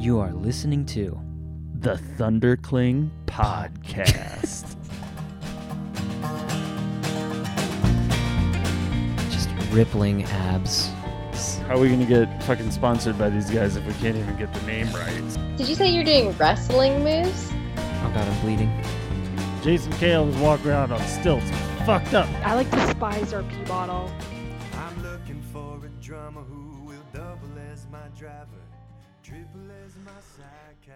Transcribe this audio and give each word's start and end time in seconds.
You 0.00 0.18
are 0.18 0.32
listening 0.32 0.86
to 0.86 1.20
The 1.80 2.00
Thundercling 2.16 3.10
Podcast. 3.26 4.74
just 9.30 9.50
rippling 9.72 10.24
abs. 10.24 10.86
How 11.66 11.76
are 11.76 11.78
we 11.78 11.88
going 11.88 12.00
to 12.00 12.06
get 12.06 12.42
fucking 12.44 12.70
sponsored 12.70 13.18
by 13.18 13.28
these 13.28 13.50
guys 13.50 13.76
if 13.76 13.86
we 13.86 13.92
can't 13.92 14.16
even 14.16 14.38
get 14.38 14.54
the 14.54 14.62
name 14.62 14.90
right? 14.94 15.56
Did 15.58 15.68
you 15.68 15.74
say 15.74 15.90
you're 15.90 16.02
doing 16.02 16.34
wrestling 16.38 17.04
moves? 17.04 17.50
Oh 17.76 18.10
god, 18.14 18.26
I'm 18.26 18.40
bleeding. 18.40 18.72
Jason 19.62 19.92
Kale 19.92 20.24
was 20.24 20.36
walking 20.36 20.68
around 20.68 20.92
on 20.92 21.00
stilts, 21.08 21.50
fucked 21.84 22.14
up. 22.14 22.26
I 22.42 22.54
like 22.54 22.70
to 22.70 22.88
spice 22.88 23.34
our 23.34 23.42
pee 23.42 23.64
bottle. 23.64 24.10
I'm 24.76 25.02
looking 25.02 25.42
for 25.52 25.84
a 25.84 25.90
drummer 26.02 26.40
who 26.40 26.86
will 26.86 27.04
double 27.12 27.50
as 27.70 27.86
my 27.92 28.08
driver, 28.18 28.62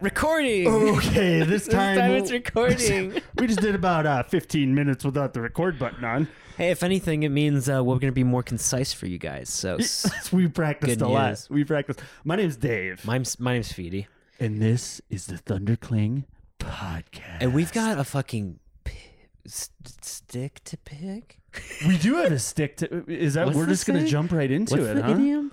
Recording. 0.00 0.66
Okay, 0.66 1.42
this 1.44 1.66
time, 1.66 1.96
time 1.96 2.12
it's 2.12 2.30
recording. 2.30 3.22
we 3.38 3.46
just 3.46 3.60
did 3.60 3.74
about 3.74 4.06
uh, 4.06 4.22
15 4.24 4.74
minutes 4.74 5.04
without 5.04 5.32
the 5.34 5.40
record 5.40 5.78
button 5.78 6.04
on. 6.04 6.28
hey, 6.58 6.70
if 6.70 6.82
anything, 6.82 7.22
it 7.22 7.28
means 7.30 7.68
uh, 7.68 7.82
we're 7.82 7.98
gonna 7.98 8.12
be 8.12 8.24
more 8.24 8.42
concise 8.42 8.92
for 8.92 9.06
you 9.06 9.18
guys. 9.18 9.48
So, 9.48 9.78
we 10.32 10.48
practiced 10.48 11.00
a 11.00 11.06
lot. 11.08 11.46
We 11.48 11.64
practiced. 11.64 12.00
My 12.24 12.36
name's 12.36 12.56
Dave, 12.56 13.04
my, 13.06 13.22
my 13.38 13.54
name's 13.54 13.72
Feedy, 13.72 14.06
and 14.40 14.60
this 14.60 15.00
is 15.10 15.26
the 15.26 15.36
Thundercling 15.36 16.24
Podcast. 16.58 17.38
and 17.40 17.54
we've 17.54 17.72
got 17.72 17.98
a 17.98 18.04
fucking 18.04 18.58
pi- 18.84 18.92
st- 19.46 20.04
stick 20.04 20.60
to 20.64 20.76
pick. 20.76 21.38
we 21.86 21.96
do 21.98 22.16
have 22.16 22.32
a 22.32 22.38
stick 22.38 22.76
to. 22.78 23.04
Is 23.10 23.34
that 23.34 23.46
What's 23.46 23.56
we're 23.56 23.66
just 23.66 23.86
gonna 23.86 24.06
jump 24.06 24.32
right 24.32 24.50
into 24.50 24.74
What's 24.74 24.86
it? 24.86 25.02
huh? 25.02 25.12
idiom? 25.12 25.52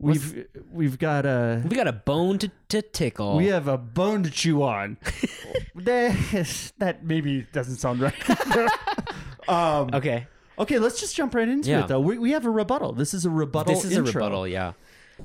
We've 0.00 0.46
we've 0.70 0.98
got 0.98 1.26
a 1.26 1.62
We 1.68 1.74
got 1.74 1.88
a 1.88 1.92
bone 1.92 2.38
to, 2.38 2.50
to 2.68 2.82
tickle. 2.82 3.36
we 3.36 3.46
have 3.46 3.66
a 3.66 3.76
bone 3.76 4.22
to 4.22 4.30
chew 4.30 4.62
on. 4.62 4.96
that, 5.74 6.72
that 6.78 7.04
maybe 7.04 7.46
doesn't 7.52 7.76
sound 7.76 8.00
right. 8.00 8.14
um, 9.48 9.90
okay. 9.92 10.26
okay, 10.58 10.78
let's 10.78 11.00
just 11.00 11.16
jump 11.16 11.34
right 11.34 11.48
into 11.48 11.70
Yeah. 11.70 11.80
it 11.82 11.88
though. 11.88 12.00
We, 12.00 12.18
we 12.18 12.30
have 12.32 12.46
a 12.46 12.50
rebuttal. 12.50 12.92
This 12.92 13.12
is 13.12 13.24
a 13.24 13.30
rebuttal. 13.30 13.74
This 13.74 13.84
is 13.84 13.92
intro. 13.96 14.10
a 14.10 14.14
rebuttal. 14.14 14.46
Yeah. 14.48 14.72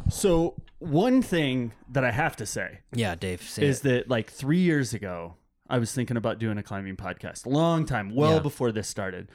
So 0.09 0.55
one 0.79 1.21
thing 1.21 1.73
that 1.89 2.03
I 2.03 2.11
have 2.11 2.35
to 2.38 2.45
say 2.47 2.79
Yeah, 2.94 3.13
Dave. 3.16 3.41
Say 3.44 3.66
is 3.66 3.81
it. 3.81 3.83
that 3.83 4.09
like 4.09 4.31
three 4.31 4.59
years 4.59 4.94
ago, 4.94 5.35
I 5.69 5.77
was 5.77 5.94
thinking 5.94 6.17
about 6.17 6.39
doing 6.39 6.57
a 6.57 6.63
climbing 6.63 6.95
podcast. 6.95 7.45
Long 7.45 7.85
time, 7.85 8.16
well 8.16 8.33
Yeah. 8.35 8.39
before 8.39 8.71
this 8.71 8.88
started. 8.88 9.29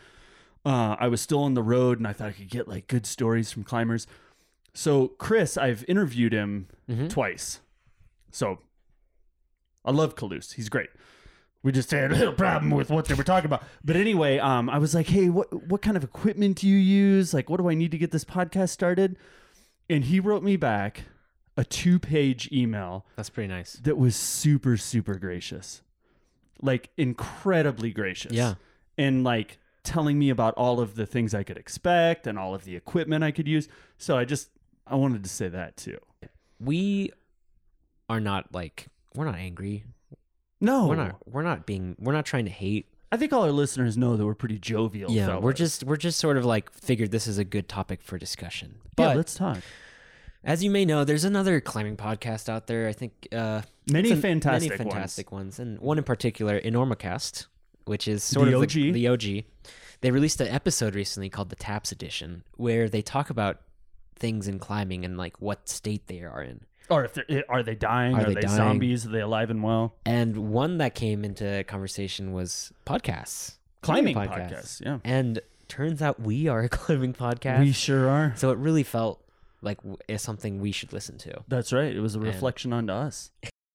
Uh, 0.66 0.96
I 0.98 1.06
was 1.06 1.20
still 1.20 1.44
on 1.44 1.54
the 1.54 1.62
road, 1.62 1.98
and 1.98 2.06
I 2.06 2.12
thought 2.12 2.28
I 2.28 2.32
could 2.32 2.50
get 2.50 2.66
like 2.66 2.88
good 2.88 3.06
stories 3.06 3.52
from 3.52 3.62
climbers. 3.62 4.06
So 4.74 5.08
Chris, 5.08 5.56
I've 5.56 5.84
interviewed 5.88 6.32
him 6.32 6.68
Mhm. 6.88 7.10
twice. 7.10 7.60
So 8.30 8.60
I 9.84 9.90
love 9.90 10.14
Kalous. 10.14 10.54
He's 10.54 10.68
great. 10.68 10.90
We 11.62 11.72
just 11.72 11.90
had 11.90 12.12
a 12.12 12.16
little 12.16 12.34
problem 12.34 12.70
with 12.70 12.90
what 12.90 13.06
they 13.06 13.14
were 13.14 13.24
talking 13.24 13.46
about. 13.46 13.64
But 13.84 13.96
anyway, 13.96 14.38
um, 14.38 14.70
I 14.70 14.78
was 14.78 14.94
like, 14.94 15.06
hey, 15.08 15.28
what 15.28 15.68
what 15.68 15.82
kind 15.82 15.96
of 15.96 16.04
equipment 16.04 16.58
do 16.58 16.68
you 16.68 16.76
use? 16.76 17.34
Like, 17.34 17.50
what 17.50 17.58
do 17.58 17.68
I 17.68 17.74
need 17.74 17.90
to 17.90 17.98
get 17.98 18.10
this 18.12 18.24
podcast 18.24 18.68
started? 18.70 19.16
And 19.90 20.04
he 20.04 20.20
wrote 20.20 20.42
me 20.42 20.56
back 20.56 21.04
a 21.56 21.64
two 21.64 21.98
page 21.98 22.48
email 22.52 23.04
That's 23.16 23.30
pretty 23.30 23.48
nice. 23.48 23.72
that 23.82 23.96
was 23.98 24.14
super 24.14 24.76
super 24.76 25.14
gracious 25.16 25.82
like 26.60 26.90
incredibly 26.96 27.90
gracious 27.92 28.32
Yeah. 28.32 28.54
and 28.96 29.24
like 29.24 29.58
telling 29.82 30.18
me 30.20 30.30
about 30.30 30.54
all 30.54 30.78
of 30.80 30.94
the 30.94 31.04
things 31.06 31.34
i 31.34 31.42
could 31.42 31.56
expect 31.56 32.26
and 32.28 32.38
all 32.38 32.54
of 32.54 32.64
the 32.64 32.76
equipment 32.76 33.24
i 33.24 33.30
could 33.32 33.48
use 33.48 33.68
so 33.96 34.16
i 34.16 34.24
just 34.24 34.50
i 34.90 34.94
wanted 34.94 35.22
to 35.22 35.28
say 35.30 35.48
that 35.48 35.76
too 35.76 35.98
We 36.60 37.12
are 38.08 38.20
not 38.20 38.52
like 38.54 38.86
we're 39.14 39.24
not 39.26 39.36
angry. 39.36 39.84
no 40.60 40.86
We're 40.86 40.96
not. 40.96 41.16
We're 41.26 41.42
not 41.42 41.66
being. 41.66 41.96
We're 41.98 42.12
not 42.12 42.24
trying 42.26 42.44
to 42.46 42.50
hate. 42.50 42.86
i 43.12 43.16
think 43.16 43.32
all 43.32 43.42
our 43.44 43.52
listeners 43.52 43.96
know 43.96 44.16
that 44.16 44.24
we're 44.26 44.34
pretty 44.34 44.58
jovial 44.58 45.10
yeah, 45.10 45.38
we're 45.38 45.52
just 45.52 45.84
we're 45.84 45.96
just 45.96 46.18
sort 46.18 46.36
of 46.36 46.44
like 46.44 46.70
figured 46.72 47.10
this 47.10 47.26
is 47.26 47.38
a 47.38 47.44
good 47.44 47.68
topic 47.68 48.02
for 48.02 48.18
discussion. 48.18 48.76
yeah 48.76 48.90
But 48.96 49.16
let's 49.16 49.34
talk 49.34 49.58
as 50.44 50.62
you 50.62 50.70
may 50.70 50.84
know, 50.84 51.04
there's 51.04 51.24
another 51.24 51.60
climbing 51.60 51.96
podcast 51.96 52.48
out 52.48 52.68
there. 52.68 52.86
I 52.86 52.92
think 52.92 53.12
uh, 53.32 53.62
many 53.90 54.14
fantastic 54.14 54.70
many 54.70 54.84
ones. 54.84 54.94
fantastic 54.94 55.32
ones. 55.32 55.58
and 55.58 55.78
one 55.80 55.98
in 55.98 56.04
particular, 56.04 56.60
Enormocast, 56.60 57.46
which 57.86 58.06
is 58.06 58.22
sort 58.22 58.48
The 58.48 58.54
of 58.54 58.62
OG. 58.62 58.70
The, 58.70 58.92
the 58.92 59.08
OG. 59.08 59.44
They 60.00 60.10
released 60.12 60.40
an 60.40 60.46
episode 60.46 60.94
recently 60.94 61.28
called 61.28 61.50
the 61.50 61.56
Taps 61.56 61.90
Edition, 61.90 62.44
where 62.56 62.88
they 62.88 63.02
talk 63.02 63.30
about 63.30 63.60
things 64.18 64.48
in 64.48 64.58
climbing 64.58 65.04
and 65.04 65.16
like 65.16 65.40
what 65.40 65.68
state 65.68 66.06
they 66.06 66.22
are 66.22 66.42
in. 66.42 66.60
or 66.90 67.04
if 67.04 67.14
they're 67.14 67.44
are 67.48 67.62
they 67.62 67.74
dying 67.74 68.14
Are 68.16 68.20
are, 68.22 68.24
they 68.26 68.34
they, 68.34 68.40
dying? 68.42 68.56
zombies 68.56 69.06
are 69.06 69.10
they 69.10 69.20
alive 69.20 69.50
and 69.50 69.62
well 69.62 69.94
And 70.06 70.36
one 70.50 70.78
that 70.78 70.94
came 70.94 71.24
into 71.24 71.64
conversation 71.68 72.32
was 72.32 72.72
podcasts, 72.86 73.56
climbing 73.82 74.14
podcasts 74.16 74.80
yeah 74.84 74.98
And 75.04 75.40
turns 75.68 76.00
out 76.02 76.20
we 76.20 76.48
are 76.48 76.60
a 76.60 76.68
climbing 76.80 77.14
podcast. 77.14 77.60
we 77.60 77.72
sure 77.72 78.08
are 78.08 78.32
so 78.36 78.50
it 78.50 78.58
really 78.58 78.82
felt 78.84 79.22
like 79.60 79.78
something 80.16 80.60
we 80.60 80.72
should 80.72 80.92
listen 80.92 81.18
to. 81.18 81.42
that's 81.48 81.72
right 81.72 81.94
it 81.94 82.00
was 82.00 82.14
a 82.14 82.18
And- 82.18 82.26
reflection 82.28 82.72
onto 82.72 82.92
us 82.92 83.30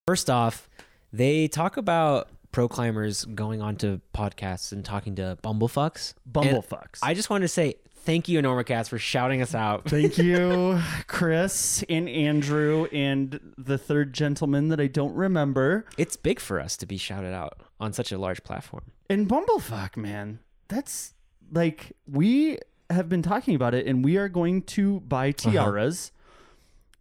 First 0.07 0.29
off, 0.29 0.67
they 1.13 1.47
talk 1.47 1.77
about 1.77 2.27
pro 2.51 2.67
climbers 2.67 3.23
going 3.23 3.61
on 3.61 3.77
to 3.77 4.01
podcasts 4.13 4.71
and 4.73 4.83
talking 4.83 5.15
to 5.15 5.37
bumblefucks. 5.43 6.13
And 6.25 6.33
bumblefucks 6.33 6.99
I 7.01 7.13
just 7.13 7.29
wanted 7.29 7.43
to 7.45 7.47
say 7.47 7.75
thank 8.03 8.27
you, 8.27 8.41
Enormocast, 8.41 8.89
for 8.89 8.99
shouting 8.99 9.41
us 9.41 9.55
out. 9.55 9.85
Thank 9.89 10.17
you, 10.17 10.81
Chris 11.07 11.83
and 11.89 12.07
Andrew 12.09 12.87
and 12.91 13.39
the 13.57 13.77
third 13.77 14.13
gentleman 14.13 14.67
that 14.69 14.79
I 14.79 14.87
don't 14.87 15.13
remember. 15.13 15.85
It's 15.97 16.15
big 16.15 16.39
for 16.39 16.59
us 16.59 16.77
to 16.77 16.85
be 16.85 16.97
shouted 16.97 17.33
out 17.33 17.61
on 17.79 17.93
such 17.93 18.11
a 18.11 18.17
large 18.17 18.43
platform. 18.43 18.91
And 19.09 19.27
Bumblefuck, 19.27 19.97
man. 19.97 20.39
That's 20.67 21.13
like 21.51 21.93
we 22.07 22.57
have 22.89 23.09
been 23.09 23.21
talking 23.21 23.55
about 23.55 23.73
it 23.73 23.87
and 23.87 24.03
we 24.03 24.17
are 24.17 24.29
going 24.29 24.63
to 24.63 24.99
buy 25.01 25.29
uh-huh. 25.29 25.51
tiaras 25.51 26.11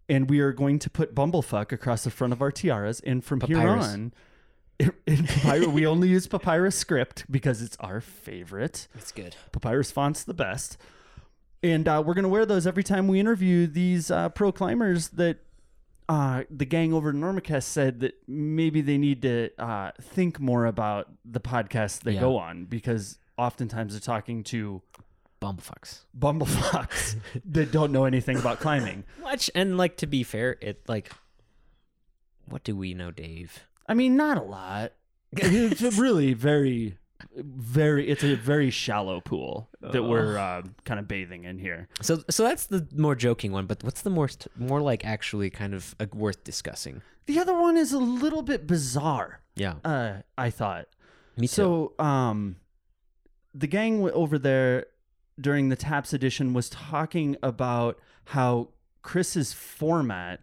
and 0.08 0.28
we 0.28 0.40
are 0.40 0.52
going 0.52 0.78
to 0.80 0.90
put 0.90 1.14
Bumblefuck 1.14 1.72
across 1.72 2.04
the 2.04 2.10
front 2.10 2.32
of 2.32 2.42
our 2.42 2.50
tiaras 2.50 3.00
and 3.00 3.24
from 3.24 3.40
here 3.40 3.58
on 3.58 4.12
in, 5.06 5.26
papyrus, 5.26 5.66
we 5.68 5.86
only 5.86 6.08
use 6.08 6.26
papyrus 6.26 6.76
script 6.76 7.24
because 7.30 7.62
it's 7.62 7.76
our 7.80 8.00
favorite. 8.00 8.88
It's 8.94 9.12
good. 9.12 9.36
Papyrus 9.52 9.90
font's 9.90 10.24
the 10.24 10.34
best. 10.34 10.76
And 11.62 11.86
uh, 11.86 12.02
we're 12.04 12.14
going 12.14 12.24
to 12.24 12.28
wear 12.28 12.44
those 12.44 12.66
every 12.66 12.82
time 12.82 13.06
we 13.08 13.20
interview 13.20 13.66
these 13.66 14.10
uh, 14.10 14.28
pro 14.30 14.50
climbers 14.52 15.08
that 15.10 15.38
uh, 16.08 16.42
the 16.50 16.64
gang 16.64 16.92
over 16.92 17.10
at 17.10 17.14
Normacast 17.14 17.62
said 17.62 18.00
that 18.00 18.14
maybe 18.26 18.80
they 18.80 18.98
need 18.98 19.22
to 19.22 19.50
uh, 19.58 19.92
think 20.00 20.40
more 20.40 20.66
about 20.66 21.08
the 21.24 21.40
podcasts 21.40 22.00
they 22.00 22.12
Yeah. 22.14 22.20
go 22.20 22.36
on 22.38 22.64
because 22.64 23.18
oftentimes 23.38 23.92
they're 23.94 24.00
talking 24.00 24.42
to 24.44 24.82
Bumblefucks. 25.40 26.00
bumblefucks 26.18 27.16
that 27.44 27.70
don't 27.72 27.92
know 27.92 28.04
anything 28.04 28.36
about 28.38 28.58
climbing. 28.60 29.04
Much 29.22 29.50
and 29.54 29.76
like 29.76 29.96
to 29.98 30.06
be 30.06 30.22
fair, 30.24 30.56
it 30.60 30.82
like 30.88 31.10
what 32.48 32.64
do 32.64 32.76
we 32.76 32.92
know, 32.94 33.10
Dave? 33.10 33.64
I 33.86 33.94
mean, 33.94 34.16
not 34.16 34.38
a 34.38 34.42
lot. 34.42 34.92
It's 35.32 35.82
a 35.82 35.90
really 35.90 36.34
very, 36.34 36.98
very, 37.34 38.08
it's 38.08 38.22
a 38.22 38.34
very 38.34 38.70
shallow 38.70 39.20
pool 39.20 39.70
that 39.80 40.02
we're 40.02 40.36
uh, 40.36 40.62
kind 40.84 41.00
of 41.00 41.08
bathing 41.08 41.44
in 41.44 41.58
here. 41.58 41.88
So 42.00 42.22
so 42.28 42.44
that's 42.44 42.66
the 42.66 42.86
more 42.94 43.14
joking 43.14 43.52
one, 43.52 43.66
but 43.66 43.82
what's 43.82 44.02
the 44.02 44.10
more 44.10 44.28
more 44.56 44.80
like 44.80 45.04
actually 45.04 45.50
kind 45.50 45.74
of 45.74 45.94
uh, 45.98 46.06
worth 46.12 46.44
discussing? 46.44 47.02
The 47.26 47.38
other 47.38 47.54
one 47.54 47.76
is 47.76 47.92
a 47.92 47.98
little 47.98 48.42
bit 48.42 48.66
bizarre. 48.66 49.40
Yeah. 49.54 49.74
Uh, 49.84 50.22
I 50.36 50.50
thought. 50.50 50.88
Me 51.36 51.46
too. 51.46 51.92
So, 51.98 52.04
um, 52.04 52.56
the 53.54 53.66
gang 53.66 54.08
over 54.10 54.38
there 54.38 54.86
during 55.40 55.68
the 55.68 55.76
Taps 55.76 56.12
edition 56.12 56.52
was 56.52 56.68
talking 56.68 57.36
about 57.42 57.98
how 58.26 58.68
Chris's 59.02 59.52
format 59.52 60.40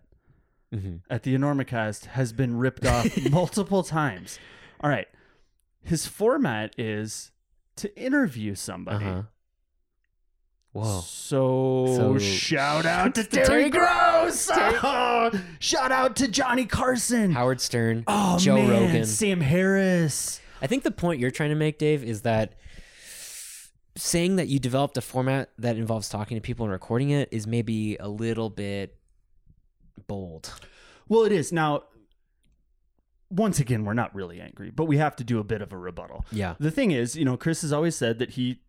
hmm 0.73 0.97
at 1.09 1.23
the 1.23 1.33
Enormocast 1.35 2.05
has 2.07 2.31
been 2.33 2.57
ripped 2.57 2.85
off 2.85 3.07
multiple 3.31 3.83
times. 3.83 4.37
All 4.81 4.89
right, 4.89 5.07
his 5.81 6.05
format 6.07 6.73
is 6.77 7.31
to 7.77 7.95
interview 7.99 8.55
somebody. 8.55 9.05
Uh-huh. 9.05 9.21
Whoa. 10.71 11.01
So, 11.01 11.87
So- 11.97 12.19
shout 12.19 12.85
out 12.85 13.15
to 13.15 13.23
Terry, 13.25 13.45
Terry 13.47 13.69
Gross. 13.71 14.49
Oh, 14.53 15.31
shout 15.59 15.91
out 15.91 16.15
to 16.17 16.27
Johnny 16.27 16.65
Carson. 16.65 17.31
Howard 17.31 17.59
Stern, 17.59 18.03
oh 18.07 18.37
Joe 18.37 18.55
man, 18.57 18.69
Rogan. 18.69 19.05
Sam 19.05 19.41
Harris. 19.41 20.39
I 20.61 20.67
think 20.67 20.83
the 20.83 20.91
point 20.91 21.19
you're 21.19 21.31
trying 21.31 21.49
to 21.49 21.55
make, 21.55 21.79
Dave, 21.79 22.03
is 22.03 22.21
that 22.21 22.53
saying 23.95 24.35
that 24.37 24.47
you 24.47 24.59
developed 24.59 24.97
a 24.97 25.01
format 25.01 25.49
that 25.57 25.75
involves 25.77 26.07
talking 26.09 26.37
to 26.37 26.41
people 26.41 26.65
and 26.65 26.71
recording 26.71 27.09
it 27.09 27.27
is 27.31 27.47
maybe 27.47 27.97
a 27.97 28.07
little 28.07 28.49
bit 28.49 28.95
bold. 30.07 30.53
Well, 31.07 31.23
it 31.23 31.31
is 31.31 31.51
now. 31.51 31.83
Once 33.31 33.59
again, 33.59 33.85
we're 33.85 33.93
not 33.93 34.13
really 34.15 34.41
angry, 34.41 34.71
but 34.71 34.85
we 34.85 34.97
have 34.97 35.15
to 35.17 35.23
do 35.23 35.37
a 35.39 35.43
bit 35.43 35.61
of 35.61 35.71
a 35.71 35.77
rebuttal. 35.77 36.25
Yeah. 36.31 36.55
The 36.59 36.71
thing 36.71 36.89
is, 36.91 37.15
you 37.15 37.23
know, 37.25 37.37
Chris 37.37 37.61
has 37.61 37.71
always 37.71 37.95
said 37.95 38.17
that 38.19 38.31
he 38.31 38.61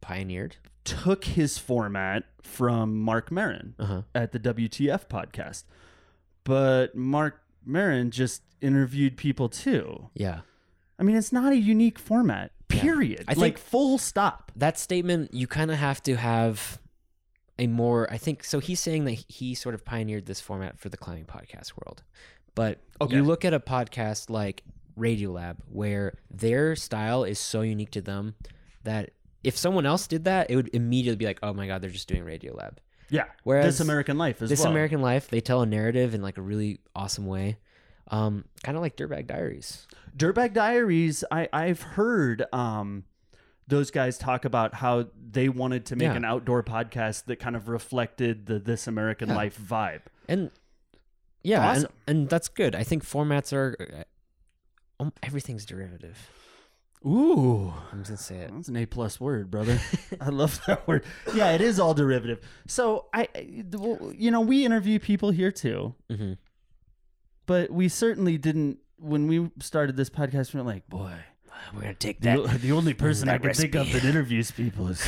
Pioneered. 0.00 0.56
took 0.84 1.24
his 1.24 1.58
format 1.58 2.24
from 2.42 3.00
Marc 3.00 3.30
Maron 3.30 3.74
Uh 3.78 3.84
huh. 3.84 4.02
at 4.16 4.32
the 4.32 4.40
WTF 4.40 5.06
podcast. 5.08 5.62
but 6.44 6.96
Marc 6.96 7.40
Maron 7.64 8.10
just 8.10 8.42
interviewed 8.60 9.16
people 9.16 9.48
too. 9.48 10.08
Yeah. 10.14 10.40
I 10.98 11.02
mean, 11.04 11.14
it's 11.16 11.32
not 11.32 11.52
a 11.52 11.56
unique 11.56 11.98
format. 11.98 12.50
Period. 12.68 13.24
I 13.28 13.32
like 13.34 13.38
think- 13.54 13.58
full 13.58 13.98
stop. 13.98 14.50
that 14.56 14.76
statement 14.78 15.34
you 15.34 15.46
kind 15.46 15.70
of 15.70 15.76
have 15.78 16.02
to 16.04 16.16
have 16.16 16.80
a 17.58 17.66
more 17.66 18.10
i 18.12 18.16
think 18.16 18.44
so 18.44 18.58
he's 18.60 18.80
saying 18.80 19.04
that 19.04 19.12
he 19.28 19.54
sort 19.54 19.74
of 19.74 19.84
pioneered 19.84 20.26
this 20.26 20.40
format 20.40 20.78
for 20.78 20.88
the 20.88 20.96
climbing 20.96 21.24
podcast 21.24 21.72
world 21.84 22.02
but 22.54 22.78
Okay. 23.00 23.16
you 23.16 23.22
look 23.24 23.44
at 23.44 23.54
a 23.54 23.60
podcast 23.60 24.30
like 24.30 24.62
radiolab 24.98 25.56
where 25.70 26.18
their 26.30 26.74
style 26.76 27.24
is 27.24 27.38
so 27.38 27.60
unique 27.62 27.90
to 27.92 28.00
them 28.00 28.34
that 28.84 29.10
if 29.44 29.56
someone 29.56 29.86
else 29.86 30.06
did 30.06 30.24
that 30.24 30.50
it 30.50 30.56
would 30.56 30.70
immediately 30.74 31.16
be 31.16 31.24
like 31.26 31.38
oh 31.42 31.52
my 31.52 31.66
god 31.66 31.80
they're 31.82 31.90
just 31.90 32.08
doing 32.08 32.24
radiolab 32.24 32.74
Yeah. 33.10 33.24
Whereas 33.44 33.64
This 33.78 33.80
American 33.80 34.18
Life 34.18 34.42
as 34.42 34.50
this 34.50 34.60
well. 34.60 34.70
american 34.72 35.00
life 35.00 35.28
they 35.28 35.40
tell 35.40 35.62
a 35.62 35.66
narrative 35.66 36.14
in 36.14 36.22
like 36.22 36.36
a 36.38 36.42
really 36.42 36.80
awesome 36.96 37.26
way 37.26 37.58
um 38.08 38.44
kind 38.64 38.76
of 38.76 38.82
like 38.82 38.96
dirtbag 38.96 39.26
diaries 39.26 39.86
Dirtbag 40.16 40.52
Diaries, 40.52 41.22
I, 41.30 41.48
I've 41.52 41.80
heard 41.80 42.44
um, 42.52 43.04
those 43.68 43.90
guys 43.90 44.16
talk 44.18 44.44
about 44.46 44.74
how 44.74 45.06
they 45.30 45.48
wanted 45.48 45.84
to 45.86 45.94
make 45.96 46.06
Yeah. 46.08 46.14
an 46.16 46.24
outdoor 46.24 46.62
podcast 46.64 47.26
that 47.26 47.36
kind 47.36 47.54
of 47.54 47.68
reflected 47.68 48.46
the 48.46 48.58
This 48.58 48.86
American 48.88 49.28
Yeah. 49.28 49.36
Life 49.36 49.58
vibe. 49.58 50.00
and 50.28 50.50
yeah 51.44 51.70
Awesome. 51.70 51.92
and, 52.08 52.18
and 52.20 52.28
that's 52.28 52.48
good 52.48 52.74
i 52.74 52.82
think 52.82 53.04
formats 53.04 53.52
are 53.52 53.76
uh, 54.98 55.02
um, 55.02 55.12
everything's 55.22 55.64
derivative 55.64 56.18
Ooh. 57.06 57.72
i'm 57.92 57.98
just 58.00 58.08
gonna 58.10 58.16
say 58.18 58.36
it 58.38 58.50
That's 58.52 58.68
an 58.68 58.76
A 58.76 58.86
plus 58.86 59.20
word, 59.20 59.50
brother. 59.50 59.78
I 60.20 60.30
love 60.30 60.60
that 60.66 60.88
word. 60.88 61.04
Yeah, 61.32 61.52
it 61.52 61.60
is 61.60 61.78
all 61.78 61.94
derivative. 61.94 62.40
So 62.66 63.06
I, 63.14 63.28
you 63.38 64.32
know, 64.32 64.40
we 64.40 64.64
interview 64.64 64.98
people 64.98 65.30
here 65.30 65.52
too, 65.52 65.94
hmm 66.10 66.32
but 67.46 67.70
we 67.70 67.88
certainly 67.88 68.36
didn't. 68.36 68.78
When 68.98 69.26
we 69.28 69.48
started 69.60 69.96
this 69.96 70.10
podcast, 70.10 70.52
we 70.52 70.60
were 70.60 70.66
like, 70.66 70.88
boy, 70.88 71.14
we're 71.74 71.80
gonna 71.82 71.94
take 71.94 72.20
the, 72.20 72.42
that 72.42 72.60
the 72.60 72.72
only 72.72 72.94
person 72.94 73.28
I 73.28 73.38
can 73.38 73.54
think 73.54 73.74
of 73.74 73.90
that 73.92 74.04
interviews 74.04 74.50
people 74.50 74.88
is 74.88 75.00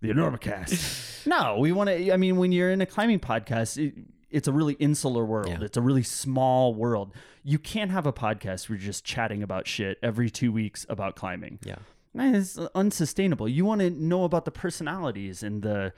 the 0.00 0.08
Enormocast. 0.08 1.26
no, 1.26 1.58
we 1.58 1.72
want 1.72 1.88
to. 1.90 2.12
I 2.12 2.16
mean, 2.16 2.36
when 2.36 2.52
you're 2.52 2.70
in 2.70 2.80
a 2.80 2.86
climbing 2.86 3.20
podcast, 3.20 3.76
it, 3.84 3.94
it's 4.30 4.48
a 4.48 4.52
really 4.52 4.74
insular 4.74 5.24
world. 5.24 5.48
Yeah. 5.48 5.58
It's 5.62 5.76
a 5.76 5.80
really 5.82 6.02
small 6.04 6.74
world. 6.74 7.14
You 7.42 7.58
can't 7.58 7.90
have 7.90 8.06
a 8.06 8.12
podcast 8.12 8.68
where 8.68 8.76
you're 8.78 8.86
just 8.86 9.04
chatting 9.04 9.42
about 9.42 9.66
shit 9.66 9.98
every 10.02 10.30
two 10.30 10.52
weeks 10.52 10.86
about 10.88 11.16
climbing. 11.16 11.58
yeah 11.64 11.76
Man, 12.12 12.34
it's 12.34 12.58
unsustainable. 12.74 13.48
You 13.48 13.64
want 13.64 13.80
to 13.82 13.90
know 13.90 14.24
about 14.24 14.44
the 14.44 14.50
personalities 14.50 15.42
and 15.44 15.62
the, 15.62 15.92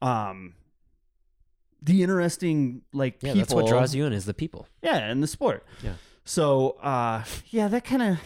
um, 0.00 0.54
the 1.82 2.02
interesting 2.02 2.82
like 2.92 3.14
yeah 3.22 3.32
people. 3.32 3.38
that's 3.40 3.54
what 3.54 3.66
draws 3.66 3.92
you 3.94 4.06
in 4.06 4.12
is 4.12 4.24
the 4.24 4.34
people 4.34 4.68
Yeah, 4.82 4.98
and 4.98 5.22
the 5.22 5.26
sport. 5.26 5.64
Yeah. 5.82 5.94
So, 6.24 6.70
uh, 6.82 7.24
yeah, 7.50 7.66
that 7.68 7.84
kind 7.84 8.02
of. 8.02 8.18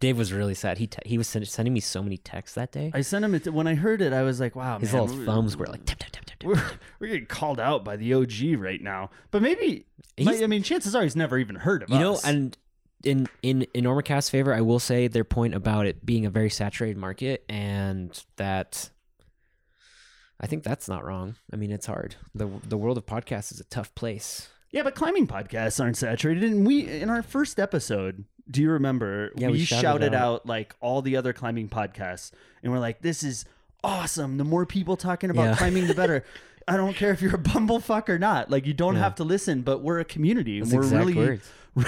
Dave 0.00 0.18
was 0.18 0.32
really 0.32 0.54
sad 0.54 0.78
he 0.78 0.86
te- 0.86 0.98
he 1.06 1.16
was 1.18 1.28
send- 1.28 1.46
sending 1.46 1.72
me 1.72 1.80
so 1.80 2.02
many 2.02 2.16
texts 2.16 2.54
that 2.56 2.72
day 2.72 2.90
I 2.92 3.02
sent 3.02 3.24
him 3.24 3.34
it 3.34 3.46
when 3.52 3.66
I 3.66 3.74
heard 3.74 4.02
it. 4.02 4.12
I 4.12 4.22
was 4.22 4.40
like, 4.40 4.56
wow, 4.56 4.78
his 4.78 4.92
man, 4.92 5.06
little 5.06 5.24
thumbs 5.24 5.56
were 5.56 5.66
like 5.66 5.84
tap 5.84 5.98
tap 5.98 6.10
tap 6.12 6.24
tap 6.24 6.38
tap 6.40 6.48
We're, 6.48 6.62
we're 6.98 7.06
getting 7.08 7.26
called 7.26 7.60
out 7.60 7.84
by 7.84 7.96
the 7.96 8.14
OG 8.14 8.58
right 8.58 8.82
now. 8.82 9.10
But 9.30 9.42
maybe, 9.42 9.86
He's- 10.16 10.42
I 10.42 10.46
mean, 10.46 10.62
chances 10.62 10.94
are 10.94 11.02
he's 11.02 11.14
never 11.16 11.38
even 11.38 11.56
heard 11.56 11.82
of 11.82 11.90
us. 11.90 11.94
you 11.94 12.00
know 12.00 12.18
and 12.24 12.56
in 13.04 13.26
in 13.42 13.66
Enormocast's 13.74 14.28
favor 14.28 14.52
i 14.52 14.60
will 14.60 14.78
say 14.78 15.08
their 15.08 15.24
point 15.24 15.54
about 15.54 15.86
it 15.86 16.04
being 16.04 16.26
a 16.26 16.30
very 16.30 16.50
saturated 16.50 16.98
market 16.98 17.44
and 17.48 18.22
that 18.36 18.90
i 20.38 20.46
think 20.46 20.62
that's 20.64 20.86
not 20.86 21.02
wrong 21.02 21.34
i 21.50 21.56
mean 21.56 21.70
it's 21.70 21.86
hard 21.86 22.16
the 22.34 22.46
the 22.68 22.76
world 22.76 22.98
of 22.98 23.06
podcasts 23.06 23.52
is 23.52 23.58
a 23.60 23.64
tough 23.64 23.94
place 23.94 24.50
yeah, 24.72 24.84
but 24.84 24.94
climbing 24.94 25.26
podcasts 25.26 25.82
aren't 25.82 25.96
saturated. 25.96 26.44
And 26.44 26.64
we, 26.64 26.86
in 26.86 27.10
our 27.10 27.22
first 27.22 27.58
episode, 27.58 28.24
do 28.50 28.62
you 28.62 28.70
remember? 28.70 29.32
Yeah, 29.36 29.48
we, 29.48 29.52
we 29.58 29.64
shouted 29.64 29.82
shouted 29.82 30.14
out- 30.14 30.22
out 30.42 30.46
like 30.46 30.74
all 30.80 31.02
the 31.02 31.16
other 31.16 31.32
climbing 31.32 31.68
podcasts, 31.68 32.32
and 32.62 32.72
we're 32.72 32.78
like, 32.78 33.00
this 33.02 33.22
is 33.22 33.44
awesome. 33.84 34.36
The 34.38 34.44
more 34.44 34.66
people 34.66 34.96
talking 34.96 35.30
about 35.30 35.44
Yeah. 35.44 35.56
climbing, 35.56 35.86
the 35.86 35.94
better. 35.94 36.24
I 36.68 36.76
don't 36.76 36.94
care 36.94 37.10
if 37.10 37.20
you're 37.22 37.34
a 37.34 37.38
bumblefuck 37.38 38.08
or 38.08 38.18
not. 38.18 38.50
Like, 38.50 38.66
you 38.66 38.74
don't 38.74 38.94
Yeah. 38.94 39.00
have 39.02 39.14
to 39.16 39.24
listen, 39.24 39.62
but 39.62 39.80
we're 39.82 39.98
a 40.00 40.04
community. 40.04 40.60
Those 40.60 40.72
we're 40.74 40.98
really. 41.04 41.40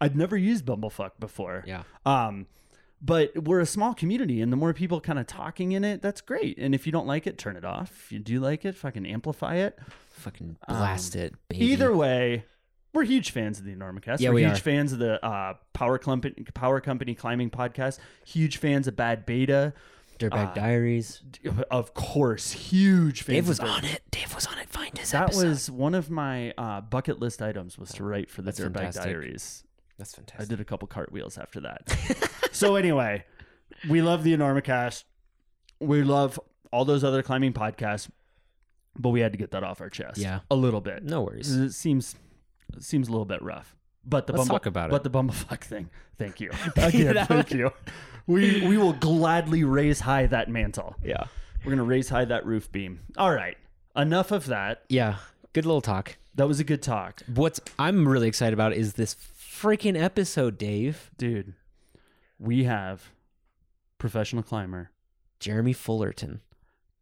I'd 0.00 0.16
never 0.16 0.36
used 0.36 0.64
bumblefuck 0.66 1.12
before. 1.20 1.62
yeah 1.66 1.82
Um, 2.04 2.46
but 3.04 3.32
we're 3.44 3.60
a 3.60 3.66
small 3.66 3.94
community, 3.94 4.40
and 4.40 4.52
the 4.52 4.56
more 4.56 4.72
people 4.72 5.00
kind 5.00 5.18
of 5.18 5.26
talking 5.26 5.72
in 5.72 5.82
it, 5.84 6.02
that's 6.02 6.20
great. 6.20 6.56
And 6.58 6.72
if 6.74 6.86
you 6.86 6.92
don't 6.92 7.06
like 7.06 7.26
it, 7.26 7.36
turn 7.36 7.56
it 7.56 7.64
off. 7.64 7.90
If 8.04 8.12
you 8.12 8.18
do 8.20 8.38
like 8.38 8.64
it, 8.64 8.76
fucking 8.76 9.06
amplify 9.06 9.56
it. 9.56 9.76
fucking 10.10 10.56
blast 10.68 11.16
it 11.16 11.34
baby 11.48 11.64
Um, 11.64 11.70
Either 11.72 11.96
way, 11.96 12.44
we're 12.92 13.04
huge 13.04 13.30
fans 13.30 13.58
of 13.58 13.64
the 13.64 13.74
Enormocast. 13.74 14.20
Yeah, 14.20 14.28
we're 14.30 14.34
we 14.36 14.42
huge 14.44 14.52
are. 14.58 14.62
fans 14.62 14.92
of 14.92 14.98
the 14.98 15.24
uh, 15.24 15.54
Power 15.72 15.98
Company 15.98 16.34
Power 16.54 16.80
Company 16.80 17.14
Climbing 17.14 17.50
Podcast. 17.50 17.98
Huge 18.26 18.56
fans 18.58 18.86
of 18.88 18.96
Bad 18.96 19.24
Beta. 19.26 19.72
dirtbag 20.18 20.50
uh, 20.50 20.54
diaries 20.54 21.22
Of 21.70 21.94
course, 21.94 22.52
huge 22.52 23.22
fans. 23.22 23.36
dave 23.36 23.48
was 23.48 23.60
on 23.60 23.84
it 23.84 24.02
dave 24.10 24.34
was 24.34 24.46
on 24.46 24.58
it 24.58 24.68
find 24.68 24.96
his 24.96 25.10
That 25.12 25.24
episode. 25.24 25.48
was 25.48 25.70
one 25.70 25.94
of 25.94 26.10
my 26.10 26.52
uh, 26.58 26.80
bucket 26.82 27.18
list 27.18 27.40
items 27.42 27.78
was 27.78 27.90
to 27.92 28.04
write 28.04 28.30
for 28.30 28.42
the 28.42 28.46
That's 28.46 28.60
Dirtbag 28.60 28.74
fantastic. 28.74 29.04
Diaries. 29.04 29.64
that's 29.98 30.14
fantastic. 30.14 30.46
I 30.46 30.48
did 30.48 30.60
a 30.60 30.64
couple 30.64 30.86
cartwheels 30.88 31.38
after 31.38 31.60
that. 31.60 32.30
so 32.52 32.76
anyway, 32.76 33.24
we 33.88 34.02
love 34.02 34.22
the 34.22 34.34
Enormocast. 34.36 35.04
We 35.80 36.02
love 36.02 36.38
all 36.70 36.84
those 36.84 37.02
other 37.04 37.22
climbing 37.22 37.52
podcasts, 37.54 38.08
but 38.96 39.08
we 39.10 39.20
had 39.20 39.32
to 39.32 39.38
get 39.38 39.50
that 39.52 39.64
off 39.64 39.80
our 39.80 39.90
chest. 39.90 40.18
Yeah. 40.18 40.40
a 40.50 40.54
little 40.56 40.80
bit. 40.80 41.02
no 41.04 41.22
worries 41.22 41.50
It 41.54 41.72
seems 41.72 42.14
seems 42.80 43.08
a 43.08 43.10
little 43.10 43.24
bit 43.26 43.42
rough. 43.42 43.76
But 44.04 44.26
the 44.26 44.32
Let's 44.32 44.42
bumble, 44.48 44.54
talk 44.58 44.66
about 44.66 44.88
it. 44.88 44.90
but 44.90 45.04
the 45.04 45.10
bumblefuck 45.10 45.60
thing. 45.64 45.88
Thank 46.18 46.40
you. 46.40 46.50
Again, 46.76 47.24
thank 47.26 47.52
you. 47.52 47.70
We 48.26 48.66
we 48.66 48.76
will 48.76 48.92
gladly 48.94 49.64
raise 49.64 50.00
high 50.00 50.26
that 50.26 50.48
mantle. 50.48 50.96
yeah 51.04 51.24
We're 51.64 51.70
gonna 51.72 51.84
raise 51.84 52.08
high 52.08 52.24
that 52.24 52.44
roof 52.46 52.70
beam. 52.72 53.00
All 53.16 53.32
right. 53.32 53.56
Enough 53.96 54.32
of 54.32 54.46
that. 54.46 54.82
yeah 54.88 55.16
good 55.52 55.66
little 55.66 55.82
talk 55.82 56.16
That 56.36 56.48
was 56.48 56.58
a 56.60 56.64
good 56.64 56.82
talk, 56.82 57.20
what's 57.34 57.60
i'm 57.78 58.08
really 58.08 58.26
excited 58.26 58.54
about 58.54 58.72
is 58.72 58.94
this 58.94 59.14
freaking 59.14 60.00
episode 60.00 60.56
dave 60.58 61.10
dude. 61.18 61.52
We 62.38 62.64
have 62.64 63.10
professional 63.98 64.42
climber 64.42 64.90
jeremy 65.40 65.72
fullerton 65.74 66.40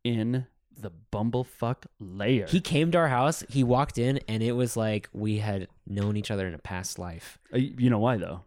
in 0.05 0.47
the 0.79 0.91
bumblefuck 1.12 1.85
layer. 1.99 2.47
He 2.47 2.61
came 2.61 2.91
to 2.93 2.99
our 2.99 3.09
house. 3.09 3.45
He 3.49 3.62
walked 3.65 3.99
in, 3.99 4.19
and 4.29 4.43
it 4.43 4.53
was 4.53 4.77
like 4.77 5.09
we 5.12 5.39
had 5.39 5.69
known 5.87 6.17
each 6.17 6.31
other 6.31 6.47
in 6.47 6.55
a 6.55 6.59
past 6.59 6.99
life. 6.99 7.39
Uh, 7.53 7.59
you 7.59 7.91
know 7.91 7.99
why 7.99 8.17
though? 8.17 8.41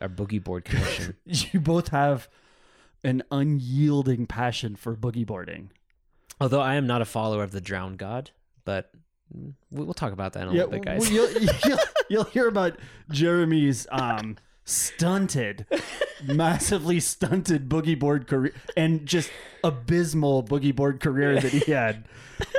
Our 0.00 0.08
boogie 0.08 0.42
board 0.42 0.64
connection. 0.64 1.16
You 1.26 1.60
both 1.60 1.88
have 1.88 2.28
an 3.04 3.22
unyielding 3.30 4.26
passion 4.26 4.76
for 4.76 4.94
boogie 4.96 5.26
boarding. 5.26 5.70
Although 6.40 6.60
I 6.60 6.74
am 6.74 6.86
not 6.86 7.00
a 7.02 7.06
follower 7.06 7.42
of 7.42 7.52
the 7.52 7.60
drowned 7.60 7.98
god, 7.98 8.30
but 8.64 8.90
we- 9.32 9.54
we'll 9.84 9.94
talk 9.94 10.12
about 10.12 10.32
that 10.34 10.42
in 10.42 10.48
a 10.48 10.52
little 10.52 10.68
bit, 10.68 10.84
guys. 10.84 11.00
well, 11.02 11.10
you'll, 11.12 11.42
you'll, 11.66 11.78
you'll 12.10 12.24
hear 12.24 12.48
about 12.48 12.78
Jeremy's 13.10 13.86
um, 13.90 14.36
stunted, 14.66 15.64
massively 16.24 17.00
stunted 17.00 17.68
boogie 17.70 17.98
board 17.98 18.26
career 18.26 18.52
and 18.76 19.06
just 19.06 19.30
abysmal 19.64 20.42
boogie 20.42 20.74
board 20.74 21.00
career 21.00 21.40
that 21.40 21.52
he 21.52 21.72
had. 21.72 22.06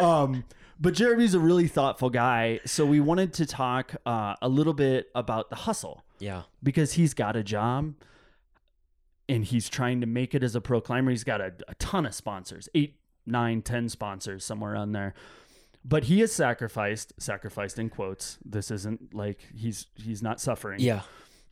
Um, 0.01 0.45
but 0.79 0.93
Jeremy's 0.95 1.33
a 1.35 1.39
really 1.39 1.67
thoughtful 1.67 2.09
guy, 2.09 2.61
so 2.65 2.85
we 2.85 2.99
wanted 2.99 3.33
to 3.33 3.45
talk 3.45 3.95
uh, 4.05 4.35
a 4.41 4.49
little 4.49 4.73
bit 4.73 5.09
about 5.13 5.49
the 5.49 5.55
hustle 5.55 6.03
yeah, 6.19 6.43
because 6.63 6.93
he's 6.93 7.13
got 7.13 7.35
a 7.35 7.43
job 7.43 7.93
and 9.29 9.43
he's 9.45 9.69
trying 9.69 10.01
to 10.01 10.07
make 10.07 10.33
it 10.33 10.43
as 10.43 10.55
a 10.55 10.61
pro 10.61 10.81
climber. 10.81 11.11
He's 11.11 11.23
got 11.23 11.41
a, 11.41 11.53
a 11.67 11.75
ton 11.75 12.05
of 12.05 12.15
sponsors, 12.15 12.69
eight, 12.73 12.99
nine, 13.25 13.61
ten 13.61 13.89
sponsors 13.89 14.45
somewhere 14.45 14.75
on 14.75 14.93
there. 14.93 15.13
But 15.83 16.05
he 16.05 16.19
has 16.19 16.31
sacrificed, 16.31 17.13
sacrificed 17.17 17.79
in 17.79 17.89
quotes. 17.89 18.37
This 18.43 18.71
isn't 18.71 19.13
like 19.13 19.39
he's 19.55 19.87
he's 19.95 20.21
not 20.21 20.41
suffering. 20.41 20.79
yeah, 20.79 21.01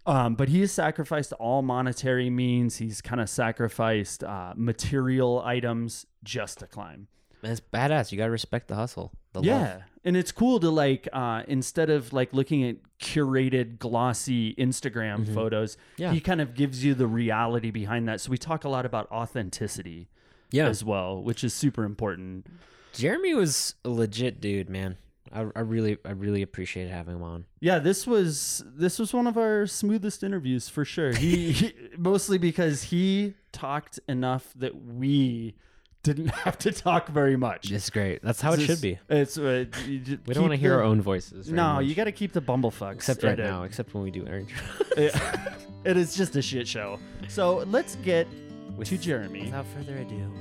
Um, 0.07 0.35
but 0.35 0.50
he 0.50 0.62
has 0.62 0.71
sacrificed 0.71 1.33
all 1.33 1.62
monetary 1.62 2.29
means. 2.29 2.77
He's 2.77 3.01
kind 3.01 3.19
of 3.19 3.29
sacrificed 3.29 4.24
uh, 4.24 4.53
material 4.55 5.41
items 5.43 6.05
just 6.24 6.59
to 6.59 6.67
climb. 6.67 7.07
It's 7.43 7.59
badass. 7.62 8.12
You 8.12 8.17
gotta 8.17 8.31
respect 8.31 8.67
the 8.67 8.75
hustle. 8.75 9.12
The 9.33 9.41
yeah 9.41 9.59
love. 9.59 9.81
and 10.05 10.15
it's 10.17 10.31
cool 10.31 10.59
to 10.62 10.69
like 10.69 11.09
uh 11.12 11.43
instead 11.50 11.89
of 11.89 12.13
like 12.13 12.31
looking 12.33 12.63
at 12.63 12.77
curated 13.01 13.77
glossy 13.79 14.55
instagram 14.55 15.27
photos 15.33 15.75
Mm-hmm. 15.75 16.01
Yeah. 16.01 16.13
he 16.13 16.21
kind 16.21 16.39
of 16.39 16.55
gives 16.55 16.85
you 16.85 16.93
the 16.93 17.05
reality 17.05 17.69
behind 17.69 18.07
that 18.07 18.21
so 18.21 18.31
we 18.31 18.38
talk 18.38 18.63
a 18.63 18.69
lot 18.69 18.85
about 18.85 19.12
authenticity 19.12 20.07
yeah. 20.51 20.67
as 20.67 20.85
well 20.85 21.21
which 21.21 21.43
is 21.43 21.53
super 21.53 21.83
important 21.83 22.47
Jeremy 22.93 23.33
was 23.33 23.75
a 23.83 23.89
legit 23.89 24.39
dude, 24.39 24.69
man. 24.69 24.95
I, 25.34 25.46
I 25.55 25.62
really, 25.62 25.98
I 26.05 26.12
really 26.12 26.41
appreciated 26.41 26.91
having 26.91 27.15
him 27.15 27.24
on. 27.24 27.46
yeah 27.60 27.79
this 27.79 28.05
was 28.05 28.63
this 28.67 29.00
was 29.00 29.13
one 29.13 29.25
of 29.27 29.38
our 29.38 29.65
smoothest 29.67 30.24
interviews 30.24 30.70
for 30.70 30.86
sure 30.86 31.12
he, 31.13 31.51
he 31.51 31.74
mostly 31.98 32.38
because 32.38 32.84
he 32.84 33.34
talked 33.51 34.00
enough 34.08 34.51
that 34.55 34.75
we 34.84 35.55
didn't 36.03 36.27
have 36.46 36.58
to 36.60 36.72
talk 36.72 37.08
very 37.10 37.36
much. 37.36 37.72
It's 37.72 37.89
great. 37.89 38.22
That's 38.22 38.39
how 38.39 38.51
it 38.53 38.60
It's 38.60 38.65
should 38.65 38.82
be. 38.82 39.00
It's 39.10 39.39
uh, 39.39 39.65
you 39.88 39.98
ju- 40.00 40.20
We 40.27 40.36
don't 40.36 40.44
want 40.44 40.51
to 40.53 40.58
hear 40.58 40.70
the- 40.70 40.75
our 40.75 40.84
own 40.84 41.01
voices. 41.01 41.50
No, 41.51 41.75
much. 41.75 41.86
you 41.86 41.96
got 41.96 42.03
to 42.03 42.12
keep 42.12 42.32
the 42.32 42.41
bumblefucks. 42.41 42.94
except 42.94 43.24
right 43.24 43.32
at 43.34 43.39
it. 43.39 43.44
now. 43.50 43.63
Except 43.63 43.91
when 43.96 44.03
we 44.03 44.12
do 44.12 44.24
our 44.27 44.38
intro. 44.38 44.58
it 45.84 45.98
is 45.98 46.15
just 46.15 46.36
a 46.36 46.44
shit 46.44 46.67
show. 46.67 47.00
So 47.27 47.63
let's 47.67 47.96
get 47.98 48.27
to 48.84 48.98
Jeremy. 49.00 49.46
Without 49.46 49.65
further 49.75 49.98
ado, 49.98 50.32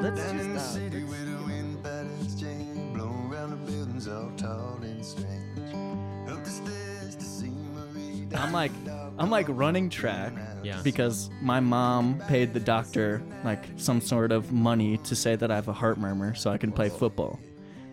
Let's 0.00 0.20
Down 0.20 0.38
in 0.38 0.52
the 0.52 0.54
just 0.60 0.76
uh, 0.76 0.78
city 0.78 1.02
around 3.96 4.08
all 4.24 4.30
tall 4.36 4.78
and 4.82 5.04
strange. 5.04 6.28
Up 6.28 6.42
the 6.44 6.50
stairs 6.50 7.16
to 7.16 7.24
see 7.24 7.50
Marie. 7.74 8.26
I'm 8.34 8.52
like 8.52 8.72
I'm 9.18 9.30
like 9.30 9.46
running 9.48 9.88
track 9.88 10.32
Yeah. 10.62 10.80
because 10.82 11.30
my 11.40 11.60
mom 11.60 12.20
paid 12.28 12.52
the 12.52 12.60
doctor 12.60 13.22
like 13.44 13.64
some 13.76 14.00
sort 14.00 14.32
of 14.32 14.52
money 14.52 14.98
to 14.98 15.16
say 15.16 15.36
that 15.36 15.50
I 15.50 15.54
have 15.54 15.68
a 15.68 15.72
heart 15.72 15.98
murmur 15.98 16.34
so 16.34 16.50
I 16.50 16.58
can 16.58 16.72
play 16.72 16.88
football. 16.90 17.38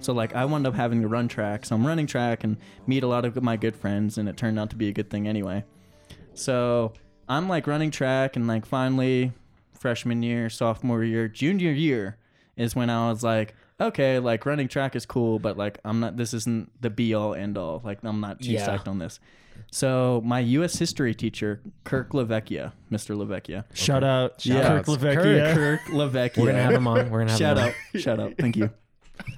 So 0.01 0.11
like 0.13 0.35
I 0.35 0.43
wound 0.45 0.67
up 0.67 0.73
having 0.73 1.01
to 1.01 1.07
run 1.07 1.27
track. 1.29 1.65
So 1.65 1.75
I'm 1.75 1.85
running 1.87 2.07
track 2.07 2.43
and 2.43 2.57
meet 2.87 3.03
a 3.03 3.07
lot 3.07 3.23
of 3.23 3.41
my 3.41 3.55
good 3.55 3.75
friends 3.75 4.17
and 4.17 4.27
it 4.27 4.35
turned 4.35 4.59
out 4.59 4.69
to 4.71 4.75
be 4.75 4.89
a 4.89 4.91
good 4.91 5.09
thing 5.09 5.27
anyway. 5.27 5.63
So 6.33 6.93
I'm 7.29 7.47
like 7.47 7.67
running 7.67 7.91
track 7.91 8.35
and 8.35 8.47
like 8.47 8.65
finally 8.65 9.31
freshman 9.79 10.23
year, 10.23 10.49
sophomore 10.49 11.03
year, 11.03 11.27
junior 11.29 11.71
year 11.71 12.17
is 12.57 12.75
when 12.75 12.89
I 12.89 13.09
was 13.09 13.23
like, 13.23 13.55
okay, 13.83 14.19
like 14.19 14.45
running 14.45 14.67
track 14.67 14.95
is 14.95 15.05
cool, 15.05 15.39
but 15.39 15.57
like 15.57 15.79
I'm 15.85 15.99
not 15.99 16.17
this 16.17 16.33
isn't 16.33 16.71
the 16.81 16.89
be 16.89 17.13
all 17.13 17.33
end 17.33 17.57
all. 17.57 17.81
Like 17.83 17.99
I'm 18.03 18.19
not 18.19 18.41
too 18.41 18.51
Yeah. 18.51 18.67
psyched 18.67 18.87
on 18.87 18.99
this. 18.99 19.19
So 19.71 20.21
my 20.25 20.39
US 20.39 20.77
history 20.79 21.13
teacher, 21.13 21.61
Kirk 21.83 22.09
Lavecchia, 22.11 22.71
Mr. 22.91 23.15
Lavecchia. 23.15 23.65
shout 23.73 24.03
out 24.03 24.41
Shout 24.41 24.63
Kirk 24.65 24.79
outs. 24.79 24.89
Lavecchia. 24.89 25.53
Kirk 25.53 25.81
Lavecchia. 25.89 26.37
we're 26.37 26.45
gonna 26.47 26.61
have 26.63 26.73
him 26.73 26.87
on. 26.87 27.09
We're 27.09 27.19
gonna 27.19 27.31
have 27.31 27.39
Shout 27.39 27.57
him 27.57 27.73
out, 27.95 28.01
shout 28.01 28.19
out. 28.19 28.33
Thank 28.39 28.55
you. 28.55 28.71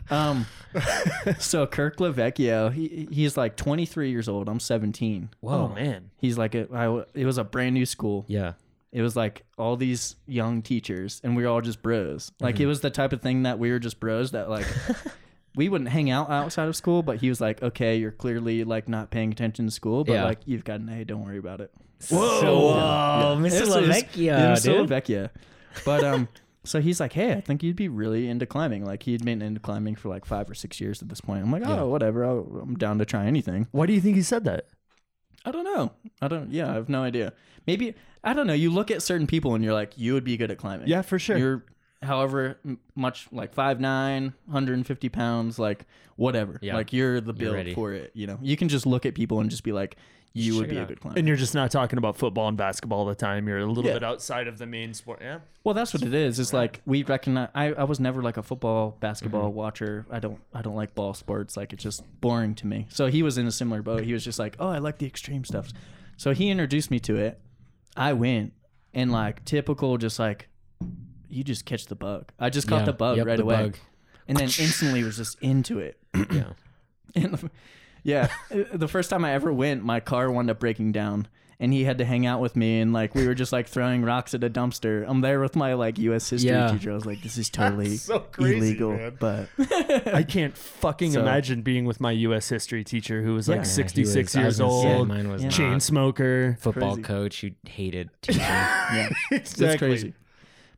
Um, 0.09 0.45
so 1.39 1.67
Kirk 1.67 1.97
Lavecchio, 1.97 2.71
he 2.71 3.07
he's 3.11 3.35
like 3.37 3.55
23 3.57 4.09
years 4.09 4.29
old. 4.29 4.47
I'm 4.47 4.59
17. 4.59 5.29
Whoa, 5.41 5.51
Oh 5.53 5.67
man. 5.75 6.11
He's 6.17 6.37
like 6.37 6.55
a, 6.55 6.67
I, 6.73 7.03
it 7.13 7.25
was 7.25 7.37
a 7.37 7.43
brand 7.43 7.73
new 7.73 7.85
school. 7.85 8.23
Yeah. 8.27 8.53
It 8.95 9.01
was 9.01 9.15
like 9.15 9.43
all 9.57 9.75
these 9.75 10.15
young 10.25 10.61
teachers, 10.61 11.19
and 11.23 11.35
we 11.35 11.43
were 11.43 11.49
all 11.49 11.59
just 11.59 11.81
bros. 11.81 12.31
Like 12.39 12.55
Mm-hmm. 12.55 12.63
it 12.63 12.67
was 12.67 12.79
the 12.79 12.89
type 12.89 13.11
of 13.11 13.21
thing 13.21 13.43
that 13.43 13.59
we 13.59 13.69
were 13.69 13.79
just 13.79 13.99
bros 13.99 14.31
that 14.31 14.49
like. 14.49 14.65
We 15.57 15.69
wouldn't 15.69 15.89
hang 15.89 16.09
out 16.09 16.29
outside 16.29 16.67
of 16.67 16.75
school, 16.75 17.01
but 17.01 17.19
he 17.21 17.29
was 17.29 17.39
like, 17.39 17.63
"Okay, 17.63 17.95
you're 17.95 18.11
clearly 18.11 18.65
like 18.65 18.89
not 18.89 19.09
paying 19.09 19.31
attention 19.31 19.63
to 19.67 19.71
school, 19.71 20.03
but 20.03 20.11
Yeah. 20.11 20.25
like 20.25 20.39
you've 20.43 20.65
got 20.65 20.81
an 20.81 20.89
A. 20.89 21.05
Don't 21.05 21.23
worry 21.23 21.37
about 21.37 21.61
it." 21.61 21.71
Whoa, 22.09 22.41
Whoa, 22.41 23.37
Mr. 23.39 23.49
This 23.51 23.69
Lavecchia, 23.69 24.37
Mr. 24.51 24.85
Lavecchia. 24.85 25.29
But 25.85 26.03
um, 26.03 26.27
so 26.65 26.81
he's 26.81 26.99
like, 26.99 27.13
hey, 27.13 27.31
I 27.31 27.39
think 27.39 27.63
you'd 27.63 27.77
be 27.77 27.87
really 27.87 28.27
into 28.27 28.45
climbing. 28.45 28.83
Like 28.83 29.03
he'd 29.03 29.23
been 29.23 29.41
into 29.41 29.61
climbing 29.61 29.95
for 29.95 30.09
like 30.09 30.25
five 30.25 30.49
or 30.49 30.55
six 30.55 30.81
years 30.81 31.01
at 31.01 31.07
this 31.07 31.21
point. 31.21 31.41
I'm 31.43 31.51
like, 31.53 31.63
oh, 31.65 31.75
Yeah. 31.75 31.81
whatever. 31.83 32.25
I'll, 32.25 32.59
I'm 32.61 32.75
down 32.75 32.97
to 32.99 33.05
try 33.05 33.25
anything. 33.25 33.67
Why 33.71 33.85
do 33.85 33.93
you 33.93 34.01
think 34.01 34.17
he 34.17 34.23
said 34.23 34.43
that? 34.43 34.65
I 35.45 35.51
don't 35.51 35.63
know. 35.63 35.93
I 36.21 36.27
don't. 36.27 36.51
Yeah, 36.51 36.69
I 36.69 36.73
have 36.73 36.89
no 36.89 37.01
idea. 37.03 37.31
Maybe 37.65 37.95
I 38.25 38.33
don't 38.33 38.47
know. 38.47 38.53
You 38.53 38.69
look 38.71 38.91
at 38.91 39.01
certain 39.01 39.27
people 39.27 39.55
and 39.55 39.63
you're 39.63 39.73
like, 39.73 39.93
you 39.97 40.13
would 40.13 40.23
be 40.23 40.35
good 40.37 40.51
at 40.51 40.57
climbing. 40.57 40.87
Yeah, 40.87 41.01
for 41.03 41.19
sure. 41.19 41.37
You're, 41.37 41.63
however 42.01 42.57
much, 42.95 43.27
like 43.31 43.53
5'9", 43.55 44.33
150 44.45 45.09
pounds, 45.09 45.59
like 45.59 45.85
whatever. 46.15 46.59
Yeah. 46.61 46.75
Like 46.75 46.91
you're 46.91 47.21
the 47.21 47.33
You're 47.33 47.53
build 47.63 47.75
for 47.75 47.93
it. 47.93 48.11
You 48.13 48.27
know, 48.27 48.39
you 48.41 48.57
can 48.57 48.67
just 48.67 48.85
look 48.85 49.05
at 49.05 49.15
people 49.15 49.39
and 49.39 49.49
just 49.49 49.63
be 49.63 49.71
like, 49.71 49.95
you 50.37 50.51
Check 50.51 50.59
would 50.61 50.69
it 50.69 50.73
be 50.73 50.77
a 50.79 50.85
good 50.85 50.99
climber. 50.99 51.17
and 51.17 51.27
you're 51.29 51.37
just 51.37 51.55
not 51.55 51.71
talking 51.71 51.97
about 51.97 52.17
football 52.17 52.49
and 52.49 52.57
basketball 52.57 52.99
all 52.99 53.05
the 53.05 53.15
time. 53.15 53.47
You're 53.47 53.59
a 53.59 53.65
little 53.65 53.85
Yeah. 53.85 53.93
bit 53.93 54.03
outside 54.03 54.49
of 54.49 54.57
the 54.57 54.65
main 54.65 54.93
sport. 54.93 55.19
Yeah. 55.21 55.39
Well, 55.63 55.73
that's 55.73 55.93
what 55.93 56.03
it 56.03 56.13
is. 56.13 56.39
It's 56.39 56.51
like 56.51 56.81
we 56.85 57.03
recognize. 57.03 57.47
I, 57.55 57.71
I 57.71 57.85
was 57.85 58.01
never 58.01 58.21
like 58.21 58.35
a 58.35 58.43
football, 58.43 58.97
basketball 58.99 59.47
Mm-hmm. 59.47 59.55
watcher. 59.57 60.05
I 60.11 60.19
don't 60.19 60.39
I 60.53 60.61
don't 60.61 60.75
like 60.75 60.93
ball 60.93 61.13
sports. 61.13 61.55
Like 61.55 61.71
it's 61.71 61.83
just 61.83 62.03
boring 62.19 62.53
to 62.55 62.67
me. 62.67 62.85
So 62.89 63.07
he 63.07 63.23
was 63.23 63.37
in 63.37 63.47
a 63.47 63.51
similar 63.51 63.81
boat. 63.81 64.03
He 64.03 64.11
was 64.11 64.25
just 64.25 64.37
like, 64.37 64.57
oh, 64.59 64.67
I 64.67 64.79
like 64.79 64.97
the 64.97 65.05
extreme 65.07 65.45
stuff. 65.45 65.69
So 66.17 66.33
he 66.33 66.49
introduced 66.49 66.91
me 66.91 66.99
to 66.99 67.15
it. 67.15 67.39
I 67.95 68.13
went 68.13 68.53
and 68.93 69.11
like 69.11 69.43
typical, 69.45 69.97
just 69.97 70.19
like 70.19 70.47
you 71.29 71.43
just 71.43 71.65
catch 71.65 71.85
the 71.87 71.95
bug. 71.95 72.31
I 72.39 72.49
just 72.49 72.67
caught 72.67 72.79
Yeah. 72.81 72.85
the 72.85 72.93
bug 72.93 73.17
Yep, 73.17 73.25
right 73.27 73.37
the 73.37 73.43
away, 73.43 73.55
bug. 73.55 73.77
and 74.27 74.37
then 74.37 74.45
instantly 74.59 75.03
was 75.03 75.17
just 75.17 75.39
into 75.41 75.79
it. 75.79 75.97
Yeah. 76.13 76.53
And 77.15 77.49
yeah, 78.03 78.27
the 78.73 78.89
first 78.89 79.09
time 79.09 79.23
I 79.23 79.31
ever 79.31 79.53
went, 79.53 79.83
my 79.85 80.01
car 80.01 80.29
wound 80.29 80.49
up 80.49 80.59
breaking 80.59 80.91
down, 80.91 81.27
and 81.59 81.71
he 81.73 81.83
had 81.85 81.97
to 81.99 82.05
hang 82.05 82.25
out 82.25 82.41
with 82.41 82.55
me, 82.55 82.79
and 82.81 82.91
like 82.93 83.15
we 83.15 83.25
were 83.27 83.33
just 83.35 83.51
like 83.53 83.67
throwing 83.67 84.03
rocks 84.03 84.33
at 84.33 84.43
a 84.43 84.49
dumpster. 84.49 85.05
I'm 85.07 85.21
there 85.21 85.39
with 85.39 85.55
my 85.55 85.73
like 85.73 85.97
U.S. 85.99 86.29
history 86.29 86.49
Yeah. 86.51 86.69
teacher. 86.71 86.91
I 86.91 86.95
was 86.95 87.05
like, 87.05 87.21
this 87.21 87.37
is 87.37 87.49
totally 87.51 87.97
so 87.97 88.19
crazy, 88.19 88.57
illegal, 88.57 88.91
man. 88.91 89.17
but 89.19 89.49
I 90.13 90.23
can't 90.23 90.57
fucking 90.57 91.13
So- 91.13 91.21
imagine 91.21 91.61
being 91.61 91.85
with 91.85 91.99
my 92.01 92.11
U.S. 92.11 92.49
history 92.49 92.83
teacher 92.83 93.21
who 93.23 93.33
was 93.33 93.47
like 93.47 93.57
Yeah, 93.59 93.63
66 93.63 94.15
was- 94.15 94.35
years 94.35 94.45
was 94.45 94.57
gonna 94.59 94.97
old, 94.97 95.07
Mine 95.07 95.29
was 95.29 95.43
Yeah. 95.43 95.49
chain 95.49 95.79
smoker. 95.79 96.57
football 96.59 96.95
Crazy. 96.95 97.01
coach 97.03 97.41
who 97.41 97.49
hated 97.69 98.09
teaching. 98.21 98.41
yeah, 98.41 99.09
exactly. 99.31 99.67
it's 99.67 99.77
crazy. 99.77 100.13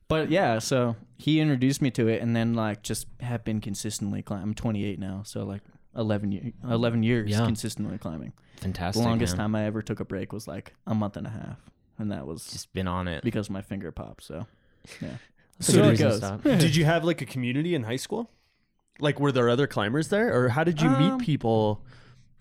But 0.09 0.29
yeah, 0.31 0.59
so 0.59 0.95
he 1.17 1.39
introduced 1.41 1.81
me 1.81 1.91
to 1.91 2.07
it, 2.07 2.21
and 2.21 2.33
then 2.35 2.53
like 2.53 2.81
just 2.81 3.07
have 3.19 3.43
been 3.43 3.59
consistently 3.59 4.21
climbing. 4.21 4.43
I'm 4.49 4.53
28 4.53 4.99
now, 4.99 5.23
so 5.25 5.43
like 5.43 5.61
11 5.97 6.31
year, 6.31 6.51
11 6.69 7.03
years 7.03 7.29
Yeah. 7.31 7.45
consistently 7.45 7.97
climbing. 7.97 8.33
Fantastic. 8.57 9.01
the 9.03 9.07
longest 9.09 9.33
man. 9.37 9.43
time 9.45 9.55
I 9.55 9.65
ever 9.65 9.81
took 9.81 9.99
a 9.99 10.05
break 10.05 10.31
was 10.33 10.47
like 10.47 10.73
a 10.87 10.95
month 10.95 11.15
and 11.17 11.27
a 11.27 11.29
half, 11.29 11.57
and 11.99 12.11
that 12.11 12.25
was 12.25 12.47
Just 12.51 12.73
been 12.73 12.87
on 12.87 13.07
it. 13.07 13.23
because 13.23 13.49
my 13.49 13.61
finger 13.61 13.91
popped. 13.91 14.23
So 14.23 14.47
yeah, 15.01 15.09
That's 15.59 15.69
a 15.69 15.71
so 15.73 15.89
it 15.89 15.97
goes. 15.99 16.19
Did 16.43 16.75
you 16.75 16.85
have 16.85 17.03
like 17.03 17.21
a 17.21 17.25
community 17.25 17.75
in 17.75 17.83
high 17.83 17.95
school? 17.97 18.29
Like, 18.99 19.19
were 19.19 19.31
there 19.31 19.47
other 19.49 19.67
climbers 19.67 20.07
there, 20.07 20.35
or 20.35 20.49
how 20.49 20.63
did 20.63 20.81
you 20.81 20.89
Um, 20.89 21.17
meet 21.17 21.23
people 21.25 21.85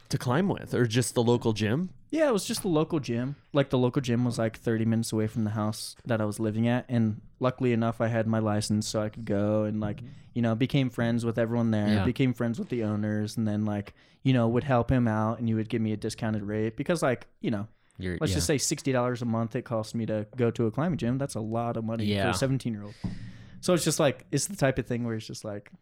to 0.09 0.19
climb 0.19 0.49
with, 0.49 0.75
or 0.75 0.87
just 0.87 1.15
the 1.15 1.23
local 1.23 1.53
gym? 1.53 1.91
Yeah, 2.11 2.29
it 2.29 2.33
was 2.33 2.45
just 2.45 2.63
the 2.63 2.69
local 2.69 3.01
gym. 3.01 3.37
Like 3.53 3.71
the 3.71 3.79
local 3.79 4.01
gym 4.01 4.25
was 4.25 4.39
like 4.39 4.59
30 4.59 4.85
minutes 4.85 5.13
away 5.13 5.27
from 5.27 5.45
the 5.45 5.51
house 5.51 5.97
that 6.05 6.21
I 6.21 6.25
was 6.25 6.39
living 6.39 6.69
at, 6.69 6.87
and 6.89 7.21
luckily 7.41 7.73
enough, 7.73 8.01
I 8.01 8.09
had 8.09 8.27
my 8.27 8.39
license, 8.39 8.87
so 8.87 9.03
I 9.03 9.09
could 9.09 9.25
go 9.25 9.65
and 9.65 9.81
like 9.81 9.99
mm-hmm. 9.99 10.09
you 10.35 10.43
know 10.43 10.55
became 10.55 10.91
friends 10.91 11.25
with 11.25 11.39
everyone 11.39 11.71
there. 11.71 11.89
Yeah. 11.89 12.05
Became 12.05 12.33
friends 12.33 12.59
with 12.59 12.69
the 12.69 12.85
owners, 12.85 13.37
and 13.37 13.47
then 13.47 13.65
like 13.65 13.95
you 14.23 14.33
know 14.33 14.49
would 14.49 14.65
help 14.65 14.91
him 14.91 15.09
out, 15.09 15.39
and 15.39 15.49
you 15.49 15.57
would 15.57 15.69
give 15.69 15.83
me 15.83 15.93
a 15.93 15.97
discounted 15.97 16.43
rate 16.43 16.77
because 16.77 17.03
like 17.03 17.27
you 17.41 17.51
know 17.51 17.67
You're, 17.99 18.19
let's 18.21 18.31
yeah. 18.31 18.37
just 18.37 18.47
say 18.47 18.59
sixty 18.59 18.93
dollars 18.93 19.23
a 19.23 19.27
month 19.27 19.57
it 19.57 19.65
cost 19.65 19.95
me 19.95 20.07
to 20.07 20.27
go 20.37 20.51
to 20.53 20.67
a 20.67 20.71
climbing 20.71 20.99
gym. 20.99 21.19
That's 21.19 21.35
a 21.35 21.41
lot 21.41 21.77
of 21.77 21.85
money 21.85 22.15
for 22.17 22.29
a 22.29 22.35
17 22.35 22.73
year 22.73 22.83
old. 22.83 22.95
So 23.61 23.75
it's 23.75 23.85
just 23.85 23.99
like 23.99 24.25
it's 24.31 24.47
the 24.47 24.57
type 24.57 24.79
of 24.79 24.87
thing 24.87 25.05
where 25.05 25.17
it's 25.17 25.27
just 25.27 25.45
like 25.45 25.73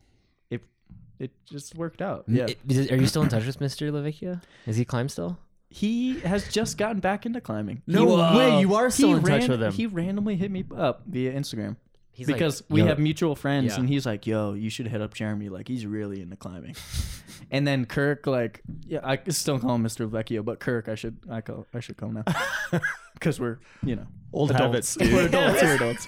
it 1.24 1.30
it 1.30 1.32
just 1.46 1.74
worked 1.76 2.00
out. 2.02 2.28
Mm. 2.28 2.36
Yeah. 2.68 2.82
i- 2.90 2.94
Are 2.94 2.96
you 3.00 3.06
still 3.06 3.22
in 3.22 3.28
touch 3.28 3.46
with 3.46 3.58
Mr. 3.60 3.90
Lavecchia? 3.90 4.42
Is 4.66 4.76
he 4.76 4.84
climb 4.84 5.08
still? 5.08 5.38
He 5.70 6.20
has 6.20 6.46
just 6.52 6.78
gotten 6.78 7.00
back 7.00 7.26
into 7.26 7.40
climbing. 7.40 7.82
No 7.86 8.06
He- 8.06 8.38
way, 8.38 8.60
you 8.60 8.74
are 8.74 8.90
still 8.90 9.08
he 9.10 9.14
in 9.16 9.22
touch 9.24 9.48
with 9.48 9.62
him. 9.62 9.72
He 9.72 9.86
randomly 9.86 10.36
hit 10.36 10.50
me 10.50 10.64
up 10.76 11.02
via 11.06 11.32
Instagram 11.32 11.76
He's 12.12 12.28
like, 12.28 12.36
because 12.36 12.62
we 12.68 12.82
have 12.82 13.00
mutual 13.00 13.34
friends, 13.34 13.72
Yeah. 13.72 13.80
and 13.80 13.88
he's 13.88 14.06
like, 14.06 14.24
"Yo, 14.24 14.52
you 14.52 14.70
should 14.70 14.86
hit 14.86 15.00
up 15.00 15.14
Jeremy. 15.14 15.48
Like, 15.48 15.66
he's 15.66 15.84
really 15.84 16.20
into 16.22 16.36
climbing." 16.36 16.76
and 17.50 17.66
then 17.66 17.86
Kirk, 17.86 18.28
like, 18.28 18.62
yeah, 18.86 19.00
I 19.02 19.18
still 19.30 19.58
call 19.58 19.74
him 19.74 19.82
Mr. 19.82 20.08
Vecchio, 20.08 20.44
but 20.44 20.60
Kirk, 20.60 20.88
I 20.88 20.94
should, 20.94 21.16
I 21.28 21.40
call, 21.40 21.66
I 21.74 21.80
should 21.80 21.96
call 21.96 22.10
him 22.10 22.22
now 22.24 22.34
because 23.14 23.40
we're, 23.40 23.58
you 23.82 23.96
know, 23.96 24.06
Old 24.32 24.52
adults. 24.52 24.94
habits, 24.94 24.94
dude. 24.94 25.12
we're 25.12 25.26
adults. 25.26 25.62
We're 25.62 25.74
adults. 25.74 26.06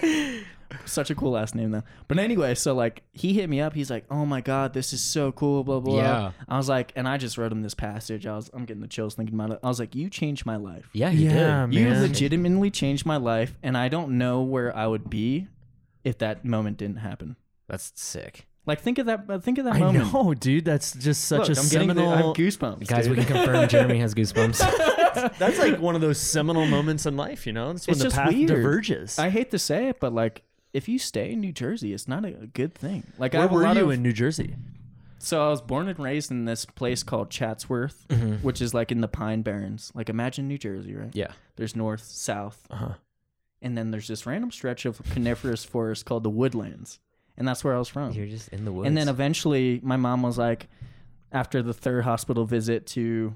Such 0.85 1.09
a 1.09 1.15
cool 1.15 1.31
last 1.31 1.55
name 1.55 1.71
though. 1.71 1.83
But 2.07 2.19
anyway, 2.19 2.55
so 2.55 2.73
like 2.73 3.03
he 3.13 3.33
hit 3.33 3.49
me 3.49 3.61
up. 3.61 3.73
He's 3.73 3.89
like, 3.89 4.05
"Oh 4.11 4.25
my 4.25 4.41
god, 4.41 4.73
this 4.73 4.93
is 4.93 5.01
so 5.01 5.31
cool." 5.31 5.63
Blah 5.63 5.79
blah. 5.79 5.95
Yeah. 5.97 6.31
I 6.47 6.57
was 6.57 6.67
like, 6.69 6.91
and 6.95 7.07
I 7.07 7.17
just 7.17 7.37
wrote 7.37 7.51
him 7.51 7.61
this 7.61 7.73
passage. 7.73 8.25
I 8.27 8.35
was, 8.35 8.49
I'm 8.53 8.65
getting 8.65 8.81
the 8.81 8.87
chills 8.87 9.15
thinking 9.15 9.35
about 9.35 9.51
it. 9.51 9.59
I 9.63 9.67
was 9.67 9.79
like, 9.79 9.95
"You 9.95 10.09
changed 10.09 10.45
my 10.45 10.55
life. 10.57 10.89
Yeah, 10.93 11.09
he 11.09 11.25
Yeah, 11.25 11.65
did. 11.67 11.73
You 11.79 11.85
man. 11.89 12.01
legitimately 12.01 12.71
changed 12.71 13.05
my 13.05 13.17
life, 13.17 13.57
and 13.63 13.77
I 13.77 13.87
don't 13.89 14.17
know 14.17 14.41
where 14.41 14.75
I 14.75 14.87
would 14.87 15.09
be 15.09 15.47
if 16.03 16.17
that 16.19 16.43
moment 16.45 16.77
didn't 16.77 16.97
happen." 16.97 17.35
That's 17.67 17.91
sick. 17.95 18.47
Like 18.65 18.81
think 18.81 18.97
of 18.97 19.05
that. 19.05 19.23
Uh, 19.29 19.39
think 19.39 19.59
of 19.59 19.65
that 19.65 19.75
I 19.75 19.79
moment. 19.79 20.13
know, 20.13 20.33
dude. 20.33 20.65
That's 20.65 20.91
just 20.93 21.23
such 21.25 21.47
Look, 21.47 21.57
a 21.57 21.61
I'm 21.61 21.67
getting 21.69 21.87
the, 21.87 21.93
seminal. 21.95 22.11
I 22.13 22.17
have 22.17 22.35
goosebumps, 22.35 22.87
Guys, 22.87 23.07
we 23.07 23.15
dude. 23.15 23.27
can 23.27 23.37
confirm 23.37 23.69
Jeremy 23.69 23.99
has 23.99 24.13
goosebumps. 24.13 25.37
that's 25.39 25.57
like 25.57 25.79
one 25.79 25.95
of 25.95 26.01
those 26.01 26.19
seminal 26.19 26.65
moments 26.65 27.05
in 27.05 27.15
life, 27.15 27.47
you 27.47 27.53
know. 27.53 27.71
It's 27.71 27.87
when 27.87 27.93
It's 27.93 27.99
the 27.99 28.05
just 28.09 28.15
path 28.17 28.33
weird. 28.33 28.49
diverges. 28.49 29.17
I 29.19 29.29
hate 29.29 29.51
to 29.51 29.59
say 29.59 29.87
it, 29.87 30.01
but 30.01 30.13
like 30.13 30.43
if 30.77 30.87
you 30.87 30.99
stay 30.99 31.31
in 31.31 31.41
New 31.41 31.51
Jersey, 31.51 31.93
it's 31.93 32.07
not 32.07 32.23
a 32.25 32.31
good 32.31 32.73
thing. 32.73 33.03
Like 33.17 33.33
I 33.35 33.39
Where 33.39 33.47
a 33.47 33.51
were 33.53 33.63
lot 33.63 33.75
you 33.77 33.85
of, 33.85 33.91
in 33.91 34.01
New 34.03 34.13
Jersey? 34.13 34.55
So 35.19 35.45
I 35.45 35.49
was 35.49 35.61
born 35.61 35.87
and 35.87 35.97
raised 35.99 36.29
in 36.29 36.45
this 36.45 36.65
place 36.65 37.01
called 37.03 37.29
Chatsworth, 37.31 38.05
Mhm. 38.09 38.43
which 38.43 38.61
is 38.61 38.73
like 38.73 38.91
in 38.91 39.01
the 39.01 39.07
Pine 39.07 39.41
Barrens. 39.41 39.91
Like 39.95 40.09
imagine 40.09 40.47
New 40.47 40.57
Jersey, 40.59 40.93
right? 40.95 41.09
Yeah. 41.15 41.31
There's 41.55 41.75
north, 41.75 42.03
south, 42.03 42.67
Uh 42.69 42.75
huh. 42.75 42.93
and 43.61 43.75
then 43.77 43.89
there's 43.91 44.07
this 44.07 44.25
random 44.27 44.51
stretch 44.51 44.85
of 44.85 45.01
coniferous 45.11 45.65
forest 45.65 46.05
called 46.05 46.23
the 46.23 46.29
Woodlands, 46.29 46.99
and 47.35 47.47
that's 47.47 47.63
where 47.63 47.73
I 47.75 47.79
was 47.79 47.89
from. 47.89 48.11
You're 48.13 48.27
just 48.27 48.49
in 48.49 48.63
the 48.65 48.71
woods. 48.71 48.87
And 48.87 48.95
then 48.95 49.09
eventually, 49.09 49.79
my 49.83 49.95
mom 49.97 50.21
was 50.21 50.37
like, 50.37 50.67
after 51.31 51.63
the 51.63 51.73
third 51.73 52.03
hospital 52.03 52.45
visit 52.45 52.85
to 52.87 53.33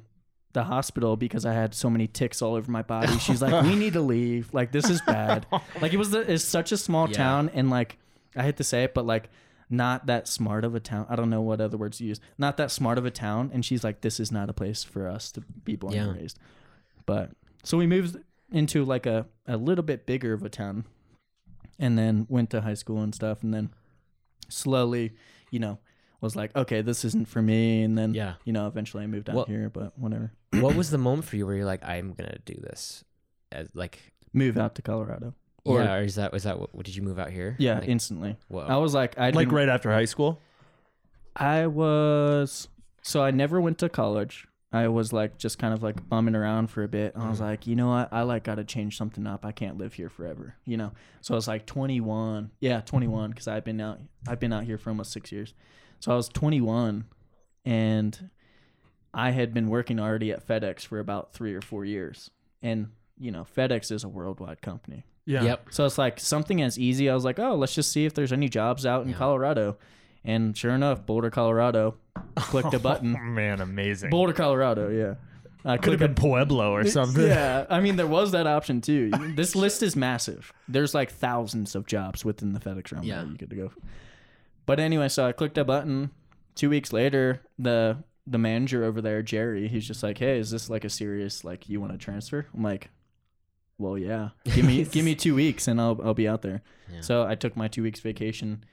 the 0.53 0.63
hospital 0.65 1.15
because 1.15 1.45
I 1.45 1.53
had 1.53 1.73
so 1.73 1.89
many 1.89 2.07
ticks 2.07 2.41
all 2.41 2.55
over 2.55 2.69
my 2.71 2.81
body. 2.81 3.17
She's 3.19 3.41
like, 3.41 3.63
"We 3.63 3.75
need 3.75 3.93
to 3.93 4.01
leave. 4.01 4.53
Like 4.53 4.71
this 4.71 4.89
is 4.89 5.01
bad." 5.01 5.45
like 5.81 5.93
it 5.93 5.97
was 5.97 6.11
the, 6.11 6.19
it's 6.31 6.43
such 6.43 6.71
a 6.71 6.77
small 6.77 7.07
Yeah. 7.09 7.17
town, 7.17 7.49
and 7.53 7.69
like 7.69 7.97
I 8.35 8.43
hate 8.43 8.57
to 8.57 8.63
say 8.63 8.83
it, 8.83 8.93
but 8.93 9.05
like 9.05 9.29
not 9.69 10.07
that 10.07 10.27
smart 10.27 10.65
of 10.65 10.75
a 10.75 10.79
town. 10.81 11.05
I 11.09 11.15
don't 11.15 11.29
know 11.29 11.41
what 11.41 11.61
other 11.61 11.77
words 11.77 11.99
to 11.99 12.05
use. 12.05 12.19
Not 12.37 12.57
that 12.57 12.71
smart 12.71 12.97
of 12.97 13.05
a 13.05 13.11
town, 13.11 13.51
and 13.53 13.63
she's 13.63 13.83
like, 13.83 14.01
"This 14.01 14.19
is 14.19 14.31
not 14.31 14.49
a 14.49 14.53
place 14.53 14.83
for 14.83 15.07
us 15.07 15.31
to 15.33 15.41
be 15.63 15.75
born 15.75 15.93
and 15.95 16.15
raised." 16.17 16.37
But 17.05 17.31
so 17.63 17.77
we 17.77 17.87
moved 17.87 18.17
into 18.51 18.83
like 18.83 19.05
a 19.05 19.25
a 19.47 19.55
little 19.57 19.83
bit 19.83 20.05
bigger 20.05 20.33
of 20.33 20.43
a 20.43 20.49
town, 20.49 20.83
and 21.79 21.97
then 21.97 22.25
went 22.29 22.49
to 22.49 22.61
high 22.61 22.73
school 22.73 23.01
and 23.01 23.15
stuff, 23.15 23.43
and 23.43 23.53
then 23.53 23.69
slowly, 24.49 25.13
you 25.49 25.59
know, 25.59 25.79
was 26.21 26.35
like, 26.35 26.55
okay, 26.55 26.81
this 26.81 27.03
isn't 27.05 27.27
for 27.27 27.41
me, 27.41 27.83
and 27.83 27.97
then 27.97 28.13
Yeah. 28.13 28.33
you 28.45 28.53
know, 28.53 28.67
eventually 28.67 29.03
I 29.03 29.07
moved 29.07 29.29
out 29.29 29.35
Well- 29.35 29.45
here, 29.45 29.69
but 29.69 29.97
whatever. 29.97 30.31
what 30.59 30.75
was 30.75 30.89
the 30.91 30.97
moment 30.97 31.25
for 31.25 31.35
you 31.35 31.45
where 31.45 31.55
you're 31.55 31.65
like, 31.65 31.83
I'm 31.83 32.13
gonna 32.13 32.37
do 32.45 32.55
this? 32.55 33.03
As, 33.51 33.67
like, 33.73 33.99
Move 34.33 34.57
out 34.57 34.75
to 34.75 34.81
Colorado. 34.81 35.33
or 35.65 35.79
Or- 35.81 35.83
yeah, 35.83 35.95
or 35.95 36.01
is 36.03 36.15
that 36.15 36.31
was 36.31 36.43
that 36.43 36.59
what, 36.59 36.73
what 36.73 36.85
did 36.85 36.95
you 36.95 37.01
move 37.01 37.19
out 37.19 37.29
here? 37.31 37.55
Yeah, 37.59 37.79
Like, 37.79 37.89
instantly. 37.89 38.37
whoa. 38.47 38.61
I 38.61 38.77
was 38.77 38.93
like, 38.93 39.17
I 39.19 39.25
like 39.31 39.33
didn't- 39.47 39.51
right 39.53 39.69
after 39.69 39.91
high 39.91 40.05
school. 40.05 40.39
I 41.35 41.67
was 41.67 42.67
so 43.01 43.23
I 43.23 43.31
never 43.31 43.59
went 43.59 43.77
to 43.79 43.89
college. 43.89 44.47
I 44.73 44.87
was 44.87 45.11
like 45.11 45.37
just 45.37 45.59
kind 45.59 45.73
of 45.73 45.83
like 45.83 46.07
bumming 46.07 46.35
around 46.35 46.67
for 46.67 46.83
a 46.83 46.87
bit. 46.87 47.13
And 47.15 47.23
I 47.23 47.29
was 47.29 47.39
Mhm. 47.39 47.43
like, 47.43 47.67
you 47.67 47.75
know 47.75 47.89
what? 47.89 48.07
I 48.13 48.21
like 48.21 48.43
got 48.45 48.55
to 48.55 48.63
change 48.63 48.95
something 48.97 49.27
up. 49.27 49.45
I 49.45 49.51
can't 49.51 49.77
live 49.77 49.93
here 49.95 50.07
forever, 50.09 50.55
you 50.65 50.77
know. 50.77 50.93
So 51.19 51.33
I 51.33 51.35
was 51.35 51.47
like 51.47 51.65
21. 51.65 52.51
Yeah, 52.61 52.79
21 52.81 53.31
because 53.31 53.47
I've 53.49 53.65
been 53.65 53.81
out 53.81 53.99
I've 54.27 54.39
been 54.39 54.53
out 54.53 54.63
here 54.63 54.77
for 54.77 54.89
almost 54.89 55.11
6 55.11 55.31
years. 55.31 55.53
So 56.01 56.11
I 56.11 56.15
was 56.15 56.27
21 56.29 57.05
and 57.65 58.29
I 59.13 59.31
had 59.31 59.53
been 59.53 59.69
working 59.69 59.99
already 59.99 60.31
at 60.31 60.45
FedEx 60.45 60.85
for 60.85 60.99
about 60.99 61.33
3 61.33 61.53
or 61.53 61.61
4 61.61 61.85
years. 61.85 62.29
And 62.61 62.89
you 63.19 63.31
know, 63.31 63.45
FedEx 63.55 63.91
is 63.91 64.03
a 64.03 64.09
worldwide 64.09 64.61
company. 64.61 65.05
Yeah. 65.25 65.43
Yep. 65.43 65.67
So 65.69 65.85
it's 65.85 65.97
like 65.99 66.19
something 66.19 66.61
as 66.61 66.79
easy. 66.79 67.07
I 67.09 67.13
was 67.13 67.23
like, 67.23 67.37
oh, 67.39 67.55
let's 67.55 67.75
just 67.75 67.91
see 67.91 68.05
if 68.05 68.13
there's 68.15 68.33
any 68.33 68.49
jobs 68.49 68.85
out 68.85 69.03
in 69.03 69.09
Yeah. 69.09 69.15
Colorado. 69.17 69.77
And 70.25 70.57
sure 70.57 70.71
enough, 70.73 71.05
Boulder, 71.05 71.29
Colorado, 71.29 71.95
clicked 72.35 72.73
a 72.73 72.79
button. 72.89 73.15
Oh, 73.19 73.23
man, 73.23 73.61
amazing. 73.61 74.09
Boulder, 74.09 74.33
Colorado, 74.33 74.89
yeah. 74.89 75.15
Uh, 75.63 75.73
I 75.73 75.77
Could 75.77 75.91
have 75.93 75.99
clicked 75.99 76.15
been 76.15 76.29
Pueblo 76.29 76.71
or 76.73 76.85
something. 76.87 77.27
Yeah, 77.27 77.67
I 77.69 77.79
mean, 77.81 77.95
there 77.95 78.07
was 78.07 78.31
that 78.31 78.47
option 78.47 78.81
too. 78.81 79.11
This 79.35 79.55
list 79.55 79.83
is 79.83 79.95
massive. 79.95 80.51
There's 80.67 80.95
like 80.95 81.11
thousands 81.11 81.75
of 81.75 81.85
jobs 81.85 82.25
within 82.25 82.53
the 82.53 82.59
FedEx 82.59 82.91
realm 82.91 83.03
Yeah. 83.03 83.21
that 83.21 83.29
you 83.31 83.37
could 83.37 83.55
go. 83.55 83.71
But 84.65 84.79
anyway, 84.79 85.09
so 85.09 85.25
I 85.25 85.31
clicked 85.31 85.57
a 85.57 85.63
button. 85.65 86.11
Two 86.55 86.69
weeks 86.69 86.91
later, 86.93 87.41
the 87.57 87.97
the 88.27 88.37
manager 88.37 88.83
over 88.83 89.01
there, 89.01 89.21
Jerry, 89.21 89.67
he's 89.67 89.87
just 89.87 90.03
like, 90.03 90.17
"Hey, 90.19 90.37
is 90.39 90.51
this 90.51 90.69
like 90.69 90.83
a 90.85 90.89
serious 90.89 91.43
like 91.43 91.67
you 91.69 91.79
want 91.81 91.91
to 91.93 91.97
transfer?" 91.97 92.45
I'm 92.53 92.63
like, 92.63 92.89
"Well, 93.77 93.97
yeah. 93.97 94.29
Give 94.45 94.65
me 94.65 94.83
give 94.85 95.05
me 95.05 95.15
two 95.25 95.35
weeks 95.35 95.67
and 95.67 95.79
I'll 95.81 95.99
I'll 96.03 96.13
be 96.13 96.27
out 96.27 96.41
there." 96.41 96.61
Yeah. 96.93 97.01
So 97.01 97.25
I 97.25 97.35
took 97.35 97.55
my 97.57 97.67
two 97.67 97.83
weeks 97.83 97.99
vacation, 97.99 98.63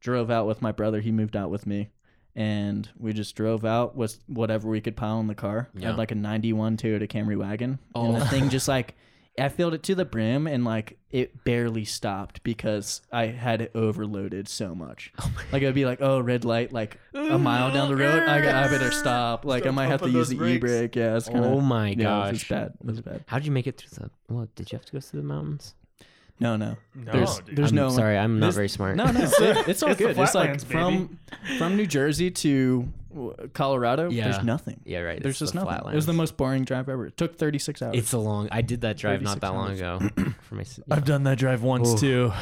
drove 0.00 0.30
out 0.30 0.46
with 0.46 0.62
my 0.62 0.72
brother. 0.72 1.00
He 1.00 1.10
moved 1.10 1.36
out 1.36 1.50
with 1.50 1.66
me, 1.66 1.88
and 2.34 2.88
we 2.98 3.12
just 3.12 3.34
drove 3.34 3.64
out 3.64 3.96
with 3.96 4.18
whatever 4.26 4.68
we 4.68 4.80
could 4.80 4.96
pile 4.96 5.18
in 5.20 5.26
the 5.26 5.34
car. 5.34 5.68
I 5.80 5.86
had 5.86 5.96
like 5.98 6.10
a 6.12 6.14
'91 6.16 6.76
Toyota 6.76 7.08
Camry 7.08 7.36
wagon, 7.36 7.78
and 7.94 8.14
the 8.16 8.20
Oh. 8.20 8.24
thing 8.26 8.50
just 8.50 8.68
like 8.68 8.94
I 9.38 9.48
filled 9.50 9.74
it 9.74 9.82
to 9.84 9.94
the 9.94 10.04
brim, 10.04 10.46
and 10.46 10.64
like 10.64 10.98
it 11.10 11.44
barely 11.44 11.84
stopped 11.84 12.42
because 12.42 13.02
I 13.12 13.26
had 13.26 13.60
it 13.60 13.70
overloaded 13.74 14.48
so 14.48 14.74
much. 14.74 15.12
Oh 15.20 15.30
like 15.52 15.62
it'd 15.62 15.74
be 15.74 15.84
like, 15.84 16.00
oh, 16.00 16.20
red 16.20 16.44
light, 16.44 16.72
like 16.72 16.98
a 17.14 17.38
mile 17.38 17.72
down 17.72 17.88
the 17.88 17.96
road. 17.96 18.22
I, 18.22 18.40
got- 18.40 18.54
I 18.54 18.68
better 18.68 18.90
stop. 19.02 19.44
Like 19.44 19.66
I 19.66 19.70
might 19.70 19.86
have 19.86 20.02
to 20.02 20.10
use 20.10 20.28
the 20.30 20.42
e 20.42 20.58
brake. 20.58 20.96
Yeah, 20.96 21.16
it's 21.16 21.28
kind 21.28 21.44
of. 21.44 21.52
oh 21.52 21.60
my 21.60 21.88
yeah, 21.90 22.26
it 22.28 22.32
was 22.32 22.44
bad. 22.44 22.72
It 22.80 22.86
was 22.86 23.00
bad. 23.00 23.24
How'd 23.26 23.44
you 23.44 23.52
make 23.52 23.66
it 23.66 23.76
through 23.78 24.04
the? 24.06 24.10
Well, 24.34 24.48
did 24.54 24.72
you 24.72 24.76
have 24.78 24.86
to 24.86 24.92
go 24.92 25.00
through 25.00 25.20
the 25.20 25.26
mountains? 25.26 25.74
No, 26.38 26.56
no. 26.56 26.76
No, 26.94 27.12
There's 27.12 27.38
dude. 27.40 27.56
there's 27.56 27.70
I'm 27.70 27.76
no 27.76 27.88
sorry, 27.90 28.18
I'm 28.18 28.38
not 28.38 28.46
there's- 28.46 28.54
very 28.56 28.68
smart. 28.68 28.96
No, 28.96 29.10
no, 29.10 29.20
it's, 29.22 29.32
it's 29.68 29.82
all 29.82 29.90
It's 29.90 29.98
the 29.98 30.04
good. 30.04 30.18
It's 30.18 30.34
like 30.34 30.60
flatlands, 30.60 30.64
from 30.64 31.18
from 31.58 31.76
New 31.76 31.86
Jersey 31.86 32.30
to 32.30 32.88
Colorado. 33.52 34.10
Yeah. 34.10 34.30
There's 34.30 34.44
nothing. 34.44 34.80
yeah, 34.84 35.00
right. 35.00 35.22
There's 35.22 35.34
it's 35.34 35.38
just 35.40 35.52
the 35.54 35.64
nothing. 35.64 35.92
It 35.92 35.94
was 35.94 36.06
the 36.06 36.12
most 36.12 36.36
boring 36.36 36.64
drive 36.64 36.88
ever. 36.88 37.06
It 37.06 37.16
took 37.16 37.36
36 37.36 37.82
hours. 37.82 37.94
It's 37.96 38.12
a 38.12 38.18
long. 38.18 38.48
I 38.52 38.62
did 38.62 38.82
that 38.82 38.96
drive 38.96 39.22
not 39.22 39.40
36 39.40 39.40
that 39.40 39.54
long 39.54 39.72
ago. 39.72 40.32
for 40.42 40.54
my. 40.54 40.62
Yeah, 40.66 40.94
I've 40.94 41.04
done 41.04 41.24
that 41.24 41.38
drive 41.38 41.62
once 41.62 41.94
Ooh. 41.94 41.98
too. 41.98 42.32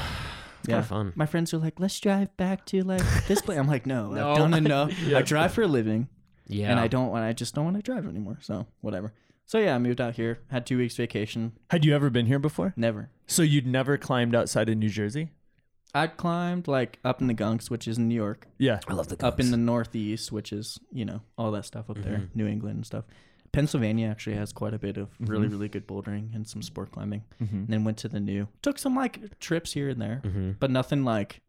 it's 0.60 0.68
kind 0.68 0.78
of 0.80 0.86
fun. 0.86 1.12
My 1.14 1.26
friends 1.26 1.52
are 1.54 1.58
like, 1.58 1.78
let's 1.80 1.98
drive 2.00 2.36
back 2.36 2.64
to 2.66 2.82
like 2.82 3.02
this 3.26 3.40
place. 3.42 3.58
I'm 3.58 3.68
like, 3.68 3.86
no, 3.86 4.10
No. 4.10 4.30
I've 4.32 4.36
done 4.38 4.54
enough. 4.66 4.98
Yeah. 5.02 5.18
I 5.18 5.22
drive 5.22 5.52
for 5.52 5.62
a 5.62 5.66
living, 5.68 6.08
Yeah, 6.46 6.70
and 6.70 6.80
I 6.80 6.88
don't 6.88 7.08
want. 7.10 7.24
I 7.24 7.32
just 7.32 7.54
don't 7.54 7.64
want 7.64 7.76
to 7.76 7.82
drive 7.82 8.06
anymore. 8.06 8.38
So 8.40 8.66
whatever. 8.80 9.12
So 9.46 9.58
yeah, 9.58 9.74
I 9.74 9.78
moved 9.78 10.00
out 10.00 10.14
here. 10.14 10.38
Had 10.50 10.64
two 10.66 10.78
weeks 10.78 10.96
vacation. 10.96 11.52
Had 11.70 11.84
you 11.84 11.94
ever 11.94 12.08
been 12.08 12.26
here 12.26 12.38
before? 12.38 12.72
Never. 12.76 13.10
So 13.26 13.42
you'd 13.42 13.66
never 13.66 13.98
climbed 13.98 14.34
outside 14.34 14.68
of 14.70 14.78
New 14.78 14.88
Jersey? 14.88 15.30
I'd 15.94 16.16
climbed 16.16 16.66
like 16.68 16.98
up 17.04 17.20
in 17.20 17.26
the 17.28 17.34
Gunks, 17.34 17.70
which 17.70 17.86
is 17.86 17.98
in 17.98 18.08
New 18.08 18.14
York. 18.14 18.46
Yeah. 18.58 18.80
I 18.88 18.94
love 18.94 19.08
the 19.08 19.16
Gunks. 19.16 19.26
up 19.26 19.40
in 19.40 19.50
the 19.50 19.56
Northeast, 19.56 20.32
which 20.32 20.52
is 20.52 20.78
you 20.92 21.04
know 21.04 21.20
all 21.38 21.50
that 21.52 21.64
stuff 21.64 21.88
up 21.90 21.98
there, 22.02 22.18
Mhm. 22.18 22.28
New 22.34 22.46
England 22.46 22.76
and 22.76 22.86
stuff. 22.86 23.04
Pennsylvania 23.52 24.08
actually 24.08 24.34
has 24.34 24.52
quite 24.52 24.74
a 24.74 24.78
bit 24.80 24.96
of 24.96 25.10
really 25.20 25.46
Mhm. 25.46 25.52
really 25.52 25.68
good 25.68 25.86
bouldering 25.86 26.34
and 26.34 26.46
some 26.46 26.60
sport 26.62 26.90
climbing. 26.90 27.22
Mm-hmm. 27.40 27.56
And 27.56 27.68
then 27.68 27.84
went 27.84 27.98
to 27.98 28.08
the 28.08 28.18
new. 28.18 28.48
Took 28.62 28.78
some 28.78 28.96
like 28.96 29.38
trips 29.38 29.72
here 29.74 29.88
and 29.88 30.00
there, 30.02 30.20
hmm 30.24 30.52
but 30.58 30.70
nothing 30.72 31.04
like 31.04 31.40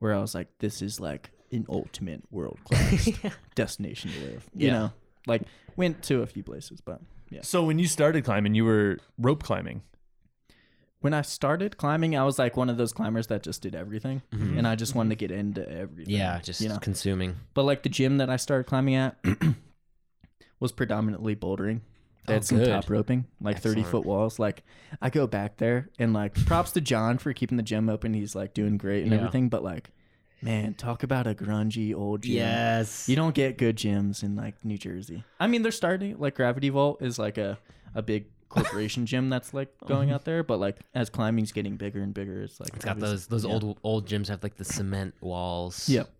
where 0.00 0.12
I 0.14 0.20
was 0.20 0.34
like, 0.34 0.48
this 0.58 0.82
is 0.82 1.00
like 1.00 1.30
an 1.50 1.64
ultimate 1.68 2.22
world 2.30 2.58
class 2.64 3.08
destination 3.54 4.10
to 4.10 4.20
live. 4.20 4.50
You 4.54 4.66
Yeah. 4.66 4.72
know, 4.74 4.92
like 5.26 5.42
went 5.76 6.02
to 6.04 6.20
a 6.20 6.26
few 6.26 6.42
places, 6.42 6.82
but 6.82 7.00
yeah. 7.30 7.40
So 7.42 7.64
when 7.64 7.78
you 7.78 7.86
started 7.86 8.24
climbing, 8.24 8.54
you 8.54 8.64
were 8.66 8.98
rope 9.16 9.42
climbing. 9.42 9.82
When 11.04 11.12
I 11.12 11.20
started 11.20 11.76
climbing, 11.76 12.16
I 12.16 12.24
was 12.24 12.38
like 12.38 12.56
one 12.56 12.70
of 12.70 12.78
those 12.78 12.94
climbers 12.94 13.26
that 13.26 13.42
just 13.42 13.60
did 13.60 13.74
everything, 13.74 14.22
Mhm. 14.32 14.56
and 14.56 14.66
I 14.66 14.74
just 14.74 14.94
wanted 14.94 15.10
to 15.10 15.16
get 15.16 15.30
into 15.30 15.60
everything. 15.70 16.14
Yeah, 16.14 16.40
just 16.40 16.62
you 16.62 16.70
know. 16.70 16.78
consuming. 16.78 17.36
But 17.52 17.64
like 17.64 17.82
the 17.82 17.90
gym 17.90 18.16
that 18.16 18.30
I 18.30 18.36
started 18.36 18.64
climbing 18.64 18.94
at 18.94 19.18
was 20.60 20.72
predominantly 20.72 21.36
bouldering. 21.36 21.80
They 22.26 22.36
Oh, 22.36 22.40
some 22.40 22.56
good. 22.58 22.68
top 22.68 22.88
roping, 22.88 23.26
like 23.38 23.58
thirty 23.60 23.82
foot 23.82 24.06
walls. 24.06 24.38
Like 24.38 24.62
I 25.02 25.10
go 25.10 25.26
back 25.26 25.58
there 25.58 25.90
and 25.98 26.14
like 26.14 26.34
props 26.46 26.72
to 26.72 26.80
John 26.80 27.18
for 27.18 27.34
keeping 27.34 27.58
the 27.58 27.62
gym 27.62 27.90
open. 27.90 28.14
He's 28.14 28.34
like 28.34 28.54
doing 28.54 28.78
great 28.78 29.02
and 29.02 29.12
Yeah. 29.12 29.18
everything. 29.18 29.50
But 29.50 29.62
like, 29.62 29.90
man, 30.40 30.72
talk 30.72 31.02
about 31.02 31.26
a 31.26 31.34
grungy 31.34 31.94
old 31.94 32.22
gym. 32.22 32.32
Yes. 32.36 33.10
You 33.10 33.16
don't 33.16 33.34
get 33.34 33.58
good 33.58 33.76
gyms 33.76 34.22
in 34.22 34.36
like 34.36 34.64
New 34.64 34.78
Jersey. 34.78 35.22
I 35.38 35.46
mean, 35.48 35.60
they're 35.60 35.70
starting 35.70 36.18
like 36.18 36.34
Gravity 36.34 36.70
Vault 36.70 37.02
is 37.02 37.18
like 37.18 37.36
a 37.36 37.58
a 37.94 38.00
big 38.00 38.24
corporation 38.54 39.06
gym 39.06 39.28
that's 39.30 39.52
like 39.52 39.68
going 39.86 40.10
out 40.10 40.24
there. 40.24 40.42
But 40.42 40.60
like 40.60 40.78
as 40.94 41.10
climbing's 41.10 41.52
getting 41.52 41.76
bigger 41.76 42.00
and 42.00 42.14
bigger, 42.14 42.42
it's 42.42 42.60
like 42.60 42.70
It's 42.76 42.84
got 42.84 42.98
those 43.00 43.26
those 43.26 43.44
yeah. 43.44 43.52
old 43.52 43.78
old 43.82 44.06
gyms 44.08 44.28
have 44.28 44.42
like 44.42 44.56
the 44.56 44.64
cement 44.64 45.14
walls. 45.20 45.88
Yep. 45.88 46.10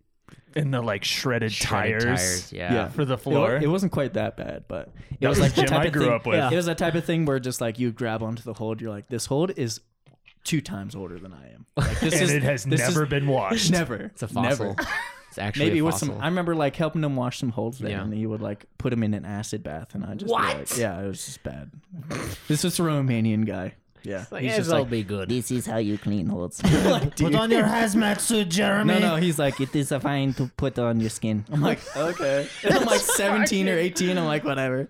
And 0.55 0.73
the 0.73 0.81
like 0.81 1.03
shredded, 1.03 1.51
Shredded 1.51 2.01
tires, 2.01 2.03
tires. 2.21 2.53
Yeah. 2.53 2.73
Yeah. 2.73 2.87
for 2.89 3.05
the 3.05 3.17
floor. 3.17 3.57
It, 3.57 3.67
wasn't 3.67 3.91
quite 3.91 4.13
that 4.13 4.37
bad, 4.37 4.63
but 4.67 4.87
it 5.11 5.19
That 5.21 5.29
was 5.29 5.37
was 5.37 5.39
like 5.47 5.55
the 5.55 5.61
the 5.61 5.67
gym 5.67 5.69
type 5.69 5.81
I 5.81 5.85
of 5.87 5.93
grew 5.93 6.01
thing, 6.05 6.13
up 6.13 6.25
with. 6.25 6.53
It 6.53 6.55
was 6.55 6.65
that 6.65 6.77
type 6.77 6.95
of 6.95 7.05
thing 7.05 7.25
where 7.25 7.39
just 7.39 7.61
like 7.61 7.77
you 7.77 7.91
grab 7.91 8.23
onto 8.23 8.41
the 8.41 8.53
hold, 8.53 8.81
you're 8.81 8.89
like, 8.89 9.07
this 9.07 9.25
hold 9.27 9.51
is 9.57 9.81
two 10.43 10.61
times 10.61 10.95
older 10.95 11.19
than 11.19 11.33
I 11.33 11.51
am. 11.53 11.65
Like 11.77 11.99
this 11.99 12.13
and 12.21 12.23
is 12.23 12.31
it 12.31 12.43
has 12.43 12.63
this 12.63 12.81
is- 12.81 12.87
never 12.95 13.05
been 13.05 13.27
washed. 13.27 13.69
never. 13.79 13.95
It's 13.97 14.23
a 14.23 14.27
fossil. 14.27 14.67
Never. 14.75 14.89
It's 15.35 15.39
actually 15.43 15.65
Maybe 15.65 15.79
a 15.79 15.83
with 15.83 15.95
some. 15.95 16.11
I 16.21 16.27
remember 16.27 16.55
like 16.55 16.77
helping 16.77 17.03
him 17.03 17.17
wash 17.17 17.39
some 17.39 17.49
holds 17.49 17.77
there, 17.79 17.91
Yeah. 17.91 18.03
and 18.03 18.13
he 18.13 18.25
would 18.25 18.41
like 18.41 18.65
put 18.77 18.93
him 18.93 19.03
in 19.03 19.13
an 19.13 19.25
acid 19.25 19.63
bath, 19.63 19.93
and 19.93 20.05
I 20.05 20.13
just 20.13 20.27
be 20.27 20.31
What? 20.31 20.57
like, 20.59 20.77
yeah, 20.77 21.01
it 21.01 21.07
was 21.07 21.25
just 21.25 21.43
bad. 21.43 21.71
this 22.47 22.63
is 22.63 22.79
a 22.79 22.83
Romanian 22.83 23.45
guy. 23.45 23.73
Yeah, 24.03 24.23
like, 24.31 24.43
he's 24.43 24.55
just 24.55 24.69
it'll 24.69 24.83
like, 24.83 24.89
be 24.89 25.03
good. 25.03 25.27
this 25.27 25.51
is 25.51 25.65
how 25.65 25.75
you 25.77 25.97
clean 25.97 26.27
holds. 26.27 26.63
like, 26.63 27.15
dude. 27.17 27.35
On 27.35 27.51
your 27.51 27.63
hazmat 27.63 28.21
suit, 28.21 28.47
Jeremy. 28.49 28.93
No, 28.93 28.99
no, 28.99 29.15
he's 29.17 29.37
like, 29.37 29.59
it 29.59 29.75
is 29.75 29.91
a 29.91 29.99
fine 29.99 30.33
to 30.35 30.49
put 30.55 30.79
on 30.79 31.01
your 31.01 31.09
skin. 31.09 31.43
I'm 31.51 31.59
like, 31.61 31.79
okay. 31.97 32.47
And 32.63 32.73
I'm 32.77 32.85
like 32.85 33.01
17 33.01 33.67
or 33.67 33.77
18. 33.77 34.17
I'm 34.17 34.25
like, 34.25 34.45
whatever. 34.45 34.89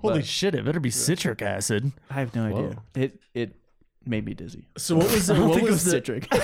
Holy 0.00 0.18
But- 0.18 0.26
shit! 0.26 0.54
It 0.54 0.64
better 0.66 0.80
be 0.80 0.90
citric 0.90 1.40
acid. 1.40 1.92
I 2.10 2.14
have 2.14 2.34
no 2.34 2.50
Whoa. 2.50 2.58
idea. 2.58 2.82
It 2.94 3.20
it 3.32 3.54
made 4.04 4.24
me 4.26 4.34
dizzy. 4.34 4.66
So 4.76 4.96
what 4.96 5.10
was 5.10 5.30
I 5.30 5.34
the, 5.34 5.40
don't 5.40 5.48
what 5.50 5.54
think 5.56 5.68
it 5.68 5.70
was 5.70 5.84
was 5.84 5.84
the, 5.84 5.90
citric. 5.92 6.34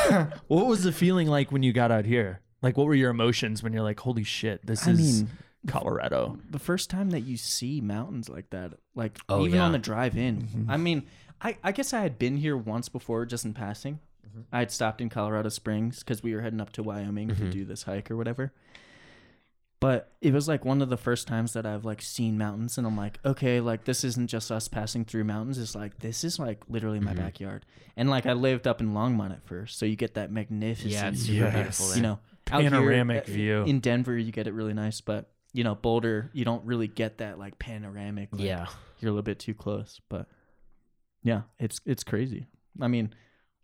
what 0.48 0.66
was 0.66 0.83
the 0.85 0.92
feeling 0.92 1.28
like 1.28 1.50
when 1.52 1.62
you 1.62 1.72
got 1.72 1.90
out 1.90 2.04
here? 2.04 2.40
Like, 2.64 2.77
what 2.77 2.87
were 2.87 2.94
your 2.94 3.11
emotions 3.11 3.62
when 3.62 3.72
you're 3.72 3.83
like, 3.83 4.00
"Holy 4.00 4.24
shit, 4.24 4.64
this 4.66 4.88
I 4.88 4.92
is 4.92 5.22
mean, 5.22 5.31
Colorado"? 5.68 6.38
the 6.50 6.59
first 6.59 6.90
time 6.90 7.11
that 7.11 7.20
you 7.20 7.37
see 7.37 7.81
mountains 7.81 8.29
like 8.29 8.50
that, 8.50 8.74
like 8.94 9.18
Oh, 9.29 9.42
even 9.44 9.57
yeah. 9.59 9.64
on 9.66 9.72
the 9.72 9.79
drive 9.79 10.16
in. 10.16 10.42
Mm-hmm. 10.42 10.70
I 10.70 10.77
mean, 10.79 11.03
I, 11.40 11.57
I 11.62 11.72
guess 11.72 11.92
I 11.92 12.00
had 12.00 12.18
been 12.18 12.38
here 12.38 12.57
once 12.57 12.88
before, 12.88 13.27
just 13.27 13.44
in 13.44 13.53
passing. 13.55 14.00
Mm-hmm. 14.27 14.40
I 14.50 14.59
had 14.61 14.72
stopped 14.72 15.00
in 15.00 15.11
Colorado 15.11 15.50
Springs 15.50 15.98
because 16.00 16.22
we 16.22 16.35
were 16.35 16.40
heading 16.40 16.61
up 16.61 16.72
to 16.72 16.83
Wyoming 16.83 17.29
to 17.29 17.35
Mhm. 17.35 17.50
do 17.53 17.64
this 17.66 17.83
hike 17.85 18.11
or 18.11 18.16
whatever. 18.16 18.53
But 19.81 20.12
it 20.22 20.33
was 20.33 20.48
like 20.48 20.64
one 20.64 20.81
of 20.81 20.88
the 20.88 20.96
first 20.96 21.29
times 21.29 21.53
that 21.53 21.66
I've 21.66 21.85
like 21.85 22.00
seen 22.00 22.38
mountains, 22.38 22.79
and 22.79 22.87
I'm 22.87 22.96
like, 22.96 23.18
okay, 23.22 23.61
like 23.61 23.85
this 23.85 24.03
isn't 24.05 24.29
just 24.29 24.50
us 24.50 24.66
passing 24.66 25.05
through 25.05 25.24
mountains. 25.24 25.59
It's 25.59 25.74
like 25.74 25.98
this 25.98 26.24
is 26.24 26.38
like 26.38 26.62
literally 26.68 27.00
my 27.00 27.12
backyard. 27.12 27.66
And 27.94 28.09
like 28.09 28.24
I 28.24 28.33
lived 28.33 28.66
up 28.66 28.81
in 28.81 28.94
Longmont 28.94 29.33
at 29.33 29.44
first, 29.44 29.79
so 29.79 29.85
you 29.85 29.96
get 29.96 30.14
that 30.14 30.33
magnificent, 30.33 30.90
Yeah, 30.92 31.09
it's 31.09 31.20
super 31.22 31.44
Yes. 31.44 31.53
beautiful 31.55 31.87
there. 31.88 31.96
you 31.96 32.03
know, 32.03 32.18
out 32.50 32.61
here, 32.61 32.70
Panoramic 32.70 33.28
uh, 33.28 33.30
view. 33.30 33.62
In 33.64 33.80
Denver, 33.80 34.16
you 34.16 34.33
get 34.33 34.46
it 34.46 34.52
really 34.54 34.74
nice, 34.74 35.00
but 35.00 35.30
you 35.52 35.62
know, 35.64 35.74
Boulder, 35.74 36.30
you 36.33 36.44
don't 36.44 36.64
really 36.64 36.88
get 36.88 37.18
that 37.18 37.38
like 37.38 37.59
panoramic. 37.59 38.30
like, 38.33 38.42
Yeah. 38.42 38.66
you're 38.98 39.09
a 39.11 39.12
little 39.12 39.22
bit 39.22 39.38
too 39.38 39.54
close, 39.54 40.00
but 40.09 40.26
yeah, 41.22 41.42
it's 41.59 41.80
it's 41.87 42.02
crazy. 42.04 42.46
I 42.80 42.88
mean, 42.88 43.14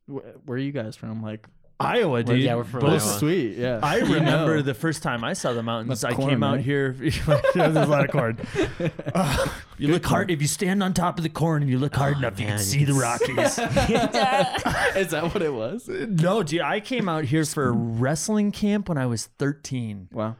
wh- 0.06 0.22
where 0.46 0.56
are 0.56 0.58
you 0.58 0.72
guys 0.72 0.96
from? 0.96 1.22
Like, 1.22 1.46
Iowa, 1.80 2.22
dude. 2.22 2.40
yeah, 2.40 2.54
we're 2.56 2.64
from 2.64 2.80
Both- 2.80 3.02
Iowa. 3.02 3.18
sweet, 3.18 3.56
yeah. 3.56 3.80
I 3.82 3.98
remember 4.00 4.60
the 4.62 4.74
first 4.74 5.02
time 5.02 5.24
I 5.24 5.32
saw 5.32 5.52
the 5.54 5.62
mountains. 5.62 6.00
That's 6.00 6.12
I 6.12 6.16
corn, 6.16 6.28
came 6.30 6.42
out 6.42 6.56
right? 6.56 6.64
here. 6.64 6.92
There's 7.54 7.76
a 7.76 7.86
lot 7.86 8.04
of 8.04 8.10
corn. 8.10 8.38
Uh, 9.14 9.46
you 9.78 9.88
look 9.88 10.04
hard 10.04 10.30
if 10.30 10.42
you 10.42 10.48
stand 10.48 10.82
on 10.82 10.92
top 10.92 11.16
of 11.18 11.22
the 11.22 11.30
corn 11.30 11.62
and 11.62 11.70
you 11.70 11.78
look 11.78 11.94
hard 11.96 12.18
enough, 12.18 12.38
you 12.38 12.46
man, 12.46 12.56
can 12.58 12.64
see 12.64 12.84
the 12.84 12.92
Rockies. 12.92 13.58
Is 14.96 15.10
that 15.10 15.30
what 15.32 15.42
it 15.42 15.52
was? 15.52 15.88
no, 15.88 16.42
dude, 16.42 16.60
I 16.60 16.80
came 16.80 17.08
out 17.08 17.24
here 17.24 17.44
for 17.44 17.68
a 17.68 17.72
wrestling 17.72 18.52
camp 18.52 18.88
when 18.88 18.98
I 18.98 19.06
was 19.06 19.26
13, 19.38 20.08
Wow. 20.12 20.36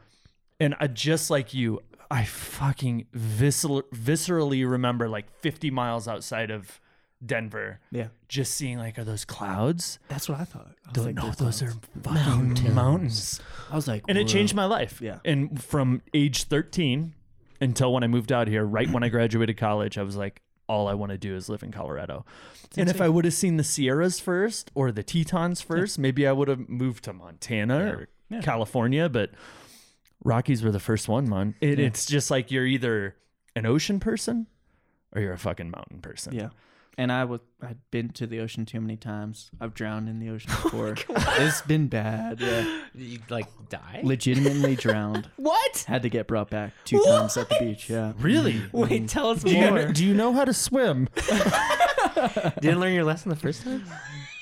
and 0.59 0.75
I 0.79 0.87
just 0.87 1.29
like 1.29 1.53
you, 1.53 1.79
I 2.09 2.25
fucking 2.25 3.05
viscer- 3.15 3.83
viscerally 3.93 4.69
remember 4.69 5.07
like 5.07 5.31
50 5.41 5.71
miles 5.71 6.07
outside 6.09 6.51
of 6.51 6.80
Denver, 7.25 7.79
Yeah. 7.91 8.07
just 8.27 8.53
seeing 8.55 8.77
like, 8.77 8.97
are 8.97 9.03
those 9.03 9.25
clouds? 9.25 9.99
That's 10.07 10.27
what 10.27 10.39
I 10.39 10.43
thought. 10.43 10.75
I 10.85 10.89
was 10.95 11.05
like, 11.05 11.15
no, 11.15 11.21
oh, 11.21 11.25
"There's 11.25 11.37
those 11.37 11.61
are 11.63 11.73
clouds." 12.01 12.59
fucking 12.59 12.73
mountains. 12.75 13.39
I 13.69 13.75
was 13.75 13.87
like, 13.87 14.03
and 14.07 14.17
it 14.17 14.27
changed 14.27 14.55
my 14.55 14.65
life. 14.65 14.99
Yeah. 15.01 15.19
And 15.23 15.61
from 15.63 16.01
age 16.13 16.45
13 16.45 17.13
until 17.59 17.93
when 17.93 18.03
I 18.03 18.07
moved 18.07 18.31
out 18.31 18.47
here, 18.47 18.65
right 18.65 18.89
when 18.89 19.03
I 19.03 19.09
graduated 19.09 19.57
college, 19.57 19.97
I 19.97 20.03
was 20.03 20.15
like, 20.15 20.41
all 20.67 20.87
I 20.87 20.93
want 20.95 21.11
to 21.11 21.17
do 21.17 21.35
is 21.35 21.47
live 21.49 21.63
in 21.63 21.71
Colorado. 21.71 22.25
and 22.77 22.89
if 22.89 23.01
I 23.01 23.09
would 23.09 23.25
have 23.25 23.33
seen 23.33 23.57
the 23.57 23.63
Sierras 23.63 24.19
first 24.19 24.71
or 24.73 24.91
the 24.91 25.03
Tetons 25.03 25.61
first, 25.61 25.99
maybe 25.99 26.25
I 26.25 26.31
would 26.31 26.47
have 26.47 26.69
moved 26.69 27.03
to 27.03 27.13
Montana 27.13 27.93
or 27.93 28.07
Yeah. 28.29 28.39
California. 28.41 29.09
But 29.09 29.31
Rockies 30.23 30.63
were 30.63 30.71
the 30.71 30.79
first 30.79 31.07
one, 31.09 31.27
man. 31.27 31.55
It. 31.61 31.77
It's 31.79 32.05
just 32.05 32.31
like 32.31 32.51
you're 32.51 32.65
either 32.65 33.15
an 33.55 33.65
ocean 33.65 33.99
person 33.99 34.47
or 35.13 35.21
you're 35.21 35.33
a 35.33 35.37
fucking 35.37 35.69
mountain 35.69 35.99
person. 35.99 36.33
Yeah. 36.33 36.49
And 36.97 37.11
I 37.11 37.23
was 37.23 37.39
I'd 37.61 37.77
been 37.89 38.09
to 38.09 38.27
the 38.27 38.39
ocean 38.41 38.65
too 38.65 38.81
many 38.81 38.97
times. 38.97 39.49
I've 39.61 39.73
drowned 39.73 40.09
in 40.09 40.19
the 40.19 40.29
ocean 40.29 40.51
Oh 40.55 40.63
before. 40.63 40.95
it's 41.37 41.61
been 41.61 41.87
bad. 41.87 42.39
Yeah. 42.41 42.81
You 42.93 43.19
like 43.29 43.47
die? 43.69 44.01
Legitimately 44.03 44.75
drowned. 44.75 45.29
What? 45.37 45.85
Had 45.87 46.03
to 46.03 46.09
get 46.09 46.27
brought 46.27 46.49
back 46.49 46.73
two 46.85 47.01
times 47.05 47.37
at 47.37 47.49
the 47.49 47.55
beach. 47.59 47.89
Yeah. 47.89 48.13
Really? 48.19 48.53
Mm-hmm. 48.53 48.77
Wait, 48.77 48.89
mm-hmm. 48.91 49.05
tell 49.05 49.29
us 49.31 49.41
Do 49.43 49.51
you, 49.51 49.69
more. 49.69 49.87
do 49.87 50.05
you 50.05 50.13
know 50.13 50.33
how 50.33 50.45
to 50.45 50.53
swim? 50.53 51.07
Didn't 52.61 52.79
learn 52.79 52.93
your 52.93 53.03
lesson 53.05 53.29
the 53.29 53.35
first 53.35 53.63
time? 53.63 53.83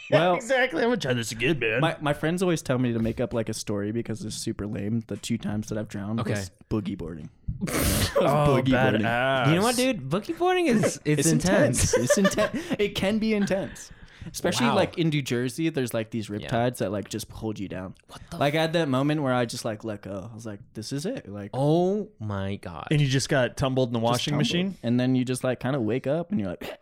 Well, 0.20 0.34
exactly. 0.36 0.82
I'm 0.82 0.90
gonna 0.90 0.98
try 0.98 1.14
this 1.14 1.32
again, 1.32 1.60
man. 1.60 1.82
my, 1.82 1.96
my 2.02 2.14
friends 2.14 2.42
always 2.42 2.62
tell 2.62 2.80
me 2.80 2.94
to 2.94 3.00
make 3.00 3.20
up 3.20 3.34
like 3.34 3.48
a 3.50 3.54
story 3.54 3.92
because 3.92 4.24
it's 4.26 4.36
super 4.36 4.66
lame. 4.66 5.04
The 5.08 5.18
two 5.18 5.38
times 5.38 5.70
that 5.70 5.78
I've 5.78 5.88
drowned 5.88 6.20
Okay. 6.22 6.32
was 6.32 6.52
boogie 6.70 6.98
boarding. 6.98 7.30
oh, 7.62 7.66
boogie 7.68 8.72
boarding. 8.72 9.02
badass. 9.02 9.50
You 9.50 9.56
know 9.56 9.62
what, 9.64 9.76
dude? 9.76 10.10
Boogie 10.10 10.38
boarding 10.38 10.66
is 10.68 11.00
it's, 11.06 11.28
intense. 11.28 11.94
it's 11.94 12.18
intense. 12.18 12.60
It 12.80 12.96
can 12.96 13.20
be 13.20 13.34
intense. 13.34 13.92
Especially 14.32 14.68
Wow. 14.68 14.76
like 14.76 14.98
in 14.98 15.10
New 15.10 15.22
Jersey, 15.22 15.70
there's 15.70 15.94
like 15.94 16.10
these 16.12 16.28
riptides 16.28 16.78
that 16.80 16.92
like 16.92 17.08
just 17.10 17.32
hold 17.32 17.58
you 17.60 17.68
down. 17.70 17.96
What 18.08 18.22
the 18.32 18.38
like 18.38 18.54
I 18.56 18.62
had 18.62 18.74
that 18.74 18.90
moment 18.90 19.22
where 19.24 19.34
I 19.34 19.46
just 19.46 19.64
like 19.64 19.84
let 19.84 20.02
go. 20.02 20.30
I 20.32 20.36
was 20.36 20.46
like, 20.46 20.60
this 20.74 20.92
is 20.92 21.06
it. 21.06 21.30
Like 21.30 21.52
Oh 21.54 22.10
my 22.20 22.56
god. 22.58 22.88
And 22.92 23.00
you 23.00 23.08
just 23.08 23.30
got 23.30 23.56
tumbled 23.58 23.90
in 23.90 23.94
the 23.94 24.00
washing 24.00 24.32
tumbled. 24.34 24.48
machine? 24.48 24.76
And 24.84 25.00
then 25.00 25.16
you 25.16 25.24
just 25.24 25.44
like 25.44 25.60
kind 25.60 25.76
of 25.76 25.84
wake 25.84 26.06
up 26.08 26.32
and 26.32 26.40
you're 26.40 26.50
like, 26.50 26.80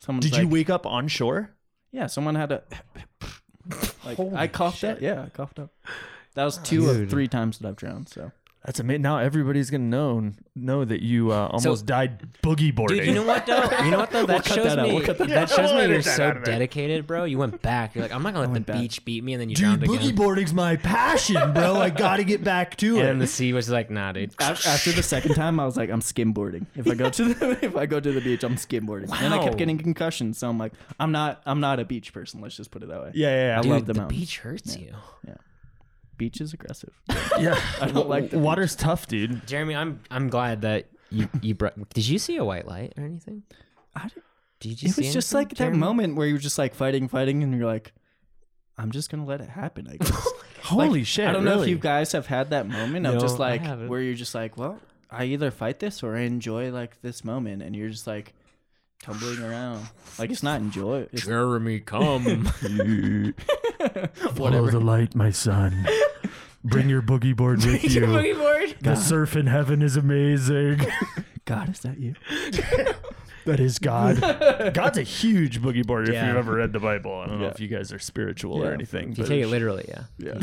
someone's 0.00 0.24
Did 0.26 0.32
like, 0.34 0.42
you 0.42 0.48
wake 0.48 0.70
up 0.70 0.86
on 0.86 1.08
shore? 1.08 1.50
Yeah, 1.92 2.06
someone 2.06 2.34
had 2.34 2.50
to. 2.50 2.62
like 4.04 4.18
I 4.20 4.46
coughed 4.46 4.84
up. 4.84 5.00
Yeah, 5.00 5.22
I 5.24 5.28
coughed 5.30 5.58
up. 5.58 5.70
That 6.34 6.44
was 6.44 6.58
ah, 6.58 6.62
two 6.62 6.88
of 6.88 6.96
Dude. 6.96 7.10
three 7.10 7.28
times 7.28 7.58
that 7.58 7.68
I've 7.68 7.76
drowned. 7.76 8.08
So 8.08 8.30
That's 8.64 8.80
amazing. 8.80 9.02
Now 9.02 9.18
everybody's 9.18 9.70
gonna 9.70 9.84
know 9.84 10.32
know 10.54 10.84
that 10.84 11.00
you 11.00 11.30
uh, 11.32 11.46
almost 11.52 11.86
died 11.86 12.26
boogie 12.42 12.74
boarding. 12.74 12.98
Dude, 12.98 13.06
you 13.06 13.14
know 13.14 13.22
what 13.22 13.46
though? 13.46 13.70
You 13.84 13.90
know 13.92 13.98
what 13.98 14.10
though? 14.10 14.26
That 14.26 14.44
cut 14.44 14.54
shows 14.56 14.64
that 14.66 14.78
out. 14.80 14.88
me 14.88 14.94
We'll 14.94 15.04
cut 15.04 15.16
that, 15.18 15.28
that 15.28 15.38
out. 15.44 15.48
shows 15.50 15.70
me 15.70 15.76
We'll 15.76 15.84
you're 15.86 15.92
edit 15.94 16.04
that 16.06 16.16
so 16.16 16.28
of 16.30 16.36
it. 16.38 16.44
dedicated, 16.44 17.06
bro. 17.06 17.24
You 17.24 17.38
went 17.38 17.62
back. 17.62 17.94
You're 17.94 18.02
like, 18.02 18.12
I'm 18.12 18.22
not 18.22 18.34
gonna 18.34 18.48
let 18.48 18.54
the 18.54 18.60
back. 18.60 18.80
beach 18.80 19.04
beat 19.04 19.22
me, 19.24 19.32
and 19.34 19.40
then 19.40 19.48
you 19.48 19.54
Dude, 19.56 19.64
drowned 19.80 19.82
boogie 19.84 20.04
again. 20.06 20.14
boarding's 20.16 20.52
my 20.52 20.76
passion, 20.76 21.52
bro. 21.54 21.76
I 21.76 21.88
gotta 21.90 22.24
get 22.24 22.42
back 22.44 22.76
to 22.78 22.96
And 22.96 22.98
it. 22.98 23.02
then 23.04 23.18
the 23.20 23.26
sea 23.28 23.52
was 23.52 23.70
like, 23.70 23.90
Nah, 23.90 24.12
dude. 24.12 24.34
Af- 24.40 24.66
after 24.66 24.90
the 24.92 25.04
second 25.04 25.34
time, 25.34 25.60
I 25.60 25.64
was 25.64 25.76
like, 25.76 25.88
I'm 25.88 26.00
skimboarding. 26.00 26.66
If 26.74 26.88
I 26.88 26.94
go 26.94 27.08
to 27.10 27.32
the 27.34 27.58
if 27.64 27.76
I 27.76 27.86
go 27.86 28.00
to 28.00 28.12
the 28.12 28.20
beach, 28.20 28.42
I'm 28.42 28.56
skimboarding. 28.56 29.04
And 29.22 29.32
I 29.32 29.38
Wow. 29.38 29.44
kept 29.44 29.56
getting 29.56 29.78
concussions, 29.78 30.36
so 30.38 30.48
I'm 30.48 30.58
like, 30.58 30.72
I'm 30.98 31.12
not 31.12 31.40
I'm 31.46 31.60
not 31.60 31.78
a 31.78 31.84
beach 31.84 32.12
person. 32.12 32.40
Let's 32.40 32.56
just 32.56 32.70
put 32.72 32.82
it 32.82 32.88
that 32.88 33.00
way. 33.00 33.12
yeah, 33.14 33.50
yeah, 33.52 33.58
I 33.58 33.62
Dude, 33.62 33.70
love 33.70 33.86
the 33.86 33.92
the 33.92 34.00
mountains. 34.00 34.18
beach 34.20 34.38
hurts 34.40 34.76
you. 34.76 34.92
Beach 36.18 36.40
is 36.40 36.52
aggressive. 36.52 36.92
yeah. 37.08 37.16
yeah. 37.40 37.60
I 37.80 37.86
don't 37.90 38.08
like 38.08 38.30
the 38.30 38.38
water's 38.38 38.76
tough, 38.76 39.06
dude. 39.06 39.46
Jeremy, 39.46 39.74
I'm 39.74 40.00
I'm 40.10 40.28
glad 40.28 40.62
that 40.62 40.88
you 41.10 41.28
you 41.40 41.54
brought. 41.54 41.88
Did 41.94 42.06
you 42.06 42.18
see 42.18 42.36
a 42.36 42.44
white 42.44 42.66
light 42.66 42.92
or 42.98 43.04
anything? 43.04 43.44
I, 43.96 44.08
did 44.08 44.12
Did 44.60 44.82
you 44.82 44.88
see 44.88 44.88
it 44.88 44.92
see 44.92 45.02
was 45.06 45.14
just 45.14 45.34
anything, 45.34 45.48
like 45.50 45.58
that 45.72 45.74
moment 45.78 46.16
where 46.16 46.26
you're 46.26 46.38
just 46.38 46.58
like 46.58 46.74
fighting, 46.74 47.08
fighting, 47.08 47.42
and 47.42 47.56
you're 47.56 47.66
like, 47.66 47.92
I'm 48.76 48.90
just 48.90 49.10
gonna 49.10 49.24
let 49.24 49.40
it 49.40 49.48
happen. 49.48 49.88
I 49.88 49.96
guess. 50.04 50.10
Oh 50.14 50.42
Holy 50.64 50.98
Like, 51.00 51.06
shit! 51.06 51.26
I 51.28 51.32
don't 51.32 51.44
know 51.44 51.62
if 51.62 51.68
you 51.68 51.78
guys 51.78 52.12
have 52.12 52.26
had 52.26 52.50
that 52.50 52.68
moment 52.68 53.06
of 53.06 53.14
No, 53.14 53.20
just 53.20 53.38
like 53.38 53.64
where 53.88 54.00
you're 54.02 54.14
just 54.14 54.34
like, 54.34 54.56
well, 54.58 54.78
I 55.10 55.24
either 55.26 55.50
fight 55.50 55.78
this 55.78 56.02
or 56.02 56.16
I 56.16 56.22
enjoy 56.22 56.70
like 56.72 57.00
this 57.00 57.24
moment, 57.24 57.62
and 57.62 57.74
you're 57.74 57.88
just 57.88 58.06
like 58.06 58.34
tumbling 59.02 59.40
around. 59.42 59.88
Like 60.18 60.30
it's 60.30 60.42
not 60.42 60.60
enjoy. 60.60 61.06
It's 61.12 61.24
Jeremy, 61.24 61.80
come. 61.80 62.52
Follow 64.34 64.66
the 64.70 64.80
light, 64.80 65.14
my 65.14 65.30
son. 65.30 65.86
Bring 66.64 66.88
your 66.88 67.02
boogie 67.02 67.36
board 67.36 67.64
with 67.64 67.84
you. 67.84 68.00
Boogie 68.02 68.36
board. 68.36 68.76
The 68.80 68.94
surf 68.96 69.36
in 69.36 69.46
heaven 69.46 69.82
is 69.82 69.96
amazing. 69.96 70.80
God, 71.44 71.70
is 71.70 71.80
that 71.80 71.98
you? 71.98 72.14
that 73.46 73.60
is 73.60 73.78
God. 73.78 74.20
God's 74.74 74.98
a 74.98 75.02
huge 75.02 75.62
boogie 75.62 75.86
boarder. 75.86 76.10
If 76.10 76.14
Yeah. 76.14 76.26
you've 76.28 76.36
ever 76.36 76.54
read 76.56 76.72
the 76.72 76.80
Bible, 76.80 77.12
I 77.14 77.26
don't 77.26 77.38
know 77.38 77.44
Yeah. 77.46 77.50
if 77.52 77.60
you 77.60 77.68
guys 77.68 77.92
are 77.92 77.98
spiritual 77.98 78.62
or 78.62 78.66
Yeah. 78.66 78.72
anything. 78.74 79.12
If 79.12 79.18
you 79.18 79.24
but- 79.24 79.28
take 79.30 79.42
it 79.44 79.46
literally, 79.46 79.84
yeah. 79.88 80.02
Yeah. 80.18 80.38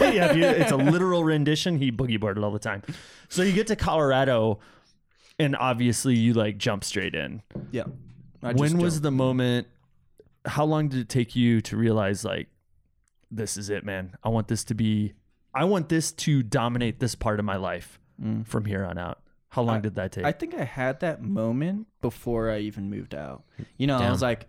yeah, 0.00 0.30
if 0.30 0.36
you- 0.36 0.44
it's 0.44 0.72
a 0.72 0.76
literal 0.76 1.22
rendition. 1.22 1.78
He 1.78 1.92
boogie 1.92 2.18
boarded 2.18 2.42
all 2.42 2.50
the 2.50 2.58
time. 2.58 2.82
So 3.28 3.42
you 3.42 3.52
get 3.52 3.66
to 3.68 3.76
Colorado, 3.76 4.58
and 5.38 5.54
obviously 5.56 6.16
you 6.16 6.32
like 6.32 6.58
jump 6.58 6.82
straight 6.84 7.14
in. 7.14 7.42
yeah. 7.70 7.84
I 8.42 8.54
when 8.54 8.78
was 8.78 8.94
don't- 8.94 9.02
the 9.02 9.10
moment? 9.12 9.68
How 10.44 10.64
long 10.64 10.88
did 10.88 10.98
it 10.98 11.08
take 11.08 11.36
you 11.36 11.60
to 11.60 11.76
realize 11.76 12.24
like, 12.24 12.48
this 13.32 13.56
is 13.56 13.70
it, 13.70 13.84
man? 13.84 14.14
I 14.22 14.28
want 14.28 14.48
this 14.48 14.62
to 14.64 14.74
be. 14.74 15.14
I 15.54 15.64
want 15.64 15.88
this 15.88 16.12
to 16.12 16.42
dominate 16.42 17.00
this 17.00 17.14
part 17.14 17.38
of 17.38 17.44
my 17.44 17.56
life 17.56 17.98
Mm. 18.22 18.46
from 18.46 18.66
here 18.66 18.84
on 18.84 18.98
out. 18.98 19.20
How 19.48 19.62
long 19.62 19.76
I- 19.78 19.80
did 19.80 19.94
that 19.96 20.12
take? 20.12 20.24
I 20.24 20.32
think 20.32 20.54
I 20.54 20.64
had 20.64 21.00
that 21.00 21.22
moment 21.22 21.86
before 22.00 22.50
I 22.50 22.58
even 22.60 22.88
moved 22.90 23.14
out. 23.14 23.42
You 23.78 23.86
know, 23.86 23.98
I 23.98 24.10
was 24.10 24.22
like, 24.22 24.46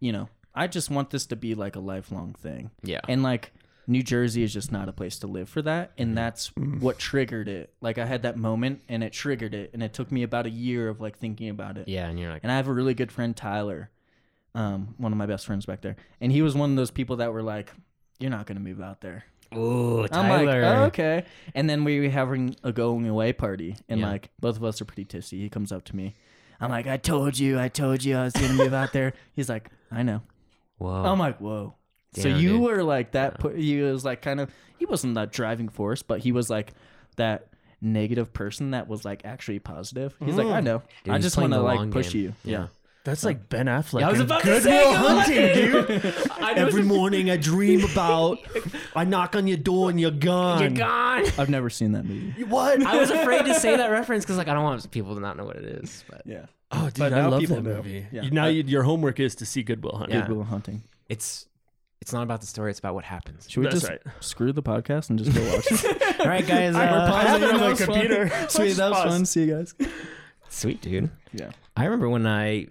you 0.00 0.12
know, 0.12 0.28
I 0.54 0.66
just 0.66 0.90
want 0.90 1.10
this 1.10 1.26
to 1.26 1.36
be 1.36 1.54
like 1.54 1.74
a 1.76 1.80
lifelong 1.80 2.34
thing. 2.34 2.70
Yeah. 2.82 3.00
And 3.08 3.22
like 3.22 3.52
New 3.86 4.02
Jersey 4.02 4.42
is 4.42 4.52
just 4.52 4.70
not 4.70 4.88
a 4.88 4.92
place 4.92 5.18
to 5.20 5.26
live 5.26 5.48
for 5.48 5.62
that. 5.62 5.92
Mm-hmm. 5.92 6.02
And 6.02 6.18
that's 6.18 6.48
what 6.56 6.98
triggered 6.98 7.48
it. 7.48 7.72
Like 7.80 7.98
I 7.98 8.04
had 8.06 8.22
that 8.22 8.36
moment 8.36 8.82
and 8.88 9.02
it 9.02 9.12
triggered 9.12 9.54
it. 9.54 9.70
And 9.72 9.82
it 9.82 9.92
took 9.94 10.12
me 10.12 10.22
about 10.22 10.46
a 10.46 10.50
year 10.50 10.88
of 10.88 11.00
like 11.00 11.18
thinking 11.18 11.48
about 11.48 11.78
it. 11.78 11.88
yeah, 11.88 12.06
and 12.08 12.18
you're 12.18 12.30
like, 12.30 12.42
And 12.44 12.52
I 12.52 12.56
have 12.56 12.68
a 12.68 12.72
really 12.72 12.94
good 12.94 13.10
friend, 13.10 13.34
Tyler, 13.36 13.90
um, 14.54 14.94
one 14.98 15.12
of 15.12 15.18
my 15.18 15.26
best 15.26 15.46
friends 15.46 15.66
back 15.66 15.80
there. 15.80 15.96
And 16.20 16.30
he 16.32 16.42
was 16.42 16.54
one 16.54 16.70
of 16.70 16.76
those 16.76 16.90
people 16.90 17.16
that 17.16 17.32
were 17.32 17.42
like, 17.42 17.72
You're 18.18 18.30
not 18.30 18.46
gonna 18.46 18.60
move 18.60 18.80
out 18.80 19.00
there. 19.00 19.24
ooh, 19.56 20.02
I'm 20.02 20.08
Tyler. 20.08 20.62
like, 20.62 20.76
oh, 20.76 20.82
okay. 20.84 21.24
And 21.54 21.70
then 21.70 21.84
we 21.84 22.00
were 22.00 22.10
having 22.10 22.54
a 22.62 22.72
going 22.72 23.08
away 23.08 23.32
party, 23.32 23.76
and 23.88 24.00
Yeah. 24.00 24.10
like 24.10 24.30
both 24.40 24.56
of 24.56 24.64
us 24.64 24.80
are 24.80 24.84
pretty 24.84 25.04
tipsy. 25.04 25.40
He 25.40 25.48
comes 25.48 25.72
up 25.72 25.84
to 25.86 25.96
me. 25.96 26.14
I'm 26.60 26.70
like, 26.70 26.86
I 26.86 26.96
told 26.96 27.38
you, 27.38 27.58
I 27.58 27.68
told 27.68 28.04
you 28.04 28.16
I 28.16 28.24
was 28.24 28.32
gonna 28.34 28.54
move 28.54 28.74
out 28.74 28.92
there. 28.92 29.14
He's 29.34 29.48
like, 29.48 29.70
I 29.90 30.02
know. 30.02 30.22
Whoa. 30.78 31.04
I'm 31.04 31.18
like, 31.18 31.38
whoa. 31.40 31.74
so 32.14 32.22
Damn, 32.22 32.40
you 32.40 32.48
dude. 32.50 32.60
were 32.62 32.82
like 32.82 33.12
that. 33.12 33.38
Pu- 33.40 33.50
he 33.54 33.80
was 33.80 34.04
like 34.04 34.22
kind 34.22 34.40
of. 34.40 34.50
He 34.76 34.86
wasn't 34.86 35.14
that 35.14 35.32
driving 35.32 35.68
force, 35.68 36.02
but 36.02 36.20
he 36.20 36.30
was 36.32 36.50
like 36.50 36.72
that 37.16 37.48
negative 37.80 38.32
person 38.32 38.72
that 38.72 38.88
was 38.88 39.04
like 39.04 39.24
actually 39.24 39.58
positive. 39.60 40.14
He's 40.24 40.36
like, 40.36 40.46
I 40.46 40.60
mm. 40.60 40.64
know. 40.64 40.82
Dude, 41.04 41.14
I 41.14 41.16
he's 41.16 41.24
just 41.26 41.36
playing 41.36 41.50
want 41.50 41.62
to 41.64 41.76
the 41.78 41.84
like 41.84 41.90
push 41.90 42.12
game. 42.12 42.22
you. 42.22 42.34
Yeah. 42.44 42.66
That's 43.08 43.24
like 43.24 43.48
Ben 43.48 43.66
Affleck. 43.66 44.02
I 44.02 44.10
was 44.10 44.20
in 44.20 44.26
about 44.26 44.40
to 44.42 44.46
Good 44.46 44.62
say, 44.62 44.82
Will 44.84 44.94
Hunting, 44.94 45.36
Hunting. 45.36 46.00
dude. 46.02 46.30
I 46.40 46.52
know 46.54 46.66
Every 46.66 46.82
morning 46.82 47.30
I 47.30 47.36
dream 47.36 47.84
about. 47.84 48.38
I 48.94 49.04
knock 49.04 49.34
on 49.34 49.46
your 49.46 49.56
door 49.56 49.90
and 49.90 50.00
you're 50.00 50.10
gone. 50.10 50.60
you're 50.60 50.70
gone. 50.70 51.24
I've 51.38 51.48
never 51.50 51.70
seen 51.70 51.92
that 51.92 52.04
movie. 52.04 52.44
What? 52.44 52.82
I 52.84 52.96
was 52.98 53.10
afraid 53.10 53.44
to 53.46 53.54
say 53.54 53.76
that 53.76 53.86
reference 53.90 54.24
because 54.24 54.36
like 54.36 54.48
I 54.48 54.54
don't 54.54 54.64
want 54.64 54.90
people 54.90 55.14
to 55.14 55.20
not 55.20 55.36
know 55.36 55.44
what 55.44 55.56
it 55.56 55.64
is. 55.64 56.04
But 56.08 56.22
Yeah. 56.26 56.46
Oh, 56.70 56.84
dude, 56.86 56.98
But 56.98 57.12
I 57.14 57.22
now 57.22 57.30
love 57.30 57.40
people 57.40 57.56
that 57.56 57.62
know. 57.64 57.76
movie. 57.76 58.06
Yeah. 58.12 58.22
You- 58.22 58.30
now 58.30 58.46
you, 58.46 58.62
your 58.62 58.82
homework 58.82 59.18
is 59.20 59.34
to 59.36 59.46
see 59.46 59.62
Good 59.62 59.82
Will 59.82 59.96
Hunting. 59.96 60.18
Yeah. 60.18 60.26
Good 60.26 60.36
Will 60.36 60.44
Hunting. 60.44 60.82
it's 61.08 61.46
it's 62.00 62.12
not 62.12 62.22
about 62.22 62.40
the 62.40 62.46
story. 62.46 62.70
It's 62.70 62.78
about 62.78 62.94
what 62.94 63.04
happens. 63.04 63.46
Should 63.50 63.60
we 63.60 63.64
That's 63.66 63.80
just 63.80 63.88
right. 63.90 64.00
screw 64.20 64.52
the 64.52 64.62
podcast 64.62 65.10
and 65.10 65.18
just 65.18 65.34
go 65.34 65.42
watch 65.52 65.66
it? 65.70 66.20
All 66.20 66.26
right, 66.26 66.46
guys. 66.46 66.74
We're 66.74 66.80
Uh, 66.82 67.10
pausing 67.10 67.40
That 67.40 67.54
on 67.54 67.60
the 67.60 67.66
was 67.70 67.78
fun. 67.80 67.86
computer. 67.88 68.30
Sweet, 68.48 68.72
that 68.76 68.90
was 68.90 69.02
fun. 69.02 69.24
See 69.26 69.44
you 69.44 69.54
guys. 69.54 69.74
Sweet, 70.48 70.80
dude. 70.80 71.10
Yeah. 71.32 71.50
I 71.76 71.84
remember 71.84 72.08
when 72.08 72.26
I 72.26 72.66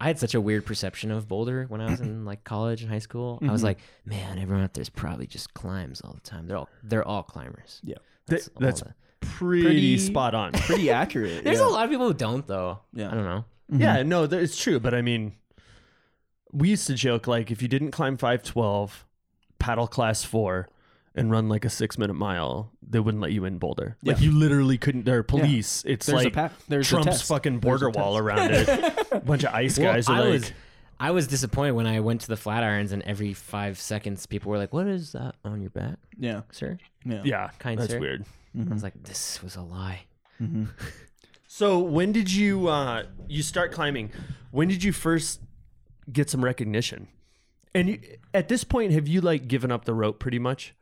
I 0.00 0.06
had 0.08 0.18
such 0.18 0.34
a 0.34 0.40
weird 0.40 0.66
perception 0.66 1.12
of 1.12 1.28
Boulder 1.28 1.66
when 1.68 1.80
I 1.80 1.88
was 1.90 2.00
in 2.00 2.24
like 2.24 2.42
college 2.42 2.82
and 2.82 2.90
high 2.90 2.98
school. 2.98 3.38
I 3.40 3.52
was 3.52 3.60
mm-hmm. 3.60 3.66
like, 3.66 3.78
man, 4.04 4.38
everyone 4.38 4.64
out 4.64 4.74
there's 4.74 4.88
probably 4.88 5.28
just 5.28 5.54
climbs 5.54 6.00
all 6.00 6.12
the 6.12 6.20
time. 6.20 6.48
They're 6.48 6.56
all 6.56 6.68
they're 6.82 7.06
all 7.06 7.22
climbers. 7.22 7.80
Yeah. 7.84 7.96
Th- 8.28 8.48
all 8.56 8.60
that's 8.60 8.80
the- 8.80 8.94
pretty, 9.20 9.62
Pretty- 9.62 9.98
spot 9.98 10.34
on. 10.34 10.52
Pretty 10.52 10.90
accurate. 10.90 11.44
There's 11.44 11.60
yeah. 11.60 11.66
a 11.66 11.68
lot 11.68 11.84
of 11.84 11.90
people 11.90 12.08
who 12.08 12.14
don't 12.14 12.46
though. 12.46 12.80
Yeah. 12.92 13.10
I 13.10 13.14
don't 13.14 13.24
know. 13.24 13.44
Mm-hmm. 13.70 13.80
Yeah, 13.80 14.02
no, 14.02 14.26
th- 14.26 14.42
it's 14.42 14.60
true. 14.60 14.80
But 14.80 14.92
I 14.92 15.02
mean, 15.02 15.34
we 16.50 16.70
used 16.70 16.88
to 16.88 16.94
joke 16.94 17.26
like 17.26 17.50
if 17.50 17.62
you 17.62 17.68
didn't 17.68 17.92
climb 17.92 18.16
512, 18.16 19.06
paddle 19.58 19.86
class 19.86 20.24
four, 20.24 20.68
and 21.14 21.30
run 21.30 21.48
like 21.48 21.64
a 21.64 21.70
six 21.70 21.98
minute 21.98 22.14
mile, 22.14 22.70
they 22.86 22.98
wouldn't 23.00 23.20
let 23.22 23.32
you 23.32 23.44
in 23.44 23.58
Boulder. 23.58 23.96
Like 24.02 24.18
Yeah. 24.18 24.24
you 24.24 24.32
literally 24.32 24.78
couldn't. 24.78 25.04
There 25.04 25.18
are 25.18 25.22
police. 25.22 25.84
It's 25.86 26.06
There's 26.06 26.20
a 26.20 26.24
like 26.24 26.32
pa- 26.32 26.50
there's 26.68 26.86
a 26.86 26.90
Trump's 26.90 27.06
test. 27.06 27.26
fucking 27.28 27.60
There's 27.60 27.82
a 27.82 27.84
border 27.86 27.90
wall 27.90 28.16
around 28.18 28.50
it. 28.52 28.68
a 29.12 29.20
bunch 29.24 29.44
of 29.44 29.54
ice 29.54 29.78
Well, 29.78 29.92
guys 29.92 30.08
are 30.08 30.16
I 30.16 30.20
like. 30.20 30.30
was 30.32 30.52
I 31.00 31.10
was 31.10 31.26
disappointed 31.26 31.72
when 31.72 31.86
I 31.86 31.98
went 32.00 32.20
to 32.22 32.28
the 32.28 32.36
Flatirons 32.36 32.92
and 32.92 33.02
every 33.02 33.34
five 33.34 33.78
seconds 33.80 34.24
people 34.26 34.50
were 34.52 34.58
like, 34.58 34.72
"What 34.72 34.86
is 34.86 35.12
that 35.12 35.34
on 35.44 35.60
your 35.60 35.70
back, 35.70 35.96
Yeah. 36.18 36.42
sir?" 36.52 36.78
Yeah. 37.04 37.22
yeah, 37.24 37.50
kind 37.58 37.80
that's 37.80 37.90
sir. 37.92 37.98
weird. 37.98 38.24
I 38.56 38.72
was 38.72 38.82
like, 38.84 39.02
"This 39.02 39.42
was 39.42 39.56
a 39.56 39.62
lie." 39.62 40.02
Mm-hmm. 40.40 40.64
So 41.46 41.80
when 41.80 42.12
did 42.12 42.32
you 42.32 42.68
uh 42.68 43.04
you 43.28 43.42
start 43.42 43.72
climbing? 43.72 44.10
When 44.52 44.68
did 44.68 44.82
you 44.82 44.92
first 44.92 45.40
get 46.10 46.30
some 46.30 46.42
recognition? 46.42 47.08
And 47.74 47.88
you, 47.90 48.00
at 48.32 48.48
this 48.48 48.64
point, 48.64 48.92
have 48.92 49.06
you 49.06 49.20
like 49.20 49.48
given 49.48 49.70
up 49.70 49.84
the 49.84 49.92
rope 49.94 50.18
pretty 50.18 50.38
much? 50.38 50.74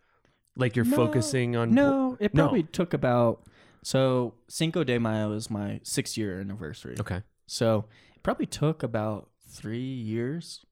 Like 0.60 0.76
you're 0.76 0.84
No, 0.84 0.96
focusing 0.96 1.56
on 1.56 1.74
No, 1.74 2.16
it 2.20 2.34
No. 2.34 2.44
probably 2.44 2.62
took 2.64 2.94
about 2.94 3.42
so 3.82 4.34
Cinco 4.48 4.84
de 4.84 4.98
Mayo 4.98 5.32
is 5.32 5.50
my 5.50 5.80
six 5.82 6.16
year 6.16 6.40
anniversary. 6.40 6.96
Okay. 7.00 7.22
So 7.46 7.86
it 8.14 8.22
probably 8.22 8.46
took 8.46 8.82
about 8.82 9.30
three 9.48 9.80
years 9.80 10.64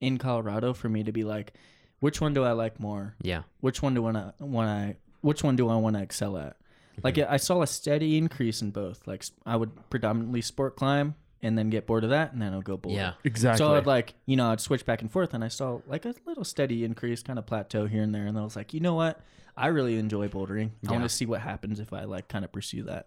in 0.00 0.18
Colorado 0.18 0.74
for 0.74 0.88
me 0.88 1.02
to 1.04 1.12
be 1.12 1.24
like, 1.24 1.54
which 2.00 2.20
one 2.20 2.34
do 2.34 2.44
I 2.44 2.52
like 2.52 2.78
more? 2.80 3.14
Yeah. 3.22 3.42
Which 3.60 3.82
one 3.82 3.94
do 3.94 4.06
I 4.06 4.32
want 4.40 4.68
I 4.68 4.96
which 5.20 5.42
one 5.42 5.56
do 5.56 5.68
I 5.68 5.76
want 5.76 5.96
to 5.96 6.02
excel 6.02 6.36
at? 6.36 6.56
Like 7.02 7.14
mm-hmm. 7.16 7.32
I 7.32 7.36
saw 7.36 7.62
a 7.62 7.66
steady 7.66 8.18
increase 8.18 8.62
in 8.62 8.70
both. 8.70 9.06
Like 9.06 9.24
I 9.44 9.56
would 9.56 9.70
predominantly 9.90 10.42
sport 10.42 10.76
climb 10.76 11.14
and 11.42 11.56
then 11.56 11.70
get 11.70 11.86
bored 11.86 12.04
of 12.04 12.10
that 12.10 12.32
and 12.32 12.40
then 12.40 12.52
I'll 12.52 12.62
go 12.62 12.76
boulder. 12.76 12.98
Yeah. 12.98 13.12
exactly. 13.24 13.58
So 13.58 13.74
I'd 13.74 13.86
like, 13.86 14.14
you 14.24 14.36
know, 14.36 14.50
I'd 14.50 14.60
switch 14.60 14.84
back 14.86 15.02
and 15.02 15.10
forth 15.10 15.34
and 15.34 15.44
I 15.44 15.48
saw 15.48 15.80
like 15.86 16.04
a 16.04 16.14
little 16.24 16.44
steady 16.44 16.84
increase, 16.84 17.22
kind 17.22 17.38
of 17.38 17.46
plateau 17.46 17.86
here 17.86 18.02
and 18.02 18.14
there. 18.14 18.26
And 18.26 18.38
I 18.38 18.42
was 18.42 18.56
like, 18.56 18.72
you 18.72 18.80
know 18.80 18.94
what? 18.94 19.20
I 19.56 19.68
really 19.68 19.98
enjoy 19.98 20.28
bouldering. 20.28 20.70
I 20.86 20.92
want 20.92 21.04
to 21.04 21.08
see 21.08 21.26
what 21.26 21.40
happens 21.40 21.80
if 21.80 21.92
I 21.92 22.04
like 22.04 22.28
kind 22.28 22.44
of 22.44 22.52
pursue 22.52 22.82
that. 22.84 23.06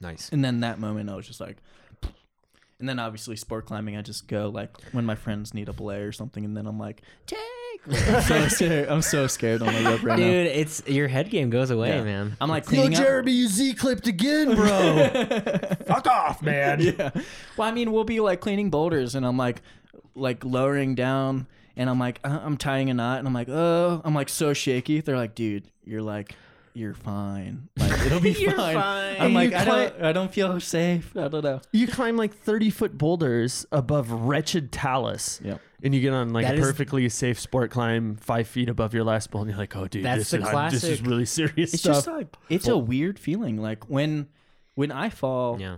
Nice. 0.00 0.28
And 0.30 0.44
then 0.44 0.60
that 0.60 0.78
moment 0.78 1.10
I 1.10 1.16
was 1.16 1.26
just 1.26 1.40
like, 1.40 1.58
and 2.80 2.88
then 2.88 2.98
obviously 2.98 3.36
sport 3.36 3.66
climbing, 3.66 3.96
I 3.96 4.02
just 4.02 4.28
go 4.28 4.48
like 4.48 4.76
when 4.92 5.04
my 5.04 5.16
friends 5.16 5.52
need 5.52 5.68
a 5.68 5.72
belay 5.72 5.98
or 6.00 6.12
something. 6.12 6.44
And 6.44 6.56
then 6.56 6.66
I'm 6.66 6.78
like, 6.78 7.02
take. 7.26 7.38
I'm 7.90 8.20
so 8.22 8.48
scared. 8.48 8.88
I'm 8.88 9.02
so 9.02 9.26
scared 9.26 9.62
on 9.62 9.72
the 9.72 9.82
rope 9.90 10.02
right 10.02 10.16
Dude, 10.16 10.46
it's 10.46 10.82
your 10.86 11.08
head 11.08 11.30
game 11.30 11.50
goes 11.50 11.70
away, 11.70 11.88
Yeah. 11.90 12.04
man. 12.04 12.36
I'm 12.40 12.48
like 12.48 12.64
Yo, 12.64 12.68
cleaning 12.70 12.94
up. 12.96 13.02
Jeremy, 13.02 13.32
you 13.32 13.48
Z 13.48 13.74
clipped 13.74 14.06
again, 14.06 14.54
bro. 14.54 15.08
Fuck 15.86 16.06
off, 16.06 16.42
man. 16.42 16.80
yeah. 16.80 17.10
Well, 17.56 17.68
I 17.68 17.72
mean, 17.72 17.92
we'll 17.92 18.04
be 18.04 18.20
like 18.20 18.40
cleaning 18.40 18.70
boulders, 18.70 19.14
and 19.14 19.24
I'm 19.26 19.36
like, 19.36 19.62
like 20.14 20.44
lowering 20.44 20.94
down, 20.94 21.46
and 21.76 21.88
I'm 21.88 21.98
like, 21.98 22.20
uh, 22.24 22.40
I'm 22.42 22.56
tying 22.56 22.90
a 22.90 22.94
knot, 22.94 23.18
and 23.20 23.28
I'm 23.28 23.34
like, 23.34 23.48
oh, 23.48 24.00
I'm 24.04 24.14
like 24.14 24.28
so 24.28 24.52
shaky. 24.52 25.00
They're 25.00 25.16
like, 25.16 25.34
dude, 25.34 25.64
you're 25.84 26.02
like, 26.02 26.34
you're 26.74 26.94
fine. 26.94 27.68
Like 27.76 28.06
it'll 28.06 28.20
be 28.20 28.30
You're 28.32 28.52
fine. 28.52 28.74
fine. 28.76 29.16
I'm 29.20 29.34
like, 29.34 29.50
you 29.50 29.56
I 29.56 29.64
cli- 29.64 29.72
don't, 29.90 30.02
I 30.04 30.12
don't 30.12 30.32
feel 30.32 30.60
safe. 30.60 31.16
I 31.16 31.26
don't 31.26 31.42
know. 31.42 31.60
You 31.72 31.88
climb 31.88 32.16
like 32.16 32.32
30 32.36 32.70
foot 32.70 32.96
boulders 32.96 33.66
above 33.72 34.10
wretched 34.12 34.70
talus. 34.70 35.40
Yep. 35.42 35.60
And 35.82 35.94
you 35.94 36.00
get 36.00 36.12
on 36.12 36.32
like 36.32 36.44
That 36.44 36.56
a 36.56 36.58
is- 36.58 36.66
perfectly 36.66 37.08
safe 37.08 37.38
sport 37.38 37.70
climb 37.70 38.16
five 38.16 38.48
feet 38.48 38.68
above 38.68 38.94
your 38.94 39.04
last 39.04 39.30
bowl, 39.30 39.42
and 39.42 39.50
you're 39.50 39.58
like, 39.58 39.76
"Oh, 39.76 39.86
dude, 39.86 40.04
That's 40.04 40.18
this, 40.18 40.30
the 40.32 40.38
is, 40.38 40.44
I'm- 40.44 40.70
this 40.72 40.82
is 40.84 40.88
classic- 41.00 41.06
really 41.06 41.24
serious 41.40 41.72
It's 41.74 41.82
stuff." 41.82 41.94
just 41.96 42.06
like 42.08 42.36
it's 42.48 42.66
a 42.68 42.76
weird 42.76 43.18
feeling. 43.18 43.56
Like 43.58 43.88
when, 43.88 44.26
when 44.74 44.90
I 44.90 45.08
fall, 45.08 45.60
Yeah. 45.60 45.76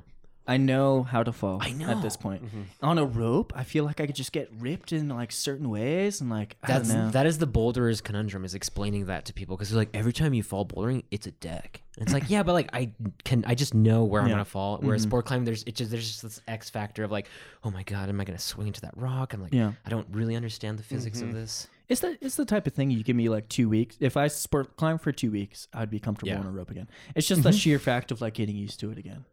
I 0.50 0.56
know 0.56 1.04
how 1.04 1.22
to 1.22 1.32
fall. 1.32 1.58
I 1.60 1.70
know 1.70 1.88
at 1.88 2.02
this 2.02 2.16
point. 2.16 2.44
Mm-hmm. 2.44 2.62
On 2.82 2.98
a 2.98 3.04
rope, 3.04 3.52
I 3.54 3.62
feel 3.62 3.84
like 3.84 4.00
I 4.00 4.06
could 4.06 4.16
just 4.16 4.32
get 4.32 4.50
ripped 4.58 4.92
in 4.92 5.08
like 5.08 5.30
certain 5.30 5.70
ways, 5.70 6.20
and 6.20 6.28
like 6.28 6.56
I 6.62 6.78
That's 6.78 6.92
that 7.12 7.26
is 7.26 7.38
the 7.38 7.46
boulderer's 7.46 8.00
conundrum 8.00 8.44
is 8.44 8.54
explaining 8.54 9.06
that 9.06 9.26
to 9.26 9.32
people 9.32 9.56
because 9.56 9.72
like 9.72 9.90
every 9.94 10.12
time 10.12 10.34
you 10.34 10.42
fall 10.42 10.66
bouldering 10.66 11.04
it's 11.10 11.26
a 11.26 11.30
deck 11.30 11.82
and 11.96 12.02
it's 12.02 12.12
like 12.12 12.28
yeah 12.28 12.42
but 12.42 12.52
like 12.52 12.68
I 12.72 12.90
can 13.24 13.44
I 13.46 13.54
just 13.54 13.74
know 13.74 14.04
where 14.04 14.22
I'm 14.22 14.28
gonna 14.28 14.44
fall 14.44 14.78
whereas 14.78 15.02
mm-hmm. 15.02 15.10
sport 15.10 15.26
climbing 15.26 15.44
there's 15.44 15.62
it 15.64 15.76
just 15.76 15.90
there's 15.90 16.06
just 16.06 16.22
this 16.22 16.40
X 16.48 16.68
factor 16.68 17.04
of 17.04 17.12
like 17.12 17.28
oh 17.62 17.70
my 17.70 17.82
god 17.84 18.08
am 18.08 18.20
I 18.20 18.24
gonna 18.24 18.38
swing 18.38 18.66
into 18.66 18.80
that 18.80 18.96
rock 18.96 19.32
I'm 19.32 19.42
like 19.42 19.54
Yeah. 19.54 19.72
I 19.86 19.90
don't 19.90 20.08
really 20.10 20.34
understand 20.34 20.78
the 20.78 20.82
physics 20.82 21.20
of 21.20 21.28
mm-hmm. 21.28 21.36
this 21.36 21.68
It's 21.88 22.00
the 22.00 22.18
it's 22.20 22.36
the 22.36 22.44
type 22.44 22.66
of 22.66 22.72
thing 22.72 22.90
you 22.90 23.02
give 23.04 23.16
me 23.16 23.28
like 23.28 23.48
two 23.48 23.68
weeks. 23.68 23.96
If 24.00 24.16
I 24.16 24.28
sport 24.28 24.76
climb 24.76 24.98
for 24.98 25.12
two 25.12 25.30
weeks, 25.30 25.68
I'd 25.72 25.90
be 25.90 26.00
comfortable 26.00 26.32
Yeah. 26.32 26.40
on 26.40 26.46
a 26.46 26.50
rope 26.50 26.70
again. 26.70 26.88
It's 27.14 27.26
just 27.26 27.42
the 27.42 27.52
sheer 27.52 27.78
fact 27.78 28.10
of 28.10 28.20
like 28.20 28.34
getting 28.34 28.56
used 28.56 28.80
to 28.80 28.90
it 28.90 28.98
again. 28.98 29.24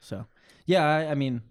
So, 0.00 0.26
yeah, 0.66 0.84
I, 0.86 1.10
I 1.10 1.14
mean, 1.14 1.42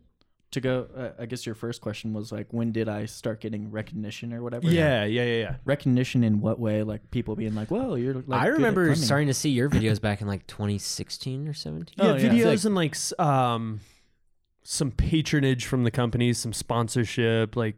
to 0.52 0.62
go, 0.62 0.88
uh, 0.96 1.10
I 1.22 1.26
guess 1.26 1.46
your 1.46 1.56
first 1.56 1.82
question 1.82 2.14
was 2.14 2.32
like, 2.32 2.48
when 2.54 2.72
did 2.72 2.88
I 2.88 3.06
start 3.06 3.42
getting 3.42 3.72
recognition 3.72 4.34
or 4.34 4.44
whatever? 4.44 4.68
yeah, 4.68 5.04
yeah, 5.04 5.24
yeah, 5.24 5.38
yeah. 5.42 5.56
recognition 5.66 6.24
in 6.24 6.42
what 6.42 6.60
way? 6.60 6.84
Like 6.84 7.10
people 7.10 7.36
being 7.36 7.56
like, 7.56 7.72
"Whoa, 7.72 7.96
you're 7.96 8.14
like." 8.14 8.26
I 8.30 8.44
good 8.46 8.54
at 8.54 8.58
remember 8.58 8.84
climbing." 8.86 9.02
starting 9.04 9.28
to 9.28 9.34
see 9.34 9.50
your 9.50 9.70
videos 9.78 10.00
back 10.00 10.22
in 10.22 10.28
like 10.28 10.46
2016 10.48 11.48
or 11.48 11.54
17 11.54 11.96
Yeah, 11.98 12.12
Oh, 12.12 12.16
yeah. 12.16 12.30
videos 12.30 12.46
Like- 12.46 12.66
and 12.66 12.76
like 12.76 12.92
s- 12.94 13.14
um, 13.20 13.80
some 14.64 14.92
patronage 14.92 15.66
from 15.66 15.84
the 15.84 15.92
companies, 15.92 16.38
some 16.38 16.54
sponsorship, 16.54 17.56
like 17.56 17.76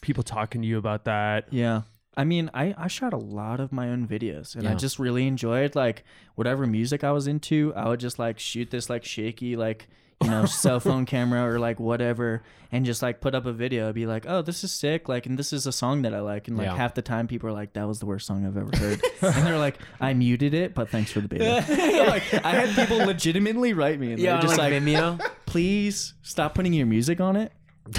people 0.00 0.22
talking 0.22 0.62
to 0.62 0.68
you 0.68 0.78
about 0.78 1.04
that. 1.06 1.46
Yeah. 1.50 1.82
I 2.16 2.24
mean, 2.24 2.50
I, 2.54 2.74
I 2.76 2.88
shot 2.88 3.12
a 3.14 3.18
lot 3.18 3.58
of 3.58 3.72
my 3.72 3.88
own 3.88 4.06
videos 4.06 4.54
and 4.54 4.66
I 4.68 4.72
Yeah. 4.72 4.76
just 4.76 4.98
really 4.98 5.26
enjoyed 5.26 5.74
like 5.74 6.04
whatever 6.34 6.66
music 6.66 7.02
I 7.04 7.10
was 7.12 7.26
into. 7.26 7.72
I 7.74 7.88
would 7.88 8.00
just 8.00 8.18
like 8.18 8.38
shoot 8.38 8.70
this 8.70 8.88
like 8.90 9.04
shaky, 9.04 9.56
like, 9.56 9.88
you 10.24 10.30
know, 10.30 10.44
cell 10.46 10.80
phone 10.80 11.06
camera 11.06 11.46
or 11.50 11.58
like 11.58 11.80
whatever 11.80 12.42
and 12.70 12.86
just 12.86 13.02
like 13.02 13.20
put 13.20 13.34
up 13.34 13.46
a 13.46 13.52
video. 13.52 13.88
I'd 13.88 13.94
be 13.94 14.06
like, 14.06 14.24
oh, 14.26 14.42
this 14.42 14.64
is 14.64 14.72
sick. 14.72 15.08
Like, 15.08 15.26
and 15.26 15.38
this 15.38 15.52
is 15.52 15.66
a 15.66 15.72
song 15.72 16.02
that 16.02 16.14
I 16.14 16.20
like. 16.20 16.48
And 16.48 16.56
like 16.56 16.66
Yeah. 16.66 16.76
half 16.76 16.94
the 16.94 17.02
time 17.02 17.26
people 17.28 17.48
are 17.48 17.52
like, 17.52 17.74
that 17.74 17.86
was 17.86 17.98
the 18.00 18.06
worst 18.06 18.26
song 18.26 18.46
I've 18.46 18.56
ever 18.56 18.70
heard. 18.76 19.02
and 19.22 19.46
they're 19.46 19.58
like, 19.58 19.78
I 20.00 20.14
muted 20.14 20.54
it, 20.54 20.74
but 20.74 20.88
thanks 20.88 21.12
for 21.12 21.20
the 21.20 21.28
beta. 21.28 21.44
like, 22.08 22.32
I 22.44 22.50
had 22.52 22.74
people 22.74 22.98
legitimately 22.98 23.72
write 23.74 24.00
me 24.00 24.12
and 24.12 24.20
yeah 24.20 24.32
they're 24.32 24.42
just 24.42 24.58
like, 24.58 24.72
Vimeo 24.72 25.20
please 25.52 26.14
stop 26.22 26.54
putting 26.54 26.72
your 26.72 26.86
music 26.86 27.20
on 27.20 27.36
it. 27.36 27.52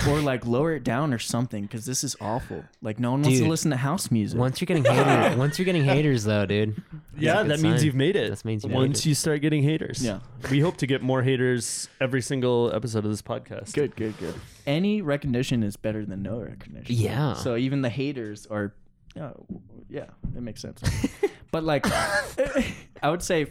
Or 0.08 0.22
like 0.22 0.46
lower 0.46 0.74
it 0.74 0.84
down 0.84 1.14
or 1.14 1.20
something 1.20 1.64
because 1.64 1.86
this 1.86 2.04
is 2.04 2.16
awful. 2.22 2.64
Like 2.82 3.00
no 3.00 3.12
one 3.12 3.22
wants 3.22 3.40
to 3.40 3.48
listen 3.48 3.72
to 3.72 3.78
house 3.78 4.12
music. 4.12 4.40
once 4.40 4.62
you're 4.62 4.66
getting 4.66 4.86
haters 4.86 5.38
once 5.38 5.60
you're 5.60 5.66
getting 5.66 5.84
haters 5.84 6.24
though 6.24 6.46
dude 6.46 6.82
Yeah, 7.18 7.44
that's 7.44 7.46
a 7.46 7.48
that 7.50 7.60
means 7.62 7.84
you've 7.84 7.96
made 7.96 8.16
it. 8.16 8.30
That 8.30 8.46
means 8.46 8.64
you've 8.64 8.72
made 8.72 8.78
once 8.78 9.00
it. 9.00 9.08
you 9.08 9.16
start 9.16 9.42
getting 9.42 9.62
haters. 9.64 10.04
Yeah. 10.04 10.20
we 10.50 10.60
hope 10.62 10.78
to 10.78 10.88
get 10.88 11.02
more 11.02 11.22
haters 11.22 11.90
every 12.00 12.22
single 12.22 12.74
episode 12.74 13.04
of 13.04 13.12
this 13.12 13.22
podcast. 13.22 13.74
Good, 13.74 13.96
good, 13.96 14.18
good. 14.18 14.36
Any 14.66 15.02
recognition 15.02 15.64
is 15.64 15.76
better 15.76 16.06
than 16.06 16.24
no 16.24 16.40
recognition. 16.40 16.96
Yeah. 16.96 17.34
So 17.34 17.56
even 17.58 17.82
the 17.82 17.90
haters 17.90 18.48
are, 18.48 18.74
yeah, 19.16 19.32
yeah, 19.90 20.06
it 20.36 20.42
makes 20.42 20.62
sense. 20.62 20.82
but 21.52 21.64
like, 21.64 21.86
I 23.04 23.10
would 23.10 23.22
say, 23.22 23.48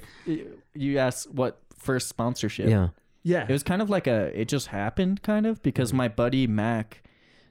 you 0.74 0.98
asked 0.98 1.30
what 1.30 1.58
first 1.76 2.08
sponsorship. 2.08 2.68
yeah 2.68 2.88
Yeah, 3.24 3.44
It 3.48 3.52
was 3.52 3.62
kind 3.62 3.80
of 3.80 3.88
like 3.88 4.06
a, 4.06 4.38
it 4.38 4.48
just 4.48 4.66
happened 4.68 5.22
kind 5.22 5.46
of 5.46 5.62
because 5.62 5.92
my 5.92 6.08
buddy 6.08 6.46
Mac 6.48 7.02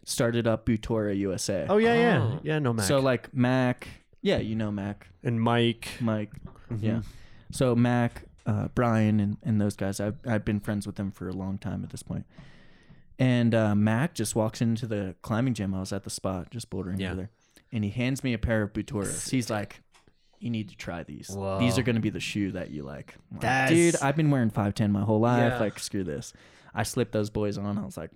started 0.04 0.46
up 0.48 0.66
Butora 0.66 1.16
USA. 1.18 1.66
Oh 1.70 1.78
yeah, 1.78 1.94
yeah, 1.94 2.22
Oh. 2.22 2.40
yeah. 2.44 2.60
No 2.60 2.74
Mac. 2.74 2.86
So 2.86 3.00
like 3.00 3.34
Mac, 3.34 3.88
yeah, 4.22 4.38
you 4.40 4.56
know 4.56 4.72
Mac, 4.72 5.08
and 5.24 5.40
Mike. 5.42 5.88
Mike, 6.02 6.32
Mm-hmm. 6.72 6.86
yeah. 6.86 7.02
So 7.52 7.76
Mac, 7.76 8.24
uh, 8.46 8.68
Brian, 8.76 9.20
and, 9.20 9.38
and 9.44 9.60
those 9.62 9.76
guys, 9.76 10.00
I've 10.00 10.16
I've 10.28 10.44
been 10.46 10.60
friends 10.60 10.86
with 10.88 10.96
them 10.96 11.12
for 11.12 11.28
a 11.30 11.34
long 11.34 11.58
time 11.58 11.84
at 11.84 11.90
this 11.90 12.02
point. 12.04 12.26
And 13.20 13.54
uh, 13.54 13.76
Mac 13.76 14.14
just 14.14 14.36
walks 14.36 14.62
into 14.62 14.88
the 14.88 15.16
climbing 15.22 15.54
gym. 15.54 15.74
I 15.76 15.80
was 15.80 15.94
at 15.94 16.04
the 16.04 16.10
spot, 16.10 16.50
just 16.50 16.70
bouldering 16.70 17.00
Yeah. 17.00 17.08
over 17.12 17.16
there, 17.18 17.30
and 17.72 17.84
he 17.84 17.90
hands 17.92 18.24
me 18.24 18.34
a 18.34 18.38
pair 18.40 18.62
of 18.64 18.74
Butoras. 18.74 19.30
He's 19.30 19.50
like, 19.50 19.82
"You 20.42 20.50
need 20.50 20.70
to 20.70 20.76
try 20.76 21.04
these. 21.04 21.28
These 21.60 21.78
are 21.78 21.84
going 21.84 21.96
to 21.96 22.02
be 22.02 22.10
the 22.10 22.20
shoe 22.20 22.52
that 22.54 22.72
you 22.72 22.84
like." 22.84 23.16
Like, 23.42 23.70
Dude, 23.70 23.96
I've 24.02 24.16
been 24.16 24.32
wearing 24.32 24.50
five 24.50 24.76
ten 24.76 24.92
my 24.92 25.02
whole 25.02 25.20
life. 25.20 25.54
Yeah. 25.54 25.60
Like, 25.60 25.80
screw 25.80 26.04
this. 26.04 26.34
I 26.74 26.84
slipped 26.84 27.12
those 27.12 27.30
boys 27.30 27.58
on. 27.58 27.78
I 27.78 27.86
was 27.86 27.98
like, 27.98 28.12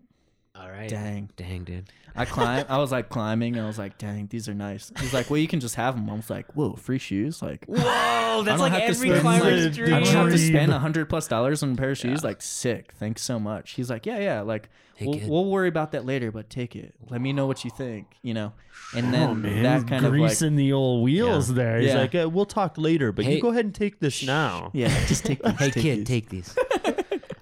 all 0.59 0.69
right 0.69 0.89
"Dang." 0.89 1.29
dang 1.35 1.63
dude 1.63 1.89
I 2.17 2.23
climb. 2.23 2.65
I 2.69 2.77
was 2.77 2.93
like 2.93 3.09
climbing. 3.15 3.57
And 3.57 3.65
I 3.65 3.67
was 3.67 3.77
like, 3.77 3.97
"Dang, 3.97 4.27
these 4.27 4.47
are 4.47 4.53
nice." 4.53 4.89
He's 5.01 5.13
like, 5.13 5.29
"Well, 5.29 5.37
you 5.37 5.49
can 5.49 5.59
just 5.59 5.75
have 5.75 5.95
them." 5.95 6.09
I 6.09 6.13
was 6.13 6.29
like, 6.29 6.49
"Whoa, 6.53 6.73
free 6.75 6.97
shoes!" 6.97 7.41
Like, 7.41 7.65
whoa 7.65 8.41
that's 8.45 8.61
like 8.61 8.71
every 8.73 9.09
spend, 9.09 9.19
climber's 9.21 9.65
like, 9.65 9.73
dream 9.73 9.93
I 9.93 9.99
don't 9.99 10.13
have 10.15 10.29
to 10.29 10.37
spend 10.37 10.71
a 10.71 10.79
hundred 10.79 11.09
plus 11.09 11.27
dollars 11.27 11.61
on 11.61 11.73
a 11.73 11.75
pair 11.75 11.91
of 11.91 11.97
shoes. 11.97 12.23
Like 12.23 12.41
sick. 12.41 12.93
Thanks 12.93 13.21
so 13.21 13.37
much. 13.37 13.71
He's 13.71 13.89
like, 13.89 14.05
yeah, 14.05 14.19
yeah. 14.19 14.41
Like 14.41 14.69
we'll, 15.01 15.19
we'll 15.27 15.45
worry 15.51 15.67
about 15.67 15.91
that 15.91 16.05
later, 16.05 16.31
but 16.31 16.49
take 16.49 16.73
it. 16.77 16.95
Let 17.09 17.19
me 17.19 17.33
know 17.33 17.47
what 17.47 17.65
you 17.65 17.71
think. 17.71 18.07
You 18.21 18.33
know, 18.33 18.53
and 18.95 19.13
then 19.13 19.29
oh 19.31 19.35
man, 19.35 19.63
that 19.63 19.73
he's 19.81 19.83
kind 19.89 20.05
of 20.05 20.13
like, 20.13 20.21
greasing 20.21 20.55
the 20.55 20.71
old 20.71 21.03
wheels 21.03 21.49
Yeah. 21.49 21.55
there. 21.55 21.79
He's 21.81 21.89
Yeah. 21.89 21.97
like, 21.99 22.15
uh, 22.15 22.29
"We'll 22.29 22.45
talk 22.45 22.77
later, 22.77 23.11
but 23.11 23.25
Hey- 23.25 23.35
you 23.35 23.41
go 23.41 23.49
ahead 23.49 23.65
and 23.65 23.75
take 23.75 23.99
this 23.99 24.23
now." 24.23 24.71
yeah, 24.73 24.87
just 25.07 25.25
take. 25.25 25.43
These, 25.43 25.57
hey 25.59 25.69
take 25.71 25.83
kid 25.83 25.97
these. 25.99 26.07
take 26.07 26.29
these 26.29 26.55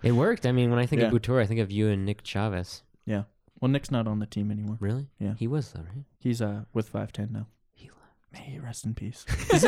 it 0.01 0.11
worked 0.11 0.45
i 0.45 0.51
mean 0.51 0.69
when 0.69 0.79
i 0.79 0.85
think 0.85 1.01
Yeah. 1.01 1.07
of 1.07 1.13
Butora 1.13 1.41
i 1.43 1.45
think 1.45 1.61
of 1.61 1.71
you 1.71 1.87
and 1.89 2.05
nick 2.05 2.23
chavez 2.23 2.81
Yeah. 3.05 3.23
Well, 3.59 3.69
Nick's 3.69 3.91
not 3.91 4.07
on 4.07 4.19
the 4.19 4.25
team 4.25 4.51
anymore. 4.51 4.77
really 4.79 5.07
Yeah. 5.19 5.35
he 5.37 5.47
was 5.47 5.71
though 5.71 5.81
right 5.81 6.03
He's 6.19 6.41
uh 6.41 6.63
with 6.73 6.89
five 6.89 7.11
ten 7.13 7.29
now. 7.31 7.47
he 7.73 7.89
left 7.89 8.01
May 8.33 8.51
he 8.53 8.59
rest 8.59 8.85
in 8.85 8.93
peace. 8.93 9.25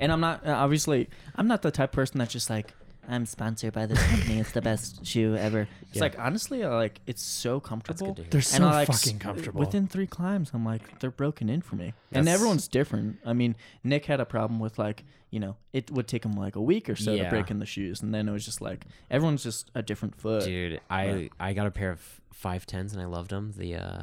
and 0.00 0.12
I'm 0.12 0.20
not 0.20 0.46
uh, 0.46 0.52
obviously 0.52 1.08
I'm 1.36 1.46
not 1.48 1.62
the 1.62 1.70
type 1.70 1.90
of 1.90 1.94
person 1.94 2.18
that's 2.18 2.32
just 2.32 2.50
like 2.50 2.72
I'm 3.06 3.26
sponsored 3.26 3.74
by 3.74 3.84
this 3.84 4.02
company. 4.06 4.38
It's 4.40 4.52
the 4.52 4.62
best 4.62 5.04
shoe 5.10 5.36
ever. 5.36 5.68
It's 5.82 5.96
Yeah. 5.96 6.00
like 6.04 6.18
honestly, 6.18 6.64
I 6.64 6.68
like 6.74 7.02
it's 7.06 7.22
so 7.22 7.60
comfortable. 7.60 8.14
to 8.14 8.22
hear. 8.22 8.30
They're 8.30 8.38
And 8.38 8.44
so 8.46 8.64
I, 8.66 8.70
like, 8.72 8.88
fucking 8.88 9.18
comfortable. 9.18 9.60
Within 9.60 9.86
three 9.86 10.06
climbs, 10.06 10.52
I'm 10.54 10.64
like, 10.64 11.00
they're 11.00 11.10
broken 11.10 11.50
in 11.50 11.60
for 11.60 11.76
me. 11.76 11.92
and 12.12 12.26
That's- 12.26 12.34
everyone's 12.34 12.66
different. 12.66 13.18
I 13.26 13.34
mean, 13.34 13.56
Nick 13.82 14.06
had 14.06 14.20
a 14.20 14.24
problem 14.24 14.58
with 14.58 14.78
like, 14.78 15.04
you 15.30 15.38
know, 15.38 15.56
it 15.74 15.90
would 15.90 16.08
take 16.08 16.24
him 16.24 16.32
like 16.32 16.56
a 16.56 16.62
week 16.62 16.88
or 16.88 16.96
so 16.96 17.12
Yeah. 17.12 17.24
to 17.24 17.28
break 17.30 17.50
in 17.50 17.58
the 17.58 17.66
shoes, 17.66 18.00
and 18.00 18.14
then 18.14 18.26
it 18.26 18.32
was 18.32 18.42
just 18.46 18.62
like 18.62 18.86
everyone's 19.10 19.42
just 19.42 19.70
a 19.74 19.82
different 19.82 20.14
foot. 20.18 20.44
Dude, 20.46 20.80
I 20.88 21.28
I 21.38 21.52
got 21.52 21.66
a 21.66 21.70
pair 21.70 21.90
of 21.90 22.00
five 22.34 22.66
tens 22.66 22.92
and 22.92 23.00
I 23.00 23.06
loved 23.06 23.30
them. 23.30 23.52
The 23.56 23.76
uh, 23.76 24.02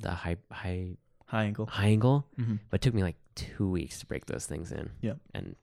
the 0.00 0.10
high 0.10 0.36
high 0.50 0.96
High 1.26 1.44
angle 1.44 1.66
high 1.66 1.86
angle, 1.86 2.26
hmm 2.36 2.56
but 2.70 2.80
it 2.80 2.82
took 2.82 2.92
me 2.92 3.02
like 3.04 3.14
two 3.36 3.70
weeks 3.70 4.00
to 4.00 4.06
break 4.06 4.26
those 4.26 4.46
things 4.46 4.72
in. 4.72 4.90
Yeah, 5.00 5.12
And, 5.32 5.54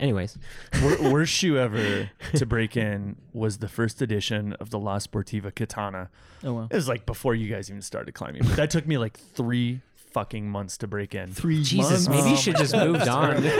anyways, 0.00 0.36
worst 1.00 1.32
shoe 1.32 1.56
ever 1.56 2.10
to 2.34 2.44
break 2.46 2.76
in 2.76 3.14
was 3.32 3.58
the 3.58 3.68
first 3.68 4.02
edition 4.02 4.54
of 4.54 4.70
the 4.70 4.78
La 4.80 4.98
Sportiva 4.98 5.54
Katana. 5.54 6.10
Oh 6.42 6.54
wow. 6.54 6.66
It 6.68 6.74
was 6.74 6.88
like 6.88 7.06
before 7.06 7.36
you 7.36 7.48
guys 7.48 7.70
even 7.70 7.80
started 7.80 8.14
climbing. 8.14 8.42
But 8.42 8.56
that 8.56 8.70
took 8.70 8.88
me 8.88 8.98
like 8.98 9.16
three 9.20 9.82
fucking 9.94 10.50
months 10.50 10.76
to 10.78 10.88
break 10.88 11.14
in. 11.14 11.32
Three 11.32 11.62
Jesus, 11.62 12.08
maybe 12.08 12.30
you 12.30 12.36
should 12.36 12.56
just 12.56 12.74
moved 12.74 13.06
on. 13.06 13.44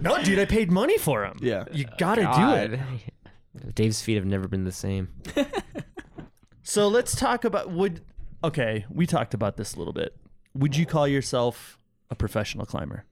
No, 0.00 0.22
dude, 0.22 0.38
I 0.38 0.46
paid 0.46 0.70
money 0.72 0.96
for 0.96 1.20
them. 1.20 1.36
Yeah. 1.42 1.64
You 1.70 1.84
gotta 1.98 2.22
do 2.22 2.74
it. 2.74 2.80
it. 3.66 3.74
Dave's 3.74 4.00
feet 4.00 4.14
have 4.16 4.24
never 4.26 4.48
been 4.48 4.64
the 4.64 4.72
same. 4.72 5.08
So 6.64 6.88
let's 6.88 7.14
talk 7.14 7.44
about 7.44 7.70
would. 7.70 8.00
Okay, 8.42 8.86
we 8.90 9.06
talked 9.06 9.34
about 9.34 9.58
this 9.58 9.74
a 9.74 9.78
little 9.78 9.92
bit. 9.92 10.16
Would 10.54 10.76
you 10.76 10.86
call 10.86 11.06
yourself 11.06 11.78
a 12.10 12.14
professional 12.14 12.64
climber? 12.64 13.04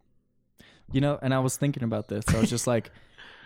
You 0.91 1.03
know, 1.03 1.19
and 1.21 1.35
I 1.35 1.39
was 1.39 1.59
thinking 1.59 1.83
about 1.83 2.09
this. 2.09 2.25
I 2.35 2.41
was 2.41 2.49
just 2.49 2.67
like, 2.67 2.91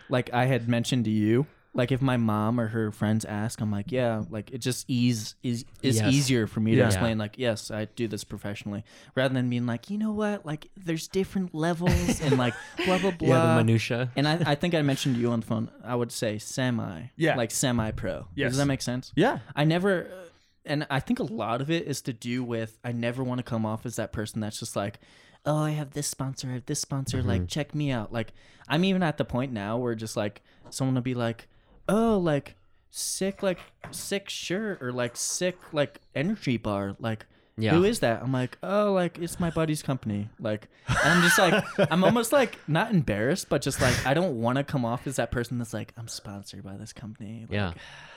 like 0.09 0.33
I 0.33 0.47
had 0.47 0.69
mentioned 0.69 1.05
to 1.07 1.11
you, 1.11 1.47
like 1.76 1.92
if 1.92 2.00
my 2.00 2.16
mom 2.16 2.58
or 2.58 2.68
her 2.68 2.90
friends 2.90 3.24
ask, 3.26 3.60
I'm 3.60 3.70
like, 3.70 3.92
yeah, 3.92 4.22
like 4.30 4.50
it 4.50 4.58
just 4.58 4.86
ease 4.88 5.34
is 5.42 5.64
is 5.82 5.96
Yes. 5.98 6.12
easier 6.12 6.46
for 6.46 6.60
me 6.60 6.74
Yeah. 6.74 6.82
to 6.82 6.86
explain. 6.86 7.18
Like, 7.18 7.34
yes, 7.38 7.70
I 7.70 7.84
do 7.84 8.08
this 8.08 8.24
professionally, 8.24 8.82
rather 9.14 9.34
than 9.34 9.50
being 9.50 9.66
like, 9.66 9.90
you 9.90 9.98
know 9.98 10.10
what, 10.12 10.46
like 10.46 10.70
there's 10.76 11.06
different 11.06 11.54
levels 11.54 12.20
and 12.22 12.38
like 12.38 12.54
blah 12.86 12.98
blah 13.02 13.10
blah. 13.10 13.28
Yeah, 13.28 13.46
the 13.54 13.62
minutia. 13.62 14.10
and 14.16 14.26
I, 14.26 14.40
I 14.46 14.54
think 14.54 14.74
I 14.74 14.82
mentioned 14.92 15.16
to 15.16 15.20
you 15.20 15.30
on 15.30 15.40
the 15.40 15.46
phone. 15.46 15.70
I 15.84 15.94
would 15.94 16.10
say 16.12 16.38
semi, 16.38 17.02
Yeah. 17.16 17.36
like 17.36 17.50
semi 17.50 17.90
pro. 17.90 18.26
Yes. 18.34 18.52
Does 18.52 18.58
that 18.58 18.66
make 18.66 18.80
sense? 18.82 19.12
Yeah. 19.14 19.40
I 19.54 19.64
never, 19.64 20.06
uh, 20.06 20.28
and 20.64 20.86
I 20.88 21.00
think 21.00 21.18
a 21.20 21.24
lot 21.24 21.60
of 21.60 21.70
it 21.70 21.86
is 21.86 22.00
to 22.02 22.12
do 22.14 22.42
with 22.42 22.78
I 22.82 22.92
never 22.92 23.22
want 23.22 23.38
to 23.38 23.44
come 23.44 23.66
off 23.66 23.84
as 23.84 23.96
that 23.96 24.12
person 24.12 24.40
that's 24.40 24.58
just 24.58 24.74
like, 24.76 24.98
oh, 25.44 25.58
I 25.58 25.72
have 25.72 25.90
this 25.92 26.06
sponsor, 26.08 26.48
I 26.48 26.54
have 26.54 26.66
this 26.66 26.80
sponsor, 26.80 27.22
like 27.22 27.42
mm-hmm. 27.42 27.46
check 27.48 27.74
me 27.74 27.90
out. 27.92 28.12
Like 28.12 28.32
I'm 28.66 28.82
even 28.84 29.02
at 29.02 29.18
the 29.18 29.24
point 29.26 29.52
now 29.52 29.76
where 29.76 29.94
just 29.94 30.16
like 30.16 30.42
someone 30.70 30.94
will 30.94 31.02
be 31.02 31.14
like, 31.14 31.48
oh, 31.88 32.18
like 32.18 32.55
sick, 32.90 33.42
like 33.42 33.59
sick 33.90 34.29
shirt 34.29 34.83
or 34.83 34.92
like 34.92 35.16
sick 35.16 35.57
like 35.72 36.01
energy 36.14 36.57
bar, 36.57 36.96
like. 36.99 37.27
Yeah. 37.59 37.70
Who 37.72 37.85
is 37.85 38.01
that? 38.01 38.22
I'm 38.22 38.33
like, 38.33 38.59
oh, 38.62 38.92
like 38.92 39.18
it's 39.18 39.40
my 39.40 39.49
buddy's 39.49 39.83
company. 39.83 40.29
Like, 40.38 40.68
and 40.88 40.99
I'm 41.05 41.22
just 41.22 41.38
like, 41.38 41.64
I'm 41.90 42.05
almost 42.05 42.31
like 42.31 42.59
not 42.68 42.90
embarrassed, 42.92 43.49
but 43.49 43.62
just 43.62 43.81
like 43.81 44.07
I 44.07 44.12
don't 44.12 44.42
want 44.42 44.59
to 44.59 44.62
come 44.62 44.85
off 44.85 45.07
as 45.07 45.16
that 45.16 45.31
person 45.31 45.57
that's 45.57 45.72
like, 45.72 45.94
I'm 45.96 46.07
sponsored 46.07 46.62
by 46.62 46.77
this 46.77 46.92
company. 46.92 47.46
Like, 47.49 47.53
Yeah. 47.53 47.72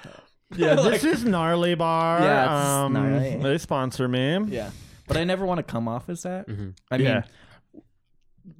Yeah, 0.58 0.76
this 0.76 1.06
is 1.06 1.24
gnarly 1.24 1.76
bar. 1.76 2.20
Yeah, 2.20 2.44
it's 2.44 2.66
um, 2.88 2.92
gnarly. 2.94 3.38
They 3.38 3.58
sponsor 3.60 4.08
me. 4.10 4.40
Yeah. 4.50 4.72
But 5.08 5.16
I 5.16 5.24
never 5.24 5.46
want 5.46 5.60
to 5.60 5.64
come 5.64 5.88
off 5.88 6.10
as 6.10 6.24
that. 6.24 6.48
Mhm. 6.48 6.74
I 6.92 6.98
mean, 6.98 7.08
Yeah. 7.08 7.22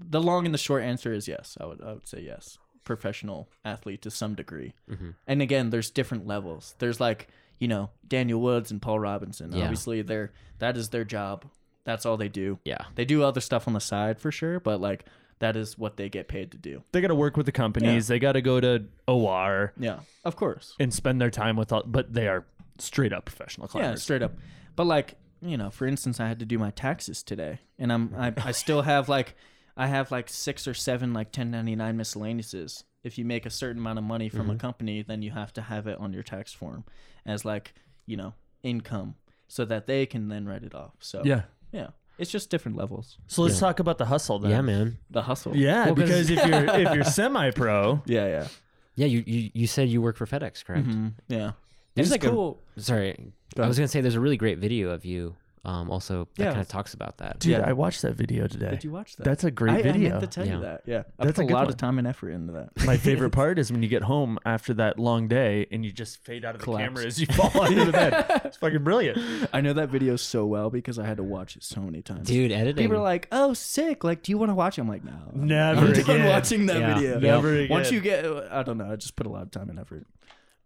the 0.08 0.22
long 0.22 0.46
and 0.46 0.54
the 0.54 0.58
short 0.60 0.84
answer 0.84 1.12
is 1.12 1.28
yes. 1.28 1.58
I 1.60 1.66
would 1.66 1.82
I 1.82 1.94
would 1.94 2.08
say 2.08 2.22
yes. 2.22 2.58
Professional 2.84 3.50
athlete 3.64 4.02
to 4.04 4.12
some 4.12 4.36
degree. 4.36 4.74
Mhm. 4.90 5.16
And 5.28 5.42
again, 5.42 5.70
there's 5.70 5.90
different 5.90 6.26
levels. 6.26 6.76
There's 6.80 7.00
like, 7.00 7.28
you 7.60 7.68
know, 7.68 7.90
Daniel 8.08 8.42
Woods 8.42 8.72
and 8.72 8.82
Paul 8.82 9.00
Robinson. 9.00 9.52
Yeah. 9.52 9.64
Obviously, 9.64 10.02
they're 10.02 10.32
that 10.60 10.76
is 10.78 10.90
their 10.90 11.04
job. 11.06 11.46
That's 11.86 12.06
all 12.06 12.18
they 12.18 12.30
do. 12.30 12.60
Yeah. 12.66 12.86
They 12.96 13.06
do 13.06 13.24
other 13.24 13.42
stuff 13.42 13.68
on 13.68 13.74
the 13.74 13.80
side 13.80 14.20
for 14.20 14.32
sure, 14.32 14.60
but 14.60 14.80
like 14.82 15.06
that 15.40 15.56
is 15.56 15.78
what 15.78 15.96
they 15.98 16.10
get 16.10 16.28
paid 16.28 16.52
to 16.52 16.58
do. 16.58 16.84
They 16.92 17.00
got 17.02 17.08
to 17.08 17.16
work 17.16 17.38
with 17.38 17.46
the 17.46 17.52
companies. 17.54 18.08
They 18.08 18.20
got 18.20 18.34
to 18.34 18.42
go 18.42 18.60
to 18.60 18.86
OR 19.08 19.74
Yeah. 19.80 20.00
Of 20.26 20.36
course. 20.36 20.76
and 20.80 20.94
spend 20.94 21.22
their 21.22 21.30
time 21.32 21.56
with 21.56 21.72
all. 21.72 21.84
But 21.86 22.14
they 22.14 22.28
are 22.28 22.46
straight 22.78 23.14
up 23.14 23.26
professional 23.26 23.70
Yeah, 23.74 23.96
straight 23.96 24.22
up. 24.22 24.34
But 24.76 24.86
like, 24.88 25.16
you 25.42 25.56
know, 25.58 25.70
for 25.70 25.86
instance, 25.88 26.20
I 26.20 26.28
had 26.28 26.40
to 26.40 26.46
do 26.46 26.58
my 26.60 26.72
taxes 26.72 27.24
today, 27.24 27.60
and 27.78 27.92
I'm 27.94 28.14
I, 28.18 28.34
I 28.38 28.52
still 28.52 28.82
have 28.82 29.08
like 29.08 29.36
I 29.80 29.88
have 29.88 30.12
like 30.12 30.30
six 30.30 30.68
or 30.68 30.74
seven 30.74 31.14
like 31.14 31.28
1099 31.28 31.98
miscellaneouses. 31.98 32.84
If 33.04 33.18
you 33.18 33.24
make 33.26 33.46
a 33.46 33.50
certain 33.50 33.78
amount 33.80 33.98
of 33.98 34.04
money 34.06 34.28
from 34.30 34.50
a 34.50 34.56
company, 34.56 35.02
then 35.02 35.22
you 35.22 35.32
have 35.32 35.54
to 35.54 35.62
have 35.62 35.88
it 35.88 35.98
on 36.00 36.12
your 36.14 36.24
tax 36.24 36.54
form 36.54 36.84
as 37.26 37.46
like 37.46 37.74
you 38.06 38.18
know 38.18 38.34
income, 38.62 39.16
so 39.48 39.64
that 39.66 39.88
they 39.88 40.06
can 40.06 40.28
then 40.28 40.46
write 40.46 40.64
it 40.64 40.76
off. 40.76 40.92
So 41.00 41.22
Yeah. 41.24 41.44
yeah, 41.72 41.88
it's 42.18 42.30
just 42.30 42.50
different 42.50 42.78
levels. 42.78 43.18
So 43.28 43.42
let's 43.44 43.56
Yeah. 43.56 43.60
talk 43.62 43.80
about 43.80 43.98
the 44.00 44.06
hustle 44.06 44.38
then. 44.40 44.52
Yeah, 44.52 44.62
man. 44.62 44.98
The 45.10 45.22
hustle. 45.22 45.56
Yeah, 45.56 45.86
Well, 45.86 45.96
'cause- 45.96 46.28
because 46.28 46.30
if 46.30 46.46
you're 46.46 46.76
if 46.76 46.94
you're 46.96 47.04
semi-pro, 47.20 48.02
yeah, 48.06 48.28
yeah, 48.28 48.48
Yeah, 48.96 49.06
you, 49.06 49.24
you, 49.26 49.50
you 49.54 49.66
said 49.68 49.88
you 49.88 50.02
work 50.02 50.18
for 50.18 50.26
FedEx, 50.26 50.66
correct? 50.66 50.88
Mhm, 50.88 51.14
yeah. 51.30 51.52
There's 51.96 52.08
It's 52.08 52.12
like 52.12 52.26
a- 52.26 52.30
cool. 52.36 52.62
Sorry. 52.76 53.32
Go 53.56 53.64
I 53.64 53.68
was 53.68 53.78
going 53.78 53.88
to 53.88 53.92
say 53.92 54.02
there's 54.02 54.16
a 54.16 54.20
really 54.20 54.36
great 54.38 54.58
video 54.60 54.90
of 54.90 55.06
you 55.06 55.36
um, 55.66 55.92
also 55.92 56.28
that 56.38 56.44
Yeah. 56.44 56.50
kind 56.52 56.62
of 56.62 56.68
talks 56.70 56.94
about 56.94 57.18
that. 57.18 57.40
dude, 57.40 57.52
Yeah. 57.52 57.62
I 57.68 57.74
watched 57.74 58.02
that 58.04 58.14
video 58.16 58.48
today. 58.48 58.70
Did 58.72 58.84
you 58.86 58.92
watch 58.92 59.16
that? 59.18 59.24
That's 59.26 59.44
a 59.44 59.52
great 59.52 59.74
I, 59.76 59.80
I 59.80 59.82
video. 59.82 60.10
meant 60.12 60.22
to 60.22 60.28
tell 60.28 60.46
Yeah. 60.46 60.56
you 60.56 60.62
that. 60.62 60.82
Yeah, 60.86 61.04
I 61.20 61.26
That's 61.26 61.36
put 61.36 61.42
a 61.42 61.46
a 61.46 61.48
good 61.48 61.54
lot 61.54 61.64
one. 61.66 61.70
of 61.70 61.78
time 61.78 61.98
and 62.00 62.08
effort 62.08 62.30
into 62.32 62.54
that. 62.54 62.86
My 62.86 62.96
favorite 62.98 63.32
part 63.42 63.60
is 63.60 63.72
when 63.72 63.84
you 63.84 63.90
get 63.90 64.04
home 64.04 64.40
after 64.46 64.74
that 64.76 64.98
long 64.98 65.28
day 65.28 65.68
and 65.72 65.84
you 65.84 65.92
just 65.92 66.24
fade 66.24 66.46
out 66.46 66.56
of 66.56 66.62
the 66.62 66.66
Collapse. 66.66 66.84
camera 66.84 67.06
as 67.06 67.20
you 67.20 67.26
fall 67.28 67.52
onto 67.62 67.84
the 67.86 67.92
bed. 67.92 68.42
It's 68.46 68.58
fucking 68.62 68.84
brilliant. 68.84 69.50
I 69.54 69.62
know 69.62 69.74
that 69.74 69.90
video 69.90 70.16
so 70.16 70.46
well 70.46 70.70
because 70.70 70.98
I 70.98 71.06
had 71.06 71.18
to 71.18 71.24
watch 71.24 71.56
it 71.58 71.64
so 71.64 71.82
many 71.82 72.02
times. 72.02 72.28
Dude, 72.28 72.52
editing. 72.52 72.86
People 72.86 72.98
are 72.98 73.04
like, 73.04 73.28
"Oh, 73.32 73.54
sick! 73.54 74.04
Like, 74.04 74.24
do 74.24 74.32
you 74.32 74.38
want 74.38 74.52
to 74.52 74.56
watch?" 74.56 74.78
it? 74.78 74.82
I'm 74.82 74.88
like, 74.88 75.04
"No, 75.04 75.12
I'm- 75.12 75.32
Never 75.48 75.80
I'm 75.88 75.92
done 75.94 76.02
again. 76.02 76.28
watching 76.28 76.66
that 76.68 76.80
Yeah. 76.80 76.94
video. 76.96 77.20
Never 77.20 77.54
again. 77.56 77.70
Once 77.70 77.92
you 77.92 78.00
get, 78.00 78.26
I 78.26 78.64
don't 78.64 78.78
know. 78.78 78.90
I 78.92 78.96
just 78.96 79.16
put 79.18 79.28
a 79.28 79.30
lot 79.30 79.42
of 79.44 79.52
time 79.52 79.70
and 79.70 79.78
effort. 79.80 80.06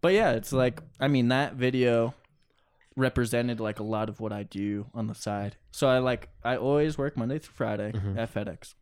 But 0.00 0.12
yeah, 0.12 0.32
it's 0.32 0.52
like, 0.52 0.80
I 1.00 1.08
mean, 1.08 1.28
that 1.28 1.54
video 1.54 2.14
represented 2.96 3.58
like 3.60 3.80
a 3.80 3.82
lot 3.84 4.08
of 4.08 4.20
what 4.20 4.32
I 4.32 4.42
do 4.44 4.86
on 4.94 5.06
the 5.08 5.14
side. 5.14 5.56
So 5.72 5.88
I 5.88 5.98
like, 5.98 6.28
I 6.44 6.56
always 6.56 6.96
work 6.96 7.16
Monday 7.16 7.38
through 7.38 7.54
Friday 7.54 7.92
Mhm. 7.92 8.16
at 8.18 8.32
FedEx, 8.32 8.74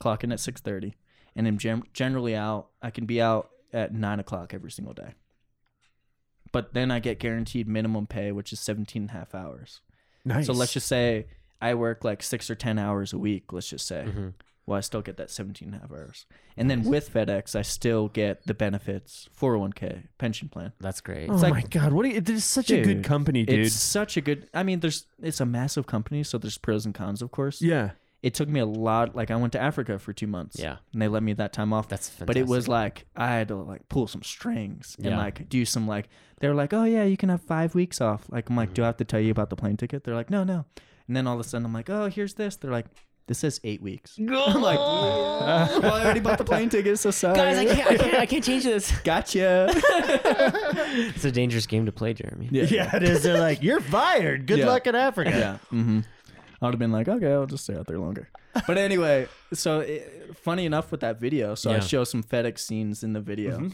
clocking 0.00 0.32
at 0.32 0.40
six 0.40 0.60
thirty, 0.60 0.96
and 1.36 1.46
I'm 1.46 1.58
gem- 1.58 1.84
generally 1.92 2.34
out. 2.34 2.68
I 2.82 2.90
can 2.90 3.06
be 3.06 3.20
out 3.22 3.50
at 3.72 3.92
nine 3.94 4.18
o'clock 4.20 4.52
every 4.52 4.70
single 4.70 4.94
day. 4.94 5.14
But 6.50 6.74
then 6.74 6.90
I 6.90 6.98
get 7.00 7.18
guaranteed 7.18 7.66
minimum 7.66 8.06
pay, 8.06 8.30
which 8.32 8.52
is 8.52 8.60
17 8.60 9.02
and 9.04 9.10
a 9.10 9.14
half 9.14 9.34
hours. 9.34 9.80
Nice. 10.24 10.46
So 10.46 10.52
let's 10.52 10.72
just 10.74 10.86
say 10.86 11.26
I 11.62 11.74
work 11.74 12.04
like 12.04 12.22
six 12.22 12.50
or 12.50 12.54
10 12.54 12.78
hours 12.78 13.12
a 13.14 13.18
week, 13.18 13.52
let's 13.52 13.68
just 13.70 13.86
say. 13.86 14.04
Mhm. 14.06 14.34
Well, 14.64 14.78
I 14.78 14.80
still 14.80 15.02
get 15.02 15.16
that 15.16 15.28
17 15.30 15.68
and 15.68 15.76
a 15.76 15.80
half 15.80 15.90
hours. 15.90 16.24
And 16.56 16.70
then 16.70 16.84
with 16.84 17.12
FedEx, 17.12 17.56
I 17.56 17.62
still 17.62 18.08
get 18.08 18.46
the 18.46 18.54
benefits 18.54 19.28
401k, 19.38 20.04
pension 20.18 20.48
plan. 20.48 20.72
That's 20.80 21.00
great. 21.00 21.28
Oh 21.28 21.34
It's 21.34 21.42
like- 21.42 21.52
my 21.54 21.62
god, 21.62 21.92
what? 21.92 22.04
Are 22.06 22.08
you, 22.10 22.20
this 22.20 22.36
is 22.38 22.44
such 22.44 22.70
a 22.70 22.76
good 22.76 22.84
Dude, 22.98 23.04
company, 23.04 23.44
dude. 23.44 23.58
It's 23.66 23.74
such 23.74 24.16
a 24.16 24.20
good, 24.20 24.48
I 24.54 24.62
mean, 24.62 24.78
there's, 24.80 25.06
it's 25.20 25.40
a 25.40 25.46
massive 25.46 25.86
company, 25.86 26.22
so 26.22 26.38
there's 26.38 26.58
pros 26.58 26.86
and 26.86 26.94
cons, 26.94 27.22
of 27.22 27.30
course. 27.32 27.60
yeah. 27.60 27.90
It 28.22 28.34
took 28.34 28.48
me 28.48 28.60
a 28.60 28.66
lot, 28.66 29.16
like 29.16 29.32
I 29.32 29.34
went 29.34 29.52
to 29.54 29.60
Africa 29.60 29.98
for 29.98 30.12
two 30.12 30.28
months. 30.28 30.56
Yeah. 30.56 30.76
And 30.92 31.02
they 31.02 31.08
let 31.08 31.24
me 31.24 31.32
that 31.32 31.52
time 31.52 31.72
off. 31.72 31.88
That's 31.88 32.08
fantastic. 32.08 32.26
But 32.28 32.36
it 32.36 32.46
was 32.46 32.68
like 32.68 33.04
I 33.16 33.26
had 33.32 33.48
to 33.48 33.56
like 33.56 33.88
pull 33.88 34.06
some 34.06 34.22
strings 34.22 34.94
and 34.98 35.06
Yeah. 35.06 35.18
like 35.18 35.48
do 35.48 35.64
some 35.64 35.88
like 35.88 36.08
they 36.38 36.46
were 36.46 36.54
like, 36.54 36.72
oh 36.72 36.84
yeah, 36.84 37.02
you 37.02 37.16
can 37.16 37.30
have 37.30 37.42
five 37.42 37.74
weeks 37.74 38.00
off. 38.00 38.22
Like 38.30 38.48
I'm 38.48 38.54
like, 38.54 38.68
Mm-hmm. 38.68 38.74
do 38.74 38.82
I 38.84 38.86
have 38.86 38.96
to 38.98 39.04
tell 39.04 39.18
you 39.18 39.32
about 39.32 39.50
the 39.50 39.56
plane 39.56 39.76
ticket? 39.76 40.04
They're 40.04 40.14
like, 40.14 40.30
no, 40.30 40.44
no. 40.44 40.66
And 41.08 41.16
then 41.16 41.26
all 41.26 41.34
of 41.34 41.40
a 41.40 41.42
sudden 41.42 41.66
I'm 41.66 41.72
like, 41.72 41.90
oh, 41.90 42.08
here's 42.08 42.34
this. 42.34 42.54
They're 42.54 42.70
like, 42.70 42.86
this 43.26 43.38
says 43.38 43.60
eight 43.64 43.80
weeks. 43.82 44.16
I'm 44.18 44.26
like, 44.60 44.78
well, 44.78 45.42
I 45.94 46.04
already 46.04 46.20
bought 46.20 46.38
the 46.38 46.44
plane 46.44 46.68
ticket, 46.70 46.98
so 46.98 47.10
sorry. 47.10 47.36
Guys, 47.36 47.58
I 47.58 47.64
can't, 47.64 47.90
I 47.90 47.96
can't, 47.96 48.14
I 48.14 48.26
can't 48.26 48.44
change 48.44 48.64
this. 48.64 48.90
gotcha. 49.00 49.68
It's 49.74 51.24
a 51.24 51.32
dangerous 51.32 51.66
game 51.66 51.86
to 51.86 51.92
play, 51.92 52.14
Jeremy. 52.14 52.48
Yeah, 52.50 52.94
it 52.96 53.02
is. 53.02 53.22
They're 53.22 53.38
like, 53.40 53.62
you're 53.62 53.80
fired. 53.80 54.46
Good 54.46 54.58
Yeah. 54.60 54.66
luck 54.66 54.86
in 54.86 54.94
Africa. 54.94 55.30
yeah. 55.30 55.58
Mm-hmm. 55.76 56.00
I 56.60 56.64
would 56.66 56.74
have 56.74 56.78
been 56.78 56.92
like, 56.92 57.08
okay, 57.08 57.32
I'll 57.32 57.46
just 57.46 57.64
stay 57.64 57.74
out 57.74 57.86
there 57.86 57.98
longer. 57.98 58.28
But 58.66 58.78
anyway, 58.78 59.26
so 59.52 59.80
it, 59.80 60.36
funny 60.36 60.64
enough 60.66 60.90
with 60.92 61.00
that 61.00 61.18
video, 61.18 61.54
so 61.54 61.70
I 61.70 61.74
Yeah. 61.74 61.80
show 61.80 62.04
some 62.04 62.22
FedEx 62.22 62.58
scenes 62.60 63.02
in 63.02 63.12
the 63.14 63.20
video. 63.20 63.70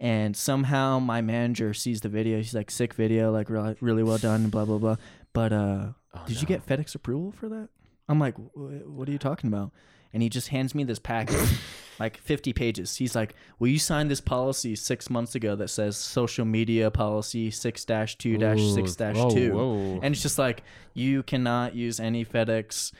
And 0.00 0.36
somehow 0.36 0.98
my 0.98 1.20
manager 1.20 1.72
sees 1.74 2.00
the 2.00 2.08
video. 2.08 2.38
He's 2.38 2.54
like, 2.54 2.72
sick 2.72 2.94
video, 2.94 3.30
like 3.30 3.48
really, 3.48 3.76
really 3.80 4.02
well 4.02 4.18
done, 4.18 4.48
blah, 4.48 4.64
blah, 4.64 4.78
blah. 4.78 4.96
But 5.32 5.52
uh, 5.52 5.86
Oh, 6.14 6.20
did 6.26 6.40
you 6.40 6.46
get 6.46 6.66
FedEx 6.66 6.94
approval 6.96 7.30
for 7.32 7.48
that? 7.48 7.68
I'm 8.08 8.18
like, 8.18 8.34
what 8.54 9.08
are 9.08 9.12
you 9.12 9.18
talking 9.18 9.48
about? 9.48 9.72
And 10.12 10.22
he 10.22 10.28
just 10.28 10.48
hands 10.48 10.74
me 10.74 10.84
this 10.84 10.98
package, 10.98 11.58
like 11.98 12.18
50 12.18 12.52
pages. 12.52 12.96
He's 12.96 13.14
like, 13.14 13.34
well, 13.58 13.68
you 13.70 13.78
signed 13.78 14.10
this 14.10 14.20
policy 14.20 14.76
six 14.76 15.08
months 15.08 15.34
ago 15.34 15.56
that 15.56 15.68
says 15.68 15.96
social 15.96 16.44
media 16.44 16.90
policy 16.90 17.50
6 17.50 17.84
2 17.84 18.14
6 18.14 18.96
Ooh, 19.18 19.30
2. 19.30 19.52
whoa, 19.54 19.74
whoa. 19.74 20.00
And 20.02 20.12
it's 20.14 20.20
just 20.22 20.38
like, 20.38 20.62
you 20.92 21.22
cannot 21.22 21.74
use 21.74 21.98
any 21.98 22.24
FedEx 22.26 22.92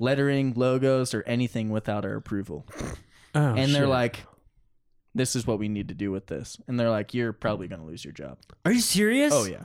lettering, 0.00 0.54
logos, 0.56 1.14
or 1.14 1.22
anything 1.22 1.70
without 1.70 2.04
our 2.04 2.16
approval. 2.16 2.66
Oh, 3.34 3.40
and 3.54 3.72
they're 3.72 3.82
shit. 3.82 3.88
like, 3.88 4.26
This 5.14 5.36
is 5.36 5.46
what 5.46 5.58
we 5.60 5.68
need 5.68 5.88
to 5.88 5.94
do 5.94 6.10
with 6.10 6.26
this. 6.26 6.56
And 6.66 6.80
they're 6.80 6.90
like, 6.90 7.14
you're 7.14 7.32
probably 7.32 7.68
going 7.68 7.80
to 7.80 7.86
lose 7.86 8.04
your 8.04 8.12
job. 8.12 8.38
Are 8.64 8.72
you 8.72 8.80
serious? 8.80 9.32
Oh 9.32 9.44
yeah. 9.44 9.64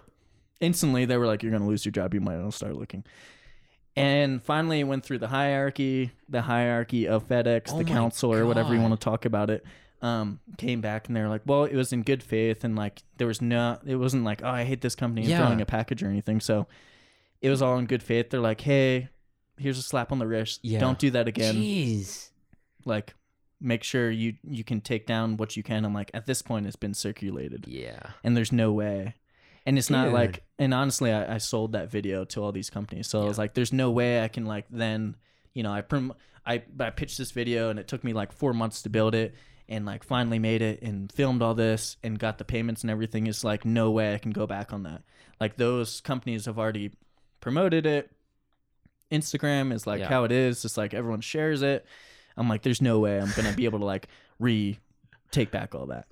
Instantly 0.60 1.06
they 1.06 1.18
were 1.18 1.26
like, 1.26 1.42
You're 1.42 1.52
gonna 1.52 1.68
lose 1.68 1.84
your 1.84 1.92
job, 1.92 2.14
you 2.14 2.22
might 2.22 2.38
want 2.38 2.52
to 2.52 2.56
start 2.58 2.76
looking. 2.76 3.04
And 3.96 4.42
finally 4.42 4.80
it 4.80 4.84
went 4.86 5.04
through 5.04 5.18
the 5.20 5.28
hierarchy, 5.28 6.12
the 6.30 6.42
hierarchy 6.44 7.08
of 7.08 7.28
FedEx, 7.28 7.72
Oh 7.74 7.78
the 7.80 7.84
council 7.84 8.34
or 8.34 8.46
whatever 8.46 8.74
you 8.74 8.80
want 8.82 8.94
to 9.00 9.04
talk 9.04 9.26
about 9.26 9.50
it. 9.50 9.66
Um, 10.02 10.39
came 10.58 10.82
back 10.82 11.08
and 11.08 11.16
they're 11.16 11.30
like, 11.30 11.42
Well, 11.46 11.66
it 11.66 11.76
was 11.76 11.94
in 11.94 12.02
good 12.04 12.24
faith 12.24 12.64
and 12.64 12.76
like 12.76 13.04
there 13.18 13.28
was 13.28 13.42
no 13.42 13.78
it 13.86 13.98
wasn't 13.98 14.24
like, 14.24 14.42
Oh, 14.44 14.48
I 14.50 14.64
hate 14.64 14.82
this 14.82 14.96
company 14.96 15.22
and 15.22 15.30
Yeah. 15.30 15.39
throwing 15.39 15.62
a 15.62 15.66
package 15.66 16.02
or 16.02 16.08
anything. 16.08 16.39
So 16.39 16.68
it 17.42 17.50
was 17.50 17.62
all 17.62 17.78
in 17.78 17.86
good 17.86 18.02
faith. 18.02 18.30
They're 18.30 18.39
like, 18.39 18.62
Hey, 18.62 19.10
here's 19.58 19.78
a 19.78 19.84
slap 19.84 20.12
on 20.12 20.20
the 20.20 20.26
wrist. 20.28 20.62
Yeah. 20.64 20.80
Don't 20.80 20.98
do 20.98 21.12
that 21.12 21.28
again 21.28 21.56
Jeez. 21.56 22.30
like 22.86 23.14
make 23.60 23.84
sure 23.84 24.10
you 24.10 24.36
you 24.44 24.64
can 24.64 24.82
take 24.82 25.06
down 25.06 25.38
what 25.38 25.56
you 25.56 25.62
can. 25.64 25.86
I'm 25.86 25.94
like, 25.94 26.10
at 26.16 26.26
this 26.26 26.42
point 26.42 26.66
it's 26.66 26.76
been 26.76 26.94
circulated 26.96 27.66
Yeah. 27.68 28.02
and 28.24 28.36
there's 28.38 28.52
no 28.54 28.72
way. 28.72 29.16
And 29.66 29.78
it's 29.78 29.89
not 29.91 30.05
Dude. 30.05 30.14
like, 30.14 30.43
and 30.57 30.74
honestly, 30.74 31.12
I, 31.12 31.36
I 31.36 31.38
sold 31.38 31.74
that 31.74 31.91
video 31.91 32.26
to 32.26 32.41
all 32.43 32.51
these 32.51 32.70
companies, 32.72 33.07
so 33.07 33.22
I 33.22 33.26
was 33.26 33.38
like, 33.38 33.53
there's 33.53 33.72
no 33.72 33.91
way 33.91 34.24
I 34.24 34.28
can 34.28 34.45
like 34.45 34.66
then, 34.72 35.16
you 35.53 35.62
know, 35.64 35.72
I 35.72 35.82
prom- 35.82 36.16
I 36.45 36.64
I 36.80 36.89
pitched 36.89 37.18
this 37.20 37.30
video 37.32 37.70
and 37.70 37.78
it 37.78 37.88
took 37.88 38.03
me 38.03 38.14
like 38.14 38.32
four 38.32 38.53
months 38.53 38.82
to 38.84 38.89
build 38.89 39.14
it, 39.14 39.36
and 39.70 39.86
like 39.86 40.03
finally 40.03 40.39
made 40.39 40.64
it 40.64 40.82
and 40.82 41.12
filmed 41.12 41.43
all 41.43 41.53
this 41.53 41.97
and 42.03 42.18
got 42.18 42.39
the 42.39 42.43
payments 42.43 42.82
and 42.82 42.89
everything. 42.89 43.28
It's 43.28 43.43
like 43.43 43.64
no 43.64 43.91
way 43.91 44.16
I 44.16 44.18
can 44.18 44.32
go 44.32 44.47
back 44.47 44.74
on 44.74 44.82
that. 44.84 45.03
Like 45.39 45.57
those 45.57 46.01
companies 46.01 46.45
have 46.45 46.57
already 46.57 46.91
promoted 47.39 47.86
it. 47.86 48.09
Instagram 49.12 49.74
is 49.74 49.86
like 49.86 49.99
Yeah. 49.99 50.07
how 50.09 50.24
it 50.24 50.32
is. 50.32 50.64
It's 50.66 50.78
like 50.78 50.93
everyone 50.93 51.22
shares 51.22 51.62
it. 51.62 51.86
I'm 52.38 52.47
like, 52.47 52.64
there's 52.64 52.82
no 52.82 52.99
way 52.99 53.20
I'm 53.20 53.32
gonna 53.36 53.53
be 53.53 53.66
able 53.66 53.80
to 53.80 53.86
like 53.86 54.07
re 54.39 54.80
take 55.32 55.51
back 55.51 55.76
all 55.76 55.88
that. 55.88 56.07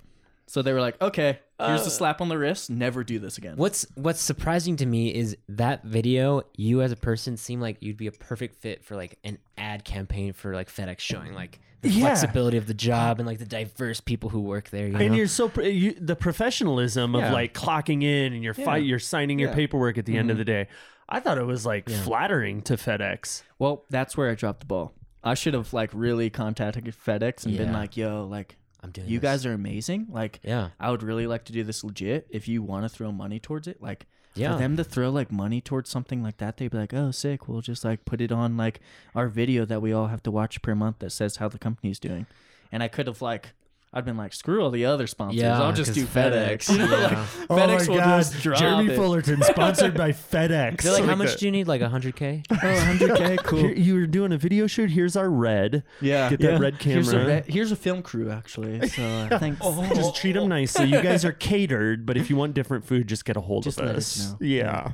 So 0.46 0.62
they 0.62 0.72
were 0.72 0.80
like, 0.80 1.00
okay, 1.00 1.38
here's 1.66 1.80
Uh, 1.80 1.84
the 1.84 1.90
slap 1.90 2.20
on 2.20 2.28
the 2.28 2.38
wrist. 2.38 2.70
Never 2.70 3.04
do 3.04 3.18
this 3.18 3.38
again. 3.38 3.56
What's 3.56 3.86
What's 3.94 4.20
surprising 4.20 4.76
to 4.76 4.86
me 4.86 5.14
is 5.14 5.36
that 5.48 5.84
video. 5.84 6.42
You 6.56 6.82
as 6.82 6.92
a 6.92 6.96
person 6.96 7.36
seem 7.36 7.60
like 7.60 7.76
you'd 7.80 7.96
be 7.96 8.06
a 8.06 8.12
perfect 8.12 8.56
fit 8.56 8.84
for 8.84 8.96
like 8.96 9.18
an 9.24 9.38
ad 9.58 9.84
campaign 9.84 10.32
for 10.32 10.54
like 10.54 10.70
FedEx, 10.70 11.00
showing 11.00 11.34
like 11.34 11.60
the 11.82 11.88
Yeah. 11.88 12.00
flexibility 12.06 12.56
of 12.58 12.66
the 12.66 12.74
job 12.74 13.18
and 13.20 13.26
like 13.26 13.38
the 13.38 13.44
diverse 13.46 14.00
people 14.00 14.28
who 14.30 14.40
work 14.40 14.68
there. 14.70 14.86
You 14.88 14.96
and 14.96 15.08
know? 15.10 15.14
you're 15.14 15.26
so 15.28 15.48
pr- 15.48 15.62
you, 15.62 15.92
the 15.98 16.16
professionalism 16.16 17.14
of 17.14 17.22
Yeah. 17.22 17.32
like 17.32 17.54
clocking 17.54 18.02
in 18.02 18.32
and 18.32 18.42
you're 18.44 18.54
Yeah. 18.56 18.64
fight 18.64 18.84
you're 18.84 18.98
signing 18.98 19.38
your 19.38 19.50
Yeah. 19.50 19.54
paperwork 19.54 19.96
at 19.98 20.04
the 20.06 20.16
end 20.16 20.30
of 20.30 20.36
the 20.38 20.44
day. 20.44 20.66
I 21.08 21.20
thought 21.20 21.38
it 21.38 21.46
was 21.46 21.64
like 21.66 21.88
Yeah. 21.88 22.02
flattering 22.02 22.62
to 22.62 22.74
FedEx. 22.76 23.42
Well, 23.58 23.84
that's 23.90 24.16
where 24.16 24.30
I 24.30 24.34
dropped 24.34 24.60
the 24.60 24.66
ball. 24.66 24.92
I 25.24 25.34
should 25.34 25.54
have 25.54 25.72
like 25.72 25.90
really 25.92 26.30
contacted 26.30 26.84
FedEx 26.86 27.44
and 27.46 27.56
been 27.56 27.68
Yeah. 27.70 27.78
like, 27.78 27.96
yo, 27.96 28.26
like 28.26 28.56
I'm 28.82 28.90
doing. 28.90 29.08
you 29.08 29.18
this. 29.18 29.28
guys 29.28 29.46
are 29.46 29.52
amazing. 29.52 30.06
Like 30.10 30.40
Yeah. 30.42 30.70
I 30.78 30.90
would 30.90 31.02
really 31.02 31.26
like 31.26 31.44
to 31.46 31.52
do 31.52 31.62
this 31.64 31.84
legit. 31.84 32.26
If 32.30 32.48
you 32.48 32.62
want 32.62 32.84
to 32.84 32.88
throw 32.88 33.12
money 33.12 33.38
towards 33.38 33.68
it, 33.68 33.82
like 33.82 34.06
Yeah. 34.34 34.52
for 34.52 34.58
them 34.58 34.76
to 34.76 34.84
throw 34.84 35.10
like 35.10 35.30
money 35.32 35.60
towards 35.60 35.90
something 35.90 36.22
like 36.22 36.38
that, 36.38 36.56
they'd 36.56 36.70
be 36.70 36.78
like, 36.78 36.94
"Oh, 36.94 37.10
sick. 37.10 37.46
We'll 37.48 37.60
just 37.60 37.84
like 37.84 38.04
put 38.04 38.20
it 38.20 38.32
on 38.32 38.56
like 38.56 38.80
our 39.14 39.28
video 39.28 39.64
that 39.66 39.82
we 39.82 39.92
all 39.92 40.06
have 40.06 40.22
to 40.24 40.30
watch 40.30 40.62
per 40.62 40.74
month 40.74 41.00
that 41.00 41.10
says 41.10 41.36
how 41.36 41.48
the 41.48 41.58
company's 41.58 41.98
doing." 41.98 42.26
And 42.72 42.82
I 42.82 42.88
could 42.88 43.06
have 43.06 43.20
like, 43.20 43.52
I'd 43.92 44.04
been 44.04 44.16
like, 44.16 44.32
"Screw 44.32 44.62
all 44.62 44.70
the 44.70 44.84
other 44.84 45.08
sponsors. 45.08 45.40
Yeah, 45.40 45.60
I'll 45.60 45.72
just 45.72 45.94
do 45.94 46.06
FedEx." 46.06 46.68
FedEx, 46.68 46.70
You 46.70 46.78
know, 46.86 46.86
like, 46.90 47.10
yeah. 47.10 47.26
FedEx 47.48 47.88
will 47.88 47.96
just 47.96 48.40
drop 48.40 48.84
it. 48.84 48.94
Fullerton, 48.94 49.42
sponsored 49.42 49.96
by 49.96 50.12
FedEx. 50.32 50.82
They're 50.82 50.92
like, 50.92 51.04
how 51.04 51.16
much 51.16 51.36
do 51.38 51.46
you 51.46 51.50
need? 51.50 51.66
Like 51.66 51.80
100k? 51.80 52.46
Oh, 52.50 52.54
100k, 52.54 53.38
cool. 53.42 53.58
Here, 53.58 53.72
you 53.72 53.94
were 53.94 54.06
doing 54.06 54.32
a 54.32 54.38
video 54.38 54.68
shoot. 54.68 54.90
Here's 54.92 55.16
our 55.16 55.28
red. 55.28 55.82
yeah, 56.00 56.30
Get 56.30 56.40
that 56.40 56.52
yeah. 56.52 56.58
red 56.58 56.80
Here's 56.80 57.08
a, 57.08 57.12
camera. 57.12 57.26
re- 57.26 57.44
here's 57.48 57.72
a 57.72 57.76
film 57.76 58.02
crew 58.02 58.30
actually. 58.30 58.88
So 58.88 59.02
uh, 59.02 59.38
thanks. 59.40 59.58
Just 59.96 60.14
treat 60.14 60.32
them 60.32 60.48
nicely. 60.48 60.86
You 60.86 61.02
guys 61.02 61.24
are 61.24 61.32
catered, 61.32 62.06
but 62.06 62.16
if 62.16 62.30
you 62.30 62.36
want 62.36 62.54
different 62.54 62.84
food, 62.84 63.08
just 63.08 63.24
get 63.24 63.36
a 63.36 63.40
hold 63.40 63.64
Just 63.64 63.80
of 63.80 63.86
let 63.86 63.96
us. 63.96 64.20
us 64.20 64.30
know. 64.30 64.36
Yeah. 64.46 64.92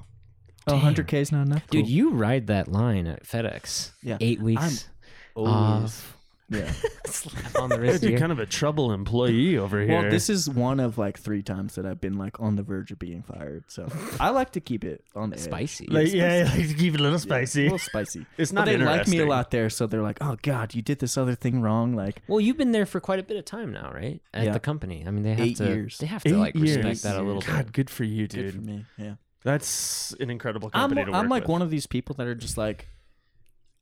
Oh, 0.68 0.72
100k 0.72 1.12
is 1.14 1.30
not 1.30 1.42
enough, 1.47 1.64
Dude, 1.68 1.82
Cool. 1.84 1.90
you 1.90 2.11
ride 2.11 2.47
that 2.49 2.66
line 2.66 3.07
at 3.07 3.24
FedEx. 3.24 3.90
Yeah. 4.03 4.16
Eight 4.20 4.40
weeks. 4.40 4.88
Always. 5.36 5.53
off. 5.53 6.15
Yeah. 6.49 6.70
Slap 7.07 7.57
on 7.57 7.70
the 7.70 7.80
wrist. 7.80 8.03
You're 8.03 8.11
here. 8.11 8.18
kind 8.20 8.30
of 8.30 8.38
a 8.38 8.47
trouble 8.47 8.92
employee 8.92 9.59
over 9.59 9.80
here. 9.80 10.03
Well, 10.03 10.11
this 10.11 10.30
is 10.30 10.49
one 10.49 10.78
of 10.80 10.97
like 10.97 11.18
three 11.18 11.42
times 11.42 11.74
that 11.74 11.84
I've 11.86 12.01
been 12.01 12.18
like 12.18 12.38
on 12.40 12.55
the 12.57 12.62
verge 12.62 12.92
of 12.92 12.99
being 12.99 13.22
fired. 13.22 13.64
So 13.68 13.88
I 14.20 14.30
like 14.30 14.53
to 14.53 14.61
keep 14.61 14.84
it 14.84 15.03
on 15.14 15.30
the 15.30 15.36
edge. 15.36 15.42
Spicy. 15.42 15.86
like, 15.88 16.07
spicy. 16.09 16.18
yeah, 16.18 16.51
like 16.55 16.68
to 16.68 16.74
keep 16.74 16.94
it 16.94 17.01
a 17.01 17.03
little 17.03 17.18
Yeah, 17.18 17.22
spicy. 17.22 17.61
a 17.62 17.64
little 17.64 17.78
spicy. 17.78 18.26
It's 18.38 18.53
not. 18.53 18.66
But 18.66 18.78
not 18.78 18.78
they 18.78 18.84
like 18.99 19.09
me 19.09 19.18
a 19.20 19.26
lot 19.26 19.51
there, 19.51 19.70
so 19.70 19.86
they're 19.86 20.03
like, 20.03 20.18
"Oh 20.20 20.36
God, 20.42 20.74
you 20.74 20.82
did 20.82 20.99
this 21.01 21.16
other 21.16 21.34
thing 21.34 21.61
wrong." 21.62 21.94
Like, 21.94 22.22
Well, 22.28 22.40
you've 22.40 22.57
been 22.59 22.72
there 22.72 22.86
for 22.86 23.01
quite 23.01 23.18
a 23.18 23.22
bit 23.24 23.36
of 23.36 23.44
time 23.44 23.72
now, 23.72 23.90
right? 23.92 24.20
At 24.32 24.44
Yeah. 24.44 24.53
the 24.53 24.61
company. 24.61 25.05
I 25.07 25.11
mean, 25.11 25.22
they 25.24 25.30
have 25.30 25.40
Eight 25.40 25.57
to. 25.57 25.64
years. 25.64 25.99
They 25.99 26.07
have 26.07 26.22
to 26.24 26.28
Eight 26.30 26.36
like 26.36 26.55
respect 26.55 27.03
that 27.03 27.16
a 27.16 27.22
little 27.22 27.42
God, 27.42 27.66
bit. 27.66 27.72
good 27.72 27.90
for 27.90 28.05
you, 28.05 28.28
dude. 28.28 28.53
good 28.53 28.55
for 28.55 28.61
me. 28.61 28.84
Yeah. 28.99 29.14
That's 29.42 30.12
an 30.20 30.28
incredible 30.30 30.70
I'm, 30.74 30.82
company 30.90 31.05
to 31.07 31.11
work 31.12 31.20
I'm 31.20 31.28
like 31.28 31.42
with. 31.44 31.51
one 31.51 31.62
of 31.62 31.70
these 31.70 31.86
people 31.86 32.14
that 32.16 32.26
are 32.26 32.34
just 32.34 32.59
like, 32.59 32.88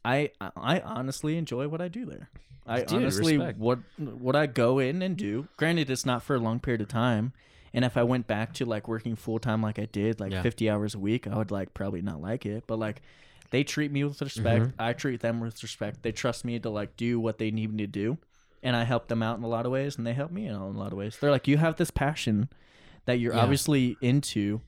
I 0.05 0.31
I 0.57 0.81
honestly 0.81 1.37
enjoy 1.39 1.69
what 1.69 1.81
I 1.81 1.89
do 1.89 2.05
there. 2.05 2.29
I 2.67 2.81
Dude, 2.81 2.93
honestly 3.03 3.37
respect. 3.39 3.59
what 3.59 3.79
what 3.99 4.37
I 4.37 4.47
go 4.47 4.79
in 4.79 5.03
and 5.03 5.17
do. 5.17 5.49
Granted, 5.57 5.91
it's 5.91 6.07
not 6.07 6.23
for 6.23 6.35
a 6.37 6.39
long 6.39 6.61
period 6.61 6.81
of 6.81 6.89
time. 6.89 7.33
And 7.73 7.85
if 7.85 7.97
I 7.97 8.05
went 8.05 8.27
back 8.27 8.53
to 8.55 8.65
like 8.65 8.87
working 8.87 9.17
full 9.17 9.39
time 9.39 9.61
like 9.61 9.79
I 9.79 9.87
did, 9.87 10.21
like 10.21 10.33
Yeah. 10.33 10.43
50 10.43 10.71
hours 10.71 10.95
a 10.95 10.99
week, 10.99 11.27
I 11.27 11.37
would 11.37 11.51
like 11.51 11.75
probably 11.75 12.03
not 12.03 12.21
like 12.23 12.47
it. 12.47 12.65
But 12.67 12.79
like 12.79 13.03
they 13.51 13.65
treat 13.65 13.91
me 13.93 14.05
with 14.05 14.21
respect. 14.23 14.65
Mm-hmm. 14.67 14.81
I 14.83 14.93
treat 14.93 15.21
them 15.21 15.41
with 15.41 15.63
respect. 15.63 16.03
They 16.03 16.13
trust 16.13 16.45
me 16.45 16.59
to 16.61 16.71
like 16.71 16.97
do 16.97 17.19
what 17.21 17.39
they 17.39 17.51
need 17.51 17.73
me 17.73 17.85
to 17.85 17.87
do. 17.91 18.19
And 18.63 18.75
I 18.77 18.85
help 18.85 19.09
them 19.09 19.23
out 19.23 19.37
in 19.39 19.45
a 19.45 19.49
lot 19.49 19.67
of 19.67 19.73
ways 19.73 19.99
and 19.99 20.07
they 20.07 20.15
help 20.15 20.31
me 20.31 20.47
in 20.47 20.55
a 20.55 20.69
lot 20.69 20.93
of 20.93 20.99
ways. 20.99 21.19
They're 21.21 21.31
like, 21.31 21.47
you 21.49 21.59
have 21.59 21.77
this 21.77 21.91
passion 21.91 22.49
that 23.05 23.19
you're 23.19 23.35
Yeah. 23.35 23.41
obviously 23.43 23.97
into 24.01 24.61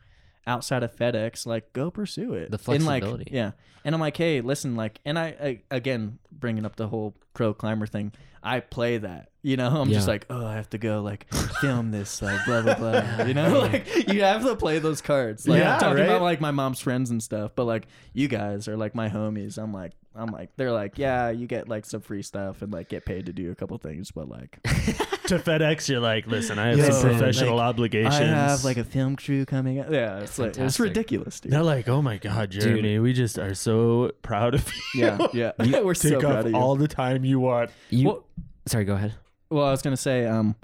outside 0.47 0.83
of 0.83 0.95
FedEx, 0.95 1.47
like 1.47 1.73
go 1.73 1.91
pursue 1.91 2.35
it. 2.35 2.51
The 2.51 2.73
And, 2.73 2.85
like, 2.87 3.03
flexibility. 3.03 3.31
yeah. 3.35 3.53
And 3.85 3.95
I'm 3.95 4.01
like, 4.01 4.17
hey, 4.17 4.41
listen, 4.41 4.75
like, 4.77 5.01
and 5.05 5.19
I, 5.19 5.27
I 5.41 5.61
again 5.77 6.19
bringing 6.33 6.65
up 6.67 6.77
the 6.77 6.89
whole 6.89 7.15
pro 7.35 7.55
climber 7.55 7.87
thing. 7.87 8.13
I 8.43 8.61
play 8.61 8.99
that, 8.99 9.31
you 9.43 9.57
know. 9.57 9.69
I'm 9.81 9.91
just 9.91 10.07
like, 10.07 10.27
oh, 10.31 10.47
I 10.47 10.55
have 10.55 10.71
to 10.71 10.79
go 10.79 11.03
like 11.03 11.27
film 11.61 11.91
this, 11.91 12.23
like 12.23 12.45
blah 12.47 12.63
blah 12.63 12.75
blah. 12.77 13.25
You 13.25 13.35
know, 13.35 13.59
like 13.73 14.09
you 14.13 14.23
have 14.23 14.45
to 14.45 14.55
play 14.55 14.79
those 14.79 15.01
cards. 15.01 15.49
Like 15.49 15.59
Yeah, 15.61 15.75
I'm 15.75 15.81
talking 15.81 15.97
right? 15.99 16.05
about 16.05 16.23
like 16.23 16.41
my 16.41 16.53
mom's 16.53 16.81
friends 16.81 17.11
and 17.11 17.21
stuff, 17.21 17.53
but 17.57 17.65
like 17.65 17.89
you 18.13 18.29
guys 18.29 18.69
are 18.69 18.77
like 18.77 18.95
my 18.95 19.09
homies. 19.09 19.59
I'm 19.59 19.73
like, 19.73 19.93
I'm 20.15 20.31
like, 20.31 20.51
they're 20.57 20.71
like, 20.73 20.97
yeah, 20.97 21.31
you 21.31 21.47
get 21.49 21.69
like 21.69 21.85
some 21.87 22.01
free 22.03 22.23
stuff 22.23 22.63
and 22.63 22.73
like 22.73 22.89
get 22.89 23.05
paid 23.05 23.27
to 23.27 23.33
do 23.33 23.51
a 23.51 23.55
couple 23.57 23.77
things, 23.79 24.13
but 24.13 24.29
like 24.29 24.59
to 25.29 25.39
FedEx, 25.39 25.89
you're 25.89 26.01
like, 26.01 26.27
listen, 26.27 26.59
I 26.59 26.69
have 26.69 26.79
Yo, 26.79 26.91
some 26.91 27.11
professional 27.11 27.57
like, 27.57 27.65
obligations. 27.67 28.15
I 28.15 28.25
have 28.25 28.65
like 28.65 28.77
a 28.77 28.85
film 28.85 29.17
crew 29.17 29.45
coming 29.45 29.79
out. 29.79 29.91
Yeah, 29.93 30.21
it's 30.21 30.39
like 30.39 30.57
it's 30.57 30.79
ridiculous, 30.81 31.41
dude. 31.41 31.53
They're 31.53 31.63
like, 31.63 31.89
oh 31.89 32.03
my 32.03 32.19
god, 32.19 32.51
Jeremy, 32.51 32.99
we 32.99 33.13
just 33.13 33.39
are 33.39 33.55
so 33.55 34.13
proud 34.23 34.55
of 34.55 34.67
you. 34.95 35.01
Yeah, 35.03 35.27
yeah. 35.33 35.53
We're 35.83 35.95
so 35.95 36.21
proud 36.21 36.47
of 36.47 36.53
you. 36.53 36.57
all 36.57 36.77
the 36.77 36.89
time 36.89 37.25
you 37.25 37.41
want. 37.41 37.71
You, 37.91 38.07
Well- 38.09 38.25
sorry, 38.67 38.85
go 38.85 38.95
ahead. 38.95 39.15
Well, 39.51 39.65
I 39.65 39.71
was 39.71 39.83
gonna 39.83 39.97
say, 39.97 40.27
um, 40.27 40.57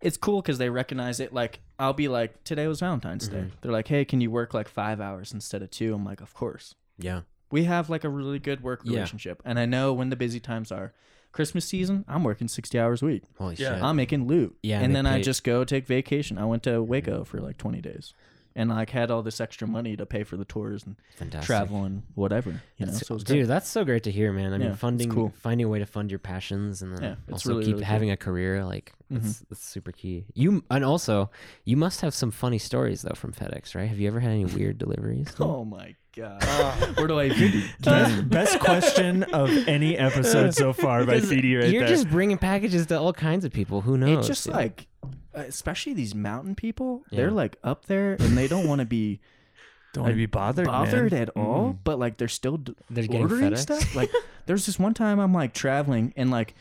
it's 0.00 0.16
cool 0.16 0.42
because 0.42 0.58
they 0.58 0.68
recognize 0.70 1.20
it. 1.20 1.32
Like, 1.32 1.60
I'll 1.78 1.92
be 1.92 2.08
like, 2.08 2.44
today 2.44 2.66
was 2.68 2.80
Valentine's 2.80 3.28
Day. 3.28 3.38
Mhm. 3.38 3.50
They're 3.60 3.72
like, 3.72 3.88
hey, 3.88 4.04
can 4.04 4.20
you 4.20 4.30
work 4.30 4.54
like 4.54 4.68
five 4.68 5.00
hours 5.00 5.32
instead 5.32 5.62
of 5.62 5.70
two? 5.70 5.94
I'm 5.94 6.04
like, 6.04 6.20
of 6.20 6.34
course. 6.34 6.74
Yeah. 6.98 7.22
We 7.50 7.64
have 7.64 7.88
like 7.90 8.04
a 8.04 8.08
really 8.08 8.38
good 8.38 8.62
work 8.62 8.82
Yeah. 8.84 8.94
relationship, 8.94 9.40
and 9.44 9.58
I 9.58 9.66
know 9.66 9.92
when 9.92 10.10
the 10.10 10.16
busy 10.16 10.40
times 10.40 10.70
are. 10.72 10.92
Christmas 11.36 11.64
season, 11.66 12.04
I'm 12.08 12.24
working 12.24 12.48
60 12.48 12.78
hours 12.78 13.02
a 13.02 13.06
week. 13.06 13.22
Holy 13.38 13.54
Yeah. 13.56 13.74
shit. 13.74 13.82
I'm 13.82 13.96
making 13.96 14.26
loot. 14.26 14.56
Yeah, 14.62 14.80
and 14.80 14.90
they 14.92 14.96
then 14.98 15.06
I 15.06 15.18
pay- 15.18 15.22
just 15.22 15.44
go 15.44 15.64
take 15.64 15.86
vacation. 15.86 16.38
I 16.38 16.46
went 16.46 16.62
to 16.64 16.82
Waco 16.82 17.24
for 17.24 17.40
like 17.40 17.58
20 17.58 17.80
days, 17.82 18.14
and 18.54 18.70
like 18.70 18.88
had 18.90 19.10
all 19.10 19.22
this 19.22 19.38
extra 19.38 19.68
money 19.68 19.96
to 19.98 20.06
pay 20.06 20.24
for 20.24 20.38
the 20.38 20.46
tours 20.46 20.84
and 20.86 20.96
Fantastic. 21.16 21.46
travel 21.46 21.84
and 21.84 22.04
whatever. 22.14 22.50
You 22.78 22.86
know, 22.86 22.92
That's- 22.92 23.06
so 23.06 23.14
it's 23.16 23.24
dude, 23.24 23.36
great. 23.40 23.48
that's 23.48 23.68
so 23.68 23.84
great 23.84 24.02
to 24.04 24.10
hear, 24.10 24.32
man. 24.32 24.52
I 24.52 24.56
Yeah, 24.56 24.58
mean, 24.58 24.68
it's 24.72 24.80
funding, 24.80 25.10
cool. 25.10 25.28
finding 25.36 25.66
a 25.66 25.68
way 25.68 25.78
to 25.78 25.84
fund 25.86 26.10
your 26.10 26.18
passions, 26.20 26.80
and 26.80 26.96
then 26.96 27.02
Yeah, 27.02 27.14
it's 27.28 27.32
also 27.32 27.50
really, 27.50 27.64
keep 27.66 27.72
really 27.74 27.82
cool. 27.84 27.92
having 27.92 28.10
a 28.10 28.16
career, 28.16 28.64
like 28.64 28.94
Mhm. 29.12 29.20
that's, 29.22 29.38
that's 29.40 29.62
super 29.64 29.92
key. 29.92 30.24
You 30.32 30.64
and 30.70 30.84
also, 30.86 31.30
you 31.66 31.76
must 31.76 32.00
have 32.00 32.14
some 32.14 32.30
funny 32.30 32.58
stories 32.58 33.02
though 33.02 33.14
from 33.14 33.32
FedEx, 33.34 33.74
right? 33.74 33.88
Have 33.90 33.98
you 34.00 34.08
ever 34.08 34.20
had 34.20 34.30
any 34.32 34.46
weird 34.46 34.78
deliveries? 34.78 35.28
Oh 35.38 35.64
my 35.66 35.94
god, 36.16 36.96
where 36.96 37.06
do 37.06 37.18
I 37.20 37.28
begin? 37.28 37.64
Best, 37.80 38.28
best 38.30 38.60
question 38.60 39.22
of 39.24 39.50
any 39.68 39.96
episode 39.98 40.54
so 40.54 40.72
far 40.72 41.04
by 41.04 41.14
Because 41.16 41.28
CD 41.28 41.56
right 41.56 41.68
You're 41.70 41.80
there. 41.82 41.88
just 41.88 42.08
bringing 42.10 42.38
packages 42.38 42.86
to 42.86 42.98
all 42.98 43.12
kinds 43.12 43.44
of 43.44 43.52
people. 43.52 43.82
Who 43.82 43.96
knows? 43.98 44.18
It's 44.20 44.26
just 44.28 44.44
dude? 44.46 44.54
like, 44.54 44.86
especially 45.34 45.92
these 45.94 46.14
mountain 46.14 46.54
people, 46.54 47.02
Yeah. 47.10 47.16
they're 47.18 47.30
like 47.30 47.56
up 47.62 47.86
there 47.86 48.12
and 48.14 48.36
they 48.36 48.48
don't 48.48 48.66
want 48.66 48.80
to 48.80 48.86
be 48.86 49.20
Don't 49.92 50.02
want 50.02 50.12
to 50.12 50.16
be 50.16 50.26
bothered, 50.26 50.66
bothered 50.66 51.12
man. 51.12 51.22
at 51.22 51.28
all, 51.30 51.72
Mm. 51.72 51.78
but 51.84 51.98
like 51.98 52.18
they're 52.18 52.28
still 52.28 52.58
d- 52.58 52.74
they're 52.90 53.04
getting 53.06 53.22
ordering 53.22 53.52
FedEx. 53.52 53.58
stuff. 53.58 53.94
Like, 53.96 54.10
there's 54.46 54.66
this 54.66 54.78
one 54.78 54.92
time 54.94 55.18
I'm 55.18 55.32
like 55.32 55.54
traveling 55.54 56.12
and 56.16 56.30
like 56.30 56.54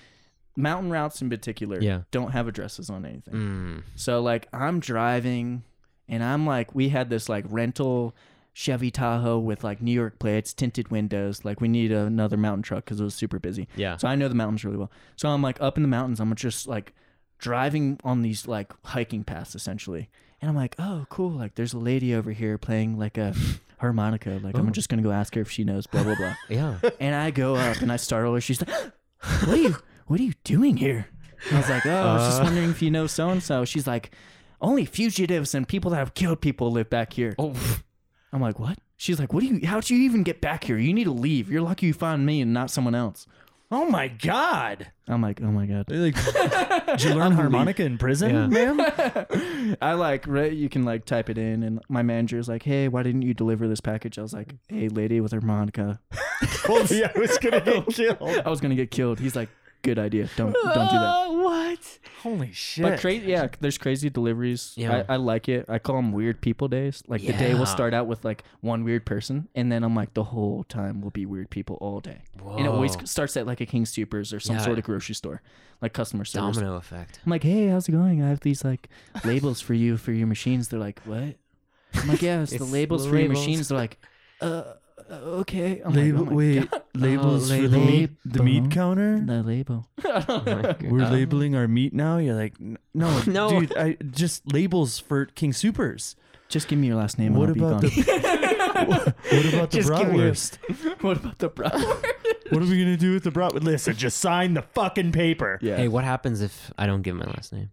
mountain 0.56 0.90
routes 0.90 1.22
in 1.22 1.30
particular 1.30 1.82
Yeah. 1.82 2.02
don't 2.12 2.32
have 2.32 2.48
addresses 2.48 2.90
on 2.90 3.06
anything. 3.06 3.34
Mm. 3.34 3.84
So 3.96 4.22
like 4.22 4.48
I'm 4.54 4.80
driving 4.80 5.64
and 6.08 6.24
I'm 6.24 6.46
like 6.46 6.74
we 6.74 6.90
had 6.90 7.10
this 7.10 7.28
like 7.28 7.44
rental 7.50 8.16
Chevy 8.58 8.90
Tahoe 8.90 9.38
with 9.38 9.66
like 9.66 9.82
New 9.82 9.92
York 9.92 10.18
plates, 10.18 10.54
tinted 10.54 10.88
windows. 10.90 11.44
Like 11.44 11.60
we 11.60 11.68
need 11.68 11.92
another 11.92 12.38
mountain 12.38 12.64
truck 12.64 12.86
because 12.86 13.02
it 13.02 13.04
was 13.04 13.14
super 13.14 13.38
busy. 13.38 13.68
Yeah. 13.76 13.98
So 13.98 14.08
I 14.08 14.16
know 14.16 14.30
the 14.30 14.34
mountains 14.36 14.64
really 14.64 14.78
well. 14.78 14.90
So 15.18 15.28
I'm 15.28 15.42
like 15.42 15.62
up 15.62 15.76
in 15.76 15.84
the 15.84 15.90
mountains. 15.90 16.22
I'm 16.22 16.34
just 16.36 16.66
like 16.66 16.94
driving 17.38 18.00
on 18.06 18.22
these 18.22 18.48
like 18.48 18.72
hiking 18.86 19.26
paths 19.26 19.56
essentially. 19.56 20.10
And 20.42 20.50
I'm 20.50 20.56
like, 20.56 20.76
oh, 20.80 21.06
cool. 21.10 21.32
Like, 21.32 21.56
there's 21.56 21.74
a 21.74 21.78
lady 21.80 22.14
over 22.16 22.32
here 22.32 22.58
playing 22.58 22.98
like 22.98 23.18
a 23.18 23.34
harmonica. 23.80 24.40
Like, 24.42 24.58
I'm 24.58 24.68
Oh. 24.68 24.72
just 24.72 24.88
gonna 24.88 25.02
go 25.02 25.12
ask 25.12 25.36
her 25.36 25.42
if 25.42 25.52
she 25.52 25.66
knows. 25.66 25.86
Blah 25.86 26.04
blah 26.04 26.16
blah. 26.16 26.36
Yeah. 26.50 26.78
and 27.02 27.14
I 27.14 27.32
go 27.32 27.56
up 27.56 27.82
and 27.82 27.92
I 27.92 27.98
startle 27.98 28.34
her. 28.36 28.42
She's 28.42 28.62
like, 28.66 28.70
what 29.20 29.50
are 29.50 29.56
you, 29.58 29.76
what 30.08 30.20
are 30.20 30.24
you 30.24 30.34
doing 30.46 30.78
here? 30.78 31.08
And 31.50 31.58
I 31.58 31.60
was 31.60 31.70
like, 31.70 31.86
oh, 31.86 31.92
I 31.94 32.14
was 32.16 32.28
just 32.28 32.40
Uh. 32.42 32.44
wondering 32.46 32.70
if 32.70 32.82
you 32.82 32.90
know 32.90 33.06
so 33.08 33.30
and 33.30 33.44
so. 33.44 33.66
She's 33.66 33.86
like, 33.86 34.12
only 34.62 34.86
fugitives 34.86 35.54
and 35.54 35.68
people 35.68 35.92
that 35.92 35.98
have 35.98 36.14
killed 36.14 36.40
people 36.42 36.72
live 36.72 36.90
back 36.90 37.12
here. 37.14 37.36
Oh, 37.38 37.54
I'm 38.36 38.42
like, 38.42 38.60
what? 38.60 38.78
She's 38.98 39.18
like, 39.18 39.32
what 39.32 39.40
do 39.42 39.48
you? 39.48 39.66
How'd 39.66 39.90
you 39.90 39.98
even 40.00 40.24
get 40.24 40.42
back 40.42 40.66
here? 40.66 40.78
You 40.78 40.94
need 40.94 41.06
to 41.06 41.12
leave. 41.12 41.50
You're 41.50 41.62
lucky 41.62 41.88
you 41.88 41.94
found 41.94 42.26
me 42.26 42.42
and 42.42 42.54
not 42.54 42.70
someone 42.70 42.94
else. 42.94 43.26
Oh 43.72 43.90
my 43.90 44.10
god! 44.10 44.92
I'm 45.08 45.22
like, 45.22 45.42
oh 45.42 45.48
my 45.48 45.66
god. 45.66 45.86
Like, 45.90 46.16
did 46.86 47.04
you 47.04 47.14
learn 47.16 47.32
harmonica 47.40 47.84
in 47.84 47.98
prison, 47.98 48.52
Yeah. 48.52 48.74
ma'am? 48.74 49.76
I 49.82 49.94
like 49.94 50.28
re- 50.28 50.54
you 50.54 50.70
can 50.70 50.84
like 50.84 51.06
type 51.06 51.30
it 51.30 51.38
in, 51.38 51.64
and 51.64 51.80
my 51.90 52.04
manager's 52.04 52.48
like, 52.48 52.62
"Hey, 52.64 52.88
why 52.90 53.04
didn't 53.04 53.24
you 53.24 53.34
deliver 53.34 53.68
this 53.68 53.82
package?" 53.82 54.20
I 54.20 54.22
was 54.22 54.34
like, 54.34 54.54
"Hey, 54.68 54.88
lady 54.90 55.20
with 55.22 55.32
harmonica." 55.32 56.00
Told 56.64 56.92
me 56.92 57.04
I 57.04 57.12
was 57.18 57.38
gonna 57.40 57.62
get 57.62 57.88
killed. 57.88 58.18
I 58.46 58.50
was 58.50 58.60
gonna 58.62 58.76
get 58.76 58.92
killed. 58.92 59.20
He's 59.20 59.36
like, 59.36 59.50
"Good 59.86 60.00
idea. 60.00 60.28
Don't 60.36 60.54
don't 60.54 60.90
do 60.90 60.98
that." 61.00 61.30
what? 61.32 62.00
Holy 62.24 62.52
shit! 62.52 62.84
But 62.84 63.00
crazy, 63.00 63.28
yeah. 63.28 63.48
There's 63.60 63.78
crazy 63.78 64.10
deliveries. 64.10 64.74
Yeah. 64.76 65.04
I, 65.08 65.14
I 65.14 65.16
like 65.18 65.48
it. 65.48 65.66
I 65.70 65.78
call 65.80 65.96
them 65.98 66.12
weird 66.12 66.42
people 66.42 66.68
days. 66.68 67.04
Like 67.08 67.22
the 67.22 67.34
day 67.34 67.54
will 67.54 67.60
Yeah. 67.62 67.66
start 67.66 67.94
out 67.94 68.08
with 68.08 68.26
like 68.26 68.44
one 68.62 68.84
weird 68.84 69.06
person, 69.06 69.48
and 69.56 69.72
then 69.72 69.84
I'm 69.84 69.96
like 69.96 70.14
the 70.16 70.24
whole 70.26 70.64
time 70.64 71.02
will 71.02 71.12
be 71.12 71.26
weird 71.26 71.50
people 71.52 71.78
all 71.82 72.00
day. 72.00 72.22
And 72.58 72.62
it 72.66 72.68
always 72.70 72.96
Whoa. 72.96 73.06
starts 73.06 73.38
at 73.38 73.46
like 73.46 73.62
a 73.62 73.66
King 73.66 73.86
Supers 73.86 74.34
or 74.34 74.40
some 74.40 74.56
Yeah. 74.56 74.64
sort 74.64 74.78
of 74.80 74.84
grocery 74.86 75.14
store, 75.16 75.42
like 75.82 75.94
customer 75.94 76.26
service. 76.26 76.56
Domino 76.58 76.76
effect. 76.78 77.20
I'm 77.26 77.30
like, 77.30 77.44
hey, 77.44 77.68
how's 77.68 77.88
it 77.88 77.92
going? 77.92 78.24
I 78.24 78.30
have 78.30 78.40
these 78.42 78.64
like 78.66 78.90
labels 79.24 79.62
for 79.62 79.74
you 79.76 79.98
for 79.98 80.12
your 80.12 80.28
machines. 80.28 80.70
They're 80.70 80.80
like, 80.80 81.00
what? 81.06 81.36
I'm 81.94 82.08
like, 82.08 82.22
yeah, 82.24 82.42
it's, 82.42 82.52
the 82.58 82.58
It's 82.58 82.72
labels 82.72 83.04
the 83.04 83.10
for 83.12 83.16
your 83.18 83.28
labels. 83.30 83.46
machines. 83.46 83.68
They're 83.70 83.78
like, 83.78 83.98
uh, 84.42 84.46
uh, 84.46 84.74
okay. 85.12 85.82
I'm 85.84 85.94
Label, 85.94 86.20
like, 86.22 86.28
oh 86.28 86.32
my 86.32 86.36
wait, 86.36 86.72
God. 86.72 86.82
labels 86.96 87.52
Oh, 87.52 87.62
for 87.62 87.68
the 87.68 87.78
meat, 87.78 88.10
the 88.26 88.44
meat 88.44 88.56
label. 88.64 88.70
counter. 88.70 89.20
the 89.26 89.44
label. 89.44 89.88
We're 90.04 91.04
Uh, 91.04 91.10
labeling 91.12 91.56
our 91.56 91.68
meat 91.68 91.94
now. 91.94 92.18
You're 92.18 92.36
like, 92.36 92.54
"N- 92.60 92.78
no, 92.94 93.22
No. 93.28 93.60
dude. 93.60 93.78
I 93.78 93.98
just 94.12 94.52
labels 94.52 95.00
for 95.00 95.26
King 95.26 95.54
Supers. 95.54 96.16
Just 96.48 96.68
give 96.68 96.78
me 96.80 96.88
your 96.88 96.96
last 96.98 97.18
name. 97.18 97.34
What 97.34 97.50
and 97.50 97.62
I'll 97.62 97.70
about 97.72 97.82
be 97.82 97.90
the 97.90 99.16
what 99.32 99.54
about 99.54 99.72
the 99.72 99.78
Just 99.78 99.90
give 99.96 100.12
me 100.12 100.20
a- 100.22 100.32
bratwurst? 100.32 100.58
gone. 100.84 100.96
what 101.02 101.18
about 101.18 101.38
the 101.40 101.50
bra? 101.50 101.70
What 101.70 102.62
are 102.62 102.66
we 102.66 102.78
gonna 102.78 102.98
do 102.98 103.14
with 103.14 103.24
the 103.24 103.32
bratwurst? 103.32 103.64
Listen, 103.64 103.96
just 103.96 104.18
sign 104.20 104.54
the 104.54 104.62
fucking 104.62 105.12
paper. 105.12 105.58
yeah. 105.62 105.78
Hey, 105.78 105.88
what 105.88 106.04
happens 106.04 106.42
if 106.42 106.72
I 106.78 106.86
don't 106.86 107.02
give 107.02 107.16
my 107.16 107.26
last 107.26 107.52
name? 107.52 107.72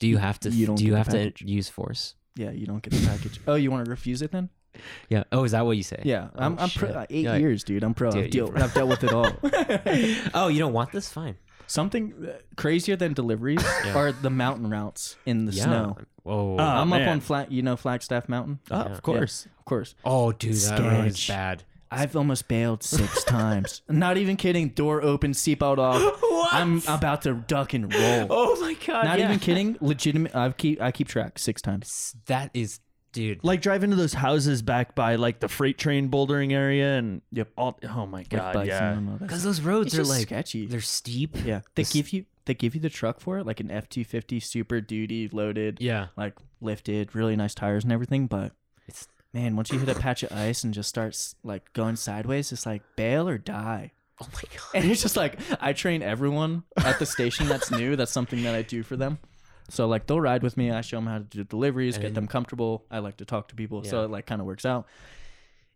Do 0.00 0.08
you 0.08 0.16
have 0.16 0.40
to? 0.40 0.50
You 0.50 0.66
don't 0.66 0.76
do 0.76 0.84
you 0.84 0.92
get 0.92 0.96
have 0.98 1.08
the 1.10 1.30
to 1.30 1.46
use 1.48 1.68
force? 1.68 2.14
Yeah, 2.34 2.50
you 2.50 2.66
don't 2.66 2.82
get 2.82 2.92
the 2.94 3.06
package. 3.06 3.40
oh, 3.46 3.54
you 3.54 3.70
want 3.70 3.84
to 3.84 3.90
refuse 3.90 4.22
it 4.22 4.32
then? 4.32 4.48
Yeah. 5.08 5.24
Oh, 5.32 5.44
is 5.44 5.52
that 5.52 5.64
what 5.66 5.76
you 5.76 5.82
say? 5.82 6.00
Yeah, 6.04 6.28
Oh, 6.34 6.44
I'm, 6.44 6.58
I'm 6.58 6.70
pro. 6.70 6.88
shit. 6.88 6.96
uh, 6.96 7.06
Eight 7.10 7.24
Yeah. 7.24 7.36
years, 7.36 7.64
dude. 7.64 7.82
I'm 7.84 7.94
pro. 7.94 8.10
Dude, 8.10 8.24
I've, 8.24 8.30
deal, 8.30 8.48
pro. 8.48 8.62
I've 8.62 8.74
dealt 8.74 8.88
with 8.88 9.04
it 9.04 9.12
all. 9.12 9.32
oh, 10.34 10.48
you 10.48 10.58
don't 10.58 10.72
want 10.72 10.92
this? 10.92 11.10
Fine. 11.12 11.36
Something 11.66 12.12
uh, 12.28 12.32
crazier 12.56 12.96
than 12.96 13.12
deliveries 13.14 13.62
Yeah. 13.84 13.94
are 13.96 14.12
the 14.12 14.30
mountain 14.30 14.68
routes 14.70 15.16
in 15.26 15.46
the 15.46 15.52
yeah. 15.52 15.64
snow. 15.64 15.98
Whoa. 16.22 16.56
Oh, 16.58 16.62
I'm 16.62 16.92
up 16.92 17.00
man. 17.00 17.08
on 17.08 17.20
flat. 17.20 17.50
You 17.50 17.62
know 17.62 17.76
Flagstaff 17.76 18.28
Mountain. 18.28 18.58
Ah, 18.70 18.86
Yeah. 18.86 18.92
of 18.92 19.02
course. 19.02 19.46
Of 19.58 19.64
course. 19.64 19.94
oh, 20.04 20.32
dude, 20.32 20.54
that 20.54 20.78
road 20.80 21.06
is 21.06 21.14
Sketch. 21.18 21.28
bad. 21.28 21.62
I've 21.90 22.16
almost 22.16 22.48
bailed 22.48 22.82
six 22.82 23.22
times. 23.24 23.82
Not 23.88 24.16
even 24.16 24.36
kidding. 24.36 24.70
Door 24.70 25.02
open, 25.02 25.32
seatbelt 25.32 25.76
off. 25.78 26.22
I'm 26.52 26.78
about 26.88 27.22
to 27.22 27.34
duck 27.34 27.74
and 27.74 27.92
roll. 27.92 28.26
Oh 28.30 28.58
my 28.60 28.74
god. 28.86 29.04
Not 29.04 29.18
yeah. 29.18 29.26
even 29.26 29.38
kidding. 29.38 29.76
Legitimate. 29.80 30.34
I 30.34 30.50
keep 30.52 30.80
I 30.80 30.90
keep 30.90 31.08
track 31.08 31.38
six 31.38 31.60
times. 31.60 32.14
That 32.26 32.50
is, 32.54 32.80
dude. 33.12 33.44
Like 33.44 33.60
drive 33.62 33.84
into 33.84 33.96
those 33.96 34.14
houses 34.14 34.62
back 34.62 34.94
by 34.94 35.16
like 35.16 35.40
the 35.40 35.48
freight 35.48 35.78
train 35.78 36.08
bouldering 36.10 36.52
area 36.52 36.96
and 36.98 37.22
Yep. 37.32 37.48
all. 37.56 37.78
Oh 37.88 38.06
my 38.06 38.22
god, 38.24 38.54
bison 38.54 38.66
yeah. 38.68 39.12
all 39.12 39.18
that 39.18 39.26
Because 39.26 39.42
those 39.42 39.60
roads 39.60 39.86
It's 39.88 39.94
are 39.94 39.98
just 39.98 40.10
like 40.10 40.22
sketchy. 40.28 40.66
they're 40.66 40.80
steep. 40.80 41.36
Yeah, 41.44 41.60
they 41.74 41.82
This- 41.82 41.92
give 41.92 42.12
you 42.12 42.24
they 42.44 42.54
give 42.54 42.74
you 42.74 42.80
the 42.80 42.90
truck 42.90 43.20
for 43.20 43.38
it, 43.38 43.46
like 43.46 43.60
an 43.60 43.70
F 43.70 43.88
two 43.88 44.04
fifty 44.04 44.40
Super 44.40 44.80
Duty 44.80 45.28
loaded, 45.28 45.78
Yeah. 45.80 46.08
like 46.16 46.34
lifted, 46.60 47.14
really 47.14 47.36
nice 47.36 47.54
tires 47.54 47.84
and 47.84 47.92
everything. 47.92 48.26
But 48.26 48.52
It's 48.88 49.06
man, 49.32 49.54
once 49.56 49.70
you 49.70 49.78
hit 49.78 49.88
a 49.88 49.98
patch 49.98 50.22
of 50.24 50.32
ice 50.32 50.64
and 50.64 50.74
just 50.74 50.88
starts 50.88 51.36
like 51.44 51.72
going 51.72 51.96
sideways, 51.96 52.50
it's 52.52 52.66
like 52.66 52.82
bail 52.96 53.28
or 53.28 53.38
die. 53.38 53.92
oh 54.20 54.26
my 54.34 54.42
god. 54.52 54.82
And 54.82 54.90
it's 54.90 55.02
just 55.02 55.16
like 55.16 55.38
I 55.60 55.72
train 55.72 56.02
everyone 56.02 56.64
at 56.76 56.98
the 56.98 57.06
station 57.06 57.46
that's 57.48 57.70
new. 57.70 57.94
That's 57.96 58.10
something 58.12 58.42
that 58.42 58.54
I 58.54 58.62
do 58.62 58.82
for 58.82 58.96
them. 58.96 59.18
So 59.72 59.88
like 59.88 60.06
they'll 60.06 60.20
ride 60.20 60.42
with 60.42 60.58
me. 60.58 60.70
I 60.70 60.82
show 60.82 60.98
them 60.98 61.06
how 61.06 61.18
to 61.18 61.24
do 61.24 61.44
deliveries, 61.44 61.96
get 61.96 62.14
them 62.14 62.28
comfortable. 62.28 62.84
I 62.90 62.98
like 62.98 63.16
to 63.16 63.24
talk 63.24 63.48
to 63.48 63.54
people, 63.54 63.84
so 63.84 64.04
it 64.04 64.10
like 64.10 64.26
kind 64.26 64.40
of 64.42 64.46
works 64.46 64.66
out. 64.66 64.86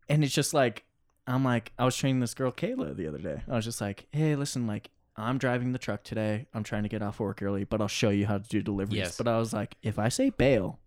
And 0.08 0.22
it's 0.22 0.34
just 0.34 0.52
like 0.52 0.84
I'm 1.26 1.44
like 1.44 1.72
I 1.78 1.86
was 1.86 1.96
training 1.96 2.20
this 2.20 2.34
girl 2.34 2.52
Kayla 2.52 2.94
the 2.94 3.08
other 3.08 3.18
day. 3.18 3.40
I 3.48 3.54
was 3.54 3.64
just 3.64 3.80
like, 3.80 4.06
hey, 4.12 4.36
listen, 4.36 4.66
like 4.66 4.90
I'm 5.16 5.38
driving 5.38 5.72
the 5.72 5.78
truck 5.78 6.04
today. 6.04 6.46
I'm 6.52 6.62
trying 6.62 6.82
to 6.82 6.90
get 6.90 7.00
off 7.00 7.20
work 7.20 7.42
early, 7.42 7.64
but 7.64 7.80
I'll 7.80 7.88
show 7.88 8.10
you 8.10 8.26
how 8.26 8.36
to 8.36 8.46
do 8.46 8.60
deliveries. 8.60 8.98
Yes. 8.98 9.16
But 9.16 9.28
I 9.28 9.38
was 9.38 9.54
like, 9.54 9.76
if 9.82 9.98
I 9.98 10.10
say 10.10 10.28
bail, 10.28 10.78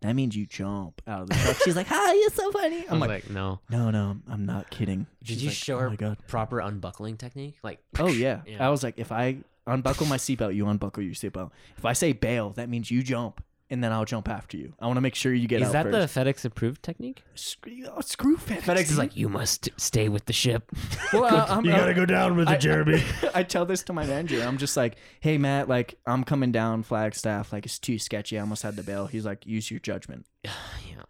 that 0.00 0.14
means 0.14 0.34
you 0.34 0.46
jump 0.46 1.02
out 1.06 1.20
of 1.20 1.28
the 1.28 1.34
truck. 1.34 1.56
She's 1.64 1.76
like, 1.76 1.86
hi, 1.90 2.14
you're 2.14 2.30
so 2.30 2.50
funny. 2.50 2.86
I'm 2.88 2.98
like, 2.98 3.10
like, 3.10 3.30
no. 3.30 3.60
no, 3.68 3.90
no, 3.90 4.16
I'm 4.26 4.46
not 4.46 4.70
kidding. 4.70 5.06
Did 5.22 5.34
She's 5.34 5.42
you 5.42 5.48
like, 5.50 5.56
show 5.56 5.76
oh 5.76 5.90
her 5.90 6.16
proper 6.28 6.60
unbuckling 6.60 7.18
technique? 7.18 7.58
Like, 7.62 7.80
Oh 7.98 8.06
yeah. 8.08 8.40
Yeah. 8.46 8.66
I 8.66 8.70
was 8.70 8.82
like, 8.82 8.98
if 8.98 9.12
I 9.12 9.36
unbuckle 9.66 10.06
my 10.06 10.16
seatbelt, 10.16 10.54
you 10.54 10.66
unbuckle 10.68 11.02
your 11.02 11.14
seatbelt. 11.14 11.50
If 11.76 11.84
I 11.84 11.92
say 11.92 12.12
bail, 12.12 12.50
that 12.50 12.68
means 12.68 12.90
you 12.90 13.02
jump, 13.02 13.42
and 13.70 13.82
then 13.82 13.92
I'll 13.92 14.04
jump 14.04 14.28
after 14.28 14.56
you. 14.58 14.74
I 14.78 14.86
want 14.86 14.98
to 14.98 15.00
make 15.00 15.14
sure 15.14 15.32
you 15.32 15.48
get 15.48 15.62
is 15.62 15.68
out 15.68 15.72
that 15.72 15.90
first. 15.90 16.14
the 16.14 16.20
FedEx 16.20 16.44
approved 16.44 16.82
technique? 16.82 17.22
screw, 17.34 17.84
oh, 17.90 18.00
screw 18.02 18.36
FedEx? 18.36 18.60
FedEx 18.60 18.82
is 18.90 18.98
like, 18.98 19.16
you 19.16 19.28
must 19.28 19.70
stay 19.78 20.08
with 20.10 20.26
the 20.26 20.32
ship. 20.34 20.70
well, 21.12 21.24
I- 21.24 21.28
uh, 21.28 21.46
I'm, 21.56 21.64
You 21.64 21.72
uh, 21.72 21.78
gotta 21.78 21.94
go 21.94 22.04
down 22.06 22.36
with 22.36 22.48
I- 22.48 22.54
it, 22.54 22.60
Jeremy. 22.60 23.02
I 23.34 23.42
tell 23.42 23.64
this 23.64 23.82
to 23.84 23.92
my 23.94 24.04
manager. 24.06 24.42
I'm 24.42 24.58
just 24.58 24.76
like, 24.76 24.96
hey 25.20 25.38
Matt, 25.38 25.68
like 25.68 25.98
I'm 26.06 26.24
coming 26.24 26.52
down 26.52 26.82
Flagstaff. 26.82 27.52
Like 27.52 27.64
it's 27.64 27.78
too 27.78 27.98
sketchy. 27.98 28.36
I 28.38 28.42
almost 28.42 28.62
had 28.62 28.76
to 28.76 28.82
bail. 28.82 29.06
He's 29.06 29.24
like, 29.24 29.46
use 29.46 29.70
your 29.70 29.80
judgment. 29.80 30.26
yeah. 30.44 30.50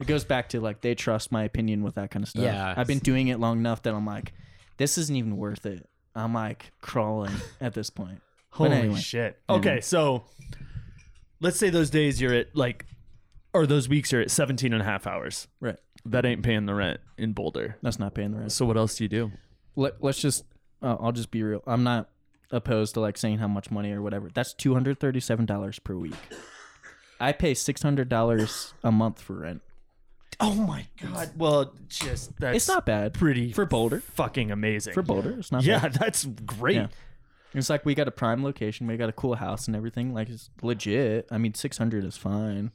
It 0.00 0.06
goes 0.06 0.24
back 0.24 0.48
to 0.50 0.60
like 0.60 0.80
they 0.80 0.94
trust 0.94 1.32
my 1.32 1.42
opinion 1.44 1.82
with 1.82 1.96
that 1.96 2.10
kind 2.12 2.22
of 2.22 2.28
stuff. 2.28 2.44
Yeah. 2.44 2.72
I've 2.76 2.86
been 2.86 2.98
doing 3.00 3.28
it 3.28 3.40
long 3.40 3.58
enough 3.58 3.82
that 3.82 3.94
I'm 3.94 4.06
like, 4.06 4.32
this 4.76 4.96
isn't 4.96 5.14
even 5.16 5.36
worth 5.36 5.66
it. 5.66 5.88
I'm 6.16 6.32
like 6.34 6.72
crawling 6.80 7.32
at 7.60 7.74
this 7.74 7.90
point. 7.90 8.20
Holy 8.54 8.70
anyway. 8.70 8.98
shit. 9.00 9.38
Okay, 9.48 9.80
so 9.80 10.24
let's 11.40 11.58
say 11.58 11.70
those 11.70 11.90
days 11.90 12.20
you're 12.20 12.34
at 12.34 12.56
like, 12.56 12.86
or 13.52 13.66
those 13.66 13.88
weeks 13.88 14.12
you're 14.12 14.20
at 14.22 14.30
17 14.30 14.72
and 14.72 14.80
a 14.80 14.84
half 14.84 15.06
hours. 15.06 15.48
Right. 15.60 15.76
That 16.06 16.24
ain't 16.24 16.42
paying 16.42 16.66
the 16.66 16.74
rent 16.74 17.00
in 17.16 17.32
Boulder. 17.32 17.76
That's 17.82 17.98
not 17.98 18.14
paying 18.14 18.32
the 18.32 18.38
rent. 18.38 18.52
So 18.52 18.66
what 18.66 18.76
else 18.76 18.96
do 18.96 19.04
you 19.04 19.08
do? 19.08 19.32
let, 19.76 20.02
let's 20.02 20.20
just 20.20 20.44
uh, 20.82 20.96
i'll 21.00 21.12
just 21.12 21.30
be 21.30 21.42
real 21.42 21.62
i'm 21.66 21.82
not 21.82 22.08
opposed 22.50 22.94
to 22.94 23.00
like 23.00 23.16
saying 23.18 23.38
how 23.38 23.48
much 23.48 23.70
money 23.70 23.90
or 23.90 24.00
whatever 24.02 24.30
that's 24.32 24.54
$237 24.54 25.82
per 25.82 25.94
week 25.96 26.14
i 27.20 27.32
pay 27.32 27.52
$600 27.52 28.72
a 28.84 28.92
month 28.92 29.20
for 29.20 29.34
rent 29.34 29.62
Oh 30.40 30.52
my 30.52 30.84
god. 31.00 31.30
Well, 31.36 31.72
just 31.88 32.36
that's 32.40 32.56
it's 32.56 32.68
not 32.68 32.84
bad 32.84 33.14
pretty 33.14 33.52
for 33.52 33.66
boulder 33.66 34.00
fucking 34.00 34.50
amazing. 34.50 34.92
for 34.92 35.02
boulder 35.02 35.36
it's 35.38 35.52
not 35.52 35.62
yeah, 35.62 35.78
bad. 35.78 35.94
that's 35.94 36.24
great. 36.24 36.74
Yeah. 36.76 36.86
It's 37.54 37.70
like 37.70 37.84
we 37.86 37.94
got 37.94 38.08
a 38.08 38.10
prime 38.12 38.42
location 38.42 38.86
we 38.86 38.96
got 38.96 39.08
a 39.08 39.12
cool 39.12 39.36
house 39.36 39.66
and 39.66 39.76
everything 39.76 40.12
like 40.14 40.28
it's 40.28 40.50
legit. 40.62 41.26
I 41.30 41.38
mean 41.38 41.54
600 41.54 42.04
is 42.04 42.16
fine. 42.16 42.72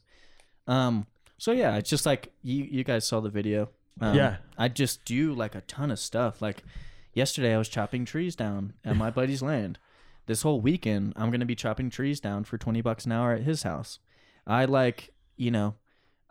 Um 0.67 1.05
so 1.37 1.51
yeah 1.51 1.75
it's 1.77 1.89
just 1.89 2.05
like 2.05 2.31
you 2.41 2.63
you 2.63 2.83
guys 2.83 3.07
saw 3.07 3.19
the 3.19 3.29
video. 3.29 3.69
Um, 4.01 4.15
Yeah. 4.15 4.37
i 4.57 4.67
just 4.69 5.03
do 5.05 5.33
like 5.33 5.55
a 5.55 5.61
ton 5.61 5.91
of 5.91 5.99
stuff. 5.99 6.41
Like 6.41 6.63
yesterday 7.13 7.53
i 7.53 7.57
was 7.57 7.69
chopping 7.69 8.05
trees 8.05 8.35
down 8.35 8.73
at 8.85 8.95
my 8.95 9.09
buddy's 9.19 9.41
land. 9.41 9.79
This 10.25 10.41
whole 10.43 10.61
weekend 10.61 11.13
i'm 11.15 11.31
gonna 11.31 11.45
be 11.45 11.55
chopping 11.55 11.89
trees 11.89 12.19
down 12.19 12.43
for 12.43 12.57
20 12.57 12.81
bucks 12.81 13.05
an 13.05 13.11
hour 13.11 13.33
at 13.33 13.43
his 13.43 13.63
house. 13.63 13.99
I 14.47 14.65
like 14.65 15.11
you 15.37 15.51
know 15.51 15.75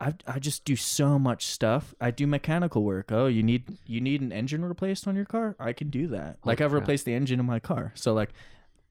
I, 0.01 0.13
I 0.25 0.39
just 0.39 0.63
do 0.63 0.75
so 0.75 1.19
much 1.19 1.45
stuff. 1.45 1.93
I 1.99 2.11
do 2.11 2.25
mechanical 2.25 2.83
work. 2.83 3.11
Oh, 3.11 3.27
you 3.27 3.43
need 3.43 3.77
you 3.85 3.99
need 3.99 4.21
an 4.21 4.31
engine 4.31 4.63
replaced 4.63 5.07
on 5.07 5.15
your 5.15 5.25
car? 5.25 5.55
I 5.59 5.73
can 5.73 5.89
do 5.89 6.07
that. 6.07 6.37
like 6.45 6.61
I've 6.61 6.71
crap. 6.71 6.81
replaced 6.81 7.05
the 7.05 7.13
engine 7.13 7.39
in 7.39 7.45
my 7.45 7.59
car. 7.59 7.91
So 7.95 8.13
like 8.13 8.29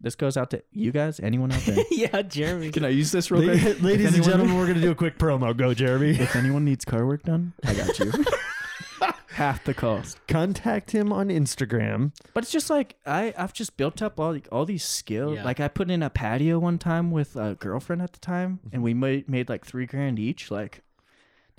this 0.00 0.14
goes 0.14 0.36
out 0.36 0.50
to 0.50 0.62
you 0.70 0.92
guys, 0.92 1.18
anyone 1.20 1.50
out 1.50 1.62
there. 1.62 1.82
yeah, 1.90 2.22
Jeremy. 2.22 2.70
Can 2.70 2.84
I 2.84 2.90
use 2.90 3.10
this 3.10 3.30
real 3.30 3.42
La- 3.42 3.52
quick? 3.52 3.64
If 3.64 3.82
Ladies 3.82 4.14
and 4.14 4.22
gentlemen, 4.22 4.56
we're 4.56 4.66
gonna 4.66 4.80
do 4.80 4.90
a 4.90 4.94
quick 4.94 5.18
promo. 5.18 5.56
Go, 5.56 5.74
Jeremy. 5.74 6.10
If 6.10 6.36
anyone 6.36 6.64
needs 6.64 6.84
car 6.84 7.06
work 7.06 7.22
done, 7.22 7.52
I 7.64 7.74
got 7.74 7.98
you. 7.98 8.12
Half 9.30 9.64
the 9.64 9.72
cost. 9.74 10.18
Contact 10.26 10.90
him 10.90 11.12
on 11.12 11.28
Instagram. 11.28 12.12
But 12.34 12.42
it's 12.42 12.52
just 12.52 12.70
like 12.70 12.96
I 13.06 13.32
I've 13.38 13.52
just 13.52 13.76
built 13.76 14.02
up 14.02 14.18
all 14.18 14.36
all 14.50 14.64
these 14.66 14.84
skills. 14.84 15.36
Yeah. 15.36 15.44
Like 15.44 15.60
I 15.60 15.68
put 15.68 15.90
in 15.90 16.02
a 16.02 16.10
patio 16.10 16.58
one 16.58 16.78
time 16.78 17.12
with 17.12 17.36
a 17.36 17.54
girlfriend 17.54 18.02
at 18.02 18.12
the 18.12 18.18
time, 18.18 18.58
and 18.72 18.82
we 18.82 18.94
made 18.94 19.28
made 19.28 19.48
like 19.48 19.64
three 19.64 19.86
grand 19.86 20.18
each. 20.18 20.50
Like, 20.50 20.82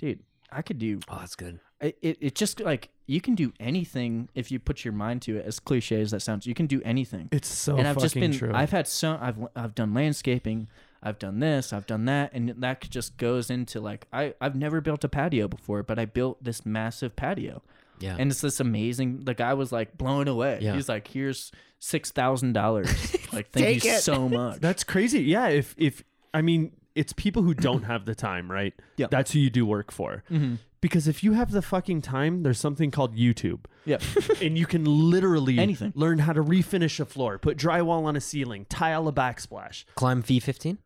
dude, 0.00 0.20
I 0.50 0.62
could 0.62 0.78
do 0.78 0.98
Oh, 1.08 1.18
that's 1.20 1.36
good. 1.36 1.60
it, 1.80 1.96
it, 2.02 2.18
it 2.20 2.34
just 2.34 2.60
like 2.60 2.88
you 3.06 3.20
can 3.20 3.34
do 3.34 3.52
anything 3.60 4.28
if 4.34 4.50
you 4.50 4.58
put 4.58 4.84
your 4.84 4.92
mind 4.94 5.22
to 5.22 5.36
it. 5.36 5.46
As 5.46 5.60
cliche 5.60 6.00
as 6.00 6.10
that 6.10 6.20
sounds, 6.20 6.46
you 6.46 6.54
can 6.54 6.66
do 6.66 6.80
anything. 6.84 7.28
It's 7.32 7.48
so 7.48 7.76
and 7.76 7.86
I've 7.86 7.98
just 7.98 8.14
been 8.14 8.32
true. 8.32 8.50
I've 8.52 8.70
had 8.70 8.88
so 8.88 9.16
I've 9.20 9.36
I've 9.54 9.74
done 9.74 9.94
landscaping, 9.94 10.66
I've 11.02 11.18
done 11.18 11.38
this, 11.40 11.72
I've 11.72 11.86
done 11.86 12.04
that, 12.06 12.32
and 12.32 12.48
that 12.58 12.80
just 12.90 13.16
goes 13.16 13.50
into 13.50 13.80
like 13.80 14.06
I 14.12 14.34
I've 14.40 14.56
never 14.56 14.80
built 14.80 15.04
a 15.04 15.08
patio 15.08 15.46
before, 15.48 15.82
but 15.82 15.98
I 15.98 16.04
built 16.06 16.42
this 16.42 16.66
massive 16.66 17.14
patio, 17.16 17.62
Yeah. 18.00 18.16
and 18.18 18.30
it's 18.30 18.40
this 18.40 18.58
amazing. 18.60 19.24
The 19.24 19.34
guy 19.34 19.54
was 19.54 19.70
like 19.72 19.96
blown 19.96 20.26
away. 20.28 20.58
Yeah. 20.62 20.74
He's 20.74 20.88
like, 20.88 21.06
"Here's 21.08 21.52
six 21.78 22.10
thousand 22.10 22.52
dollars. 22.54 22.90
Like, 23.32 23.50
thank 23.52 23.84
you 23.84 23.92
it. 23.92 24.00
so 24.02 24.28
much." 24.28 24.58
That's 24.60 24.82
crazy. 24.82 25.22
Yeah, 25.22 25.48
if 25.48 25.74
if 25.78 26.02
I 26.34 26.42
mean, 26.42 26.72
it's 27.00 27.12
people 27.14 27.42
who 27.42 27.54
don't 27.54 27.82
have 27.92 28.04
the 28.04 28.14
time, 28.14 28.50
right? 28.50 28.74
Yeah. 28.96 29.06
That's 29.10 29.32
who 29.32 29.38
you 29.38 29.50
do 29.50 29.64
work 29.66 29.90
for. 29.90 30.22
mm-hmm. 30.30 30.56
Because 30.82 31.06
if 31.06 31.22
you 31.22 31.34
have 31.34 31.50
the 31.50 31.60
fucking 31.60 32.00
time, 32.00 32.42
there's 32.42 32.58
something 32.58 32.90
called 32.90 33.14
YouTube. 33.14 33.60
Yeah. 33.84 33.98
and 34.42 34.56
you 34.56 34.64
can 34.64 34.84
literally 34.86 35.58
Anything. 35.58 35.92
learn 35.94 36.18
how 36.20 36.32
to 36.32 36.42
refinish 36.42 36.98
a 37.00 37.04
floor, 37.04 37.38
put 37.38 37.58
drywall 37.58 38.04
on 38.04 38.16
a 38.16 38.20
ceiling, 38.20 38.64
tile 38.70 39.06
a 39.06 39.12
backsplash. 39.12 39.84
Climb 39.94 40.22
V15. 40.22 40.78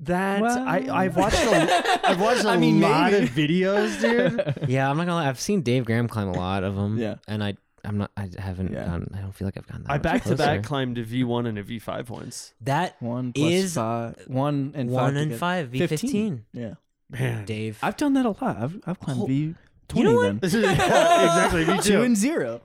That 0.00 0.40
Well- 0.42 0.66
I 0.66 0.78
I've 0.90 1.16
watched 1.16 1.36
a, 1.44 2.00
I've 2.08 2.20
watched 2.20 2.44
a 2.44 2.48
I 2.48 2.56
mean, 2.56 2.80
lot 2.80 3.12
maybe. 3.12 3.24
of 3.26 3.30
videos, 3.32 4.00
dude. 4.00 4.68
Yeah, 4.70 4.88
I'm 4.90 4.96
not 4.96 5.04
gonna 5.06 5.16
lie. 5.16 5.28
I've 5.28 5.40
seen 5.40 5.60
Dave 5.62 5.84
Graham 5.84 6.08
climb 6.08 6.28
a 6.28 6.32
lot 6.32 6.64
of 6.64 6.74
them. 6.74 6.98
Yeah. 6.98 7.16
And 7.28 7.44
I, 7.44 7.56
I'm 7.84 7.98
not. 7.98 8.10
I 8.16 8.28
haven't. 8.38 8.72
Yeah. 8.72 8.86
Gone, 8.86 9.08
I 9.14 9.18
don't 9.20 9.32
feel 9.34 9.46
like 9.46 9.56
I've 9.56 9.66
gone 9.66 9.82
that. 9.82 9.90
I 9.90 9.94
much 9.94 10.02
back 10.02 10.22
to 10.24 10.36
back 10.36 10.46
closer. 10.46 10.62
climbed 10.62 10.98
a 10.98 11.04
V1 11.04 11.46
and 11.46 11.58
a 11.58 11.62
V5 11.64 12.08
once. 12.08 12.54
That 12.62 12.96
One 13.00 13.32
plus 13.32 13.52
Is 13.52 13.74
five, 13.74 14.22
one 14.26 14.72
and 14.74 14.90
one 14.90 15.04
five 15.04 15.16
and 15.16 15.24
together. 15.32 15.38
five 15.38 15.68
V15. 15.70 16.40
Yeah, 16.52 16.74
Man, 17.10 17.44
Dave. 17.44 17.78
I've 17.82 17.96
done 17.96 18.14
that 18.14 18.26
a 18.26 18.30
lot. 18.30 18.56
I've 18.56 18.80
I've 18.86 18.98
climbed 19.00 19.18
Hol- 19.18 19.26
V 19.28 19.54
twenty. 19.88 20.08
You 20.08 20.14
know 20.14 20.20
what? 20.32 20.40
Then 20.40 20.62
yeah, 20.62 20.70
exactly. 21.24 21.64
Me 21.66 21.78
two 21.82 22.02
and 22.02 22.16
zero. 22.16 22.62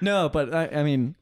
No, 0.00 0.28
but 0.28 0.52
I, 0.54 0.66
I 0.68 0.82
mean, 0.82 1.16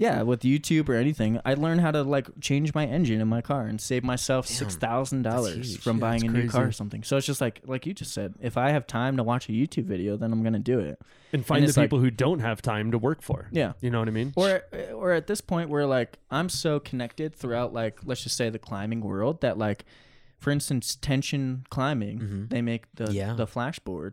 yeah, 0.00 0.22
with 0.22 0.40
YouTube 0.40 0.88
or 0.88 0.94
anything, 0.94 1.38
I 1.44 1.52
learned 1.54 1.82
how 1.82 1.90
to 1.90 2.02
like 2.02 2.26
change 2.40 2.74
my 2.74 2.86
engine 2.86 3.20
in 3.20 3.28
my 3.28 3.42
car 3.42 3.66
and 3.66 3.78
save 3.78 4.02
myself 4.02 4.46
Damn, 4.48 4.56
six 4.56 4.74
thousand 4.76 5.22
dollars 5.22 5.76
from 5.76 5.98
Yeah, 5.98 6.00
buying 6.00 6.24
a 6.24 6.32
that's 6.32 6.44
new 6.44 6.48
car 6.50 6.64
or 6.68 6.72
something. 6.72 7.02
So 7.02 7.18
it's 7.18 7.26
just 7.26 7.40
like 7.42 7.60
like 7.66 7.84
you 7.84 7.92
just 7.92 8.12
said, 8.14 8.34
if 8.40 8.56
I 8.56 8.70
have 8.70 8.86
time 8.86 9.18
to 9.18 9.22
watch 9.22 9.48
a 9.50 9.52
YouTube 9.52 9.84
video, 9.84 10.16
then 10.16 10.32
I'm 10.32 10.42
gonna 10.42 10.58
do 10.58 10.78
it. 10.80 10.98
and 11.34 11.44
find 11.44 11.62
the 11.62 11.68
it's 11.68 11.76
like- 11.76 11.84
people 11.84 12.00
who 12.00 12.10
don't 12.10 12.40
have 12.40 12.62
time 12.62 12.90
to 12.92 12.98
work 12.98 13.20
for. 13.22 13.48
Yeah. 13.52 13.74
You 13.82 13.90
know 13.90 13.98
what 13.98 14.08
I 14.08 14.12
mean? 14.12 14.32
Or 14.36 14.62
or 14.94 15.12
at 15.12 15.26
this 15.26 15.40
point 15.42 15.68
where 15.68 15.84
like 15.86 16.18
I'm 16.30 16.48
so 16.48 16.80
connected 16.80 17.34
throughout 17.34 17.74
like 17.74 17.98
let's 18.04 18.22
just 18.22 18.36
say 18.36 18.48
the 18.48 18.58
climbing 18.58 19.02
world 19.02 19.42
that 19.42 19.58
like 19.58 19.84
for 20.38 20.50
instance 20.50 20.96
tension 20.96 21.66
climbing 21.68 22.18
Mhm. 22.20 22.48
they 22.48 22.62
make 22.62 22.84
the 22.94 23.12
Yeah. 23.12 23.34
the 23.34 23.46
flashboard 23.46 24.12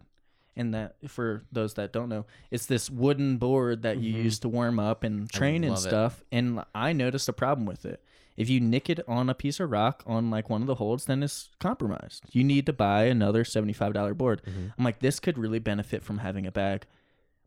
and 0.57 0.73
that 0.73 0.95
for 1.07 1.43
those 1.51 1.75
that 1.75 1.93
don't 1.93 2.09
know 2.09 2.25
it's 2.51 2.65
this 2.65 2.89
wooden 2.89 3.37
board 3.37 3.83
that 3.83 3.97
you 3.99 4.13
Mhm. 4.13 4.23
use 4.23 4.39
to 4.39 4.49
warm 4.49 4.79
up 4.79 5.03
and 5.03 5.29
train 5.29 5.63
and 5.63 5.73
love 5.75 5.85
it. 5.85 5.87
stuff 5.89 6.23
and 6.31 6.63
I 6.75 6.91
noticed 6.93 7.29
a 7.29 7.33
problem 7.33 7.65
with 7.65 7.85
it. 7.85 8.03
If 8.35 8.49
you 8.49 8.59
nick 8.59 8.87
it 8.89 8.99
on 9.07 9.29
a 9.29 9.33
piece 9.33 9.59
of 9.59 9.71
rock 9.71 10.03
on 10.05 10.29
like 10.29 10.47
one 10.49 10.61
of 10.61 10.67
the 10.67 10.75
holds, 10.75 11.05
then 11.05 11.23
it's 11.23 11.49
compromised. 11.59 12.23
You 12.31 12.43
need 12.43 12.65
to 12.67 12.73
buy 12.73 13.05
another 13.05 13.43
$75 13.43 14.13
board. 14.15 14.41
Mhm. 14.45 14.73
I'm 14.77 14.83
like, 14.83 14.99
this 14.99 15.19
could 15.19 15.37
really 15.39 15.57
benefit 15.59 16.03
from 16.03 16.19
having 16.19 16.45
a 16.45 16.51
bag. 16.51 16.85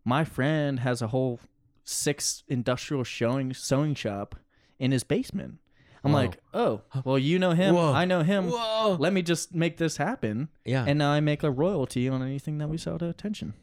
My 0.04 0.24
friend 0.24 0.80
has 0.80 1.00
a 1.02 1.08
whole 1.08 1.38
six 1.84 2.42
industrial 2.48 3.04
showing 3.04 3.54
sewing 3.54 3.94
shop 3.94 4.34
in 4.78 4.90
his 4.92 5.04
basement. 5.04 5.58
I'm 6.02 6.12
Whoa. 6.12 6.18
like, 6.18 6.38
oh, 6.54 6.80
well, 7.04 7.18
you 7.18 7.38
know 7.38 7.50
him. 7.52 7.74
Whoa. 7.74 7.92
I 7.92 8.04
know 8.04 8.22
him. 8.22 8.48
Whoa. 8.50 8.96
Let 8.98 9.12
me 9.12 9.22
just 9.22 9.54
make 9.54 9.76
this 9.76 9.98
happen. 9.98 10.48
Yeah. 10.64 10.84
And 10.86 10.98
now 10.98 11.10
I 11.10 11.20
make 11.20 11.42
a 11.42 11.50
royalty 11.50 12.08
on 12.08 12.22
anything 12.22 12.58
that 12.58 12.68
we 12.68 12.78
sell 12.78 12.98
to 12.98 13.08
attention. 13.08 13.54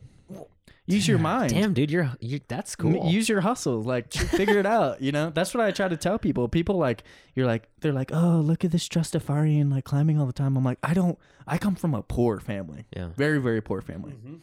Use 0.89 1.05
your 1.05 1.19
mind. 1.19 1.49
Damn, 1.49 1.73
dude, 1.73 1.91
you're 1.91 2.09
you. 2.21 2.39
That's 2.47 2.73
cool. 2.77 3.11
Use 3.11 3.27
your 3.27 3.41
hustle, 3.41 3.81
like 3.81 4.13
figure 4.13 4.57
it 4.57 4.65
out. 4.65 5.01
You 5.01 5.11
know, 5.11 5.29
that's 5.29 5.53
what 5.53 5.65
I 5.65 5.71
try 5.71 5.89
to 5.89 5.97
tell 5.97 6.17
people. 6.17 6.47
People 6.47 6.77
like 6.77 7.03
you're 7.35 7.45
like 7.45 7.67
they're 7.81 7.91
like, 7.91 8.11
oh, 8.13 8.39
look 8.39 8.63
at 8.63 8.71
this 8.71 8.87
trustafarian 8.87 9.69
like 9.69 9.83
climbing 9.83 10.17
all 10.17 10.25
the 10.25 10.33
time. 10.33 10.55
I'm 10.55 10.63
like, 10.63 10.79
I 10.81 10.93
don't. 10.93 11.19
I 11.45 11.57
come 11.57 11.75
from 11.75 11.93
a 11.93 12.03
poor 12.03 12.39
family, 12.39 12.85
yeah. 12.95 13.09
very 13.17 13.39
very 13.39 13.61
poor 13.61 13.81
family, 13.81 14.13
mm-hmm. 14.13 14.35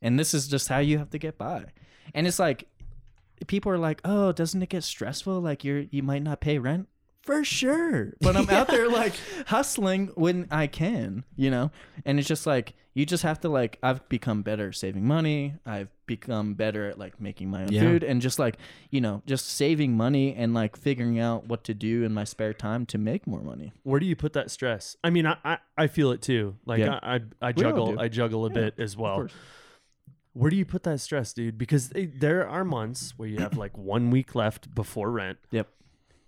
and 0.00 0.18
this 0.18 0.32
is 0.32 0.48
just 0.48 0.68
how 0.68 0.78
you 0.78 0.96
have 0.96 1.10
to 1.10 1.18
get 1.18 1.36
by. 1.36 1.66
And 2.14 2.26
it's 2.26 2.38
like, 2.38 2.68
people 3.46 3.70
are 3.70 3.78
like, 3.78 4.00
oh, 4.02 4.32
doesn't 4.32 4.62
it 4.62 4.70
get 4.70 4.84
stressful? 4.84 5.42
Like 5.42 5.62
you're 5.62 5.84
you 5.90 6.02
might 6.02 6.22
not 6.22 6.40
pay 6.40 6.58
rent. 6.58 6.88
For 7.22 7.44
sure, 7.44 8.14
but 8.20 8.36
I'm 8.36 8.50
out 8.50 8.66
there 8.68 8.88
like 8.88 9.12
hustling 9.46 10.08
when 10.16 10.48
I 10.50 10.66
can, 10.66 11.24
you 11.36 11.50
know. 11.50 11.70
And 12.04 12.18
it's 12.18 12.26
just 12.26 12.46
like 12.46 12.74
you 12.94 13.06
just 13.06 13.22
have 13.22 13.40
to 13.42 13.48
like 13.48 13.78
I've 13.80 14.08
become 14.08 14.42
better 14.42 14.68
at 14.68 14.74
saving 14.74 15.06
money. 15.06 15.54
I've 15.64 15.88
become 16.06 16.54
better 16.54 16.88
at 16.88 16.98
like 16.98 17.20
making 17.20 17.48
my 17.48 17.62
own 17.62 17.68
Yeah. 17.70 17.82
food 17.82 18.02
and 18.02 18.20
just 18.20 18.40
like 18.40 18.56
you 18.90 19.00
know 19.00 19.22
just 19.24 19.46
saving 19.46 19.96
money 19.96 20.34
and 20.34 20.52
like 20.52 20.76
figuring 20.76 21.20
out 21.20 21.46
what 21.46 21.62
to 21.64 21.74
do 21.74 22.02
in 22.02 22.12
my 22.12 22.24
spare 22.24 22.52
time 22.52 22.86
to 22.86 22.98
make 22.98 23.24
more 23.26 23.40
money. 23.40 23.72
Where 23.84 24.00
do 24.00 24.06
you 24.06 24.16
put 24.16 24.32
that 24.32 24.50
stress? 24.50 24.96
I 25.04 25.10
mean, 25.10 25.24
I 25.26 25.36
I, 25.44 25.58
I 25.78 25.86
feel 25.86 26.10
it 26.10 26.22
too. 26.22 26.56
Like 26.66 26.80
Yeah. 26.80 26.98
I, 27.02 27.14
I 27.16 27.20
I 27.40 27.46
all 27.46 27.52
juggle 27.52 27.92
do. 27.92 28.00
I 28.00 28.08
juggle 28.08 28.46
a 28.46 28.50
bit 28.50 28.74
as 28.78 28.96
well. 28.96 29.14
course. 29.14 29.32
Where 30.34 30.50
do 30.50 30.56
you 30.56 30.64
put 30.64 30.82
that 30.84 30.98
stress, 31.00 31.32
dude? 31.34 31.58
Because 31.58 31.90
they, 31.90 32.06
there 32.06 32.48
are 32.48 32.64
months 32.64 33.12
where 33.18 33.28
you 33.28 33.38
have 33.38 33.56
like 33.56 33.76
one 33.76 34.10
week 34.10 34.34
left 34.34 34.74
before 34.74 35.10
rent. 35.10 35.38
Yep. 35.50 35.68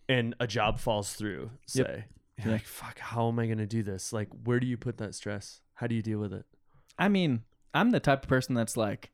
And 0.08 0.34
a 0.40 0.46
job 0.46 0.78
falls 0.80 1.14
through. 1.14 1.50
Say, 1.66 1.80
Yep. 1.80 2.04
You're 2.38 2.46
Yeah. 2.46 2.52
like, 2.52 2.64
fuck, 2.66 2.98
how 2.98 3.28
am 3.28 3.38
I 3.38 3.46
gonna 3.46 3.66
do 3.66 3.82
this? 3.82 4.12
Like, 4.12 4.28
where 4.44 4.58
do 4.60 4.66
you 4.66 4.76
put 4.76 4.98
that 4.98 5.14
stress? 5.14 5.60
How 5.74 5.86
do 5.86 5.94
you 5.94 6.02
deal 6.02 6.18
with 6.18 6.32
it? 6.32 6.44
I 6.98 7.08
mean, 7.08 7.42
I'm 7.72 7.90
the 7.90 8.00
type 8.00 8.24
of 8.24 8.28
person 8.28 8.54
that's 8.54 8.76
like, 8.76 9.10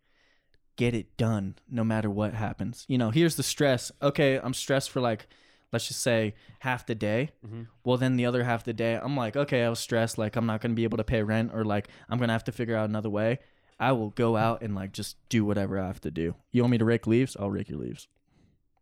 get 0.76 0.95
it 0.95 1.16
done 1.18 1.57
no 1.68 1.84
matter 1.84 2.09
what 2.11 2.32
happens. 2.34 2.84
You 2.88 2.97
know, 2.99 3.11
here's 3.11 3.36
the 3.36 3.43
stress. 3.43 3.93
Okay, 4.01 4.38
I'm 4.43 4.55
stressed 4.55 4.91
for 4.91 5.01
like, 5.01 5.26
let's 5.72 5.86
just 5.88 6.01
say 6.03 6.34
half 6.61 6.86
the 6.86 6.95
day. 6.95 7.30
Mhm. 7.47 7.66
Well, 7.84 7.99
then 7.99 8.16
the 8.16 8.24
other 8.26 8.45
half 8.45 8.64
the 8.64 8.72
day, 8.72 8.95
I'm 9.01 9.16
like, 9.16 9.36
okay, 9.36 9.64
I 9.64 9.68
was 9.68 9.78
stressed. 9.80 10.16
Like, 10.18 10.36
I'm 10.36 10.47
not 10.47 10.61
going 10.62 10.72
to 10.72 10.76
be 10.76 10.84
able 10.84 10.97
to 10.99 11.05
pay 11.05 11.22
rent 11.22 11.53
or 11.55 11.64
like, 11.64 11.88
I'm 12.09 12.18
going 12.18 12.28
to 12.28 12.32
have 12.32 12.45
to 12.45 12.53
figure 12.53 12.76
out 12.76 12.88
another 12.88 13.11
way. 13.11 13.38
I 13.78 13.93
will 13.93 14.11
go 14.11 14.36
out 14.36 14.62
and 14.62 14.74
like 14.74 14.93
just 14.93 15.16
do 15.28 15.45
whatever 15.45 15.78
I 15.78 15.86
have 15.86 16.01
to 16.03 16.11
do. 16.11 16.34
You 16.53 16.62
want 16.62 16.72
me 16.72 16.78
to 16.78 16.84
rake 16.84 17.07
leaves? 17.07 17.36
I'll 17.38 17.51
rake 17.51 17.68
your 17.68 17.78
leaves. 17.78 18.09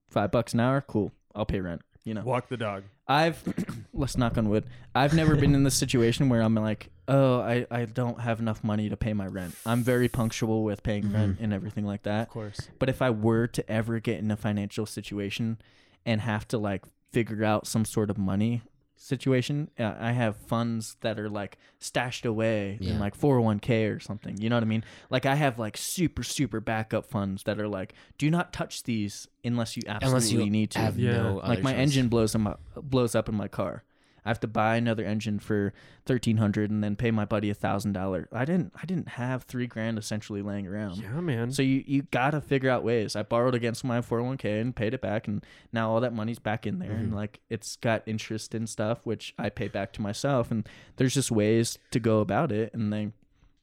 Five 0.09 0.30
bucks 0.32 0.54
an 0.54 0.61
hour? 0.61 0.80
Cool. 0.80 1.12
I'll 1.34 1.46
pay 1.46 1.61
rent. 1.61 1.82
You 2.09 2.14
know, 2.14 2.22
Walk 2.22 2.48
the 2.48 2.56
dog. 2.56 2.84
I've 3.06 3.42
let's 3.92 4.16
knock 4.16 4.38
on 4.38 4.48
wood. 4.48 4.64
I've 4.94 5.12
never 5.12 5.36
been 5.36 5.54
in 5.54 5.62
this 5.62 5.74
situation 5.74 6.30
where 6.30 6.40
I'm 6.40 6.54
like, 6.54 6.88
oh, 7.06 7.40
I, 7.40 7.66
I 7.70 7.84
don't 7.84 8.18
have 8.18 8.40
enough 8.40 8.64
money 8.64 8.88
to 8.88 8.96
pay 8.96 9.12
my 9.12 9.26
rent. 9.26 9.54
I'm 9.66 9.82
very 9.82 10.09
punctual 10.09 10.64
with 10.64 10.82
paying 10.82 11.04
mm-hmm. 11.04 11.14
rent 11.14 11.36
and 11.40 11.52
everything 11.52 11.84
like 11.84 12.04
that. 12.04 12.28
Of 12.28 12.32
course. 12.32 12.68
But 12.78 12.88
if 12.88 13.02
I 13.02 13.11
were 13.11 13.46
to 13.48 13.70
ever 13.70 14.00
get 14.00 14.20
in 14.20 14.30
a 14.30 14.38
financial 14.38 14.86
situation 14.86 15.59
and 16.06 16.22
have 16.22 16.48
to 16.48 16.56
like 16.56 16.84
figure 17.12 17.44
out 17.44 17.66
some 17.66 17.84
sort 17.84 18.09
of 18.09 18.16
money 18.16 18.62
situation, 18.99 19.70
uh, 19.78 19.94
I 19.99 20.12
have 20.12 20.36
funds 20.36 20.96
that 21.01 21.18
are 21.18 21.28
like 21.30 21.57
stashed 21.78 22.26
away 22.26 22.78
Yeah. 22.80 22.92
in 22.92 22.99
like 22.99 23.16
401k 23.16 23.94
or 23.94 24.01
something. 24.01 24.36
You 24.38 24.51
know 24.51 24.57
what 24.57 24.62
I 24.64 24.66
mean? 24.66 24.84
Like 25.09 25.24
I 25.24 25.34
have 25.36 25.59
like 25.59 25.76
super 25.76 26.22
super 26.22 26.61
backup 26.61 27.07
funds 27.07 27.44
that 27.44 27.59
are 27.61 27.68
like, 27.68 27.94
do 28.18 28.30
not 28.30 28.53
touch 28.53 28.82
these 28.82 29.28
unless 29.44 29.76
you 29.76 29.82
absolutely 29.86 30.09
Unless 30.09 30.32
you 30.32 30.51
need 30.51 30.70
to 30.72 30.78
have 30.80 30.99
Yeah. 30.99 31.22
no 31.22 31.34
like 31.36 31.62
my 31.62 31.72
choice. 31.72 31.80
engine 31.80 32.09
blows 32.09 32.36
my, 32.36 32.55
blows 32.76 33.14
up 33.14 33.28
in 33.28 33.34
my 33.34 33.49
car. 33.49 33.84
I 34.24 34.28
have 34.30 34.40
to 34.40 34.46
buy 34.46 34.76
another 34.76 35.04
engine 35.04 35.38
for 35.38 35.72
thirteen 36.06 36.36
hundred 36.36 36.70
and 36.70 36.82
then 36.82 36.96
pay 36.96 37.10
my 37.10 37.24
buddy 37.24 37.50
a 37.50 37.54
thousand 37.54 37.92
dollars. 37.92 38.26
I 38.32 38.44
didn't 38.44 38.72
I 38.80 38.86
didn't 38.86 39.08
have 39.08 39.44
three 39.44 39.66
grand 39.66 39.98
essentially 39.98 40.42
laying 40.42 40.66
around. 40.66 40.96
Yeah, 40.98 41.20
man. 41.20 41.52
So 41.52 41.62
you, 41.62 41.84
you 41.86 42.02
gotta 42.10 42.40
figure 42.40 42.70
out 42.70 42.82
ways. 42.82 43.16
I 43.16 43.22
borrowed 43.22 43.54
against 43.54 43.84
my 43.84 44.00
401k 44.00 44.60
and 44.60 44.74
paid 44.74 44.94
it 44.94 45.00
back, 45.00 45.28
and 45.28 45.44
now 45.72 45.90
all 45.90 46.00
that 46.00 46.12
money's 46.12 46.38
back 46.38 46.66
in 46.66 46.78
there, 46.78 46.92
and 46.92 47.08
mm-hmm. 47.08 47.16
like 47.16 47.40
it's 47.48 47.76
got 47.76 48.02
interest 48.06 48.54
and 48.54 48.68
stuff, 48.68 49.04
which 49.04 49.34
I 49.38 49.48
pay 49.48 49.68
back 49.68 49.92
to 49.94 50.02
myself. 50.02 50.50
And 50.50 50.68
there's 50.96 51.14
just 51.14 51.30
ways 51.30 51.78
to 51.90 52.00
go 52.00 52.20
about 52.20 52.52
it, 52.52 52.72
and 52.74 52.92
they, 52.92 53.12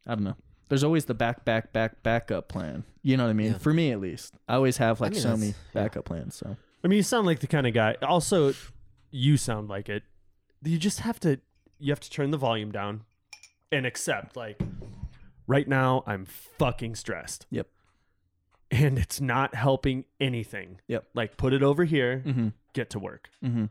I 0.07 0.15
don't 0.15 0.23
know. 0.23 0.35
There's 0.67 0.83
always 0.83 1.05
the 1.05 1.13
back, 1.13 1.45
back, 1.45 1.71
back, 1.73 2.01
backup 2.01 2.47
plan. 2.47 2.85
You 3.03 3.17
know 3.17 3.25
what 3.25 3.29
I 3.29 3.33
mean? 3.33 3.51
Yeah. 3.51 3.57
For 3.59 3.71
me, 3.71 3.91
at 3.91 3.99
least, 3.99 4.33
I 4.49 4.55
always 4.55 4.77
have 4.77 4.99
like 4.99 5.11
mean, 5.11 5.21
so 5.21 5.37
many 5.37 5.47
yeah. 5.47 5.53
backup 5.73 6.05
plans. 6.05 6.35
So 6.35 6.57
I 6.83 6.87
mean, 6.87 6.97
you 6.97 7.03
sound 7.03 7.25
like 7.25 7.39
the 7.39 7.47
kind 7.47 7.67
of 7.67 7.73
guy. 7.73 7.95
Also, 8.01 8.53
you 9.11 9.37
sound 9.37 9.69
like 9.69 9.89
it. 9.89 10.03
You 10.65 10.77
just 10.77 11.01
have 11.01 11.19
to. 11.21 11.39
You 11.79 11.91
have 11.91 11.99
to 11.99 12.09
turn 12.09 12.31
the 12.31 12.37
volume 12.37 12.71
down, 12.71 13.01
and 13.71 13.85
accept. 13.85 14.35
Like, 14.35 14.59
right 15.47 15.67
now, 15.67 16.03
I'm 16.07 16.25
fucking 16.25 16.95
stressed. 16.95 17.45
Yep. 17.49 17.67
And 18.71 18.97
it's 18.97 19.21
not 19.21 19.55
helping 19.55 20.05
anything. 20.19 20.81
Yep. 20.87 21.05
Like, 21.13 21.37
put 21.37 21.53
it 21.53 21.61
over 21.63 21.83
here. 21.83 22.23
mm-hmm. 22.25 22.47
Get 22.73 22.89
to 22.91 22.99
work. 22.99 23.29
Mm-hmm. 23.43 23.65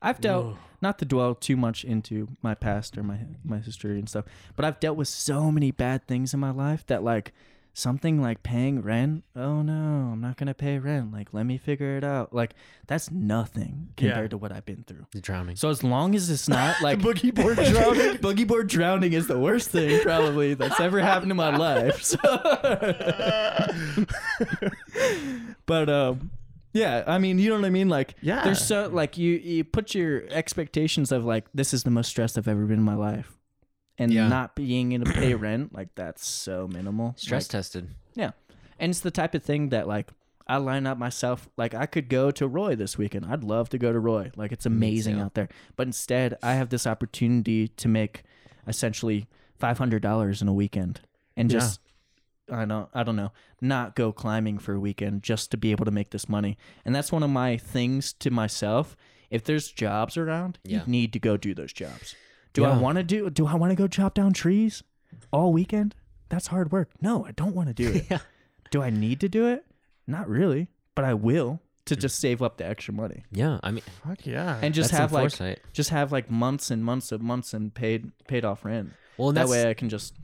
I've 0.00 0.20
dealt 0.20 0.56
not 0.80 0.98
to 1.00 1.04
dwell 1.04 1.34
too 1.34 1.56
much 1.56 1.82
into 1.82 2.28
my 2.42 2.54
past 2.54 2.96
or 2.96 3.02
my 3.02 3.18
my 3.44 3.58
history 3.58 3.98
and 3.98 4.08
stuff, 4.08 4.26
but 4.54 4.64
I've 4.64 4.78
dealt 4.78 4.96
with 4.96 5.08
so 5.08 5.50
many 5.50 5.70
bad 5.70 6.06
things 6.06 6.32
in 6.32 6.40
my 6.40 6.50
life 6.50 6.86
that 6.86 7.02
like 7.02 7.32
something 7.78 8.22
like 8.22 8.42
paying 8.42 8.80
rent. 8.80 9.22
Oh 9.36 9.60
no, 9.60 9.72
I'm 10.12 10.20
not 10.22 10.38
gonna 10.38 10.54
pay 10.54 10.78
rent. 10.78 11.12
Like, 11.12 11.28
let 11.34 11.44
me 11.44 11.58
figure 11.58 11.98
it 11.98 12.04
out. 12.04 12.32
Like, 12.32 12.54
that's 12.86 13.10
nothing 13.10 13.88
compared 13.98 14.24
Yeah. 14.24 14.28
to 14.28 14.38
what 14.38 14.50
I've 14.50 14.64
been 14.64 14.82
through. 14.86 15.04
You're 15.12 15.20
drowning. 15.20 15.56
So 15.56 15.68
as 15.68 15.84
long 15.84 16.14
as 16.14 16.30
it's 16.30 16.48
not 16.48 16.80
like 16.82 17.00
Boogie 17.00 17.34
board 17.34 17.56
drowning. 17.56 18.16
boogie 18.22 18.46
board 18.46 18.68
drowning 18.68 19.12
is 19.12 19.26
the 19.26 19.38
worst 19.38 19.68
thing 19.70 20.00
probably 20.00 20.54
that's 20.54 20.80
ever 20.80 21.00
happened 21.00 21.30
in 21.32 21.36
my 21.36 21.54
life. 21.54 22.02
So 22.02 22.16
but 25.66 25.88
um 25.88 26.30
yeah, 26.72 27.04
I 27.06 27.16
mean, 27.16 27.38
you 27.38 27.48
know 27.48 27.56
what 27.56 27.64
I 27.64 27.70
mean? 27.70 27.88
Like 27.88 28.14
Yeah. 28.20 28.42
there's 28.44 28.62
so 28.64 28.88
like 28.88 29.16
you 29.18 29.34
you 29.34 29.64
put 29.64 29.94
your 29.94 30.24
expectations 30.30 31.10
of 31.12 31.24
like 31.24 31.44
this 31.54 31.72
is 31.74 31.84
the 31.84 31.90
most 31.90 32.08
stressed 32.08 32.36
I've 32.38 32.48
ever 32.48 32.64
been 32.66 32.78
in 32.78 32.82
my 32.84 32.94
life. 32.94 33.35
And 33.98 34.12
Yeah. 34.12 34.28
not 34.28 34.54
being 34.54 34.92
able 34.92 35.06
to 35.06 35.12
pay 35.12 35.34
rent, 35.46 35.74
like 35.74 35.94
that's 35.94 36.26
so 36.26 36.68
minimal. 36.68 37.14
Stress 37.16 37.44
Like, 37.44 37.50
tested. 37.50 37.88
yeah. 38.14 38.32
And 38.78 38.90
it's 38.90 39.00
the 39.00 39.10
type 39.10 39.34
of 39.34 39.42
thing 39.42 39.70
that 39.70 39.88
like 39.88 40.10
I 40.46 40.58
line 40.58 40.86
up 40.86 40.96
myself 40.98 41.48
like 41.56 41.74
I 41.74 41.86
could 41.86 42.08
go 42.08 42.30
to 42.30 42.46
Roy 42.46 42.76
this 42.76 42.96
weekend. 42.98 43.24
I'd 43.26 43.42
love 43.42 43.68
to 43.70 43.78
go 43.78 43.92
to 43.92 43.98
Roy. 43.98 44.30
Like 44.36 44.52
it's 44.52 44.66
amazing 44.66 45.18
out 45.20 45.34
there. 45.34 45.48
But 45.76 45.86
instead, 45.88 46.36
I 46.42 46.54
have 46.54 46.68
this 46.68 46.86
opportunity 46.86 47.68
to 47.68 47.88
make 47.88 48.22
essentially 48.68 49.26
$500 49.60 50.42
in 50.42 50.48
a 50.48 50.52
weekend 50.52 51.00
and 51.36 51.50
Yeah. 51.50 51.58
just 51.58 51.80
I 52.52 52.64
don't 52.64 52.88
I 52.94 53.02
don't 53.02 53.16
know, 53.16 53.32
not 53.60 53.96
go 53.96 54.12
climbing 54.12 54.58
for 54.58 54.74
a 54.74 54.78
weekend 54.80 55.22
just 55.24 55.50
to 55.50 55.56
be 55.56 55.70
able 55.72 55.84
to 55.84 55.90
make 55.90 56.10
this 56.10 56.28
money. 56.28 56.56
And 56.84 56.94
that's 56.94 57.10
one 57.10 57.22
of 57.24 57.30
my 57.30 57.56
things 57.56 58.12
to 58.20 58.30
myself. 58.30 58.96
If 59.30 59.42
there's 59.42 59.68
jobs 59.72 60.16
around, 60.16 60.58
Yeah. 60.64 60.82
you 60.82 60.86
need 60.86 61.12
to 61.14 61.18
go 61.18 61.36
do 61.36 61.54
those 61.54 61.72
jobs. 61.72 62.14
Do 62.56 62.64
I 62.64 62.76
want 62.76 62.96
to 62.98 63.02
do 63.04 63.30
do 63.30 63.46
I 63.46 63.54
want 63.54 63.70
to 63.70 63.76
go 63.76 63.86
chop 63.86 64.14
down 64.14 64.32
trees 64.32 64.82
all 65.32 65.52
weekend? 65.52 65.94
That's 66.28 66.48
hard 66.48 66.72
work. 66.72 66.90
No, 67.00 67.24
I 67.24 67.30
don't 67.32 67.54
want 67.54 67.68
to 67.68 67.74
do 67.74 67.88
it. 67.92 68.06
Yeah. 68.10 68.18
Do 68.72 68.82
I 68.82 68.90
need 68.90 69.20
to 69.20 69.28
do 69.28 69.46
it? 69.46 69.64
Not 70.08 70.28
really, 70.28 70.68
but 70.96 71.04
I 71.04 71.14
will 71.14 71.60
to 71.84 71.94
just 71.94 72.18
save 72.18 72.42
up 72.42 72.56
the 72.56 72.66
extra 72.66 72.92
money 72.92 73.22
Yeah, 73.30 73.60
I 73.62 73.70
mean, 73.70 73.84
Fuck 74.04 74.26
yeah. 74.26 74.58
and 74.60 74.74
just 74.74 74.90
that's 74.90 74.98
have 75.00 75.12
like 75.12 75.22
foresight. 75.22 75.60
just 75.72 75.90
have 75.90 76.10
like 76.10 76.28
months 76.28 76.72
and 76.72 76.84
months 76.84 77.12
of 77.12 77.22
months 77.22 77.54
and 77.54 77.72
paid 77.72 78.10
paid 78.26 78.44
off 78.44 78.64
rent. 78.64 78.92
Well, 79.18 79.30
that 79.32 79.46
way 79.48 79.70
I 79.70 79.74
can 79.74 79.88
just 79.88 80.14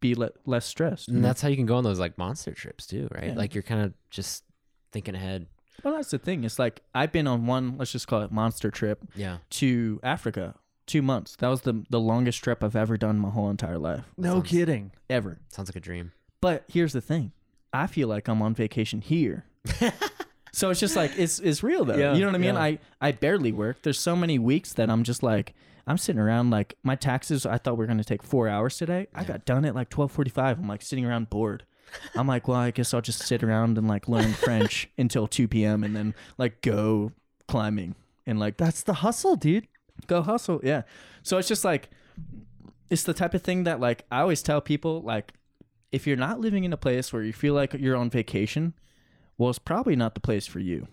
be 0.00 0.14
le- 0.14 0.30
less 0.46 0.64
stressed. 0.64 1.08
and 1.08 1.20
know? 1.20 1.28
that's 1.28 1.42
how 1.42 1.48
you 1.48 1.56
can 1.56 1.66
go 1.66 1.76
on 1.76 1.84
those 1.84 1.98
like 1.98 2.16
monster 2.16 2.52
trips 2.52 2.86
too, 2.86 3.06
right? 3.14 3.28
Yeah. 3.28 3.34
Like 3.34 3.54
you're 3.54 3.62
kind 3.62 3.82
of 3.82 3.92
just 4.10 4.44
thinking 4.92 5.14
ahead. 5.14 5.46
well, 5.84 5.94
that's 5.96 6.10
the 6.10 6.18
thing. 6.18 6.44
It's 6.44 6.58
like 6.58 6.80
I've 6.94 7.12
been 7.12 7.26
on 7.26 7.46
one, 7.46 7.76
let's 7.78 7.92
just 7.92 8.08
call 8.08 8.22
it 8.22 8.32
monster 8.32 8.70
trip 8.70 9.00
Yeah. 9.14 9.38
to 9.50 10.00
Africa, 10.02 10.54
two 10.86 11.02
months. 11.02 11.36
That 11.36 11.48
was 11.48 11.62
the 11.62 11.84
the 11.90 12.00
longest 12.00 12.42
trip 12.42 12.62
I've 12.64 12.76
ever 12.76 12.96
done 12.96 13.18
my 13.18 13.30
whole 13.30 13.50
entire 13.50 13.78
life, 13.78 14.04
no 14.16 14.34
sounds- 14.34 14.48
kidding. 14.50 14.92
ever. 15.10 15.38
Sounds 15.48 15.68
like 15.68 15.76
a 15.76 15.80
dream. 15.80 16.12
But 16.40 16.64
here's 16.68 16.92
the 16.92 17.00
thing, 17.00 17.32
I 17.72 17.86
feel 17.86 18.08
like 18.08 18.28
I'm 18.28 18.42
on 18.42 18.54
vacation 18.54 19.00
here. 19.00 19.44
so 20.52 20.70
it's 20.70 20.80
just 20.80 20.96
like 20.96 21.12
it's 21.16 21.38
it's 21.38 21.62
real 21.62 21.84
though. 21.84 21.96
Yeah, 21.96 22.14
you 22.14 22.20
know 22.20 22.26
what 22.26 22.34
I 22.34 22.38
mean? 22.38 22.54
yeah. 22.54 22.60
I 22.60 22.78
I 23.00 23.12
barely 23.12 23.52
work. 23.52 23.82
There's 23.82 23.98
so 23.98 24.14
many 24.16 24.38
weeks 24.38 24.72
that 24.74 24.90
I'm 24.90 25.02
just 25.04 25.22
like 25.22 25.54
I'm 25.86 25.98
sitting 25.98 26.20
around 26.20 26.50
like 26.50 26.76
my 26.82 26.94
taxes. 26.96 27.46
I 27.46 27.58
thought 27.58 27.74
we 27.74 27.78
were 27.78 27.86
gonna 27.86 28.04
take 28.04 28.22
four 28.22 28.48
hours 28.48 28.76
today. 28.76 29.06
I 29.14 29.24
got 29.24 29.44
done 29.44 29.64
at 29.64 29.74
like 29.74 29.88
12:45. 29.90 30.58
I'm 30.58 30.68
like 30.68 30.82
sitting 30.82 31.04
around 31.06 31.30
bored. 31.30 31.64
I'm 32.14 32.26
like, 32.26 32.48
well, 32.48 32.56
I 32.58 32.70
guess 32.70 32.94
I'll 32.94 33.02
just 33.02 33.22
sit 33.22 33.42
around 33.42 33.76
and 33.78 33.86
like 33.86 34.08
learn 34.08 34.32
French 34.32 34.88
until 34.98 35.26
2 35.26 35.46
p.m. 35.48 35.84
and 35.84 35.94
then 35.94 36.14
like 36.38 36.62
go 36.62 37.12
climbing 37.48 37.94
and 38.26 38.38
like 38.40 38.56
That's 38.56 38.82
the 38.82 38.94
hustle, 38.94 39.36
dude. 39.36 39.68
Go 40.06 40.22
hustle 40.22 40.60
yeah. 40.62 40.82
So 41.22 41.38
it's 41.38 41.48
just 41.48 41.64
like 41.64 41.90
it's 42.90 43.04
the 43.04 43.14
type 43.14 43.34
of 43.34 43.42
thing 43.42 43.64
that 43.64 43.80
like 43.80 44.04
i 44.10 44.20
always 44.20 44.42
tell 44.42 44.60
people 44.60 45.00
like 45.02 45.32
if 45.92 46.06
you're 46.06 46.16
not 46.16 46.40
living 46.40 46.64
in 46.64 46.72
a 46.72 46.76
place 46.76 47.12
where 47.12 47.22
you 47.22 47.32
feel 47.32 47.54
like 47.54 47.74
you're 47.74 47.96
on 47.96 48.10
vacation 48.10 48.74
well 49.38 49.50
it's 49.50 49.58
probably 49.58 49.96
not 49.96 50.14
the 50.14 50.20
place 50.20 50.46
for 50.46 50.58
you. 50.58 50.88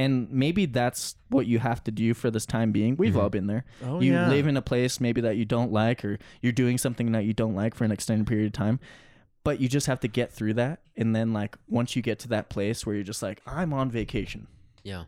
And 0.00 0.30
maybe 0.30 0.66
that's 0.66 1.16
what 1.28 1.46
you 1.48 1.58
have 1.58 1.82
to 1.82 1.90
do 1.90 2.14
for 2.14 2.30
this 2.30 2.46
time 2.46 2.70
being. 2.70 2.94
We've 2.96 3.14
mm-hmm. 3.14 3.20
all 3.20 3.30
been 3.30 3.48
there. 3.48 3.64
Oh, 3.84 4.00
you 4.00 4.12
yeah. 4.12 4.28
live 4.28 4.46
in 4.46 4.56
a 4.56 4.62
place 4.62 5.00
maybe 5.00 5.20
that 5.22 5.36
you 5.36 5.44
don't 5.44 5.72
like 5.72 6.04
or 6.04 6.20
you're 6.40 6.52
doing 6.52 6.78
something 6.78 7.10
that 7.12 7.24
you 7.24 7.32
don't 7.32 7.56
like 7.56 7.74
for 7.74 7.84
an 7.84 7.90
extended 7.90 8.28
period 8.28 8.46
of 8.46 8.52
time 8.52 8.78
but 9.48 9.60
you 9.60 9.66
just 9.66 9.86
have 9.86 10.00
to 10.00 10.08
get 10.08 10.30
through 10.30 10.52
that. 10.52 10.80
And 10.94 11.16
then 11.16 11.32
like 11.32 11.56
once 11.68 11.96
you 11.96 12.02
get 12.02 12.18
to 12.18 12.28
that 12.28 12.50
place 12.50 12.84
where 12.84 12.94
you're 12.94 13.02
just 13.02 13.22
like 13.22 13.40
i'm 13.46 13.72
on 13.72 13.90
vacation. 13.90 14.46
Yeah. 14.82 15.04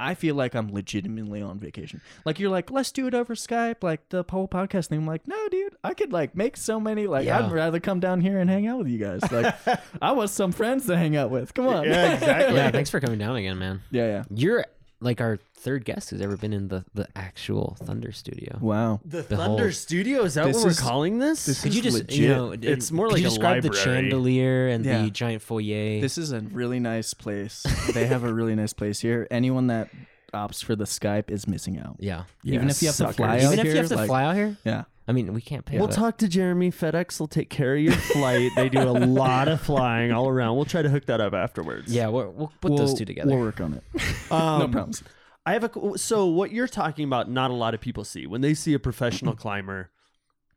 I 0.00 0.14
feel 0.14 0.34
like 0.34 0.54
I'm 0.54 0.72
legitimately 0.72 1.42
on 1.42 1.58
vacation. 1.58 2.00
Like 2.24 2.40
you're 2.40 2.50
like, 2.50 2.70
let's 2.70 2.90
do 2.90 3.06
it 3.06 3.14
over 3.14 3.34
Skype, 3.34 3.82
like 3.82 4.08
the 4.08 4.24
whole 4.28 4.48
podcast 4.48 4.86
thing. 4.88 4.98
I'm 5.00 5.06
like, 5.06 5.28
no, 5.28 5.48
dude, 5.48 5.76
I 5.84 5.94
could 5.94 6.12
like 6.12 6.34
make 6.34 6.56
so 6.56 6.80
many. 6.80 7.06
Like, 7.06 7.26
Yeah. 7.26 7.44
I'd 7.46 7.52
rather 7.52 7.78
come 7.80 8.00
down 8.00 8.20
here 8.20 8.38
and 8.38 8.48
hang 8.48 8.66
out 8.66 8.78
with 8.78 8.88
you 8.88 8.98
guys. 8.98 9.20
Like, 9.30 9.54
I 10.02 10.12
want 10.12 10.30
some 10.30 10.52
friends 10.52 10.86
to 10.86 10.96
hang 10.96 11.16
out 11.16 11.30
with. 11.30 11.52
Come 11.54 11.68
on. 11.68 11.84
Yeah, 11.84 12.14
exactly. 12.14 12.56
Yeah. 12.56 12.70
Thanks 12.70 12.90
for 12.90 12.98
coming 13.00 13.18
down 13.18 13.36
again, 13.36 13.58
man. 13.58 13.82
yeah, 13.90 14.06
yeah. 14.06 14.24
You're 14.34 14.64
like 15.00 15.20
our 15.20 15.38
third 15.54 15.84
guest 15.84 16.10
who's 16.10 16.20
ever 16.20 16.36
been 16.36 16.52
in 16.52 16.68
the 16.68 16.84
the 16.94 17.06
actual 17.16 17.76
Thunder 17.82 18.12
Studio. 18.12 18.58
Wow. 18.60 19.00
The 19.04 19.18
The 19.22 19.36
Thunder 19.36 19.62
whole- 19.64 19.72
Studio 19.72 20.22
is 20.24 20.34
that 20.34 20.46
This 20.46 20.56
what 20.56 20.64
we're 20.64 20.70
is- 20.70 20.80
calling 20.80 21.18
this? 21.18 21.46
this 21.46 21.62
Could 21.62 21.74
you 21.74 21.82
is 21.82 22.00
just 22.00 22.12
you 22.12 22.28
know? 22.28 22.52
It's 22.52 22.90
more 22.92 23.06
could 23.06 23.14
like 23.14 23.22
you 23.22 23.26
a 23.28 23.30
describe 23.30 23.62
the 23.62 23.68
library. 23.70 24.02
chandelier 24.02 24.68
and 24.68 24.84
Yeah. 24.84 25.02
the 25.02 25.10
giant 25.10 25.42
foyer. 25.42 26.00
This 26.00 26.18
is 26.18 26.32
a 26.32 26.40
really 26.40 26.80
nice 26.80 27.14
place. 27.14 27.62
they 27.94 28.06
have 28.06 28.24
a 28.24 28.32
really 28.32 28.54
nice 28.54 28.72
place 28.72 29.00
here. 29.00 29.26
Anyone 29.30 29.66
that 29.68 29.88
opts 30.32 30.62
for 30.62 30.76
the 30.76 30.84
Skype 30.84 31.30
is 31.30 31.48
missing 31.48 31.78
out. 31.78 31.96
yeah. 31.98 32.24
Even 32.44 32.70
if 32.70 32.80
you 32.82 32.88
have 32.88 32.94
suckers. 32.94 33.16
to 33.16 33.22
fly 33.22 33.36
out 33.36 33.42
Even 33.42 33.58
if 33.58 33.64
here, 33.64 33.72
you 33.72 33.78
have 33.78 33.88
to 33.88 33.96
like- 33.96 34.06
fly 34.06 34.24
out 34.24 34.36
here, 34.36 34.56
Yeah. 34.64 34.84
I 35.08 35.12
mean, 35.12 35.32
we 35.34 35.40
can't 35.40 35.64
pay. 35.64 35.78
We'll 35.78 35.88
but- 35.88 35.96
talk 35.96 36.18
to 36.18 36.28
Jeremy. 36.28 36.70
FedEx 36.70 37.18
will 37.18 37.26
take 37.26 37.50
care 37.50 37.74
of 37.74 37.80
your 37.82 37.92
flight. 38.12 38.52
they 38.54 38.68
do 38.68 38.80
a 38.80 38.92
lot 38.92 39.48
of 39.48 39.60
flying 39.60 40.12
all 40.12 40.28
around. 40.28 40.54
We'll 40.56 40.64
try 40.66 40.82
to 40.82 40.88
hook 40.88 41.06
that 41.06 41.20
up 41.20 41.32
afterwards. 41.34 41.92
Yeah, 41.92 42.08
we'll, 42.08 42.30
we'll 42.32 42.52
put 42.60 42.76
those 42.76 42.90
We'll- 42.90 42.96
two 42.98 43.04
together. 43.06 43.30
We'll 43.30 43.40
work 43.44 43.60
on 43.60 43.74
it. 43.74 43.84
Um, 44.30 44.60
no 44.60 44.68
problems. 44.68 45.02
I 45.44 45.54
have 45.54 45.64
a 45.64 45.98
so 45.98 46.26
what 46.26 46.52
you're 46.52 46.68
talking 46.68 47.04
about. 47.04 47.28
Not 47.28 47.50
a 47.50 47.54
lot 47.54 47.74
of 47.74 47.80
people 47.80 48.04
see 48.04 48.26
when 48.28 48.42
they 48.42 48.54
see 48.54 48.74
a 48.74 48.78
professional 48.78 49.34
climber, 49.44 49.90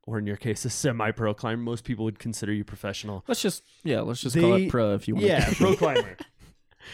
or 0.05 0.19
in 0.19 0.27
your 0.27 0.35
case, 0.37 0.63
a 0.65 0.69
semi-pro 0.69 1.33
climber. 1.33 1.63
Most 1.63 1.83
people 1.85 2.05
would 2.05 2.19
consider 2.19 2.53
you 2.53 2.63
professional. 2.63 3.23
Let's 3.27 3.41
just 3.41 3.63
yeah, 3.83 4.01
let's 4.01 4.21
just 4.21 4.37
call 4.37 4.51
They- 4.51 4.65
it 4.65 4.69
pro 4.69 4.93
if 4.93 5.07
you 5.07 5.15
want. 5.15 5.25
Yeah, 5.25 5.51
pro 5.55 5.75
climber. 5.75 6.17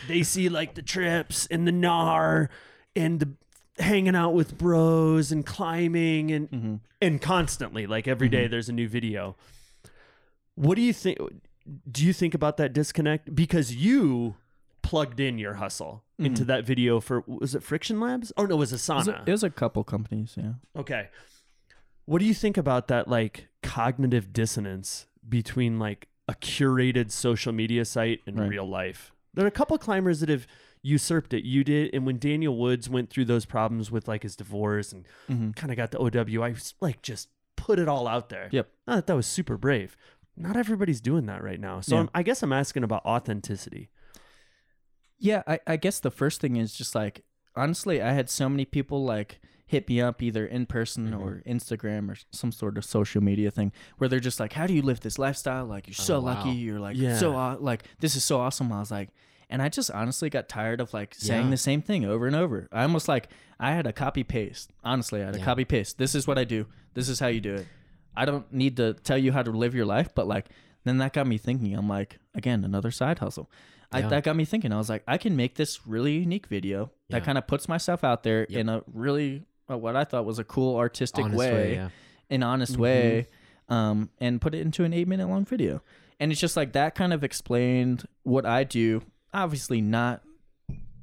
They 0.08 0.24
see 0.24 0.48
like 0.48 0.76
the 0.76 0.82
trips 0.84 1.48
and 1.48 1.68
the 1.68 1.72
gnar 1.74 2.48
and 2.96 3.20
the 3.20 3.34
hanging 3.80 4.16
out 4.16 4.34
with 4.34 4.58
bros 4.58 5.32
and 5.32 5.46
climbing 5.46 6.32
and 6.32 6.50
hmm 6.50 6.76
and 7.02 7.22
constantly 7.22 7.88
like 7.88 8.08
every 8.10 8.28
day 8.28 8.46
there's 8.48 8.68
a 8.68 8.74
new 8.74 8.88
video. 8.90 9.38
What 10.56 10.76
do 10.76 10.82
you 10.82 10.92
think? 10.94 11.18
Do 11.90 12.06
you 12.06 12.12
think 12.14 12.34
about 12.34 12.58
that 12.58 12.74
disconnect 12.74 13.34
because 13.34 13.74
you 13.76 14.36
plugged 14.82 15.20
in 15.20 15.38
your 15.38 15.54
hustle 15.56 16.04
into 16.18 16.44
that 16.44 16.66
video 16.66 17.00
for 17.00 17.24
was 17.26 17.56
it 17.56 17.64
Friction 17.64 18.00
Labs? 18.02 18.34
Oh 18.36 18.46
no, 18.46 18.56
it 18.56 18.58
was 18.58 18.72
It 18.74 18.76
was, 18.76 19.08
Asana. 19.08 19.22
a, 19.22 19.24
it 19.28 19.32
was 19.32 19.44
a 19.44 19.50
couple 19.50 19.84
companies. 19.86 20.36
Yeah. 20.38 20.54
Okay. 20.76 21.08
What 22.06 22.20
do 22.20 22.26
you 22.26 22.34
think 22.34 22.58
about 22.58 22.88
that 22.90 23.08
like 23.08 23.48
cognitive 23.64 24.34
dissonance 24.34 25.06
between 25.28 25.80
like 25.80 26.08
a 26.28 26.34
curated 26.34 27.12
social 27.12 27.54
media 27.54 27.86
site 27.86 28.20
and 28.28 28.38
Right. 28.40 28.50
real 28.50 28.68
life? 28.68 29.14
There 29.34 29.46
are 29.46 29.48
a 29.48 29.52
couple 29.52 29.78
climbers 29.78 30.20
that 30.20 30.28
have 30.30 30.48
usurped 30.82 31.34
it. 31.34 31.44
You 31.44 31.64
did 31.64 31.94
and 31.94 32.06
when 32.06 32.18
Daniel 32.20 32.58
Woods 32.58 32.90
went 32.90 33.10
through 33.10 33.26
those 33.26 33.46
problems 33.46 33.92
with 33.92 34.08
like 34.08 34.24
his 34.24 34.36
divorce 34.36 34.92
and 34.94 35.06
Mm-hmm. 35.30 35.52
kind 35.52 35.72
of 35.72 35.78
got 35.78 35.92
the 35.92 36.00
OW, 36.00 36.42
I 36.44 36.50
was 36.52 36.74
like 36.82 37.02
just 37.02 37.30
put 37.56 37.80
it 37.80 37.88
all 37.88 38.08
out 38.08 38.30
there. 38.30 38.48
Yep. 38.52 38.70
I 38.88 38.96
thought 38.96 39.08
that 39.08 39.16
was 39.16 39.28
super 39.28 39.58
brave. 39.58 39.98
Not 40.38 40.56
everybody's 40.56 41.02
doing 41.02 41.26
that 41.26 41.44
right 41.44 41.60
now. 41.60 41.82
So 41.82 41.96
Yeah. 41.96 42.02
I'm, 42.02 42.10
I 42.16 42.24
guess 42.24 42.42
I'm 42.44 42.54
asking 42.54 42.84
about 42.84 43.04
authenticity. 43.06 43.90
Yeah, 45.18 45.44
I, 45.46 45.60
I 45.68 45.76
guess 45.76 46.00
the 46.00 46.12
first 46.12 46.40
thing 46.40 46.56
is 46.56 46.74
just 46.74 46.96
like 46.96 47.24
honestly, 47.56 48.02
I 48.02 48.14
had 48.14 48.30
so 48.30 48.48
many 48.48 48.64
people 48.66 49.04
like 49.04 49.42
hit 49.66 49.88
me 49.90 50.02
up 50.02 50.22
either 50.24 50.46
in 50.46 50.66
person 50.66 51.12
Mm-hmm. 51.12 51.22
or 51.22 51.44
Instagram 51.46 52.10
or 52.10 52.16
some 52.32 52.52
sort 52.52 52.78
of 52.78 52.86
social 52.86 53.22
media 53.22 53.52
thing 53.52 53.72
where 53.98 54.08
they're 54.08 54.20
just 54.20 54.40
like, 54.40 54.54
"How 54.54 54.66
do 54.66 54.74
you 54.74 54.82
live 54.82 55.02
this 55.02 55.20
lifestyle? 55.20 55.66
Like 55.66 55.88
you're 55.88 55.94
so 55.94 56.16
Oh, 56.16 56.22
wow. 56.22 56.36
lucky. 56.36 56.52
You're 56.52 56.80
like 56.80 56.96
Yeah. 56.98 57.18
so 57.18 57.36
aw- 57.36 57.58
like 57.60 57.84
this 58.00 58.16
is 58.16 58.24
so 58.24 58.40
awesome." 58.40 58.72
I 58.72 58.80
was 58.80 58.92
like, 58.92 59.10
and 59.50 59.62
I 59.62 59.70
just 59.70 59.90
honestly 59.92 60.30
got 60.30 60.48
tired 60.50 60.80
of 60.82 60.94
like 60.94 61.16
saying 61.16 61.46
Yeah. 61.46 61.50
the 61.52 61.58
same 61.58 61.82
thing 61.82 62.06
over 62.06 62.28
and 62.28 62.36
over. 62.36 62.68
I 62.72 62.84
almost 62.84 63.08
like 63.08 63.30
I 63.60 63.72
had 63.72 63.88
a 63.88 63.94
copy 63.94 64.24
paste. 64.24 64.72
Honestly, 64.84 65.22
I 65.22 65.26
had 65.26 65.36
a 65.36 65.40
copy 65.40 65.66
paste. 65.66 65.98
This 65.98 66.16
is 66.16 66.28
what 66.28 66.38
I 66.38 66.44
do. 66.44 66.66
This 66.94 67.10
is 67.10 67.20
how 67.20 67.28
you 67.28 67.42
do 67.42 67.56
it. 67.56 67.68
I 68.16 68.26
don't 68.26 68.52
need 68.54 68.78
to 68.78 68.94
tell 68.94 69.18
you 69.18 69.32
how 69.32 69.44
to 69.44 69.52
live 69.52 69.74
your 69.76 69.86
life, 69.86 70.10
but 70.16 70.28
like 70.28 70.48
then 70.84 70.98
that 71.00 71.14
got 71.14 71.28
me 71.28 71.38
thinking. 71.38 71.74
I'm 71.76 71.90
like, 71.90 72.20
again, 72.36 72.64
another 72.64 72.92
side 72.92 73.20
hustle. 73.20 73.50
I, 73.92 74.00
Yeah. 74.00 74.10
that 74.10 74.24
got 74.24 74.36
me 74.36 74.46
thinking. 74.46 74.72
I 74.72 74.78
was 74.78 74.90
like, 74.90 75.04
I 75.08 75.18
can 75.18 75.36
make 75.36 75.56
this 75.56 75.86
really 75.88 76.14
unique 76.14 76.48
video 76.48 76.92
Yeah. 77.10 77.18
that 77.20 77.26
kind 77.26 77.38
of 77.38 77.48
puts 77.48 77.68
myself 77.68 78.04
out 78.04 78.24
there 78.24 78.46
Yep. 78.50 78.60
in 78.60 78.70
a 78.70 78.84
really 78.94 79.44
uh, 79.70 79.78
what 79.78 79.96
I 79.96 80.04
thought 80.04 80.26
was 80.26 80.40
a 80.40 80.44
cool 80.44 80.78
artistic 80.78 81.26
Honest 81.26 81.38
way, 81.38 81.74
yeah. 81.76 81.90
an 82.32 82.42
honest 82.44 82.76
way, 82.78 83.28
um, 83.68 84.10
and 84.20 84.42
put 84.42 84.56
it 84.56 84.62
into 84.62 84.84
an 84.84 84.94
eight 84.94 85.08
minute 85.08 85.28
long 85.30 85.46
video. 85.46 85.82
And 86.20 86.32
it's 86.32 86.42
just 86.42 86.58
like 86.58 86.74
that 86.74 86.96
kind 86.96 87.14
of 87.14 87.24
explained 87.24 88.06
what 88.24 88.46
I 88.46 88.64
do. 88.64 89.04
Obviously, 89.34 89.82
not 89.82 90.22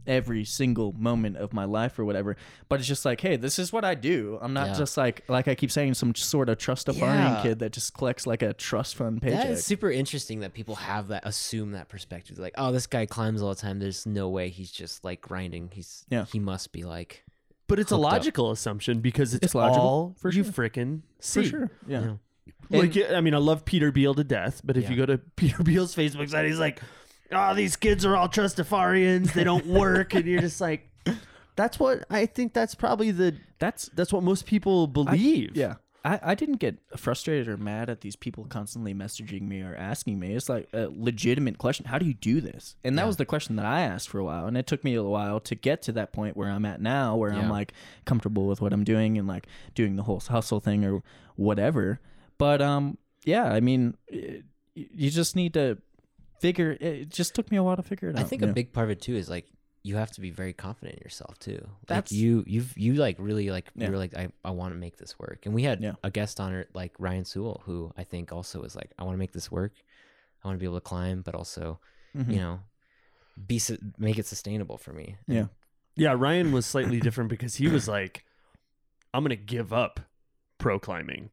every 0.06 0.44
single 0.44 0.92
moment 0.92 1.36
of 1.36 1.52
my 1.52 1.64
life 1.64 1.98
or 1.98 2.04
whatever. 2.04 2.36
But 2.68 2.78
it's 2.78 2.86
just 2.86 3.04
like, 3.04 3.20
hey, 3.20 3.34
this 3.34 3.58
is 3.58 3.72
what 3.72 3.84
I 3.84 3.96
do. 3.96 4.38
I'm 4.40 4.52
not 4.52 4.68
Yeah. 4.68 4.74
just 4.74 4.96
like 4.96 5.24
like 5.28 5.48
I 5.48 5.56
keep 5.56 5.70
saying 5.72 5.94
some 5.94 6.14
sort 6.14 6.48
of 6.48 6.58
trustafarian 6.58 7.00
Yeah. 7.00 7.42
kid 7.42 7.58
that 7.58 7.72
just 7.72 7.92
collects 7.92 8.24
like 8.24 8.40
a 8.40 8.52
trust 8.52 8.94
fund 8.94 9.20
paycheck. 9.20 9.40
That 9.42 9.50
is 9.50 9.64
super 9.64 9.90
interesting 9.90 10.40
that 10.40 10.54
people 10.54 10.76
have 10.76 11.08
that 11.08 11.26
assume 11.26 11.72
that 11.72 11.88
perspective. 11.88 12.38
Like, 12.38 12.54
oh, 12.56 12.70
this 12.70 12.86
guy 12.86 13.06
climbs 13.06 13.42
all 13.42 13.48
the 13.48 13.60
time. 13.60 13.80
There's 13.80 14.06
no 14.06 14.28
way 14.28 14.48
he's 14.48 14.70
just 14.70 15.04
like 15.04 15.20
grinding. 15.20 15.70
He's 15.72 16.04
Yeah. 16.08 16.24
He 16.26 16.38
must 16.38 16.70
be 16.70 16.84
like 16.84 17.24
But 17.66 17.80
it's 17.80 17.90
a 17.90 17.96
hooked 17.96 18.06
up. 18.06 18.12
logical 18.12 18.50
assumption 18.52 19.00
because 19.00 19.34
it's, 19.34 19.46
It's 19.46 19.54
logical, 19.56 19.82
all 19.88 20.14
for 20.20 20.30
you 20.30 20.44
sure. 20.44 20.52
frickin' 20.52 21.00
for 21.16 21.22
see. 21.22 21.48
sure. 21.48 21.68
Yeah. 21.88 22.00
you 22.00 22.06
know, 22.06 22.18
Like, 22.70 22.96
I 23.10 23.20
mean, 23.20 23.34
I 23.34 23.38
love 23.38 23.64
Peter 23.64 23.90
Beal 23.90 24.14
to 24.14 24.22
death, 24.22 24.60
but 24.62 24.76
if 24.76 24.84
Yeah. 24.84 24.90
you 24.90 24.96
go 24.98 25.06
to 25.06 25.18
Peter 25.36 25.64
Beal's 25.64 25.96
Facebook 25.96 26.28
site, 26.30 26.46
he's 26.46 26.60
like, 26.60 26.80
"Oh, 27.32 27.54
these 27.54 27.76
kids 27.76 28.04
are 28.04 28.16
all 28.16 28.28
trustafarians. 28.28 29.32
They 29.32 29.44
don't 29.44 29.66
work," 29.66 30.14
and 30.14 30.24
you're 30.26 30.40
just 30.40 30.60
like, 30.60 30.88
"That's 31.56 31.78
what 31.78 32.04
I 32.10 32.26
think. 32.26 32.52
That's 32.52 32.74
probably 32.74 33.10
the 33.10 33.34
That's 33.58 33.88
that's 33.94 34.12
what 34.12 34.22
most 34.22 34.46
people 34.46 34.86
believe." 34.86 35.56
Yeah. 35.56 35.74
I, 36.04 36.20
I 36.22 36.34
didn't 36.36 36.58
get 36.58 36.78
frustrated 36.96 37.48
or 37.48 37.56
mad 37.56 37.90
at 37.90 38.00
these 38.00 38.14
people 38.14 38.44
constantly 38.44 38.94
messaging 38.94 39.42
me 39.42 39.60
or 39.62 39.74
asking 39.74 40.20
me. 40.20 40.34
It's 40.34 40.48
like 40.48 40.68
a 40.72 40.86
legitimate 40.94 41.58
question. 41.58 41.86
How 41.86 41.98
do 41.98 42.06
you 42.06 42.14
do 42.14 42.40
this? 42.40 42.76
And 42.84 42.96
that 42.96 43.02
Yeah. 43.02 43.06
was 43.08 43.16
the 43.16 43.24
question 43.24 43.56
that 43.56 43.66
I 43.66 43.80
asked 43.80 44.08
for 44.10 44.20
a 44.20 44.24
while. 44.24 44.46
And 44.46 44.56
it 44.56 44.68
took 44.68 44.84
me 44.84 44.94
a 44.94 45.02
while 45.02 45.40
to 45.40 45.56
get 45.56 45.82
to 45.82 45.92
that 45.92 46.12
point 46.12 46.36
where 46.36 46.48
I'm 46.48 46.64
at 46.64 46.80
now, 46.80 47.16
where 47.16 47.32
I'm 47.32 47.46
Yeah. 47.46 47.50
like 47.50 47.72
comfortable 48.04 48.46
with 48.46 48.60
what 48.60 48.72
I'm 48.72 48.84
doing 48.84 49.18
and 49.18 49.26
like 49.26 49.48
doing 49.74 49.96
the 49.96 50.04
whole 50.04 50.20
hustle 50.20 50.60
thing 50.60 50.84
or 50.84 51.02
whatever. 51.34 51.98
But 52.38 52.62
um, 52.62 52.98
yeah, 53.24 53.46
I 53.46 53.58
mean, 53.58 53.96
it, 54.06 54.44
you 54.76 55.10
just 55.10 55.34
need 55.34 55.54
to 55.54 55.78
figure. 56.41 56.76
It 56.80 57.09
just 57.09 57.34
took 57.34 57.51
me 57.51 57.57
a 57.57 57.62
while 57.62 57.76
to 57.76 57.82
figure 57.82 58.09
it 58.11 58.16
out. 58.16 58.20
I 58.22 58.24
think 58.24 58.43
yeah. 58.43 58.49
a 58.49 58.53
big 58.53 58.72
part 58.72 58.84
of 58.84 58.91
it 58.91 59.01
too 59.01 59.16
is 59.16 59.28
like 59.28 59.47
you 59.82 59.97
have 59.97 60.11
to 60.12 60.20
be 60.20 60.30
very 60.30 60.53
confident 60.53 60.97
in 60.99 61.03
yourself 61.05 61.39
too. 61.39 61.64
That's- 61.87 62.11
like 62.11 62.18
you 62.18 62.43
you've 62.47 62.76
you 62.76 62.95
like 62.95 63.16
really 63.18 63.51
like 63.51 63.70
Yeah. 63.76 63.87
you 63.87 63.93
were 63.93 63.99
like 63.99 64.16
I, 64.16 64.28
I 64.45 64.51
want 64.51 64.74
to 64.74 64.78
make 64.78 64.97
this 64.97 65.18
work. 65.18 65.47
And 65.47 65.55
we 65.55 65.62
had 65.62 65.80
Yeah. 65.82 65.93
a 66.03 66.11
guest 66.11 66.41
on 66.41 66.55
it 66.55 66.68
like 66.74 66.93
Ryan 66.99 67.24
Sewell 67.24 67.62
who 67.66 67.93
I 67.97 68.05
think 68.05 68.32
also 68.32 68.62
is 68.62 68.74
like 68.74 68.93
I 68.99 69.05
want 69.05 69.14
to 69.14 69.18
make 69.18 69.32
this 69.32 69.51
work. 69.51 69.72
I 70.43 70.49
want 70.49 70.57
to 70.59 70.61
be 70.61 70.66
able 70.66 70.76
to 70.78 70.80
climb 70.89 71.22
but 71.22 71.34
also, 71.34 71.78
Mhm. 72.16 72.30
you 72.32 72.41
know, 72.41 72.61
be 73.47 73.59
su- 73.59 73.78
make 73.99 74.18
it 74.18 74.26
sustainable 74.26 74.76
for 74.78 74.93
me. 74.93 75.16
And 75.28 75.37
Yeah. 75.37 75.47
Yeah, 75.99 76.14
Ryan 76.18 76.53
was 76.53 76.66
slightly 76.66 77.01
different 77.01 77.30
because 77.30 77.55
he 77.57 77.68
was 77.68 77.87
like, 77.89 78.24
I'm 79.14 79.22
going 79.22 79.30
to 79.30 79.37
give 79.37 79.72
up 79.72 80.01
pro 80.59 80.78
climbing 80.78 81.30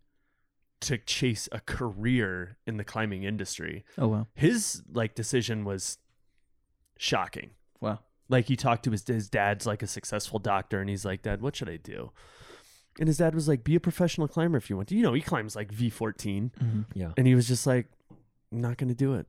to 0.84 0.98
chase 0.98 1.50
a 1.52 1.60
career 1.60 2.58
in 2.68 2.78
the 2.78 2.84
climbing 2.84 3.24
industry. 3.24 3.84
Oh 3.98 4.08
wow, 4.08 4.28
His 4.36 4.84
like 4.92 5.16
decision 5.16 5.66
was 5.66 5.98
shocking. 6.98 7.52
wow. 7.82 8.00
Like 8.30 8.46
he 8.48 8.56
talked 8.56 8.84
to 8.86 8.92
his 8.92 9.06
his 9.06 9.30
dad's 9.30 9.66
like 9.66 9.84
a 9.84 9.88
successful 9.88 10.40
doctor 10.40 10.80
and 10.80 10.90
he's 10.90 11.04
like, 11.06 11.22
"Dad, 11.24 11.42
what 11.42 11.56
should 11.56 11.70
I 11.70 11.78
do?" 11.78 12.12
And 13.00 13.08
his 13.08 13.18
dad 13.18 13.36
was 13.36 13.48
like, 13.48 13.64
"Be 13.64 13.76
a 13.76 13.80
professional 13.80 14.28
climber 14.28 14.58
if 14.58 14.70
you 14.70 14.78
want 14.78 14.88
to." 14.90 14.96
You 14.96 15.04
know, 15.04 15.14
he 15.14 15.22
climbs 15.22 15.56
like 15.56 15.72
V14 15.74 16.86
Yeah. 16.96 17.12
and 17.18 17.28
he 17.28 17.36
was 17.36 17.48
just 17.48 17.68
like, 17.68 17.88
"I'm 18.52 18.62
not 18.62 18.78
going 18.78 18.88
to 18.90 18.96
do 18.96 19.14
it." 19.16 19.28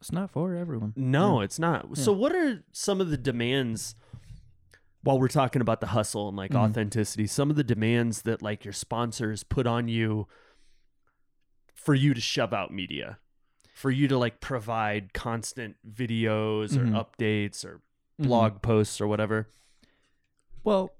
It's 0.00 0.12
not 0.12 0.30
for 0.30 0.54
everyone. 0.54 0.92
No, 0.96 1.40
it's 1.40 1.58
not. 1.58 1.86
Yeah. 1.88 2.02
So, 2.04 2.12
what 2.12 2.34
are 2.34 2.62
some 2.72 3.00
of 3.00 3.10
the 3.10 3.16
demands 3.18 3.94
while 5.02 5.18
we're 5.18 5.28
talking 5.28 5.60
about 5.60 5.80
the 5.80 5.88
hustle 5.88 6.28
and 6.28 6.36
like 6.36 6.52
Mhm. 6.52 6.70
authenticity? 6.70 7.26
Some 7.26 7.50
of 7.50 7.56
the 7.56 7.64
demands 7.64 8.22
that 8.22 8.42
like 8.42 8.64
your 8.64 8.72
sponsors 8.72 9.42
put 9.42 9.66
on 9.66 9.88
you 9.88 10.28
for 11.84 11.94
you 11.94 12.14
to 12.14 12.20
shove 12.20 12.52
out 12.52 12.72
media, 12.72 13.18
for 13.74 13.90
you 13.90 14.08
to 14.08 14.16
like 14.18 14.40
provide 14.40 15.12
constant 15.12 15.76
videos 15.88 16.70
Mhm. 16.70 16.94
or 16.96 17.04
updates 17.04 17.64
or 17.64 17.80
Mhm. 18.20 18.26
blog 18.26 18.62
posts 18.62 19.00
or 19.00 19.06
whatever. 19.06 19.48
Well, 20.62 20.90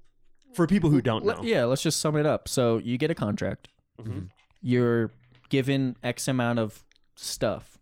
For 0.53 0.67
people 0.67 0.89
who 0.89 1.01
don't 1.01 1.25
Let- 1.25 1.39
know, 1.39 1.43
yeah, 1.43 1.65
let's 1.65 1.81
just 1.81 1.99
sum 1.99 2.15
it 2.15 2.25
up. 2.25 2.47
So 2.47 2.77
you 2.77 2.97
get 2.97 3.11
a 3.11 3.15
contract. 3.15 3.67
Mhm. 3.99 4.29
You're 4.61 5.11
given 5.49 5.97
X 6.01 6.29
amount 6.29 6.59
of 6.59 6.81
stuff 7.17 7.77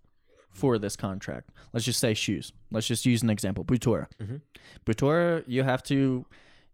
for 0.49 0.79
this 0.79 0.95
contract. 0.95 1.51
Let's 1.71 1.85
just 1.85 1.99
say 1.99 2.15
shoes. 2.15 2.51
Let's 2.71 2.87
just 2.87 3.05
use 3.05 3.21
an 3.21 3.29
example. 3.29 3.63
Butora. 3.63 4.07
Mhm. 4.19 4.41
Butora, 4.87 5.43
you 5.45 5.61
have 5.61 5.83
to, 5.83 6.25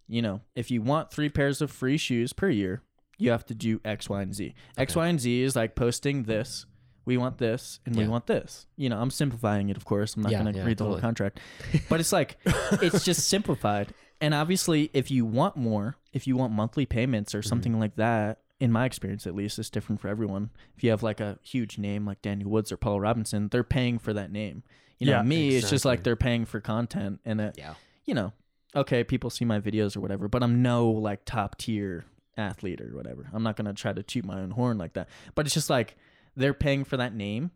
you 0.07 0.21
know, 0.21 0.39
if 0.55 0.71
you 0.71 0.81
want 0.81 1.11
three 1.11 1.27
pairs 1.27 1.61
of 1.61 1.69
free 1.69 1.97
shoes 1.97 2.31
per 2.31 2.47
year, 2.49 2.81
you 3.19 3.29
have 3.31 3.45
to 3.45 3.53
do 3.53 3.79
X, 3.85 4.09
Y, 4.09 4.21
and 4.21 4.33
Z. 4.33 4.55
X, 4.77 4.93
Okay. 4.93 4.99
Y, 5.01 5.07
and 5.07 5.19
Z 5.19 5.41
is 5.43 5.55
like 5.55 5.75
posting 5.75 6.23
this. 6.23 6.65
We 7.05 7.17
want 7.17 7.37
this, 7.37 7.79
and 7.85 7.95
we 7.95 8.03
Yeah. 8.03 8.09
want 8.09 8.27
this. 8.27 8.65
You 8.77 8.89
know, 8.89 8.99
I'm 8.99 9.09
simplifying 9.11 9.69
it, 9.69 9.77
of 9.77 9.85
course. 9.85 10.15
I'm 10.15 10.21
not 10.23 10.31
Yeah, 10.31 10.41
going 10.43 10.53
to 10.53 10.59
yeah, 10.59 10.65
read 10.65 10.77
the 10.77 10.85
whole 10.85 10.99
contract, 10.99 11.39
but 11.89 11.99
it's 11.99 12.11
like 12.11 12.37
it's 12.81 13.03
just 13.03 13.27
simplified. 13.27 13.93
And 14.21 14.33
obviously, 14.33 14.89
if 14.93 15.09
you 15.11 15.25
want 15.25 15.55
more, 15.55 15.95
if 16.13 16.27
you 16.27 16.35
want 16.35 16.53
monthly 16.53 16.85
payments 16.85 17.33
or 17.33 17.41
something 17.41 17.79
like 17.79 17.95
that, 17.95 18.39
in 18.59 18.71
my 18.71 18.85
experience 18.85 19.25
at 19.25 19.33
least, 19.33 19.57
it's 19.57 19.69
different 19.69 20.01
for 20.01 20.09
everyone. 20.09 20.49
If 20.75 20.83
you 20.83 20.89
have 20.89 21.01
like 21.01 21.19
a 21.21 21.39
huge 21.41 21.77
name 21.77 22.05
like 22.05 22.21
Daniel 22.21 22.49
Woods 22.49 22.71
or 22.71 22.77
Paul 22.77 22.99
Robinson, 22.99 23.47
they're 23.47 23.63
paying 23.63 23.97
for 23.97 24.11
that 24.13 24.31
name. 24.31 24.63
You 24.99 25.07
know, 25.07 25.13
Yeah, 25.13 25.21
me, 25.23 25.55
it's 25.55 25.69
just 25.69 25.85
like 25.85 25.99
exactly. 25.99 26.03
they're 26.03 26.15
paying 26.17 26.45
for 26.45 26.59
content, 26.59 27.21
and 27.23 27.39
uh, 27.39 27.51
Yeah. 27.57 27.75
you 28.05 28.13
know, 28.13 28.33
okay, 28.75 29.03
people 29.05 29.29
see 29.29 29.45
my 29.45 29.59
videos 29.61 29.95
or 29.95 30.01
whatever, 30.01 30.27
but 30.27 30.43
I'm 30.43 30.61
no 30.61 30.89
like 30.91 31.23
top 31.25 31.57
tier 31.57 32.05
athlete 32.39 32.81
or 32.81 32.95
whatever. 32.95 33.29
I'm 33.33 33.43
not 33.43 33.55
gonna 33.55 33.73
try 33.73 33.93
to 33.93 34.01
toot 34.01 34.25
my 34.25 34.39
own 34.39 34.51
horn 34.51 34.77
like 34.77 34.93
that. 34.93 35.09
But 35.35 35.45
it's 35.45 35.53
just 35.53 35.69
like 35.69 35.95
they're 36.35 36.53
paying 36.53 36.83
for 36.85 36.97
that 36.97 37.13
name, 37.13 37.51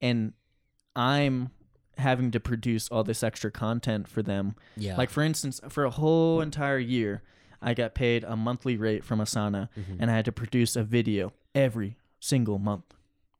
and 0.00 0.32
I'm 0.96 1.50
having 1.98 2.30
to 2.32 2.40
produce 2.40 2.88
all 2.88 3.04
this 3.04 3.22
extra 3.22 3.50
content 3.50 4.08
for 4.08 4.22
them. 4.22 4.54
Yeah. 4.76 4.96
Like 4.96 5.10
for 5.10 5.22
instance, 5.22 5.60
for 5.68 5.84
a 5.84 5.90
whole 5.90 6.40
entire 6.40 6.78
year, 6.78 7.22
I 7.62 7.74
got 7.74 7.94
paid 7.94 8.24
a 8.24 8.36
monthly 8.36 8.76
rate 8.76 9.04
from 9.04 9.20
Asana, 9.20 9.68
Mhm. 9.76 9.96
and 10.00 10.10
I 10.10 10.14
had 10.14 10.24
to 10.26 10.32
produce 10.32 10.76
a 10.76 10.82
video 10.84 11.32
every 11.54 11.96
single 12.20 12.58
month 12.58 12.94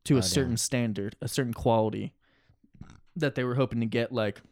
to 0.04 0.14
Oh, 0.14 0.18
a 0.18 0.20
damn. 0.20 0.28
certain 0.28 0.56
standard, 0.56 1.16
a 1.20 1.28
certain 1.28 1.54
quality 1.54 2.12
that 3.16 3.34
they 3.34 3.44
were 3.44 3.54
hoping 3.54 3.80
to 3.80 3.86
get 3.86 4.12
like 4.12 4.42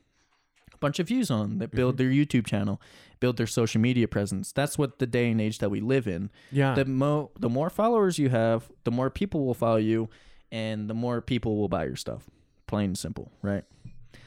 bunch 0.83 0.99
of 0.99 1.09
views 1.09 1.31
on 1.31 1.59
that 1.59 1.71
build 1.71 1.97
mm-hmm. 1.97 2.11
their 2.11 2.27
YouTube 2.27 2.47
channel, 2.47 2.81
build 3.21 3.39
their 3.39 3.47
social 3.47 3.81
media 3.81 4.07
presence. 4.07 4.53
That's 4.53 4.77
what 4.77 4.99
the 4.99 5.07
day 5.07 5.31
and 5.31 5.41
age 5.41 5.59
that 5.59 5.71
we 5.71 5.81
live 5.81 6.07
in. 6.07 6.31
yeah, 6.51 6.75
The 6.75 6.85
mo 6.85 7.31
the 7.39 7.49
more 7.49 7.71
followers 7.71 8.19
you 8.19 8.29
have, 8.29 8.71
the 8.85 8.91
more 8.91 9.09
people 9.09 9.47
will 9.47 9.55
follow 9.55 9.77
you 9.77 10.11
and 10.51 10.91
the 10.91 10.95
more 10.95 11.23
people 11.23 11.57
will 11.57 11.69
buy 11.69 11.85
your 11.85 11.97
stuff. 11.97 12.29
Plain 12.67 12.91
and 12.91 12.99
simple, 12.99 13.33
right? 13.41 13.65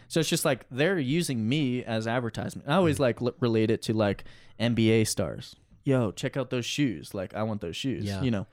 So 0.07 0.19
it's 0.19 0.29
just 0.29 0.45
like 0.45 0.65
they're 0.71 0.99
using 0.99 1.47
me 1.47 1.83
as 1.83 2.07
advertisement. 2.07 2.67
I 2.67 2.71
mm-hmm. 2.71 2.79
always 2.79 2.99
like 2.99 3.21
l- 3.21 3.35
relate 3.39 3.69
it 3.69 3.81
to 3.83 3.93
like 3.93 4.23
NBA 4.59 5.07
stars. 5.07 5.55
Yo, 5.83 6.11
check 6.11 6.35
out 6.35 6.49
those 6.49 6.65
shoes. 6.65 7.13
Like 7.13 7.35
I 7.35 7.43
want 7.43 7.61
those 7.61 7.75
shoes. 7.75 8.05
Yeah. 8.05 8.21
You 8.21 8.31
know, 8.31 8.47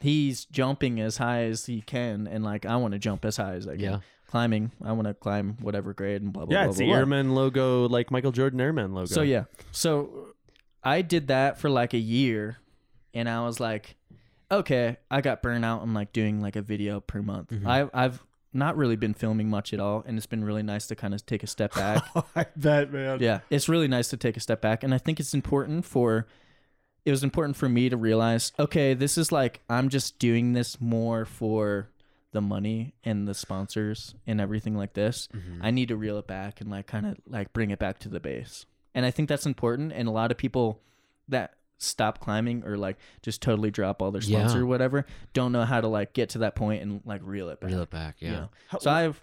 he's 0.00 0.44
jumping 0.46 1.00
as 1.00 1.16
high 1.16 1.44
as 1.44 1.66
he 1.66 1.80
can, 1.80 2.26
and 2.26 2.44
like 2.44 2.66
I 2.66 2.76
want 2.76 2.92
to 2.92 2.98
jump 2.98 3.24
as 3.24 3.36
high 3.36 3.54
as 3.54 3.66
I 3.66 3.72
can. 3.72 3.80
Yeah. 3.80 3.98
Climbing, 4.28 4.72
I 4.84 4.90
want 4.90 5.06
to 5.06 5.14
climb 5.14 5.56
whatever 5.60 5.94
grade 5.94 6.20
and 6.20 6.32
blah 6.32 6.46
blah 6.46 6.58
yeah, 6.58 6.64
blah. 6.64 6.70
it's 6.70 6.78
blah, 6.78 6.86
the 6.86 6.90
blah. 6.90 6.98
Airman 6.98 7.34
logo, 7.34 7.88
like 7.88 8.10
Michael 8.10 8.32
Jordan 8.32 8.60
Airman 8.60 8.92
logo. 8.92 9.06
So 9.06 9.22
yeah. 9.22 9.44
So 9.70 10.34
I 10.82 11.02
did 11.02 11.28
that 11.28 11.58
for 11.58 11.70
like 11.70 11.94
a 11.94 11.98
year 11.98 12.58
and 13.14 13.28
I 13.28 13.44
was 13.44 13.60
like, 13.60 13.94
okay, 14.50 14.96
I 15.10 15.20
got 15.20 15.42
burnt 15.42 15.64
out 15.64 15.82
on 15.82 15.94
like 15.94 16.12
doing 16.12 16.40
like 16.42 16.56
a 16.56 16.62
video 16.62 17.00
per 17.00 17.22
month. 17.22 17.50
Mhm. 17.50 17.66
I 17.66 17.88
I've 17.94 18.20
not 18.52 18.76
really 18.76 18.96
been 18.96 19.14
filming 19.14 19.48
much 19.48 19.72
at 19.72 19.78
all 19.78 20.02
and 20.06 20.16
it's 20.16 20.26
been 20.26 20.42
really 20.42 20.62
nice 20.62 20.88
to 20.88 20.96
kind 20.96 21.14
of 21.14 21.24
take 21.24 21.44
a 21.44 21.46
step 21.46 21.74
back. 21.74 22.02
I 22.36 22.46
bet, 22.56 22.92
man. 22.92 23.20
yeah. 23.20 23.40
It's 23.48 23.68
really 23.68 23.88
nice 23.88 24.08
to 24.08 24.16
take 24.16 24.36
a 24.36 24.40
step 24.40 24.60
back 24.60 24.82
and 24.82 24.92
I 24.92 24.98
think 24.98 25.20
it's 25.20 25.34
important 25.34 25.84
for 25.84 26.26
it 27.06 27.10
was 27.10 27.22
important 27.24 27.56
for 27.56 27.68
me 27.68 27.88
to 27.88 27.96
realize, 27.96 28.52
okay, 28.58 28.92
this 28.92 29.16
is 29.16 29.32
like 29.32 29.62
I'm 29.70 29.88
just 29.88 30.18
doing 30.18 30.52
this 30.52 30.78
more 30.80 31.24
for 31.24 31.88
the 32.32 32.40
money 32.42 32.92
and 33.04 33.26
the 33.26 33.32
sponsors 33.32 34.14
and 34.26 34.40
everything 34.40 34.74
like 34.76 34.92
this. 34.92 35.28
Mhm. 35.34 35.60
I 35.62 35.70
need 35.70 35.88
to 35.88 35.96
reel 35.96 36.18
it 36.18 36.26
back 36.26 36.60
and 36.60 36.70
like 36.70 36.86
kind 36.86 37.06
of 37.06 37.16
like 37.26 37.52
bring 37.54 37.70
it 37.70 37.78
back 37.78 37.98
to 38.00 38.08
the 38.10 38.20
base. 38.20 38.66
And 38.94 39.06
I 39.06 39.10
think 39.10 39.28
that's 39.28 39.46
important. 39.46 39.92
And 39.94 40.06
a 40.08 40.10
lot 40.10 40.30
of 40.30 40.36
people 40.36 40.82
that 41.28 41.54
stop 41.78 42.18
climbing 42.20 42.64
or 42.64 42.76
like 42.76 42.96
just 43.22 43.40
totally 43.40 43.70
drop 43.70 44.02
all 44.02 44.10
their 44.10 44.22
Yeah. 44.22 44.54
or 44.54 44.66
whatever 44.66 45.06
don't 45.32 45.52
know 45.52 45.64
how 45.64 45.80
to 45.80 45.86
like 45.88 46.12
get 46.12 46.30
to 46.30 46.38
that 46.38 46.56
point 46.56 46.82
and 46.82 47.00
like 47.06 47.20
reel 47.24 47.48
it 47.50 47.60
back. 47.60 47.70
Reel 47.70 47.82
it 47.82 47.90
back. 47.90 48.16
Yeah. 48.18 48.28
you 48.30 48.36
know? 48.36 48.50
How- 48.68 48.78
So 48.80 48.90
I've. 48.90 49.22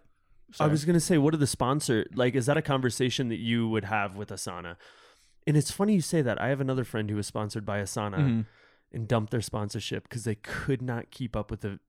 I 0.59 0.67
was 0.67 0.85
gonna 0.85 0.99
say, 0.99 1.17
what 1.17 1.33
are 1.33 1.37
the 1.37 1.47
sponsor 1.47 2.05
like? 2.13 2.35
Is 2.35 2.45
that 2.45 2.57
a 2.57 2.61
conversation 2.61 3.29
that 3.29 3.39
you 3.39 3.67
would 3.69 3.85
have 3.85 4.15
with 4.15 4.29
Asana? 4.29 4.75
And 5.47 5.57
it's 5.57 5.71
funny 5.71 5.93
you 5.93 6.01
say 6.01 6.21
that. 6.21 6.41
I 6.41 6.47
have 6.49 6.61
another 6.61 6.83
friend 6.83 7.09
who 7.09 7.15
was 7.15 7.27
sponsored 7.27 7.65
by 7.65 7.79
Asana 7.79 8.17
Mhm. 8.17 8.45
and 8.91 9.07
dumped 9.07 9.31
their 9.31 9.41
sponsorship 9.41 10.03
because 10.03 10.23
they 10.23 10.35
could 10.35 10.81
not 10.81 11.11
keep 11.11 11.35
up 11.35 11.51
with 11.51 11.61
the 11.61 11.79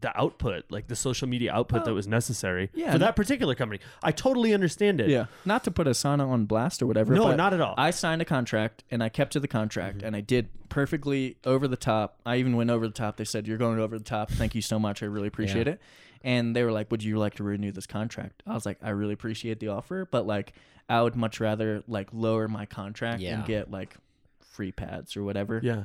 the 0.00 0.18
output, 0.20 0.64
like 0.68 0.88
the 0.88 0.96
social 0.96 1.28
media 1.28 1.52
output 1.52 1.84
that 1.84 1.94
was 1.94 2.08
necessary 2.08 2.70
yeah. 2.74 2.90
for 2.90 2.98
that 2.98 3.14
particular 3.14 3.54
company. 3.54 3.78
I 4.02 4.10
totally 4.10 4.52
understand 4.52 5.00
it. 5.00 5.08
Yeah. 5.08 5.26
Not 5.44 5.62
to 5.62 5.70
put 5.70 5.86
Asana 5.86 6.26
on 6.28 6.46
blast 6.46 6.82
or 6.82 6.86
whatever. 6.88 7.14
No, 7.14 7.22
but 7.26 7.36
not 7.36 7.54
at 7.54 7.60
all. 7.60 7.74
I 7.78 7.92
signed 7.92 8.20
a 8.20 8.24
contract 8.24 8.82
and 8.90 9.00
I 9.00 9.08
kept 9.08 9.32
to 9.34 9.38
the 9.40 9.46
contract 9.46 9.98
Mm-hmm. 9.98 10.06
and 10.08 10.16
I 10.16 10.20
did 10.20 10.48
perfectly 10.70 11.36
over 11.44 11.68
the 11.68 11.76
top. 11.76 12.18
I 12.26 12.38
even 12.38 12.56
went 12.56 12.68
over 12.70 12.88
the 12.88 12.92
top. 12.92 13.16
They 13.16 13.22
said, 13.24 13.46
You're 13.46 13.58
going 13.58 13.78
over 13.78 13.96
the 13.96 14.02
top. 14.02 14.28
Thank 14.32 14.56
you 14.56 14.60
so 14.62 14.76
much. 14.80 15.04
I 15.04 15.06
really 15.06 15.28
appreciate 15.28 15.68
it. 15.68 15.80
And 16.24 16.54
they 16.54 16.62
were 16.64 16.72
like, 16.72 16.90
Would 16.90 17.02
you 17.02 17.18
like 17.18 17.34
to 17.34 17.42
renew 17.44 17.72
this 17.72 17.86
contract? 17.86 18.42
I 18.46 18.54
was 18.54 18.64
like, 18.66 18.78
I 18.82 18.90
really 18.90 19.12
appreciate 19.14 19.60
the 19.60 19.68
offer, 19.68 20.06
but 20.10 20.26
like 20.26 20.52
I 20.88 21.02
would 21.02 21.16
much 21.16 21.40
rather 21.40 21.82
like 21.88 22.08
lower 22.12 22.48
my 22.48 22.66
contract 22.66 23.20
Yeah. 23.20 23.34
and 23.38 23.44
get 23.46 23.70
like 23.70 23.96
free 24.40 24.72
pads 24.72 25.16
or 25.16 25.22
whatever 25.24 25.60
Yeah. 25.62 25.84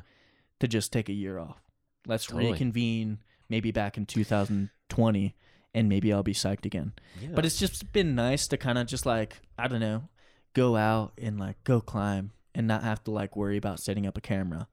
to 0.60 0.68
just 0.68 0.92
take 0.94 1.10
a 1.10 1.14
year 1.14 1.40
off. 1.40 1.62
Let's 2.06 2.26
Totally. 2.26 2.52
reconvene 2.52 3.20
maybe 3.50 3.72
back 3.72 3.98
in 3.98 4.06
2020 4.06 5.36
and 5.74 5.90
maybe 5.90 6.12
I'll 6.12 6.24
be 6.24 6.34
psyched 6.34 6.66
again. 6.66 6.94
But 7.34 7.46
it's 7.46 7.58
just 7.58 7.92
been 7.94 8.16
nice 8.16 8.48
to 8.48 8.58
kind 8.58 8.78
of 8.78 8.88
just 8.88 9.06
like, 9.06 9.38
I 9.58 9.68
don't 9.68 9.80
know, 9.80 10.10
go 10.54 10.76
out 10.76 11.14
and 11.22 11.40
like 11.40 11.64
go 11.64 11.80
climb 11.82 12.32
and 12.58 12.68
not 12.68 12.82
have 12.82 13.04
to 13.04 13.12
like 13.12 13.36
worry 13.36 13.56
about 13.56 13.80
setting 13.80 14.08
up 14.08 14.18
a 14.18 14.22
camera. 14.22 14.68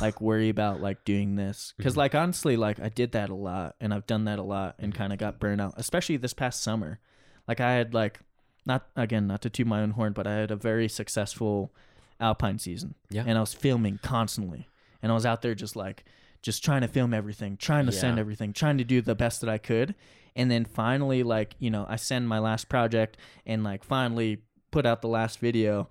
Like 0.00 0.20
worry 0.20 0.48
about 0.48 0.82
like 0.82 1.04
doing 1.04 1.36
this. 1.36 1.68
Mm-hmm. 1.68 1.74
because 1.78 1.96
like 1.96 2.14
honestly, 2.16 2.56
like 2.56 2.80
I 2.80 2.88
did 2.88 3.12
that 3.12 3.30
a 3.30 3.34
lot 3.34 3.76
and 3.80 3.94
I've 3.94 4.08
done 4.08 4.24
that 4.24 4.40
a 4.40 4.42
lot 4.42 4.74
and 4.80 4.92
kind 4.92 5.12
of 5.12 5.20
got 5.20 5.38
burned 5.38 5.60
out, 5.60 5.74
especially 5.76 6.16
this 6.16 6.34
past 6.34 6.62
summer. 6.62 6.98
Like 7.46 7.60
I 7.60 7.74
had 7.74 7.94
like, 7.94 8.18
not 8.66 8.88
again, 8.96 9.28
not 9.28 9.40
to 9.42 9.50
toot 9.50 9.68
my 9.68 9.80
own 9.80 9.92
horn, 9.92 10.12
but 10.14 10.26
I 10.26 10.34
had 10.34 10.50
a 10.50 10.56
very 10.56 10.88
successful 10.88 11.72
alpine 12.20 12.58
season. 12.58 12.96
Yeah. 13.08 13.22
And 13.24 13.38
I 13.38 13.40
was 13.40 13.54
filming 13.54 14.00
constantly. 14.02 14.68
And 15.00 15.12
I 15.12 15.14
was 15.14 15.24
out 15.24 15.40
there 15.40 15.54
just 15.54 15.76
like, 15.76 16.04
just 16.42 16.64
trying 16.64 16.80
to 16.80 16.88
film 16.88 17.14
everything, 17.14 17.56
trying 17.56 17.86
to 17.86 17.92
send 17.92 18.18
everything, 18.18 18.52
trying 18.52 18.78
to 18.78 18.84
do 18.84 19.00
the 19.00 19.14
best 19.14 19.40
that 19.42 19.50
I 19.50 19.58
could. 19.58 19.94
And 20.34 20.50
then 20.50 20.64
finally, 20.64 21.22
like, 21.22 21.54
you 21.60 21.70
know, 21.70 21.86
I 21.88 21.96
send 21.96 22.28
my 22.28 22.40
last 22.40 22.68
project 22.68 23.16
and 23.46 23.62
like 23.62 23.84
finally 23.84 24.42
put 24.72 24.86
out 24.86 25.02
the 25.02 25.08
last 25.08 25.38
video. 25.38 25.88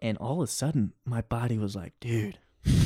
And 0.00 0.16
all 0.18 0.40
of 0.42 0.48
a 0.48 0.50
sudden, 0.52 0.92
my 1.04 1.22
body 1.22 1.58
was 1.58 1.74
like, 1.74 1.92
dude, 2.00 2.38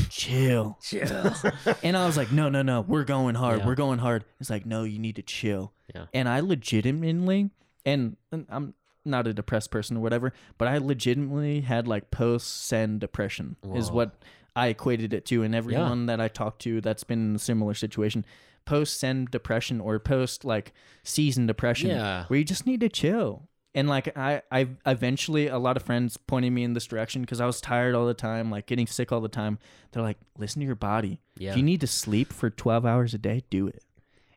chill. 0.08 0.78
Chill. 0.82 1.34
And 1.82 1.96
I 1.96 2.06
was 2.06 2.16
like, 2.16 2.32
no, 2.32 2.48
no, 2.48 2.62
no, 2.62 2.80
we're 2.82 3.04
going 3.04 3.34
hard. 3.34 3.60
Yeah. 3.60 3.66
We're 3.66 3.74
going 3.74 3.98
hard. 3.98 4.24
It's 4.40 4.50
like, 4.50 4.64
no, 4.66 4.84
you 4.84 4.98
need 4.98 5.16
to 5.16 5.22
chill. 5.22 5.72
Yeah. 5.94 6.06
And 6.14 6.28
I 6.28 6.40
legitimately, 6.40 7.50
and, 7.84 8.16
and 8.30 8.46
I'm 8.48 8.74
not 9.04 9.26
a 9.26 9.34
depressed 9.34 9.70
person 9.70 9.96
or 9.96 10.00
whatever, 10.00 10.32
but 10.58 10.68
I 10.68 10.78
legitimately 10.78 11.62
had 11.62 11.88
like 11.88 12.10
post 12.10 12.66
send 12.66 13.00
depression, 13.00 13.56
is 13.74 13.90
what 13.90 14.14
I 14.54 14.68
equated 14.68 15.12
it 15.12 15.24
to. 15.26 15.42
And 15.42 15.54
everyone 15.54 16.06
that 16.06 16.20
I 16.20 16.28
talked 16.28 16.62
to 16.62 16.80
that's 16.80 17.04
been 17.04 17.30
in 17.30 17.36
a 17.36 17.40
similar 17.40 17.74
situation, 17.74 18.24
post 18.64 19.00
send 19.00 19.30
depression 19.32 19.80
or 19.80 19.98
post 19.98 20.44
like 20.44 20.72
season 21.02 21.46
depression, 21.46 21.90
Yeah. 21.90 22.24
where 22.28 22.38
you 22.38 22.44
just 22.44 22.64
need 22.66 22.80
to 22.80 22.88
chill. 22.88 23.48
And 23.74 23.88
like 23.88 24.16
I, 24.18 24.42
I 24.50 24.68
eventually 24.84 25.46
a 25.48 25.58
lot 25.58 25.76
of 25.78 25.82
friends 25.82 26.16
pointing 26.18 26.52
me 26.52 26.62
in 26.62 26.74
this 26.74 26.84
direction 26.86 27.22
because 27.22 27.40
I 27.40 27.46
was 27.46 27.60
tired 27.60 27.94
all 27.94 28.06
the 28.06 28.12
time, 28.14 28.50
like 28.50 28.66
getting 28.66 28.86
sick 28.86 29.12
all 29.12 29.20
the 29.22 29.28
time. 29.28 29.58
They're 29.92 30.02
like, 30.02 30.18
listen 30.36 30.60
to 30.60 30.66
your 30.66 30.74
body. 30.74 31.20
Yeah. 31.38 31.52
If 31.52 31.56
you 31.56 31.62
need 31.62 31.80
to 31.80 31.86
sleep 31.86 32.32
for 32.32 32.50
12 32.50 32.84
hours 32.84 33.14
a 33.14 33.18
day, 33.18 33.44
do 33.48 33.66
it. 33.68 33.82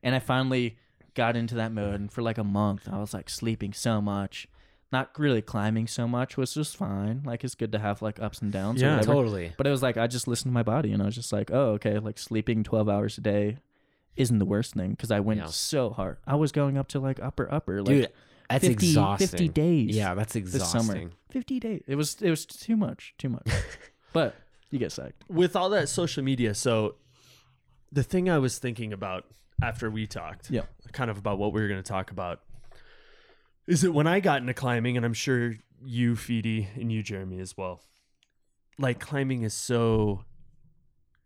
And 0.02 0.16
I 0.16 0.20
finally 0.20 0.78
got 1.16 1.36
into 1.36 1.56
that 1.56 1.72
mode. 1.74 1.96
And 2.00 2.12
for 2.12 2.22
like 2.22 2.38
a 2.38 2.44
month, 2.46 2.88
I 2.90 2.98
was 3.00 3.14
like 3.14 3.30
sleeping 3.30 3.74
so 3.74 4.00
much, 4.00 4.48
not 4.92 5.12
really 5.20 5.42
climbing 5.42 5.88
so 5.88 6.08
much, 6.08 6.38
was 6.38 6.54
just 6.54 6.78
fine. 6.78 7.22
Like 7.26 7.44
it's 7.44 7.56
good 7.56 7.74
to 7.74 7.80
have 7.80 8.02
like 8.02 8.22
ups 8.22 8.42
and 8.42 8.54
downs. 8.54 8.82
Yeah, 8.82 9.02
totally. 9.02 9.52
But 9.58 9.68
it 9.68 9.72
was 9.72 9.84
like 9.84 9.98
I 9.98 10.08
just 10.08 10.30
listened 10.30 10.52
to 10.52 10.54
my 10.54 10.64
body 10.64 10.94
and 10.94 11.02
I 11.04 11.08
was 11.08 11.16
just 11.16 11.34
like, 11.34 11.52
oh, 11.52 11.72
okay, 11.72 12.00
like 12.00 12.18
sleeping 12.18 12.64
12 12.64 12.88
hours 12.88 13.18
a 13.18 13.22
day 13.22 13.58
isn't 14.16 14.40
the 14.40 14.46
worst 14.46 14.76
thing 14.76 14.92
because 14.92 15.12
I 15.12 15.20
went 15.20 15.42
Yeah. 15.42 15.48
so 15.48 15.90
hard. 15.90 16.20
I 16.26 16.36
was 16.36 16.54
going 16.54 16.78
up 16.78 16.88
to 16.90 17.02
like 17.02 17.20
upper, 17.22 17.52
upper. 17.54 17.82
Like, 17.82 17.88
Dude, 17.88 18.10
that's 18.50 18.66
50 18.68 18.88
exhausting. 18.88 19.28
50 19.28 19.48
days 19.50 19.96
Yeah, 19.96 20.14
that's 20.14 20.34
this 20.34 20.42
exhausting. 20.56 20.82
summer. 20.82 21.10
50 21.32 21.60
days. 21.60 21.84
It 21.88 21.96
was 21.96 22.22
it 22.22 22.30
was 22.30 22.46
too 22.46 22.76
much, 22.78 23.14
too 23.18 23.30
much. 23.30 23.48
but 24.14 24.36
you 24.72 24.80
get 24.80 24.90
psyched. 24.92 25.14
with 25.30 25.56
all 25.56 25.70
that 25.72 25.90
social 25.90 26.24
media, 26.24 26.54
so 26.54 26.96
the 27.92 28.04
thing 28.04 28.30
I 28.30 28.40
was 28.40 28.58
thinking 28.58 28.92
about 28.94 29.26
after 29.62 29.90
we 29.90 30.06
talked, 30.08 30.50
Yeah. 30.52 30.64
kind 30.92 31.10
of 31.10 31.18
about 31.18 31.38
what 31.38 31.54
we 31.54 31.62
were 31.62 31.68
going 31.68 31.82
to 31.82 31.88
talk 31.88 32.12
about, 32.12 32.42
is 33.68 33.82
that 33.82 33.92
when 33.94 34.06
I 34.08 34.20
got 34.20 34.42
into 34.42 34.54
climbing, 34.54 34.98
and 34.98 35.06
I'm 35.06 35.14
sure 35.14 35.54
you, 35.84 36.14
Feedy, 36.16 36.68
and 36.76 36.92
you, 36.92 37.02
Jeremy, 37.04 37.40
as 37.40 37.56
well, 37.56 37.82
like 38.78 39.00
climbing 39.00 39.44
is 39.44 39.54
so 39.54 40.26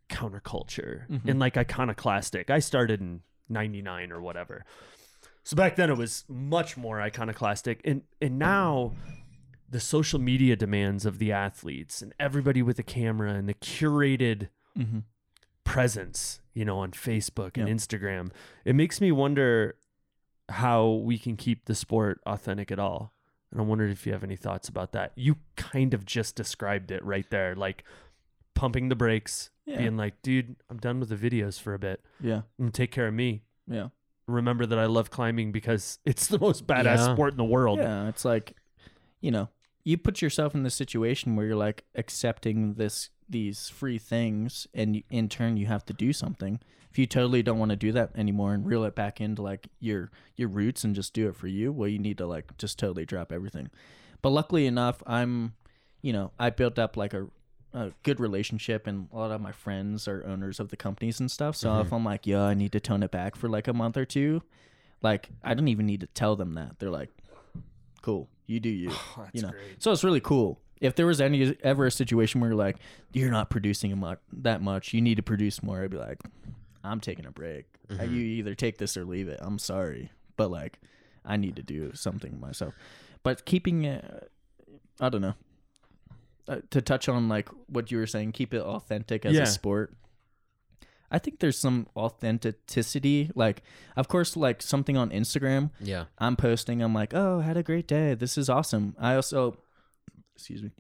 counterculture 0.10 1.08
Mhm. 1.08 1.28
and 1.30 1.40
like 1.40 1.58
iconoclastic. 1.58 2.50
I 2.50 2.60
started 2.60 3.00
in 3.02 3.22
99 3.48 4.12
or 4.12 4.22
whatever. 4.22 4.66
So 5.50 5.56
back 5.56 5.76
then 5.78 5.90
it 5.90 5.98
was 5.98 6.26
much 6.30 6.78
more 6.78 7.02
iconoclastic. 7.02 7.82
And 7.84 8.04
and 8.22 8.38
now 8.38 8.94
the 9.68 9.80
social 9.80 10.20
media 10.20 10.56
demands 10.56 11.08
of 11.08 11.18
the 11.18 11.32
athletes 11.32 12.04
and 12.04 12.14
everybody 12.20 12.62
with 12.62 12.78
a 12.78 12.84
camera 12.84 13.34
and 13.34 13.50
the 13.50 13.56
curated 13.56 14.50
Mm-hmm. 14.78 15.00
presence, 15.64 16.40
you 16.54 16.64
know, 16.66 16.78
on 16.78 16.92
Facebook 16.92 17.58
and 17.58 17.68
Yeah. 17.68 17.74
Instagram. 17.74 18.30
It 18.64 18.76
makes 18.76 19.02
me 19.02 19.12
wonder 19.12 19.76
how 20.50 20.88
we 20.88 21.18
can 21.18 21.36
keep 21.36 21.66
the 21.66 21.74
sport 21.74 22.22
authentic 22.28 22.72
at 22.72 22.78
all. 22.78 23.12
And 23.52 23.60
I 23.60 23.64
wondered 23.64 23.90
if 23.90 24.06
you 24.06 24.14
have 24.14 24.24
any 24.24 24.36
thoughts 24.36 24.70
about 24.70 24.92
that. 24.92 25.14
You 25.16 25.38
kind 25.56 25.96
of 25.96 26.06
just 26.06 26.36
described 26.36 26.92
it 26.92 27.04
right 27.04 27.28
there, 27.32 27.56
like 27.56 27.84
pumping 28.54 28.90
the 28.90 28.96
brakes, 28.96 29.50
Yeah. 29.66 29.80
being 29.80 29.98
like, 29.98 30.22
dude, 30.22 30.56
I'm 30.70 30.78
done 30.78 31.00
with 31.00 31.10
the 31.10 31.16
videos 31.18 31.60
for 31.60 31.74
a 31.74 31.80
bit. 31.80 32.06
Yeah. 32.22 32.42
Take 32.72 32.92
care 32.92 33.08
of 33.08 33.16
me. 33.16 33.42
Yeah. 33.68 33.90
Remember 34.30 34.66
that 34.66 34.80
I 34.80 34.86
love 34.86 35.10
climbing 35.10 35.52
because 35.52 36.00
it's 36.06 36.28
the 36.28 36.40
most 36.40 36.66
badass 36.68 36.84
Yeah. 36.98 37.14
sport 37.14 37.32
in 37.34 37.38
the 37.38 37.44
world. 37.44 37.80
Yeah, 37.80 38.08
it's 38.08 38.24
like, 38.26 38.56
you 39.22 39.32
know, 39.32 39.50
you 39.84 39.98
put 39.98 40.22
yourself 40.22 40.54
in 40.56 40.64
this 40.64 40.76
situation 40.76 41.36
where 41.36 41.46
you're 41.46 41.56
like 41.56 41.86
accepting 41.96 42.76
this 42.76 43.10
these 43.32 43.70
free 43.70 44.00
things, 44.00 44.66
and 44.74 44.96
you- 44.96 45.04
in 45.12 45.30
turn 45.30 45.56
you 45.58 45.68
have 45.68 45.86
to 45.86 45.94
do 45.94 46.12
something. 46.12 46.60
If 46.90 46.98
you 46.98 47.06
totally 47.06 47.44
don't 47.44 47.60
want 47.60 47.70
to 47.70 47.76
do 47.76 47.92
that 47.92 48.10
anymore 48.16 48.54
and 48.56 48.66
reel 48.66 48.84
it 48.84 48.96
back 48.96 49.22
into 49.22 49.44
like 49.44 49.68
your 49.80 50.10
your 50.36 50.48
roots 50.48 50.84
and 50.84 50.96
just 50.96 51.14
do 51.14 51.28
it 51.30 51.36
for 51.36 51.48
you, 51.48 51.72
well, 51.72 51.88
you 51.88 52.00
need 52.00 52.18
to 52.18 52.26
like 52.26 52.58
just 52.58 52.80
totally 52.80 53.06
drop 53.06 53.32
everything. 53.32 53.70
But 54.24 54.32
luckily 54.32 54.66
enough, 54.66 55.04
I'm, 55.06 55.54
you 56.02 56.12
know, 56.12 56.32
I 56.40 56.50
built 56.50 56.80
up 56.80 56.98
like 56.98 57.14
a 57.14 57.28
a 57.74 57.92
good 58.04 58.20
relationship 58.20 58.88
and 58.88 59.08
a 59.14 59.18
lot 59.18 59.32
of 59.32 59.42
my 59.42 59.52
friends 59.52 60.08
are 60.08 60.26
owners 60.26 60.60
of 60.60 60.70
the 60.70 60.78
companies 60.78 61.20
and 61.20 61.30
stuff. 61.30 61.56
So 61.56 61.80
if 61.82 61.94
I'm 61.94 62.04
like, 62.04 62.26
yeah, 62.26 62.42
I 62.44 62.54
need 62.54 62.72
to 62.72 62.80
tone 62.80 63.04
it 63.04 63.12
back 63.12 63.36
for 63.36 63.48
like 63.50 63.68
a 63.68 63.74
month 63.74 63.96
or 63.98 64.06
two, 64.06 64.42
like 65.02 65.30
I 65.44 65.54
don't 65.54 65.68
even 65.68 65.86
need 65.86 66.00
to 66.02 66.08
tell 66.08 66.36
them 66.36 66.54
that. 66.54 66.80
They're 66.80 66.90
like, 66.90 67.10
cool, 68.02 68.28
you 68.48 68.60
do 68.60 68.70
you. 68.70 68.92
you 69.34 69.42
know. 69.42 69.52
So 69.78 69.92
it's 69.92 70.04
really 70.04 70.20
cool. 70.22 70.60
If 70.82 70.96
there 70.96 71.06
was 71.06 71.20
any 71.20 71.56
ever 71.62 71.86
a 71.88 71.92
situation 71.92 72.40
where 72.42 72.52
you're 72.52 72.58
like, 72.58 72.78
you're 73.14 73.32
not 73.32 73.50
producing 73.50 73.92
a 73.92 73.96
mu- 73.98 74.16
that 74.34 74.62
much, 74.62 74.94
you 74.94 75.02
need 75.02 75.16
to 75.16 75.24
produce 75.24 75.62
more, 75.62 75.84
I'd 75.84 75.92
be 75.92 75.98
like, 75.98 76.20
I'm 76.84 77.02
taking 77.02 77.26
a 77.26 77.32
break. 77.32 77.66
Uh, 78.00 78.04
You 78.04 78.22
either 78.22 78.56
take 78.56 78.78
this 78.78 78.96
or 78.96 79.04
leave 79.04 79.28
it. 79.28 79.40
I'm 79.42 79.60
sorry, 79.60 80.12
but 80.38 80.50
like, 80.50 80.80
I 81.26 81.36
need 81.36 81.58
to 81.58 81.64
do 81.64 81.92
something 81.96 82.40
myself. 82.40 82.74
But 83.24 83.44
keeping 83.46 83.84
it, 83.84 84.32
I 85.02 85.10
don't 85.10 85.22
know. 85.22 85.34
Uh, 86.50 86.62
to 86.72 86.82
touch 86.82 87.08
on 87.08 87.30
like 87.30 87.48
what 87.68 87.92
you 87.92 88.00
were 88.00 88.08
saying, 88.08 88.32
keep 88.32 88.54
it 88.56 88.62
authentic 88.62 89.24
as 89.26 89.36
Yeah. 89.36 89.44
a 89.44 89.46
sport. 89.46 89.94
I 91.12 91.20
think 91.20 91.40
there's 91.40 91.58
some 91.60 91.88
authenticity. 91.96 93.30
Like, 93.36 93.62
of 93.96 94.08
course, 94.08 94.36
like 94.36 94.62
something 94.62 94.98
on 94.98 95.10
Instagram, 95.12 95.70
Yeah. 95.80 96.06
I'm 96.18 96.36
posting. 96.36 96.82
I'm 96.82 96.94
like, 96.94 97.14
oh, 97.14 97.40
had 97.42 97.56
a 97.58 97.64
great 97.64 97.88
day. 97.88 98.16
This 98.16 98.38
is 98.38 98.50
awesome. 98.50 98.96
I 99.00 99.16
also, 99.16 99.58
excuse 100.36 100.64
me. 100.64 100.72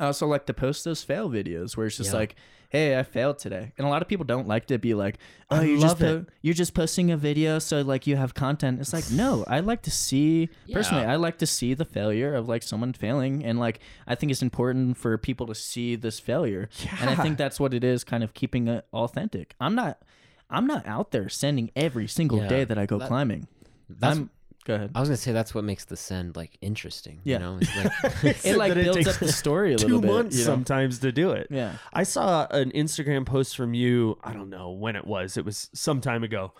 I 0.00 0.06
also 0.06 0.26
like 0.26 0.46
to 0.46 0.54
post 0.54 0.84
those 0.84 1.02
fail 1.04 1.28
videos 1.30 1.76
where 1.76 1.86
it's 1.86 1.96
just 1.96 2.12
Yeah. 2.12 2.18
like, 2.18 2.34
hey, 2.70 2.98
I 2.98 3.02
failed 3.02 3.38
today. 3.38 3.72
And 3.76 3.86
a 3.86 3.90
lot 3.90 4.00
of 4.00 4.08
people 4.08 4.24
don't 4.24 4.46
like 4.48 4.66
to 4.68 4.78
be 4.78 4.94
like, 4.94 5.18
oh, 5.50 5.56
I 5.56 5.62
you're 5.64 5.80
just 5.80 6.00
love 6.00 6.02
it. 6.02 6.26
po- 6.26 6.32
you're 6.40 6.54
just 6.54 6.72
posting 6.72 7.10
a 7.10 7.16
video 7.16 7.58
so 7.58 7.82
like 7.82 8.06
you 8.06 8.16
have 8.16 8.32
content. 8.32 8.80
It's 8.80 8.92
like, 8.92 9.10
no, 9.10 9.44
I 9.46 9.60
like 9.60 9.82
to 9.82 9.90
see 9.90 10.48
personally, 10.72 11.04
I 11.04 11.16
like 11.16 11.38
to 11.38 11.46
see 11.46 11.74
the 11.74 11.84
failure 11.84 12.32
of 12.34 12.48
like 12.48 12.62
someone 12.62 12.92
failing 12.92 13.44
and 13.44 13.58
like 13.58 13.80
I 14.06 14.14
think 14.14 14.30
it's 14.32 14.40
important 14.42 14.96
for 14.96 15.18
people 15.18 15.46
to 15.48 15.54
see 15.54 15.96
this 15.96 16.18
failure. 16.20 16.68
And 17.00 17.10
I 17.10 17.14
think 17.16 17.36
that's 17.38 17.58
what 17.60 17.74
it 17.74 17.84
is 17.84 18.04
kind 18.04 18.24
of 18.24 18.34
keeping 18.34 18.68
it 18.68 18.86
authentic. 18.92 19.54
I'm 19.60 19.74
not 19.74 20.00
I'm 20.48 20.66
not 20.66 20.86
out 20.86 21.10
there 21.10 21.28
sending 21.28 21.70
every 21.76 22.06
single 22.08 22.38
Yeah. 22.38 22.48
day 22.48 22.64
that 22.64 22.78
I 22.78 22.86
go 22.86 22.98
climbing. 23.00 23.48
That's 23.88 24.16
I'm 24.16 24.30
go 24.64 24.74
ahead. 24.74 24.90
I 24.94 25.00
was 25.00 25.08
gonna 25.08 25.16
say 25.16 25.32
that's 25.32 25.54
what 25.54 25.64
makes 25.64 25.84
the 25.86 25.96
send 25.96 26.36
like 26.36 26.56
interesting. 26.60 27.20
Yeah. 27.24 27.34
You 27.36 27.38
know, 27.40 27.58
it's 27.60 27.76
like, 27.76 28.44
it 28.44 28.56
like 28.56 28.74
That 28.74 28.78
it 28.80 28.84
builds 28.84 28.96
takes 28.98 29.08
up 29.08 29.16
the 29.20 29.32
story 29.32 29.74
a 29.74 29.76
Two 29.78 29.86
little 29.86 30.00
bit. 30.02 30.10
months 30.12 30.36
you 30.38 30.44
know? 30.44 30.50
sometimes 30.52 30.98
to 31.00 31.12
do 31.12 31.30
it. 31.32 31.48
Yeah. 31.50 31.74
I 31.92 32.02
saw 32.02 32.46
an 32.50 32.70
Instagram 32.72 33.24
post 33.26 33.56
from 33.56 33.74
you. 33.74 34.18
I 34.22 34.32
don't 34.32 34.50
know 34.50 34.70
when 34.70 34.96
it 34.96 35.06
was. 35.06 35.36
It 35.36 35.44
was 35.44 35.70
some 35.74 36.00
time 36.00 36.22
ago, 36.24 36.52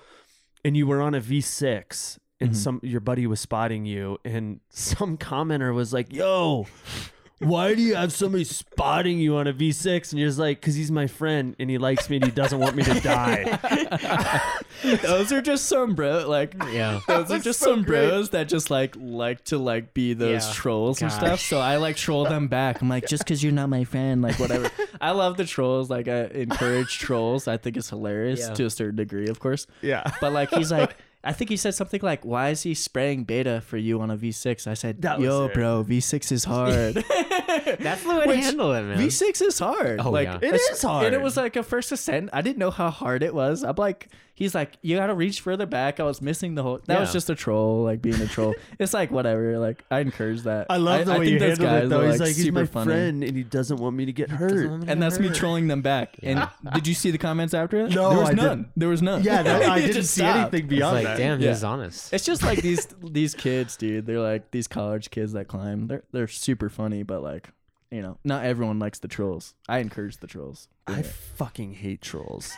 and 0.65 0.77
you 0.77 0.87
were 0.87 1.01
on 1.01 1.15
a 1.15 1.21
V6, 1.21 2.19
and 2.41 2.51
Mhm. 2.53 2.57
some 2.57 2.81
your 2.83 3.01
buddy 3.01 3.27
was 3.27 3.41
spotting 3.41 3.85
you, 3.87 4.19
and 4.25 4.61
some 4.71 5.17
commenter 5.19 5.75
was 5.75 5.93
like, 5.93 6.13
"Yo, 6.13 6.67
why 7.41 7.75
do 7.75 7.81
you 7.83 7.95
have 7.95 8.13
somebody 8.13 8.45
spotting 8.45 9.19
you 9.19 9.37
on 9.37 9.47
a 9.47 9.53
V6? 9.53 10.13
And 10.13 10.21
you're 10.21 10.29
just 10.29 10.39
like, 10.39 10.61
because 10.61 10.75
he's 10.75 10.91
my 10.91 11.07
friend 11.07 11.57
and 11.59 11.69
he 11.71 11.79
likes 11.79 12.09
me 12.11 12.17
and 12.17 12.25
he 12.27 12.31
doesn't 12.31 12.59
want 12.59 12.77
me 12.77 12.83
to 12.85 13.01
die. 13.01 13.59
those 15.03 15.33
are 15.33 15.41
just 15.43 15.67
some 15.67 15.95
bro 15.95 16.29
like 16.29 16.55
Yeah. 16.73 17.01
those 17.07 17.31
are 17.31 17.39
just 17.39 17.61
some 17.61 17.83
bros 17.83 18.31
that 18.31 18.49
just 18.49 18.71
like 18.71 18.95
like 18.99 19.45
to 19.47 19.59
like 19.59 19.95
be 19.95 20.15
those 20.15 20.47
Yeah. 20.47 20.53
trolls 20.55 21.01
and 21.03 21.11
Gosh. 21.11 21.19
stuff. 21.21 21.41
So 21.41 21.59
I 21.59 21.77
like 21.77 21.97
troll 21.97 22.25
them 22.25 22.49
back. 22.49 22.81
I'm 22.83 22.89
like, 22.89 23.07
just 23.07 23.25
because 23.25 23.43
you're 23.43 23.53
not 23.53 23.69
my 23.69 23.85
friend, 23.85 24.23
like 24.23 24.39
whatever. 24.39 24.71
I 25.01 25.11
love 25.13 25.37
the 25.37 25.45
trolls. 25.45 25.91
Like 25.91 26.09
I 26.09 26.25
encourage 26.27 26.99
trolls. 26.99 27.49
I 27.49 27.57
think 27.57 27.77
it's 27.77 27.89
hilarious 27.91 28.41
Yeah. 28.41 28.55
to 28.55 28.65
a 28.67 28.71
certain 28.71 28.97
degree, 28.97 29.29
of 29.29 29.41
course. 29.41 29.67
yeah. 29.83 30.03
But 30.21 30.33
like 30.33 30.51
he's 30.51 30.71
like, 30.71 30.97
I 31.23 31.33
think 31.35 31.51
he 31.51 31.57
said 31.57 31.75
something 31.75 32.01
like, 32.03 32.25
"Why 32.25 32.49
is 32.49 32.63
he 32.63 32.73
spraying 32.73 33.25
beta 33.25 33.61
for 33.61 33.77
you 33.77 34.01
on 34.01 34.11
a 34.11 34.17
V6?" 34.17 34.67
I 34.67 34.75
said, 34.75 35.03
That 35.03 35.21
"Yo, 35.21 35.47
it. 35.47 35.55
bro, 35.55 35.85
V6 35.87 36.33
is 36.33 36.45
hard. 36.45 36.95
That's 37.79 38.03
the 38.05 38.15
way 38.19 38.27
to 38.27 38.37
handle 38.37 38.73
it, 38.73 38.83
man. 38.83 38.99
V6 38.99 39.43
is 39.43 39.59
hard. 39.59 40.01
Oh, 40.01 40.11
like 40.11 40.29
yeah. 40.29 40.37
It 40.37 40.55
it's- 40.55 40.71
is 40.71 40.83
hard. 40.83 41.07
And 41.07 41.15
it 41.15 41.21
was 41.21 41.37
like 41.37 41.57
a 41.57 41.63
first 41.63 41.93
ascent. 41.93 42.31
I 42.33 42.41
didn't 42.43 42.59
know 42.59 42.71
how 42.71 42.91
hard 42.91 43.23
it 43.23 43.35
was. 43.35 43.63
I'm 43.65 43.75
like, 43.77 44.09
he's 44.41 44.55
like, 44.57 44.73
you 44.83 44.97
gotta 44.97 45.15
reach 45.15 45.41
further 45.43 45.67
back. 45.67 46.01
I 46.01 46.03
was 46.03 46.21
missing 46.21 46.57
the 46.57 46.65
whole. 46.65 46.81
That 46.87 46.99
was 46.99 47.13
just 47.13 47.31
a 47.31 47.37
troll, 47.37 47.85
like 47.85 48.03
being 48.03 48.21
a 48.21 48.27
troll. 48.27 48.55
it's 48.81 48.93
like 48.93 49.13
whatever. 49.13 49.59
Like 49.61 49.85
I 49.93 50.01
encourage 50.01 50.43
that. 50.43 50.67
I 50.69 50.79
love 50.79 51.07
the 51.07 51.13
way 51.13 51.19
think 51.27 51.31
you 51.31 51.39
those 51.39 51.59
handled 51.59 51.85
it, 51.85 51.89
though. 51.91 52.01
are, 52.01 52.11
He's 52.11 52.19
like, 52.21 52.29
he's 52.29 52.43
super 52.43 52.61
my 52.61 52.67
funny. 52.67 52.87
friend 52.87 53.23
and 53.23 53.37
he 53.37 53.45
doesn't 53.45 53.77
want 53.77 53.95
me 53.95 54.07
to 54.07 54.13
get 54.13 54.31
hurt. 54.31 54.89
And 54.89 55.01
that's 55.01 55.21
me 55.21 55.29
trolling 55.31 55.69
them 55.69 55.83
back. 55.83 56.17
And 56.25 56.49
did 56.75 56.89
you 56.89 56.95
see 56.95 57.13
the 57.13 57.19
comments 57.19 57.55
after 57.55 57.87
that? 57.87 57.95
No, 57.95 58.11
there 58.11 58.19
was 58.19 58.29
I 58.31 58.33
none. 58.33 58.49
didn't. 58.49 58.69
There 58.77 58.89
was 58.89 59.03
none. 59.03 59.23
Yeah, 59.23 59.43
that, 59.45 59.63
I 59.69 59.81
didn't 59.81 60.03
see 60.05 60.23
stopped. 60.23 60.53
anything 60.55 60.67
beyond 60.69 60.95
like, 60.97 61.05
that. 61.05 61.19
damn, 61.19 61.41
Yeah. 61.41 61.51
he's 61.51 61.63
honest. 61.63 62.13
It's 62.13 62.25
just 62.25 62.43
like 62.43 62.63
these 62.63 62.89
these 63.03 63.35
kids, 63.35 63.77
dude. 63.77 64.07
They're 64.07 64.19
like 64.21 64.51
these 64.51 64.67
college 64.67 65.11
kids 65.11 65.35
that 65.35 65.47
climb. 65.47 65.87
They're 65.87 66.03
they're 66.13 66.27
super 66.29 66.69
funny, 66.71 67.03
but 67.03 67.23
like, 67.23 67.51
you 67.91 68.01
know, 68.03 68.17
not 68.25 68.45
everyone 68.45 68.79
likes 68.79 68.99
the 69.01 69.09
trolls. 69.09 69.55
I 69.69 69.79
encourage 69.81 70.17
the 70.17 70.27
trolls. 70.27 70.69
I 70.87 71.03
fucking 71.03 71.75
hate 71.75 72.01
trolls. 72.01 72.53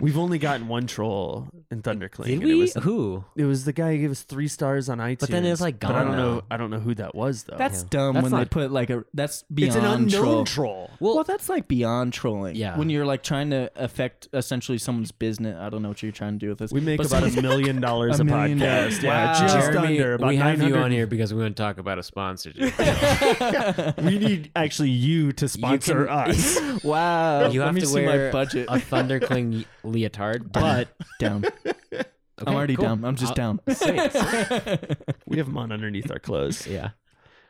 We've 0.00 0.18
only 0.18 0.38
gotten 0.38 0.68
one 0.68 0.86
troll 0.86 1.48
in 1.70 1.82
Thundercling. 1.82 2.24
Did 2.26 2.34
and 2.34 2.44
we? 2.44 2.52
It 2.52 2.54
was, 2.54 2.74
Who? 2.84 3.24
it 3.36 3.44
was 3.44 3.64
the 3.64 3.72
guy 3.72 3.92
who 3.94 3.98
gave 4.02 4.10
us 4.10 4.22
three 4.22 4.48
stars 4.48 4.88
on 4.88 4.98
iTunes. 4.98 5.20
But 5.20 5.30
then 5.30 5.44
it's, 5.44 5.60
like, 5.60 5.80
But 5.80 5.92
I 5.94 6.04
don't 6.04 6.16
know. 6.16 6.42
I 6.50 6.56
don't 6.56 6.70
know 6.70 6.78
who 6.80 6.94
that 6.96 7.14
was 7.14 7.42
though. 7.44 7.56
That's 7.56 7.82
Yeah. 7.82 7.88
dumb 7.90 8.14
That's 8.14 8.22
when 8.24 8.32
they 8.32 8.38
not- 8.38 8.50
put 8.50 8.70
like 8.72 8.90
a 8.90 9.04
that's 9.14 9.40
it's 9.40 9.44
beyond 9.52 9.76
an 9.78 9.84
unknown 9.84 10.08
troll. 10.10 10.44
troll. 10.44 10.90
Well, 11.00 11.24
that's 11.24 11.48
like 11.48 11.68
beyond 11.68 12.12
trolling. 12.12 12.56
Yeah. 12.56 12.76
When 12.78 12.90
you're 12.90 13.06
like 13.06 13.22
trying 13.22 13.50
to 13.50 13.70
affect 13.76 14.28
essentially 14.32 14.78
someone's 14.78 15.12
business. 15.12 15.56
I 15.60 15.68
don't 15.68 15.82
know 15.82 15.88
what 15.88 16.02
you're 16.02 16.12
trying 16.12 16.34
to 16.34 16.38
do 16.38 16.48
with 16.50 16.58
this. 16.58 16.72
We 16.72 16.80
make 16.80 16.98
But 16.98 17.06
about 17.06 17.22
a 17.36 17.42
million 17.42 17.80
dollars 17.80 18.18
A 18.18 18.22
a, 18.22 18.24
million 18.24 18.58
podcast. 18.58 18.78
dollars. 18.78 19.02
Yeah, 19.02 19.32
Wow. 19.32 19.40
just 19.40 19.54
Jeremy, 19.72 19.88
under 19.98 20.14
about 20.14 20.28
we 20.28 20.36
have 20.36 20.52
you 20.58 20.64
900 20.70 20.84
on 20.84 20.90
here 20.90 21.06
because 21.06 21.32
we 21.34 21.40
want 21.42 21.56
to 21.56 21.62
talk 21.62 21.78
about 21.78 21.98
a 21.98 22.02
sponsorship. 22.02 22.72
We 23.98 24.18
need 24.18 24.50
actually 24.56 24.90
you 24.90 25.32
to 25.32 25.48
sponsor 25.48 26.06
can- 26.06 26.30
us. 26.30 26.82
wow. 26.84 27.48
You 27.50 27.60
Let 27.60 27.66
have 27.66 27.74
me 27.74 27.80
to 27.82 27.86
see 27.86 28.04
wear 28.04 28.26
my 28.26 28.32
budget. 28.32 28.66
a 28.68 28.74
Thundercling 28.76 29.64
leotard, 29.88 30.52
but 30.52 30.88
down. 31.18 31.44
okay, 31.66 32.04
I'm 32.46 32.54
already 32.54 32.76
cool. 32.76 32.84
down. 32.86 33.04
I'm 33.04 33.16
just 33.16 33.38
I'll- 33.38 33.58
down. 33.58 33.60
we 35.26 35.38
have 35.38 35.46
them 35.46 35.58
on 35.58 35.72
underneath 35.72 36.10
our 36.10 36.18
clothes. 36.18 36.66
Yeah. 36.66 36.90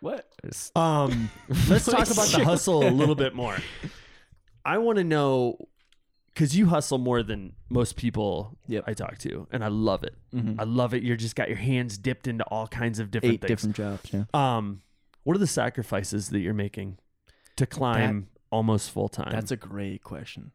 what? 0.01 0.29
It's- 0.45 0.71
Um, 0.75 1.31
let's 1.69 1.85
talk 1.85 2.11
about 2.11 2.29
the 2.29 2.45
hustle 2.45 2.87
a 2.87 2.91
little 2.91 3.15
bit 3.15 3.35
more. 3.35 3.57
I 4.65 4.79
want 4.79 4.99
to 4.99 5.05
know 5.05 5.57
because 6.35 6.57
you 6.57 6.67
hustle 6.67 6.99
more 6.99 7.23
than 7.23 7.55
most 7.69 7.97
people 7.97 8.57
Yep. 8.69 8.85
I 8.87 8.95
talk 8.95 9.19
to, 9.19 9.49
and 9.51 9.65
I 9.65 9.69
love 9.69 10.05
it. 10.05 10.15
Mhm. 10.33 10.55
I 10.59 10.65
love 10.65 10.95
it. 10.95 11.03
You're 11.03 11.17
just 11.17 11.35
got 11.35 11.49
your 11.49 11.57
hands 11.59 11.99
dipped 11.99 12.29
into 12.29 12.45
all 12.45 12.69
kinds 12.69 12.99
of 13.01 13.11
different 13.11 13.35
Eight 13.35 13.41
things. 13.41 13.49
different 13.63 13.77
jobs. 13.77 14.11
Yeah. 14.13 14.25
Um, 14.35 14.83
what 15.25 15.35
are 15.37 15.41
the 15.41 15.47
sacrifices 15.49 16.29
that 16.31 16.39
you're 16.39 16.55
making 16.55 16.99
to 17.57 17.67
climb 17.67 18.29
almost 18.51 18.91
full 18.93 19.09
time? 19.09 19.31
That's 19.33 19.51
a 19.51 19.57
great 19.57 20.03
question. 20.05 20.53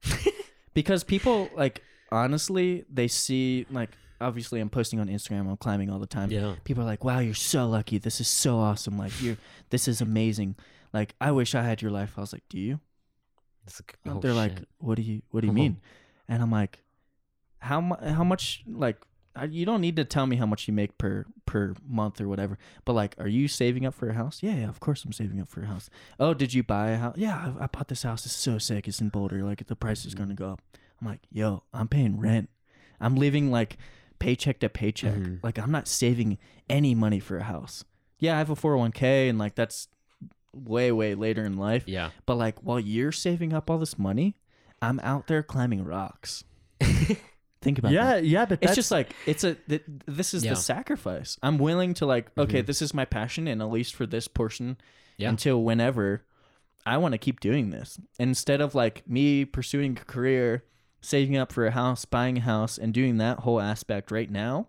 Because 0.74 1.04
people 1.04 1.50
like 1.56 1.82
honestly, 2.12 2.86
they 2.92 3.08
see 3.08 3.66
like 3.72 3.90
obviously 4.22 4.60
I'm 4.60 4.70
posting 4.70 5.00
on 5.00 5.08
Instagram, 5.08 5.50
I'm 5.50 5.58
climbing 5.58 5.90
all 5.90 6.00
the 6.00 6.08
time. 6.08 6.32
Yeah. 6.32 6.56
People 6.64 6.84
are 6.84 6.88
like, 6.88 7.04
"Wow, 7.04 7.20
you're 7.20 7.34
so 7.34 7.68
lucky. 7.68 7.98
This 7.98 8.20
is 8.22 8.28
so 8.28 8.58
awesome. 8.58 8.98
Like 8.98 9.12
you're 9.22 9.38
this 9.70 9.88
is 9.88 10.02
amazing. 10.02 10.56
Like 10.94 11.16
I 11.20 11.32
wish 11.32 11.56
I 11.56 11.64
had 11.64 11.82
your 11.82 11.92
life." 11.92 12.14
I 12.18 12.22
was 12.22 12.34
like, 12.34 12.44
"Do 12.50 12.60
you?" 12.60 12.80
It's 13.66 13.82
like, 13.82 13.98
oh, 14.06 14.20
They're 14.20 14.34
like, 14.34 14.54
"What 14.80 14.96
do 14.96 15.02
you 15.02 15.22
what 15.32 15.42
do 15.42 15.48
you 15.48 15.52
Oh. 15.52 15.56
mean?" 15.64 15.82
And 16.28 16.42
I'm 16.42 16.52
like, 16.52 16.80
"How 17.60 17.82
mu- 17.82 17.96
how 18.02 18.24
much 18.24 18.64
like 18.68 18.98
you 19.50 19.66
don't 19.66 19.82
need 19.82 19.96
to 19.96 20.06
tell 20.06 20.28
me 20.28 20.36
how 20.36 20.46
much 20.46 20.68
you 20.68 20.74
make 20.74 20.98
per 20.98 21.26
per 21.46 21.74
month 21.88 22.22
or 22.22 22.28
whatever. 22.28 22.58
But 22.86 22.94
like, 22.94 23.16
are 23.18 23.28
you 23.28 23.48
saving 23.48 23.86
up 23.86 23.94
for 23.94 24.10
a 24.10 24.14
house? 24.14 24.40
Yeah, 24.44 24.56
yeah, 24.56 24.70
of 24.70 24.80
course 24.80 25.04
I'm 25.04 25.12
saving 25.14 25.42
up 25.42 25.48
for 25.50 25.64
a 25.64 25.66
house. 25.68 25.90
Oh, 26.20 26.34
did 26.34 26.54
you 26.54 26.64
buy 26.64 26.92
a 26.92 26.98
house? 26.98 27.16
Yeah, 27.18 27.54
I, 27.60 27.64
I 27.64 27.68
bought 27.68 27.88
this 27.88 28.04
house. 28.04 28.26
It's 28.26 28.36
so 28.36 28.58
sick. 28.58 28.88
It's 28.88 29.02
in 29.02 29.10
Boulder. 29.10 29.44
Like 29.44 29.66
the 29.68 29.76
price 29.76 30.06
is 30.06 30.14
gonna 30.14 30.34
go 30.36 30.50
up. 30.52 30.62
I'm 31.02 31.08
like, 31.08 31.22
yo, 31.32 31.64
I'm 31.74 31.88
paying 31.88 32.20
rent. 32.20 32.50
I'm 33.02 33.16
living 33.16 33.50
like 33.52 33.78
paycheck 34.20 34.60
to 34.60 34.70
paycheck. 34.70 35.16
Mhm. 35.16 35.40
Like 35.44 35.58
I'm 35.58 35.72
not 35.72 35.88
saving 35.88 36.38
any 36.70 36.94
money 36.96 37.20
for 37.20 37.38
a 37.38 37.44
house. 37.44 37.84
Yeah, 38.20 38.36
I 38.36 38.38
have 38.38 38.50
a 38.52 38.56
401k 38.56 39.30
and 39.30 39.38
like 39.40 39.56
that's 39.56 39.88
way 40.56 40.92
way 40.92 41.16
later 41.16 41.44
in 41.44 41.58
life. 41.58 41.84
yeah. 41.88 42.12
But 42.28 42.36
like 42.36 42.60
while 42.62 42.80
you're 42.80 43.12
saving 43.12 43.52
up 43.54 43.70
all 43.70 43.80
this 43.80 43.98
money, 43.98 44.38
I'm 44.82 45.00
out 45.00 45.28
there 45.28 45.42
climbing 45.44 45.84
rocks. 45.84 46.44
Think 47.64 47.80
about 47.80 47.90
that. 47.94 47.94
yeah, 47.94 48.18
yeah, 48.18 48.46
but 48.46 48.60
It's 48.62 48.76
just 48.76 48.92
like 48.92 49.16
it's 49.26 49.44
a 49.44 49.56
th- 49.56 49.84
this 50.06 50.34
is 50.34 50.44
Yeah. 50.44 50.52
the 50.52 50.56
sacrifice. 50.58 51.38
I'm 51.42 51.58
willing 51.58 51.94
to 51.96 52.06
like 52.06 52.30
okay, 52.38 52.62
Mhm. 52.62 52.66
this 52.66 52.82
is 52.82 52.94
my 52.94 53.06
passion 53.06 53.48
and 53.48 53.62
at 53.62 53.70
least 53.72 53.96
for 53.96 54.06
this 54.06 54.28
portion 54.28 54.78
Yeah. 55.18 55.30
until 55.30 55.64
whenever 55.64 56.26
I 56.86 56.98
want 56.98 57.14
to 57.14 57.18
keep 57.18 57.40
doing 57.40 57.70
this. 57.70 58.00
Instead 58.20 58.60
of 58.60 58.76
like 58.76 59.08
me 59.08 59.46
pursuing 59.46 59.98
a 59.98 60.04
career, 60.06 60.66
saving 61.02 61.38
up 61.38 61.52
for 61.54 61.66
a 61.66 61.72
house, 61.72 62.04
buying 62.06 62.38
a 62.38 62.42
house 62.42 62.78
and 62.78 62.94
doing 62.94 63.18
that 63.18 63.40
whole 63.40 63.62
aspect 63.62 64.12
right 64.12 64.30
now, 64.30 64.68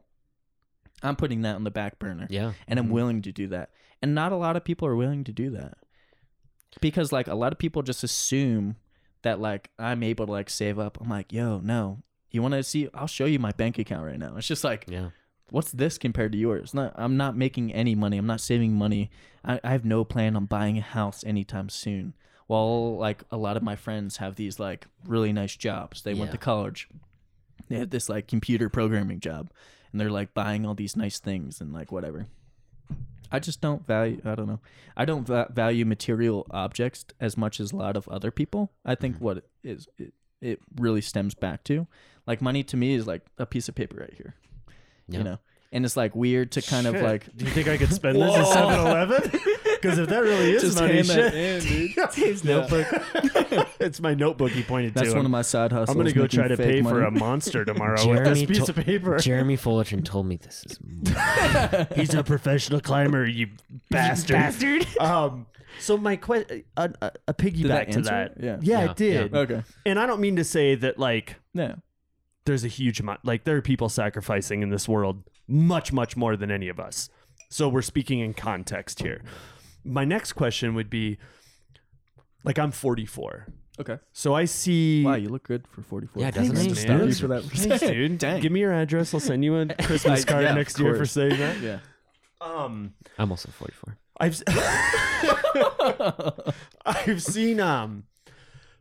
I'm 1.02 1.16
putting 1.16 1.42
that 1.42 1.56
on 1.56 1.64
the 1.64 1.70
back 1.72 1.98
burner 1.98 2.26
Yeah. 2.30 2.52
and 2.68 2.78
I'm 2.78 2.86
Mhm. 2.88 2.92
willing 2.92 3.22
to 3.22 3.32
do 3.32 3.48
that. 3.48 3.70
And 4.00 4.14
not 4.14 4.30
a 4.32 4.36
lot 4.36 4.56
of 4.56 4.64
people 4.64 4.86
are 4.86 4.94
willing 4.96 5.24
to 5.24 5.32
do 5.32 5.50
that. 5.50 5.74
Because 6.80 7.10
like 7.12 7.26
a 7.28 7.34
lot 7.34 7.52
of 7.52 7.58
people 7.58 7.82
just 7.82 8.04
assume 8.04 8.76
that 9.22 9.40
like 9.40 9.70
I'm 9.78 10.02
able 10.02 10.26
to 10.26 10.32
like 10.32 10.50
save 10.50 10.78
up. 10.78 10.98
I'm 11.00 11.08
like, 11.08 11.32
"Yo, 11.32 11.58
no. 11.60 12.02
You 12.34 12.42
want 12.42 12.54
to 12.54 12.62
see 12.62 12.88
I'll 12.94 13.06
show 13.06 13.26
you 13.26 13.38
my 13.38 13.52
bank 13.52 13.78
account 13.78 14.04
right 14.04 14.18
now." 14.18 14.36
It's 14.36 14.46
just 14.46 14.64
like, 14.64 14.86
Yeah. 14.88 15.10
"What's 15.50 15.72
this 15.72 15.98
compared 15.98 16.32
to 16.32 16.38
yours?" 16.38 16.74
Not 16.74 16.92
I'm 16.96 17.16
not 17.16 17.36
making 17.36 17.72
any 17.72 17.94
money. 17.94 18.18
I'm 18.18 18.26
not 18.26 18.40
saving 18.40 18.72
money. 18.74 19.10
I, 19.44 19.60
I 19.62 19.70
have 19.70 19.84
no 19.84 20.04
plan 20.04 20.36
on 20.36 20.46
buying 20.46 20.78
a 20.78 20.82
house 20.82 21.24
anytime 21.24 21.68
soon. 21.68 22.14
While 22.46 22.98
like 22.98 23.22
a 23.30 23.36
lot 23.36 23.56
of 23.56 23.62
my 23.62 23.76
friends 23.76 24.18
have 24.18 24.36
these 24.36 24.58
like 24.58 24.86
really 25.06 25.32
nice 25.32 25.56
jobs. 25.56 26.02
They 26.02 26.12
went 26.14 26.28
Yeah. 26.28 26.32
to 26.32 26.38
college. 26.38 26.88
They 27.68 27.78
had 27.78 27.90
this 27.90 28.08
like 28.08 28.28
computer 28.28 28.68
programming 28.68 29.20
job 29.20 29.50
and 29.94 30.00
they're 30.00 30.10
like 30.10 30.34
buying 30.34 30.66
all 30.66 30.74
these 30.74 30.96
nice 30.96 31.20
things 31.20 31.60
and 31.60 31.72
like 31.72 31.92
whatever. 31.92 32.26
I 33.30 33.38
just 33.38 33.60
don't 33.60 33.86
value. 33.86 34.20
I 34.24 34.34
don't 34.34 34.46
know. 34.46 34.60
I 34.96 35.04
don't 35.04 35.26
va- 35.26 35.50
value 35.52 35.84
material 35.84 36.46
objects 36.50 37.04
as 37.20 37.36
much 37.36 37.60
as 37.60 37.72
a 37.72 37.76
lot 37.76 37.96
of 37.96 38.08
other 38.08 38.30
people. 38.30 38.72
I 38.84 38.94
think 38.96 39.16
mm-hmm. 39.16 39.24
what 39.24 39.36
it 39.38 39.48
is 39.62 39.88
it, 39.96 40.12
it 40.40 40.60
really 40.76 41.00
stems 41.00 41.34
back 41.34 41.64
to, 41.64 41.86
like 42.26 42.40
money 42.40 42.62
to 42.64 42.76
me 42.76 42.94
is 42.94 43.06
like 43.06 43.22
a 43.38 43.46
piece 43.46 43.68
of 43.68 43.74
paper 43.74 43.96
right 43.96 44.14
here. 44.14 44.34
Yeah. 45.08 45.18
You 45.18 45.24
know, 45.24 45.38
and 45.72 45.84
it's 45.84 45.96
like 45.96 46.14
weird 46.14 46.52
to 46.52 46.62
kind 46.62 46.86
of 46.86 47.00
like 47.00 47.34
Do 47.36 47.44
you 47.44 47.50
think 47.50 47.68
I 47.68 47.76
could 47.76 47.92
spend 47.92 48.16
this 48.16 48.34
at 48.34 48.46
7-Eleven? 48.46 49.40
Because 49.84 49.98
if 49.98 50.08
that 50.08 50.22
really 50.22 50.52
is 50.52 50.62
just 50.62 50.78
money, 50.80 50.94
hand 50.94 51.06
that 51.08 51.32
shit. 51.32 51.64
in, 51.66 51.92
dude. 51.94 52.14
His 52.14 52.42
notebook. 52.42 52.86
it's 53.80 54.00
my 54.00 54.14
notebook 54.14 54.50
he 54.52 54.62
pointed 54.62 54.94
to. 54.94 55.00
That's 55.00 55.10
to. 55.10 55.16
one 55.16 55.26
of 55.26 55.30
my 55.30 55.42
side 55.42 55.72
hustles. 55.72 55.90
I'm 55.94 55.98
gonna 55.98 56.12
go 56.14 56.22
making 56.22 56.38
try 56.38 56.48
to 56.48 56.56
fake 56.56 56.76
pay 56.76 56.82
for 56.82 57.02
a 57.02 57.10
monster 57.10 57.64
tomorrow 57.66 57.92
with 58.08 58.18
Jeremy 58.18 58.46
this 58.46 58.58
piece 58.58 58.66
to- 58.66 58.70
of 58.78 58.84
paper. 58.86 59.18
Jeremy 59.18 59.56
Fullerton 59.56 60.02
told 60.02 60.26
me 60.26 60.36
this 60.36 60.64
is. 60.66 60.78
He's 61.96 62.14
a 62.14 62.24
professional 62.24 62.80
climber, 62.80 63.26
you 63.26 63.48
bastard. 63.90 64.34
bastard. 64.34 64.86
Um. 64.98 65.46
So 65.80 65.98
my 65.98 66.16
question, 66.16 66.64
a, 66.76 66.90
a, 67.02 67.12
a 67.28 67.34
piggyback 67.34 67.66
that 67.68 67.90
to 67.90 67.98
answer 67.98 68.02
that. 68.10 68.30
it? 68.36 68.44
Yeah. 68.44 68.56
yeah, 68.62 68.78
Yeah, 68.84 68.90
it 68.90 68.96
did. 68.96 69.34
Okay. 69.34 69.62
And 69.84 69.98
I 69.98 70.06
don't 70.06 70.20
mean 70.20 70.36
to 70.36 70.44
say 70.44 70.76
that 70.76 70.98
like 70.98 71.36
Yeah. 71.52 71.74
there's 72.46 72.64
a 72.64 72.68
huge 72.68 73.00
amount 73.00 73.24
like 73.24 73.42
there 73.44 73.56
are 73.56 73.62
people 73.62 73.88
sacrificing 73.88 74.62
in 74.62 74.70
this 74.70 74.88
world 74.88 75.24
much 75.48 75.92
much 75.92 76.16
more 76.16 76.36
than 76.36 76.50
any 76.50 76.68
of 76.68 76.78
us 76.80 77.10
so 77.50 77.68
we're 77.68 77.82
speaking 77.82 78.20
in 78.20 78.32
context 78.34 79.02
here 79.02 79.20
my 79.84 80.04
next 80.04 80.32
question 80.32 80.74
would 80.74 80.88
be 80.90 81.18
like 82.44 82.58
i'm 82.58 82.70
44 82.72 83.46
Okay. 83.80 83.98
so 84.12 84.34
i 84.34 84.44
see 84.44 85.04
Wow, 85.04 85.14
you 85.16 85.28
look 85.28 85.42
good 85.42 85.66
for 85.66 85.82
44. 85.82 86.22
Yeah, 86.22 86.30
doesn't 86.30 86.54
Thanks, 86.56 86.82
he? 86.82 86.88
man. 86.88 87.00
Thanks 87.00 87.18
for 87.20 87.26
that. 87.28 87.42
Thanks, 87.44 87.80
dude 87.80 88.18
Dang. 88.18 88.40
give 88.40 88.52
me 88.52 88.60
your 88.60 88.72
address 88.72 89.12
i'll 89.14 89.20
send 89.20 89.44
you 89.44 89.56
a 89.56 89.66
christmas 89.82 90.24
card 90.24 90.44
yeah, 90.44 90.54
next 90.54 90.78
year 90.78 90.92
for 90.92 90.98
course. 90.98 91.10
saying 91.12 91.38
that 91.38 91.58
Yeah. 91.60 91.78
um 92.40 92.94
I'm 93.18 93.30
also 93.30 93.48
44. 93.50 93.96
I've 94.20 94.40
I've 96.86 97.22
seen 97.22 97.60
um 97.60 98.04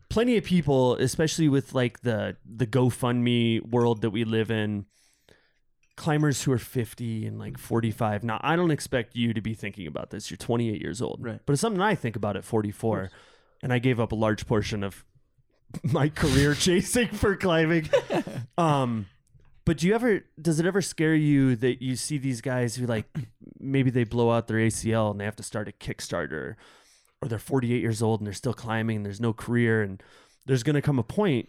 plenty 0.09 0.37
of 0.37 0.43
people, 0.43 0.95
especially 0.97 1.49
with 1.49 1.73
like 1.73 2.01
the 2.01 2.35
the 2.45 2.67
GoFundMe 2.67 3.65
world 3.67 4.01
that 4.01 4.11
we 4.11 4.23
live 4.25 4.51
in, 4.51 4.85
climbers 5.95 6.43
who 6.43 6.51
are 6.51 6.57
50 6.57 7.25
and 7.25 7.39
like 7.39 7.57
45. 7.57 8.23
Now, 8.23 8.39
I 8.41 8.55
don't 8.55 8.71
expect 8.71 9.15
you 9.15 9.33
to 9.33 9.41
be 9.41 9.53
thinking 9.53 9.87
about 9.87 10.09
this. 10.09 10.31
You're 10.31 10.37
28 10.37 10.81
years 10.81 11.01
old. 11.01 11.19
Right. 11.21 11.39
But 11.45 11.53
it's 11.53 11.61
something 11.61 11.81
I 11.81 11.95
think 11.95 12.15
about 12.15 12.35
at 12.35 12.43
44. 12.43 13.11
And 13.61 13.71
I 13.71 13.79
gave 13.79 13.99
up 13.99 14.11
a 14.11 14.15
large 14.15 14.47
portion 14.47 14.83
of 14.83 15.05
my 15.83 16.09
career 16.09 16.53
chasing 16.59 17.07
for 17.07 17.35
climbing. 17.35 17.89
Um, 18.57 19.07
but 19.65 19.77
do 19.77 19.87
you 19.87 19.95
ever 19.95 20.25
does 20.41 20.59
it 20.59 20.65
ever 20.65 20.81
scare 20.81 21.15
you 21.15 21.55
that 21.57 21.81
you 21.81 21.95
see 21.95 22.17
these 22.17 22.41
guys 22.41 22.75
who 22.75 22.85
like 22.85 23.05
maybe 23.59 23.89
they 23.89 24.03
blow 24.03 24.29
out 24.31 24.47
their 24.47 24.57
ACL 24.57 25.11
and 25.11 25.19
they 25.19 25.25
have 25.25 25.37
to 25.37 25.43
start 25.43 25.69
a 25.69 25.71
Kickstarter 25.71 26.55
or 27.21 27.27
they're 27.29 27.39
48 27.39 27.81
years 27.81 28.01
old 28.01 28.19
and 28.19 28.27
they're 28.27 28.33
still 28.33 28.53
climbing 28.53 28.97
and 28.97 29.05
there's 29.05 29.21
no 29.21 29.31
career 29.31 29.81
and 29.81 30.03
there's 30.45 30.63
going 30.63 30.75
to 30.75 30.81
come 30.81 30.99
a 30.99 31.03
point 31.03 31.47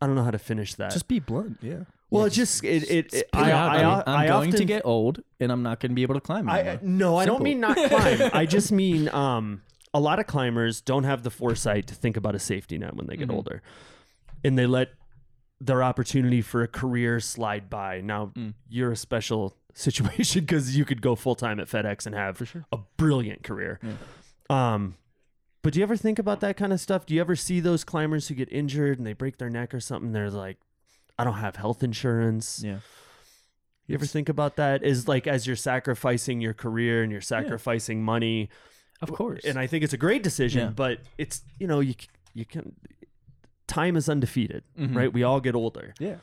I 0.00 0.06
don't 0.06 0.14
know 0.14 0.22
how 0.24 0.30
to 0.30 0.38
finish 0.38 0.74
that. 0.74 0.90
Just 0.92 1.08
be 1.08 1.18
blunt. 1.18 1.58
Yeah. 1.62 1.84
well, 2.10 2.24
it 2.24 2.30
just 2.30 2.62
it 2.64 2.88
it, 2.90 3.12
it 3.14 3.28
I. 3.32 3.50
I, 3.52 3.76
I 3.82 4.00
I, 4.06 4.24
I 4.24 4.26
going 4.28 4.52
to 4.52 4.64
get 4.64 4.82
old, 4.84 5.22
and 5.40 5.50
I'm 5.52 5.62
not 5.62 5.80
going 5.80 5.90
to 5.90 5.94
be 5.94 6.02
able 6.02 6.14
to 6.14 6.20
climb 6.20 6.48
I 6.48 6.78
no, 6.82 7.16
I 7.16 7.26
don't 7.26 7.42
mean 7.42 7.60
not 7.60 7.76
climb. 7.76 8.30
I 8.32 8.46
just 8.56 8.70
mean 8.72 9.08
um 9.10 9.62
a 9.94 10.00
lot 10.00 10.18
of 10.18 10.26
climbers 10.26 10.80
don't 10.80 11.04
have 11.04 11.22
the 11.22 11.30
foresight 11.30 11.86
to 11.88 11.94
think 11.94 12.16
about 12.16 12.34
a 12.34 12.38
safety 12.38 12.78
net 12.78 12.94
when 12.94 13.06
they 13.06 13.16
get 13.16 13.28
Mhm. 13.28 13.34
older. 13.34 13.62
And 14.44 14.56
they 14.58 14.66
let 14.66 14.90
their 15.60 15.82
opportunity 15.82 16.40
for 16.42 16.62
a 16.62 16.68
career 16.68 17.18
slide 17.20 17.68
by. 17.68 18.00
Now, 18.00 18.26
Mm. 18.36 18.54
you're 18.68 18.92
a 18.92 18.96
special 18.96 19.56
situation 19.74 20.46
cuz 20.46 20.76
you 20.76 20.84
could 20.84 21.02
go 21.02 21.14
full 21.16 21.34
time 21.34 21.58
at 21.58 21.66
FedEx 21.68 22.06
and 22.06 22.14
have 22.14 22.36
For 22.36 22.46
sure. 22.46 22.64
a 22.70 22.78
brilliant 22.96 23.42
career. 23.42 23.80
Yeah. 23.82 24.74
Um 24.74 24.94
but 25.62 25.72
do 25.72 25.78
you 25.80 25.82
ever 25.82 25.96
think 25.96 26.18
about 26.18 26.40
that 26.40 26.56
kind 26.56 26.72
of 26.72 26.80
stuff? 26.80 27.04
Do 27.06 27.14
you 27.14 27.20
ever 27.20 27.36
see 27.36 27.60
those 27.60 27.84
climbers 27.84 28.28
who 28.28 28.34
get 28.34 28.50
injured 28.52 28.98
and 28.98 29.06
they 29.06 29.12
break 29.12 29.38
their 29.38 29.50
neck 29.50 29.74
or 29.74 29.80
something? 29.80 30.12
They're 30.12 30.30
like, 30.30 30.58
I 31.18 31.24
don't 31.24 31.34
have 31.34 31.56
health 31.56 31.82
insurance. 31.82 32.62
Yeah. 32.64 32.78
You 33.86 33.94
ever 33.94 34.06
think 34.06 34.28
about 34.28 34.56
that? 34.56 34.84
Is 34.84 35.08
like 35.08 35.26
as 35.26 35.46
you're 35.46 35.56
sacrificing 35.56 36.40
your 36.40 36.54
career 36.54 37.02
and 37.02 37.10
you're 37.10 37.20
sacrificing 37.22 38.02
money, 38.04 38.50
Of 39.00 39.10
course. 39.12 39.44
and 39.44 39.58
I 39.58 39.66
think 39.66 39.82
it's 39.82 39.94
a 39.94 39.98
great 39.98 40.22
decision. 40.22 40.60
Yeah. 40.60 40.70
But 40.74 41.00
it's 41.16 41.42
you 41.58 41.66
know 41.66 41.80
you 41.80 41.94
you 42.34 42.44
can 42.44 42.74
time 43.66 43.96
is 43.96 44.08
undefeated, 44.08 44.62
Mhm. 44.78 44.94
right? 44.94 45.12
We 45.12 45.22
all 45.22 45.40
get 45.40 45.54
older. 45.54 45.94
yeah. 45.98 46.16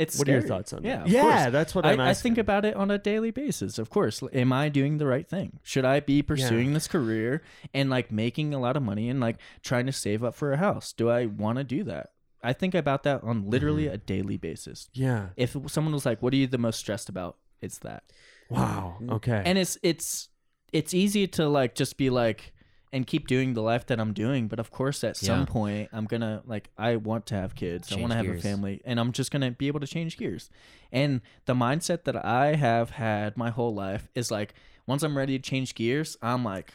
It's 0.00 0.18
What 0.18 0.28
are 0.28 0.32
your 0.32 0.42
thoughts 0.42 0.72
on 0.72 0.82
yeah, 0.82 0.96
that? 0.98 1.06
of 1.06 1.12
Yeah, 1.12 1.50
that's 1.50 1.74
what 1.74 1.84
I, 1.86 1.92
I'm 1.92 2.00
I 2.00 2.10
asking. 2.10 2.30
think 2.34 2.38
about 2.38 2.64
it 2.64 2.74
on 2.74 2.90
a 2.90 2.98
daily 2.98 3.30
basis. 3.30 3.78
Of 3.78 3.90
course, 3.90 4.22
am 4.32 4.52
I 4.52 4.68
doing 4.68 4.98
the 4.98 5.06
right 5.06 5.28
thing? 5.28 5.60
Should 5.62 5.84
I 5.84 6.00
be 6.00 6.22
pursuing 6.22 6.72
this 6.74 6.88
career 6.88 7.42
and 7.74 7.90
like 7.90 8.10
making 8.10 8.54
a 8.54 8.58
lot 8.60 8.76
of 8.76 8.82
money 8.82 9.08
and 9.10 9.20
like 9.20 9.36
trying 9.62 9.86
to 9.86 9.92
save 9.92 10.24
up 10.24 10.34
for 10.34 10.52
a 10.52 10.56
house? 10.56 10.92
Do 10.92 11.10
I 11.10 11.26
want 11.26 11.58
to 11.58 11.64
do 11.64 11.84
that? 11.84 12.10
I 12.42 12.52
think 12.54 12.74
about 12.74 13.02
that 13.02 13.22
on 13.22 13.50
literally 13.50 13.84
Mm-hmm. 13.84 13.94
a 13.94 13.98
daily 13.98 14.36
basis. 14.38 14.88
yeah. 14.94 15.28
If 15.36 15.54
someone 15.66 15.92
was 15.92 16.06
like, 16.06 16.22
"What 16.22 16.32
are 16.32 16.36
you 16.36 16.46
the 16.46 16.56
most 16.58 16.78
stressed 16.78 17.08
about?" 17.10 17.36
It's 17.60 17.78
that. 17.80 18.04
Wow. 18.48 18.96
Okay. 19.10 19.42
and 19.44 19.58
it's 19.58 19.76
it's 19.82 20.28
it's 20.72 20.94
easy 20.94 21.26
to 21.36 21.48
like 21.48 21.74
just 21.74 21.96
be 21.98 22.08
like 22.10 22.52
and 22.92 23.06
keep 23.06 23.26
doing 23.28 23.54
the 23.54 23.62
life 23.62 23.86
that 23.86 24.00
I'm 24.00 24.12
doing, 24.12 24.48
but 24.48 24.58
of 24.58 24.70
course 24.70 25.04
at 25.04 25.16
some 25.16 25.40
Yeah. 25.40 25.44
point 25.46 25.88
I'm 25.92 26.06
gonna 26.06 26.42
like 26.44 26.70
I 26.76 26.96
want 26.96 27.26
to 27.26 27.34
have 27.36 27.54
kids, 27.54 27.92
I 27.92 27.96
want 27.96 28.10
to 28.12 28.16
have 28.16 28.26
gears. 28.26 28.40
a 28.40 28.42
family, 28.42 28.80
and 28.84 28.98
I'm 28.98 29.12
just 29.12 29.30
gonna 29.30 29.50
be 29.52 29.68
able 29.68 29.80
to 29.80 29.86
change 29.86 30.16
gears. 30.16 30.50
And 30.90 31.20
the 31.46 31.54
mindset 31.54 32.04
that 32.04 32.24
I 32.24 32.56
have 32.56 32.90
had 32.90 33.36
my 33.36 33.50
whole 33.50 33.72
life 33.74 34.08
is 34.14 34.30
like 34.30 34.54
once 34.86 35.02
I'm 35.02 35.16
ready 35.16 35.38
to 35.38 35.42
change 35.42 35.74
gears, 35.74 36.16
I'm 36.20 36.44
like, 36.44 36.74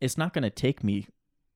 it's 0.00 0.16
not 0.16 0.32
gonna 0.32 0.50
take 0.50 0.82
me 0.82 1.06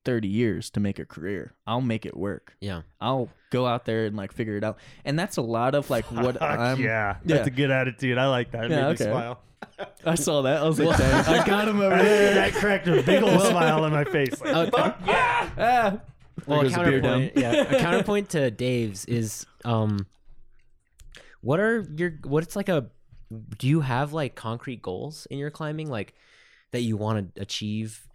30 0.05 0.29
years 0.29 0.71
to 0.71 0.81
make 0.81 0.99
a 0.99 1.05
career. 1.05 1.55
I'll 1.67 1.81
make 1.81 2.05
it 2.07 2.17
work. 2.17 2.57
Yeah. 2.61 2.83
I'll 3.01 3.29
go 3.51 3.67
out 3.67 3.85
there 3.85 4.07
and 4.07 4.17
like 4.17 4.33
figure 4.33 4.57
it 4.57 4.65
out. 4.65 4.79
And 5.05 5.19
that's 5.19 5.37
a 5.37 5.43
lot 5.43 5.75
of 5.75 5.89
like 5.91 6.05
what 6.13 6.41
I'm 6.43 6.81
yeah, 6.81 7.17
yeah. 7.25 7.37
that's 7.37 7.47
a 7.49 7.51
good 7.51 7.71
attitude. 7.71 8.19
I 8.19 8.29
like 8.29 8.51
that. 8.53 8.65
It 8.67 8.71
Yeah, 8.71 8.77
made 8.89 9.01
okay. 9.01 9.05
me 9.07 9.11
smile. 9.11 9.41
I 10.05 10.15
saw 10.15 10.43
that. 10.43 10.63
I 10.63 10.65
was 10.69 10.79
like, 10.79 10.99
dang, 10.99 11.25
I 11.27 11.47
got 11.47 11.69
him 11.69 11.81
over 11.81 11.97
there. 12.03 12.35
that 12.35 12.53
cracked 12.53 12.87
a 12.87 13.03
big 13.03 13.23
old 13.23 13.41
smile 13.41 13.85
on 13.85 13.93
my 13.93 14.05
face. 14.05 14.39
Like, 14.41 14.73
Uh, 14.75 14.93
Ah. 15.07 16.01
well, 16.47 16.61
a 16.61 16.63
goes 16.65 16.73
the 16.75 16.79
beer 16.81 17.01
down. 17.01 17.29
counterpoint, 17.31 17.37
yeah, 17.37 17.77
a 17.77 17.81
counterpoint 17.81 18.29
to 18.31 18.51
Dave's 18.51 19.05
is 19.07 19.47
um, 19.65 20.07
what 21.41 21.61
are 21.61 21.87
your 21.97 22.13
what's 22.25 22.57
like 22.57 22.69
a 22.69 22.91
do 23.59 23.67
you 23.69 23.81
have 23.81 24.13
like 24.13 24.35
concrete 24.35 24.83
goals 24.83 25.27
in 25.31 25.39
your 25.39 25.51
climbing 25.51 25.89
like 25.89 26.15
that 26.73 26.83
you 26.83 26.97
want 26.97 27.35
to 27.35 27.41
achieve 27.43 28.07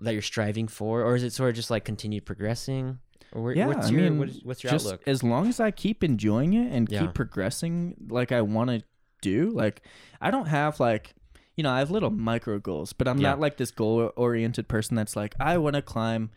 that 0.00 0.12
you're 0.12 0.22
striving 0.22 0.68
for, 0.68 1.02
or 1.02 1.16
is 1.16 1.22
it 1.22 1.32
sort 1.32 1.50
of 1.50 1.56
just 1.56 1.70
like 1.70 1.84
continued 1.84 2.24
progressing? 2.26 2.98
Or 3.32 3.42
where, 3.42 3.54
Yeah, 3.54 3.66
what's 3.66 3.88
I 3.88 3.90
your 3.90 4.00
mean, 4.02 4.18
what 4.18 4.28
is, 4.28 4.40
what's 4.42 4.62
your 4.64 4.70
just 4.72 4.86
outlook? 4.86 5.02
as 5.06 5.22
long 5.22 5.48
as 5.48 5.60
I 5.60 5.70
keep 5.70 6.02
enjoying 6.02 6.54
it 6.54 6.72
and 6.72 6.90
Yeah. 6.90 7.00
keep 7.00 7.14
progressing 7.14 7.94
like 8.08 8.32
I 8.32 8.40
want 8.42 8.70
to 8.70 8.82
do, 9.20 9.50
like 9.50 9.82
I 10.20 10.30
don't 10.30 10.46
have 10.46 10.80
like 10.80 11.14
you 11.56 11.64
know, 11.64 11.70
I 11.72 11.80
have 11.80 11.90
little 11.90 12.10
micro 12.10 12.60
goals, 12.60 12.92
but 12.92 13.08
I'm 13.08 13.18
Yeah. 13.18 13.30
not 13.30 13.40
like 13.40 13.56
this 13.56 13.72
goal 13.72 14.12
oriented 14.16 14.68
person 14.68 14.94
that's 14.94 15.16
like 15.16 15.34
I 15.40 15.58
want 15.58 15.74
to 15.74 15.82
climb 15.82 16.30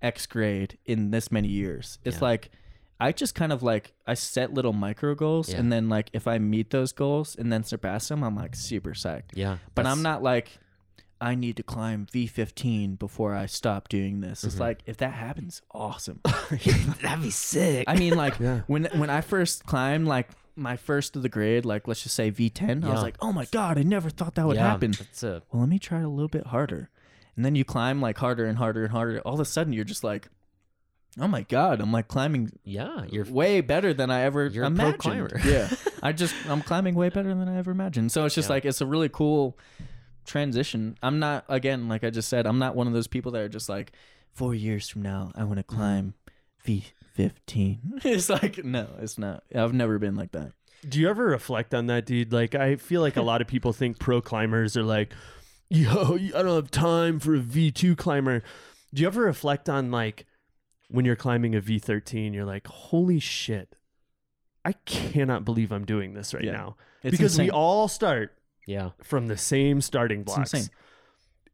X 0.00 0.24
grade 0.26 0.78
in 0.86 1.10
this 1.10 1.32
many 1.32 1.48
years. 1.48 1.98
It's 2.04 2.18
Yeah. 2.18 2.24
like 2.28 2.50
I 3.00 3.10
just 3.12 3.34
kind 3.34 3.52
of 3.52 3.62
like 3.62 3.92
I 4.06 4.14
set 4.14 4.54
little 4.54 4.72
micro 4.72 5.14
goals 5.16 5.52
and 5.52 5.72
then 5.72 5.88
like 5.88 6.10
if 6.12 6.26
I 6.28 6.38
meet 6.38 6.70
those 6.70 6.92
goals 6.92 7.34
and 7.36 7.52
then 7.52 7.64
surpass 7.64 8.06
them, 8.08 8.22
I'm 8.22 8.36
like 8.36 8.54
super 8.56 8.90
psyched. 8.92 9.30
yeah, 9.34 9.58
But 9.74 9.86
I'm 9.86 10.02
not 10.02 10.22
like 10.22 10.58
I 11.20 11.34
need 11.34 11.56
to 11.56 11.62
climb 11.62 12.06
V15 12.12 12.98
before 12.98 13.34
I 13.34 13.46
stop 13.46 13.88
doing 13.88 14.20
this. 14.20 14.44
It's 14.44 14.54
Mhm. 14.56 14.60
like 14.60 14.82
if 14.86 14.98
that 14.98 15.12
happens, 15.14 15.62
awesome. 15.72 16.20
That'd 17.02 17.22
be 17.22 17.30
sick. 17.30 17.84
I 17.88 17.96
mean, 17.96 18.14
like 18.14 18.38
Yeah. 18.38 18.60
when 18.66 18.84
when 18.94 19.10
I 19.10 19.20
first 19.20 19.64
climbed, 19.66 20.06
like 20.06 20.28
my 20.54 20.76
first 20.76 21.16
of 21.16 21.22
the 21.22 21.28
grade, 21.28 21.64
like 21.64 21.86
let's 21.88 22.02
just 22.02 22.14
say 22.14 22.30
V10, 22.30 22.84
I 22.84 22.90
was 22.90 23.02
like, 23.02 23.16
oh 23.20 23.32
my 23.32 23.46
god, 23.46 23.78
I 23.78 23.82
never 23.82 24.10
thought 24.10 24.34
that 24.36 24.46
would 24.46 24.56
yeah, 24.56 24.68
happen. 24.70 24.92
That's 24.92 25.22
a 25.22 25.42
Well, 25.52 25.60
let 25.60 25.68
me 25.68 25.78
try 25.78 26.00
it 26.00 26.04
a 26.04 26.08
little 26.08 26.28
bit 26.28 26.46
harder, 26.46 26.90
and 27.36 27.44
then 27.44 27.54
you 27.54 27.64
climb 27.64 28.00
like 28.00 28.18
harder 28.18 28.44
and 28.46 28.58
harder 28.58 28.84
and 28.84 28.92
harder. 28.92 29.20
All 29.20 29.34
of 29.34 29.40
a 29.40 29.44
sudden, 29.44 29.72
you're 29.72 29.84
just 29.84 30.04
like, 30.04 30.28
oh 31.20 31.26
my 31.28 31.42
god, 31.42 31.80
I'm 31.80 31.90
like 31.92 32.06
climbing 32.08 32.52
yeah. 32.64 33.04
You're 33.10 33.24
way 33.24 33.60
better 33.60 33.92
than 33.92 34.10
I 34.10 34.22
ever 34.22 34.46
You're 34.46 34.64
a 34.64 34.70
pro 34.70 34.84
imagined. 34.90 34.98
climber. 35.00 35.40
yeah, 35.44 35.68
I 36.02 36.12
just 36.12 36.34
I'm 36.48 36.62
climbing 36.62 36.94
way 36.94 37.08
better 37.08 37.34
than 37.34 37.48
I 37.48 37.56
ever 37.58 37.72
imagined. 37.72 38.12
So 38.12 38.24
it's 38.24 38.34
just 38.36 38.48
Yeah. 38.48 38.54
like 38.54 38.64
it's 38.64 38.80
a 38.80 38.86
really 38.86 39.08
cool 39.08 39.56
transition. 40.28 40.96
I'm 41.02 41.18
not 41.18 41.44
again, 41.48 41.88
like 41.88 42.04
I 42.04 42.10
just 42.10 42.28
said, 42.28 42.46
I'm 42.46 42.58
not 42.58 42.76
one 42.76 42.86
of 42.86 42.92
those 42.92 43.08
people 43.08 43.32
that 43.32 43.42
are 43.42 43.48
just 43.48 43.68
like 43.68 43.92
four 44.32 44.54
years 44.54 44.88
from 44.88 45.02
now 45.02 45.32
I 45.34 45.42
want 45.44 45.58
to 45.58 45.64
mm-hmm. 45.64 45.76
climb 45.76 46.14
V15. 46.64 47.78
it's 48.04 48.30
like 48.30 48.64
no, 48.64 48.86
it's 49.00 49.18
not. 49.18 49.42
I've 49.54 49.74
never 49.74 49.98
been 49.98 50.14
like 50.14 50.32
that. 50.32 50.52
Do 50.88 51.00
you 51.00 51.08
ever 51.08 51.24
reflect 51.24 51.74
on 51.74 51.86
that, 51.86 52.06
dude? 52.06 52.32
Like, 52.32 52.54
I 52.54 52.76
feel 52.76 53.00
like 53.00 53.16
a 53.16 53.22
lot 53.22 53.40
of 53.40 53.48
people 53.48 53.72
think 53.72 53.98
pro 53.98 54.20
climbers 54.20 54.76
are 54.76 54.84
like, 54.84 55.12
yo, 55.68 56.14
I 56.14 56.42
don't 56.42 56.54
have 56.54 56.70
time 56.70 57.18
for 57.18 57.34
a 57.34 57.40
V2 57.40 57.96
climber. 57.96 58.42
Do 58.94 59.02
you 59.02 59.08
ever 59.08 59.22
reflect 59.22 59.68
on, 59.68 59.90
like, 59.90 60.24
when 60.88 61.04
you're 61.04 61.16
climbing 61.16 61.56
a 61.56 61.60
V13, 61.60 62.32
you're 62.32 62.44
like, 62.44 62.68
holy 62.68 63.18
shit, 63.18 63.74
I 64.64 64.72
cannot 64.86 65.44
believe 65.44 65.72
I'm 65.72 65.84
doing 65.84 66.14
this 66.14 66.32
right 66.32 66.44
Yeah. 66.44 66.52
now. 66.52 66.76
It's 67.02 67.10
because 67.10 67.38
we 67.38 67.50
all 67.50 67.88
start 67.88 68.37
yeah. 68.68 68.90
from 69.02 69.26
the 69.28 69.36
same 69.36 69.80
starting 69.80 70.22
blocks. 70.22 70.52
insane. 70.54 70.70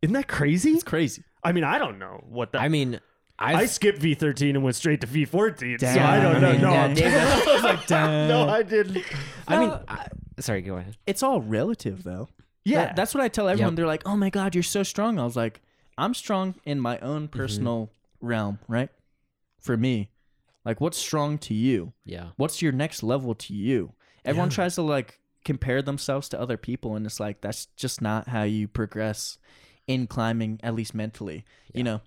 Isn't 0.02 0.14
that 0.14 0.28
crazy? 0.28 0.72
It's 0.72 0.82
crazy. 0.82 1.22
I 1.42 1.52
mean, 1.52 1.64
I 1.64 1.78
don't 1.78 1.98
know 1.98 2.22
what 2.28 2.52
that. 2.52 2.60
I 2.60 2.68
mean, 2.68 3.00
I 3.38 3.54
I've, 3.54 3.70
skipped 3.70 4.00
V13 4.00 4.50
and 4.50 4.62
went 4.62 4.76
straight 4.76 5.00
to 5.00 5.06
V14. 5.06 5.80
so 5.80 5.86
Damn. 5.86 6.06
I 6.10 6.20
don't 6.20 6.40
know. 6.42 6.48
I 6.48 6.52
mean, 6.52 6.60
no, 6.60 6.72
yeah, 6.72 6.82
I'm- 6.82 6.94
Dave, 6.94 7.12
that's- 7.12 7.46
I 7.48 7.52
was 7.54 7.62
like, 7.64 7.86
damn. 7.86 8.28
no, 8.28 8.48
I 8.48 8.62
didn't. 8.62 9.04
I 9.48 9.58
mean, 9.58 9.70
I, 9.88 10.06
sorry. 10.40 10.60
Go 10.62 10.76
ahead. 10.76 10.96
It's 11.06 11.22
all 11.22 11.40
relative 11.40 12.02
though. 12.04 12.28
Yeah. 12.64 12.86
That- 12.86 12.96
that's 12.96 13.14
what 13.14 13.22
I 13.22 13.28
tell 13.28 13.48
everyone. 13.48 13.72
Yep. 13.72 13.76
They're 13.76 13.86
like, 13.86 14.02
"Oh 14.06 14.16
my 14.16 14.30
god, 14.30 14.54
you're 14.54 14.62
so 14.62 14.82
strong." 14.82 15.18
I 15.18 15.24
was 15.24 15.36
like, 15.36 15.60
"I'm 15.98 16.12
strong 16.14 16.54
in 16.64 16.80
my 16.80 16.96
Mm-hmm. 16.96 17.06
own 17.06 17.28
personal 17.28 17.90
realm, 18.20 18.58
right? 18.68 18.88
For 19.60 19.76
me, 19.76 20.10
like, 20.64 20.80
what's 20.80 20.98
strong 20.98 21.38
to 21.38 21.54
you? 21.54 21.92
Yeah. 22.04 22.28
What's 22.36 22.60
your 22.62 22.72
next 22.72 23.02
level 23.02 23.34
to 23.34 23.54
you? 23.54 23.92
Everyone 24.24 24.48
Yeah. 24.50 24.54
tries 24.54 24.74
to 24.76 24.82
like 24.82 25.18
compare 25.44 25.82
themselves 25.82 26.28
to 26.30 26.40
other 26.40 26.56
people, 26.56 26.96
and 26.96 27.04
it's 27.06 27.20
like 27.20 27.40
that's 27.40 27.66
just 27.76 28.00
not 28.02 28.28
how 28.28 28.42
you 28.42 28.66
progress 28.68 29.38
in 29.86 30.06
climbing, 30.06 30.58
at 30.62 30.74
least 30.74 30.94
mentally. 30.94 31.44
You 31.72 31.84
know, 31.84 32.00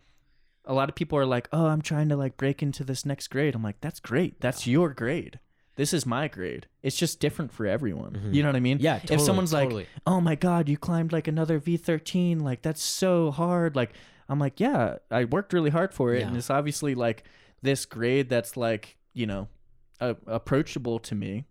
a 0.66 0.74
lot 0.74 0.90
of 0.90 0.96
people 0.96 1.18
are 1.20 1.26
like, 1.26 1.48
"Oh, 1.52 1.68
I'm 1.68 1.82
trying 1.82 2.10
to 2.10 2.16
like 2.18 2.38
break 2.38 2.62
into 2.64 2.84
this 2.84 3.06
next 3.06 3.28
grade." 3.30 3.56
I'm 3.56 3.64
like, 3.64 3.82
"That's 3.82 4.00
great. 4.00 4.42
That's 4.42 4.66
your 4.68 4.90
grade." 4.94 5.40
This 5.76 5.94
is 5.94 6.08
my 6.08 6.28
grade. 6.28 6.66
It's 6.82 6.96
just 6.98 7.20
different 7.20 7.52
for 7.54 7.68
everyone. 7.68 8.14
Mhm. 8.14 8.34
You 8.34 8.42
know 8.42 8.50
what 8.50 8.56
I 8.56 8.60
mean? 8.62 8.80
Yeah. 8.80 9.00
if 9.12 9.22
someone's 9.22 9.52
totally. 9.52 9.84
like, 9.84 9.88
"Oh 10.08 10.20
my 10.20 10.34
god, 10.34 10.68
you 10.70 10.76
climbed 10.78 11.14
like 11.14 11.28
another 11.28 11.60
V13, 11.60 12.42
like 12.42 12.64
that's 12.64 12.82
so 12.82 13.30
hard." 13.30 13.76
Like 13.76 13.92
I'm 14.28 14.40
like, 14.40 14.60
"Yeah, 14.60 14.98
I 15.12 15.26
worked 15.26 15.54
really 15.54 15.70
hard 15.70 15.94
for 15.94 16.14
it 16.16 16.24
and 16.24 16.36
it's 16.36 16.50
obviously 16.50 16.96
like 16.96 17.24
this 17.62 17.86
grade 17.86 18.28
that's 18.30 18.58
like, 18.58 18.98
you 19.14 19.26
know, 19.28 19.48
a- 20.00 20.16
approachable 20.26 20.98
to 21.00 21.14
me 21.16 21.46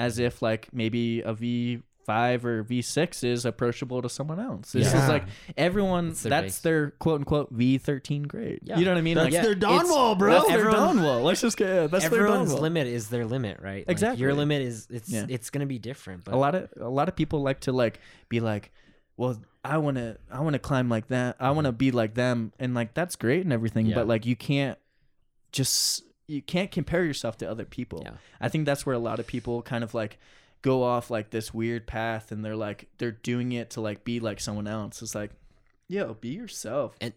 as 0.00 0.18
if 0.18 0.40
like 0.40 0.68
maybe 0.72 1.20
a 1.20 1.34
V5 1.34 2.44
or 2.44 2.64
V6 2.64 3.22
is 3.22 3.44
approachable 3.44 4.00
to 4.02 4.08
someone 4.08 4.40
else. 4.40 4.72
This 4.72 4.92
Yeah. 4.92 5.02
is 5.02 5.08
like 5.08 5.24
everyone. 5.56 6.08
It's 6.08 6.22
their 6.22 6.30
that's 6.30 6.44
base. 6.56 6.58
their 6.60 6.90
quote 6.92 7.20
unquote 7.20 7.52
V13 7.56 8.26
grade. 8.26 8.60
Yeah. 8.64 8.78
You 8.78 8.84
know 8.86 8.92
what 8.92 8.98
I 8.98 9.02
mean? 9.02 9.16
That's 9.16 9.34
like, 9.34 9.42
their 9.44 9.54
dawn 9.54 9.80
it's- 9.80 9.90
wall, 9.90 10.14
bro. 10.14 10.32
That's 10.32 10.48
their 10.48 10.58
Everyone- 10.60 10.96
dawn 10.96 11.02
wall. 11.02 11.22
Let's 11.22 11.42
just 11.42 11.56
get 11.58 11.90
that's 11.90 12.08
their 12.08 12.20
dawn 12.20 12.28
Everyone's 12.28 12.52
wall. 12.54 12.62
limit 12.62 12.86
is 12.86 13.08
their 13.10 13.26
limit, 13.26 13.60
right? 13.60 13.86
Like, 13.86 13.90
Exactly. 13.90 14.22
Your 14.22 14.34
limit 14.34 14.62
is 14.62 14.86
it's 14.90 15.10
Yeah. 15.10 15.26
it's 15.28 15.50
gonna 15.50 15.66
be 15.66 15.78
different. 15.78 16.24
But 16.24 16.34
a 16.34 16.38
lot 16.38 16.54
of 16.54 16.68
a 16.80 16.88
lot 16.88 17.08
of 17.08 17.14
people 17.14 17.42
like 17.42 17.60
to 17.60 17.72
like 17.72 18.00
be 18.28 18.40
like 18.40 18.72
well 19.18 19.36
i 19.62 19.76
want 19.76 19.98
to 19.98 20.16
i 20.32 20.40
want 20.40 20.54
to 20.54 20.58
climb 20.58 20.88
like 20.88 21.08
that 21.08 21.36
i 21.38 21.50
want 21.50 21.66
to 21.66 21.72
be 21.72 21.90
like 21.90 22.14
them 22.14 22.50
and 22.58 22.72
like 22.74 22.94
that's 22.94 23.16
great 23.16 23.42
and 23.44 23.52
everything 23.52 23.84
Yeah. 23.84 23.96
but 23.96 24.08
like 24.08 24.24
you 24.24 24.34
can't 24.34 24.78
just 25.52 26.02
you 26.30 26.40
can't 26.42 26.70
compare 26.70 27.04
yourself 27.04 27.36
to 27.38 27.50
other 27.50 27.64
people 27.64 28.02
Yeah. 28.04 28.12
i 28.40 28.48
think 28.48 28.64
that's 28.66 28.84
where 28.86 28.94
a 28.94 28.98
lot 29.00 29.18
of 29.18 29.26
people 29.26 29.62
kind 29.62 29.82
of 29.84 29.94
like 29.94 30.18
go 30.62 30.82
off 30.82 31.10
like 31.10 31.30
this 31.30 31.52
weird 31.52 31.86
path 31.86 32.30
and 32.32 32.44
they're 32.44 32.56
like 32.56 32.88
they're 32.98 33.10
doing 33.30 33.52
it 33.52 33.70
to 33.70 33.80
like 33.80 34.04
be 34.04 34.20
like 34.20 34.40
someone 34.40 34.66
else 34.68 35.02
it's 35.02 35.14
like 35.14 35.30
yo 35.88 36.14
be 36.14 36.28
yourself 36.28 36.96
And- 37.00 37.14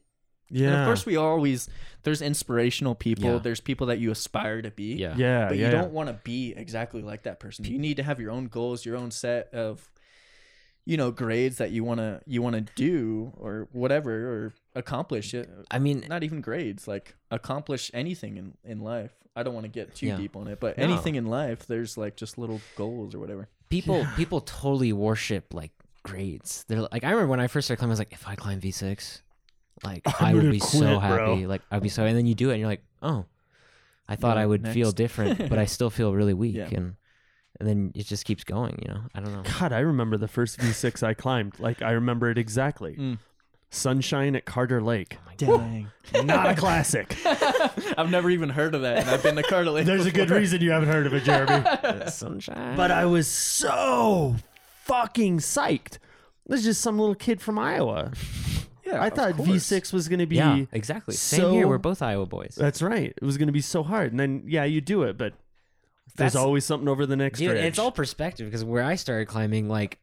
Yeah. 0.49 0.67
and 0.69 0.75
of 0.81 0.85
course 0.87 1.05
we 1.05 1.15
always 1.17 1.69
there's 2.03 2.21
inspirational 2.21 2.95
people 2.95 3.31
Yeah. 3.33 3.37
there's 3.39 3.59
people 3.61 3.87
that 3.87 3.99
you 3.99 4.11
aspire 4.11 4.61
to 4.61 4.71
be 4.71 4.95
yeah, 4.95 5.15
yeah. 5.17 5.47
but 5.47 5.57
yeah. 5.57 5.65
you 5.65 5.71
don't 5.71 5.91
want 5.93 6.09
to 6.09 6.13
be 6.23 6.53
exactly 6.55 7.01
like 7.01 7.23
that 7.23 7.39
person. 7.39 7.65
You 7.65 7.77
need 7.79 7.97
to 7.97 8.03
have 8.03 8.19
your 8.19 8.31
own 8.31 8.47
goals, 8.47 8.85
your 8.85 8.95
own 8.97 9.11
set 9.11 9.53
of 9.53 9.89
you 10.85 10.97
know 10.97 11.11
grades 11.11 11.57
that 11.57 11.71
you 11.71 11.83
want 11.83 11.99
to 11.99 12.21
you 12.25 12.41
want 12.41 12.55
to 12.55 12.61
do 12.75 13.31
or 13.37 13.67
whatever 13.71 14.11
or 14.11 14.53
accomplish 14.75 15.33
it. 15.33 15.49
I 15.71 15.79
mean, 15.79 16.05
Not 16.09 16.23
even 16.23 16.41
grades, 16.41 16.87
like 16.87 17.15
accomplish 17.31 17.89
anything 17.93 18.37
in 18.37 18.53
in 18.63 18.79
life. 18.81 19.11
I 19.35 19.43
don't 19.43 19.53
want 19.53 19.63
to 19.65 19.69
get 19.71 19.95
too 19.95 20.07
Yeah. 20.07 20.17
deep 20.17 20.35
on 20.35 20.47
it, 20.47 20.59
but 20.59 20.77
No. 20.77 20.83
anything 20.83 21.15
in 21.15 21.25
life 21.25 21.65
there's 21.67 21.97
like 21.97 22.15
just 22.15 22.37
little 22.37 22.61
goals 22.75 23.15
or 23.15 23.19
whatever. 23.19 23.47
people 23.69 24.05
people 24.15 24.41
totally 24.41 24.93
worship 24.93 25.53
like 25.53 25.71
grades. 26.03 26.65
They're 26.67 26.81
like, 26.81 27.03
I 27.03 27.09
remember 27.11 27.29
when 27.31 27.39
I 27.39 27.47
first 27.47 27.65
started 27.67 27.79
climbing, 27.79 27.91
I 27.91 27.93
was 27.93 27.99
like, 27.99 28.13
if 28.13 28.27
I 28.27 28.35
climb 28.35 28.59
V 28.59 28.71
six, 28.71 29.21
like 29.83 30.01
I'm 30.05 30.13
I 30.27 30.33
would 30.33 30.41
gonna 30.41 30.51
be 30.51 30.59
so 30.59 30.77
quit, 30.79 30.99
bro. 30.99 30.99
happy. 30.99 31.47
Like 31.47 31.61
I'd 31.71 31.81
be 31.81 31.89
so, 31.89 32.03
and 32.05 32.15
then 32.17 32.25
you 32.25 32.35
do 32.35 32.49
it, 32.49 32.53
and 32.53 32.59
you're 32.59 32.69
like, 32.69 32.83
oh, 33.01 33.25
I 34.07 34.15
thought 34.17 34.35
Yeah, 34.37 34.43
I 34.43 34.45
would 34.45 34.67
feel 34.67 34.91
different, 34.91 35.49
but 35.49 35.57
I 35.57 35.65
still 35.75 35.89
feel 35.89 36.13
really 36.13 36.33
weak, 36.33 36.55
Yeah. 36.55 36.69
and 36.73 36.95
and 37.59 37.67
then 37.67 37.91
it 37.95 38.05
just 38.05 38.25
keeps 38.25 38.43
going. 38.43 38.79
You 38.81 38.93
know, 38.93 39.01
I 39.13 39.19
don't 39.19 39.33
know. 39.33 39.43
God, 39.59 39.71
I 39.73 39.79
remember 39.79 40.17
the 40.17 40.27
first 40.27 40.59
V6 40.59 41.03
I 41.03 41.13
climbed. 41.13 41.59
Like 41.59 41.81
I 41.81 41.91
remember 41.91 42.29
it 42.29 42.37
exactly. 42.37 42.95
Mm. 42.95 43.17
Sunshine 43.69 44.35
at 44.35 44.45
Carter 44.45 44.81
Lake. 44.81 45.17
Dang. 45.37 45.87
Not 46.23 46.51
a 46.51 46.55
classic. 46.55 47.17
I've 47.97 48.11
never 48.11 48.29
even 48.29 48.49
heard 48.49 48.75
of 48.75 48.83
that. 48.83 48.99
And 48.99 49.09
I've 49.09 49.23
been 49.23 49.35
to 49.35 49.43
Carter 49.43 49.71
Lake. 49.71 49.85
There's 49.85 50.05
a 50.05 50.11
good 50.11 50.29
reason 50.29 50.61
you 50.61 50.71
haven't 50.71 50.89
heard 50.89 51.07
of 51.07 51.13
it, 51.13 51.23
Jeremy. 51.23 51.65
Sunshine. 52.07 52.77
but 52.77 52.91
I 52.91 53.05
was 53.05 53.27
so 53.27 54.35
fucking 54.83 55.39
psyched. 55.39 55.97
This 56.45 56.59
is 56.59 56.65
just 56.65 56.81
some 56.81 56.99
little 56.99 57.15
kid 57.15 57.41
from 57.41 57.57
Iowa. 57.57 58.11
Yeah, 58.85 59.01
I 59.01 59.09
thought 59.09 59.37
course. 59.37 59.49
V6 59.49 59.93
was 59.93 60.07
going 60.07 60.19
to 60.19 60.27
be. 60.27 60.35
yeah, 60.35 60.65
exactly. 60.71 61.15
Same 61.15 61.53
here. 61.53 61.67
We're 61.67 61.77
both 61.77 62.01
Iowa 62.01 62.25
boys. 62.25 62.55
That's 62.55 62.81
right. 62.81 63.13
It 63.15 63.23
was 63.23 63.37
going 63.37 63.47
to 63.47 63.53
be 63.53 63.61
so 63.61 63.81
hard. 63.81 64.11
And 64.11 64.19
then, 64.19 64.43
yeah, 64.45 64.65
you 64.65 64.81
do 64.81 65.03
it, 65.03 65.17
but 65.17 65.33
there's 66.15 66.33
That's- 66.33 66.35
always 66.35 66.65
something 66.65 66.87
over 66.87 67.05
the 67.05 67.15
next 67.15 67.39
Dude, 67.39 67.51
ridge. 67.51 67.63
it's 67.65 67.79
all 67.79 67.91
perspective 67.91 68.47
because 68.47 68.63
where 68.63 68.83
I 68.83 68.95
started 68.95 69.27
climbing, 69.27 69.67
like 69.67 69.99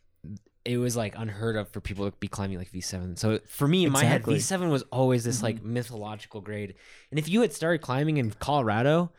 it 0.65 0.77
was 0.77 0.95
like 0.97 1.15
unheard 1.17 1.57
of 1.57 1.69
for 1.71 1.81
people 1.81 2.11
to 2.11 2.17
be 2.19 2.29
climbing 2.29 2.59
like 2.59 2.71
V7. 2.71 3.19
So 3.19 3.39
for 3.49 3.67
me, 3.67 3.85
in 3.85 3.91
Exactly. 3.93 4.07
my 4.07 4.11
head, 4.13 4.23
V7 4.61 4.71
was 4.71 4.83
always 4.93 5.25
this 5.25 5.43
like 5.43 5.57
mm-hmm. 5.57 5.73
mythological 5.75 6.41
grade. 6.43 6.75
And 7.11 7.19
if 7.19 7.29
you 7.29 7.41
had 7.41 7.53
started 7.53 7.81
climbing 7.81 8.19
in 8.19 8.31
Colorado, 8.33 9.11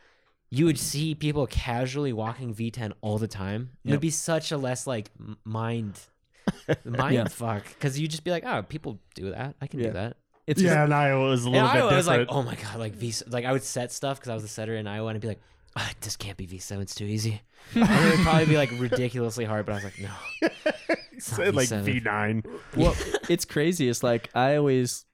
you 0.50 0.66
would 0.66 0.78
see 0.78 1.14
people 1.14 1.46
casually 1.48 2.12
walking 2.12 2.54
V10 2.54 2.92
all 3.00 3.18
the 3.18 3.26
time. 3.26 3.70
It 3.84 3.88
Yep. 3.88 3.92
would 3.94 4.00
be 4.00 4.10
such 4.10 4.52
a 4.52 4.56
less 4.56 4.86
like 4.86 5.10
m- 5.18 5.36
mind 5.44 5.98
mind 6.84 7.14
Yeah. 7.14 7.28
fuck 7.28 7.64
because 7.68 7.98
you'd 7.98 8.10
just 8.10 8.22
be 8.24 8.30
like, 8.30 8.44
oh, 8.44 8.62
people 8.62 9.00
do 9.14 9.30
that. 9.30 9.54
I 9.60 9.66
can 9.66 9.80
Yeah. 9.80 9.86
do 9.88 9.92
that. 9.94 10.16
It's 10.46 10.60
yeah, 10.60 10.84
in 10.84 10.92
Iowa 10.92 11.28
was 11.28 11.44
a 11.44 11.48
In 11.48 11.52
little 11.54 11.68
bit 11.68 11.76
Iowa, 11.76 11.92
I 11.92 11.96
was 11.96 12.06
like, 12.06 12.20
different. 12.20 12.36
oh 12.38 12.42
my 12.42 12.54
god, 12.56 12.78
like 12.78 12.94
V. 12.94 13.14
Like 13.28 13.44
I 13.44 13.52
would 13.52 13.62
set 13.62 13.90
stuff 13.92 14.18
because 14.18 14.28
I 14.30 14.34
was 14.34 14.42
a 14.44 14.48
setter 14.48 14.74
in 14.76 14.86
Iowa, 14.88 15.08
and 15.08 15.16
I'd 15.16 15.20
be 15.22 15.28
like, 15.28 15.40
ah, 15.76 15.90
this 16.00 16.16
can't 16.16 16.36
be 16.36 16.46
V7. 16.46 16.80
It's 16.82 16.94
too 16.94 17.04
easy. 17.04 17.40
and 17.74 17.84
it 17.84 18.16
would 18.16 18.24
probably 18.24 18.46
be 18.46 18.56
like 18.56 18.70
ridiculously 18.78 19.44
hard, 19.44 19.66
but 19.66 19.72
I 19.72 19.74
was 19.76 19.84
like, 19.84 20.00
no. 20.00 20.48
It's 21.12 21.30
not 21.30 21.36
Said 21.46 21.54
like 21.54 21.68
V7. 21.68 22.02
V9. 22.02 22.46
well, 22.76 22.96
it's 23.28 23.44
crazy. 23.44 23.88
It's 23.88 24.02
like 24.02 24.28
I 24.34 24.56
always 24.56 25.04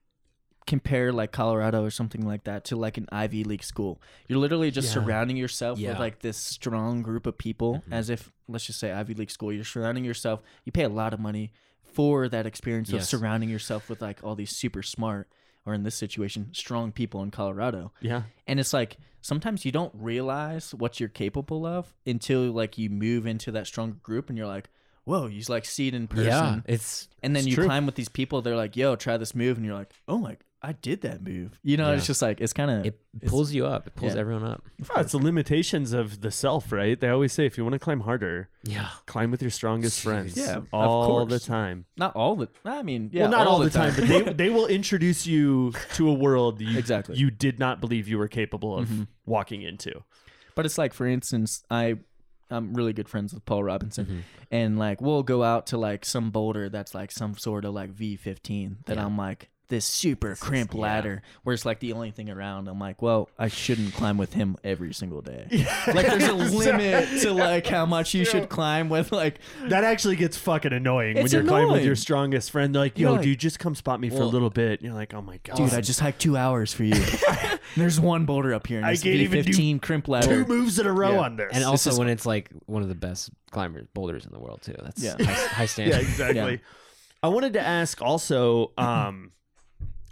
compare 0.66 1.12
like 1.12 1.32
Colorado 1.32 1.82
or 1.82 1.90
something 1.90 2.26
like 2.26 2.44
that 2.44 2.64
to 2.66 2.76
like 2.76 2.96
an 2.98 3.06
Ivy 3.10 3.42
League 3.44 3.64
school. 3.64 4.00
You're 4.26 4.38
literally 4.38 4.70
just 4.70 4.88
Yeah. 4.88 4.94
surrounding 5.02 5.36
yourself 5.36 5.78
Yeah. 5.78 5.90
with 5.90 5.98
like 5.98 6.20
this 6.20 6.36
strong 6.36 7.02
group 7.02 7.26
of 7.26 7.36
people, 7.38 7.82
Mhm. 7.88 7.92
as 7.92 8.10
if 8.10 8.30
let's 8.48 8.66
just 8.66 8.78
say 8.78 8.92
Ivy 8.92 9.14
League 9.14 9.30
school. 9.30 9.52
You're 9.52 9.64
surrounding 9.64 10.04
yourself. 10.04 10.40
You 10.64 10.72
pay 10.72 10.84
a 10.84 10.88
lot 10.90 11.12
of 11.14 11.20
money 11.20 11.52
for 11.82 12.28
that 12.28 12.46
experience 12.46 12.88
of 12.90 12.96
Yes. 12.96 13.08
surrounding 13.08 13.48
yourself 13.48 13.88
with 13.90 14.00
like 14.02 14.22
all 14.22 14.34
these 14.34 14.54
super 14.56 14.82
smart, 14.82 15.28
or 15.66 15.74
in 15.74 15.82
this 15.82 15.94
situation, 15.94 16.48
strong 16.52 16.92
people 16.92 17.22
in 17.22 17.30
Colorado. 17.30 17.92
Yeah. 18.00 18.22
And 18.46 18.58
it's 18.60 18.72
like 18.72 18.96
sometimes 19.20 19.64
you 19.64 19.72
don't 19.72 19.92
realize 19.94 20.74
what 20.74 20.98
you're 21.00 21.08
capable 21.08 21.66
of 21.66 21.92
until 22.06 22.42
like 22.52 22.78
you 22.78 22.88
move 22.90 23.26
into 23.26 23.50
that 23.52 23.66
stronger 23.66 23.96
group, 24.02 24.28
and 24.28 24.38
you're 24.38 24.46
like. 24.46 24.68
Whoa, 25.04 25.24
you 25.26 25.42
like 25.48 25.64
see 25.64 25.88
it 25.88 25.94
in 25.94 26.06
person. 26.06 26.26
Yeah, 26.26 26.60
it's 26.66 27.08
And 27.22 27.34
then 27.34 27.40
It's 27.40 27.48
you 27.48 27.54
true. 27.54 27.64
climb 27.64 27.86
with 27.86 27.94
these 27.94 28.10
people. 28.10 28.42
They're 28.42 28.54
like, 28.56 28.76
"Yo, 28.76 28.94
try 28.94 29.16
this 29.16 29.34
move," 29.34 29.56
and 29.56 29.64
you're 29.64 29.74
like, 29.74 29.90
"Oh 30.06 30.18
my, 30.18 30.36
I 30.62 30.72
did 30.72 31.02
that 31.02 31.22
move." 31.22 31.58
You 31.62 31.76
know, 31.76 31.90
Yeah. 31.90 31.96
it's 31.96 32.06
just 32.06 32.20
like 32.22 32.40
it's 32.40 32.52
kind 32.52 32.70
of 32.70 32.86
it 32.86 32.98
pulls 33.26 33.52
you 33.52 33.66
up. 33.66 33.86
It 33.86 33.94
pulls 33.94 34.14
yeah. 34.14 34.20
everyone 34.20 34.44
up. 34.44 34.64
Oh, 34.94 35.00
it's 35.00 35.12
the 35.12 35.18
limitations 35.18 35.92
of 35.92 36.20
the 36.20 36.30
self, 36.30 36.72
right? 36.72 36.98
They 36.98 37.08
always 37.08 37.32
say 37.32 37.46
if 37.46 37.56
you 37.56 37.64
want 37.64 37.74
to 37.74 37.78
climb 37.78 38.00
harder, 38.00 38.48
Yeah, 38.64 38.88
climb 39.06 39.30
with 39.30 39.40
your 39.42 39.50
strongest 39.50 40.00
friends. 40.00 40.36
Yeah, 40.36 40.56
of 40.56 40.68
all 40.72 41.26
the 41.26 41.38
time. 41.38 41.84
not 41.96 42.14
all 42.16 42.34
the. 42.36 42.48
I 42.64 42.82
mean, 42.82 43.10
yeah, 43.12 43.22
well, 43.22 43.30
not 43.30 43.46
all, 43.46 43.58
the 43.60 43.70
time, 43.70 43.94
but 43.94 44.08
they 44.08 44.22
they 44.44 44.50
will 44.50 44.66
introduce 44.66 45.26
you 45.26 45.72
to 45.94 46.08
a 46.08 46.12
world 46.14 46.60
you, 46.60 46.76
Exactly. 46.78 47.16
you 47.16 47.30
did 47.30 47.58
not 47.58 47.80
believe 47.80 48.08
you 48.08 48.18
were 48.18 48.28
capable 48.28 48.76
of 48.76 48.88
Mhm. 48.88 49.06
walking 49.26 49.62
into. 49.62 50.02
But 50.54 50.66
it's 50.66 50.76
like, 50.78 50.92
for 50.92 51.06
instance, 51.06 51.62
I 51.70 51.96
I'm 52.50 52.72
really 52.72 52.94
good 52.94 53.08
friends 53.10 53.34
with 53.34 53.44
Paul 53.44 53.62
Robinson, 53.62 54.06
Mhm. 54.06 54.20
and 54.50 54.78
like 54.78 55.00
we'll 55.02 55.22
go 55.22 55.42
out 55.42 55.66
to 55.68 55.76
like 55.78 56.04
some 56.06 56.30
boulder 56.30 56.68
that's 56.70 56.94
like 56.94 57.12
some 57.12 57.36
sort 57.36 57.64
of 57.66 57.74
like 57.74 57.90
V15 57.92 58.78
that 58.86 58.96
Yeah. 58.96 59.04
I'm 59.04 59.16
like 59.18 59.50
this 59.68 59.84
super 59.84 60.34
crimp 60.34 60.72
yeah. 60.74 60.80
ladder 60.80 61.22
where 61.42 61.52
it's 61.52 61.66
like 61.66 61.78
the 61.80 61.92
only 61.92 62.10
thing 62.10 62.30
around. 62.30 62.68
I'm 62.68 62.78
like, 62.78 63.02
well, 63.02 63.28
I 63.38 63.48
shouldn't 63.48 63.92
climb 63.94 64.16
with 64.16 64.32
him 64.32 64.56
every 64.64 64.94
single 64.94 65.20
day. 65.20 65.46
Like, 65.94 66.06
there's 66.06 66.24
a 66.28 66.32
limit 66.56 67.20
to 67.22 67.32
like 67.32 67.66
how 67.66 67.86
much 67.86 68.14
you 68.14 68.24
should 68.24 68.48
climb 68.48 68.88
with 68.88 69.12
like 69.12 69.38
That 69.64 69.84
actually 69.84 70.16
gets 70.16 70.36
fucking 70.36 70.72
annoying 70.72 71.16
when 71.16 71.26
you're 71.26 71.44
climbing 71.44 71.72
with 71.72 71.84
your 71.84 71.96
strongest 71.96 72.50
friend. 72.50 72.74
They're 72.74 72.82
like, 72.82 72.98
"Yo, 72.98 73.12
like- 73.12 73.22
dude, 73.22 73.38
just 73.38 73.58
come 73.58 73.74
spot 73.74 74.00
me 74.00 74.10
for 74.10 74.22
a 74.22 74.26
little 74.26 74.50
bit." 74.50 74.80
And 74.80 74.82
you're 74.82 74.94
like, 74.94 75.14
"Oh 75.14 75.22
my 75.22 75.38
god, 75.44 75.56
Dude, 75.56 75.72
I 75.74 75.80
just 75.80 76.00
hiked 76.00 76.20
two 76.20 76.36
hours 76.36 76.72
for 76.72 76.84
you. 76.84 76.94
There's 77.76 78.00
one 78.00 78.24
boulder 78.26 78.54
up 78.54 78.66
here. 78.66 78.78
And 78.78 78.86
I 78.86 78.92
it's 78.92 79.02
can't 79.02 79.16
even 79.16 79.44
do 79.44 79.52
V15 79.52 79.82
crimp 79.82 80.08
ladder. 80.08 80.26
two 80.26 80.32
ladder. 80.40 80.48
moves 80.48 80.78
in 80.78 80.86
a 80.86 80.92
row 80.92 81.12
Yeah. 81.12 81.20
on 81.20 81.36
this." 81.36 81.50
and 81.52 81.64
also 81.64 81.90
is- 81.90 81.98
when 81.98 82.08
it's 82.08 82.26
like 82.26 82.50
one 82.66 82.82
of 82.82 82.88
the 82.88 82.94
best 82.94 83.30
climbers 83.50 83.86
boulders 83.94 84.24
in 84.26 84.32
the 84.32 84.38
world 84.40 84.62
too. 84.62 84.74
That's 84.82 85.02
Yeah. 85.02 85.16
high, 85.18 85.32
high 85.32 85.66
standard. 85.66 85.94
yeah, 85.96 86.00
exactly. 86.00 86.60
I 87.22 87.28
wanted 87.28 87.54
to 87.54 87.60
ask 87.60 88.00
also, 88.02 88.72
um, 88.78 89.32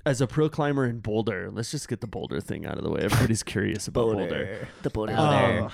as 0.06 0.20
a 0.20 0.26
pro 0.26 0.48
climber 0.48 0.86
in 0.86 1.00
Boulder, 1.00 1.50
let's 1.52 1.72
just 1.72 1.88
get 1.88 2.00
the 2.00 2.06
Boulder 2.06 2.40
thing 2.40 2.64
out 2.64 2.78
of 2.78 2.84
the 2.84 2.90
way. 2.90 3.00
Everybody's 3.02 3.42
curious 3.54 3.88
about 3.88 4.12
Boulder. 4.12 4.68
The 4.82 4.90
boulder. 4.90 5.12
Um, 5.14 5.70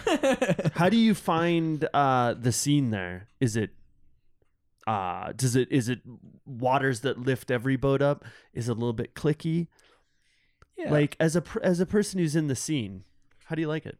How 0.75 0.89
do 0.89 0.97
you 0.97 1.15
find 1.15 1.87
uh, 1.93 2.35
the 2.35 2.51
scene 2.51 2.91
there? 2.91 3.29
Is 3.41 3.57
it 3.57 3.71
uh 4.85 5.31
does 5.37 5.55
it 5.55 5.71
is 5.71 5.89
it 5.89 6.01
waters 6.45 7.03
that 7.03 7.19
lift 7.19 7.53
every 7.53 7.77
boat 7.77 8.03
up? 8.03 8.25
Is 8.53 8.69
it 8.69 8.73
a 8.73 8.75
little 8.75 8.93
bit 8.93 9.15
cliquey? 9.15 9.69
yeah. 10.77 10.91
Like 10.91 11.17
as 11.21 11.37
a 11.37 11.45
as 11.63 11.79
a 11.79 11.87
person 11.87 12.19
who's 12.19 12.35
in 12.35 12.49
the 12.49 12.57
scene, 12.57 13.05
how 13.45 13.55
do 13.55 13.61
you 13.61 13.69
like 13.69 13.87
it? 13.87 13.99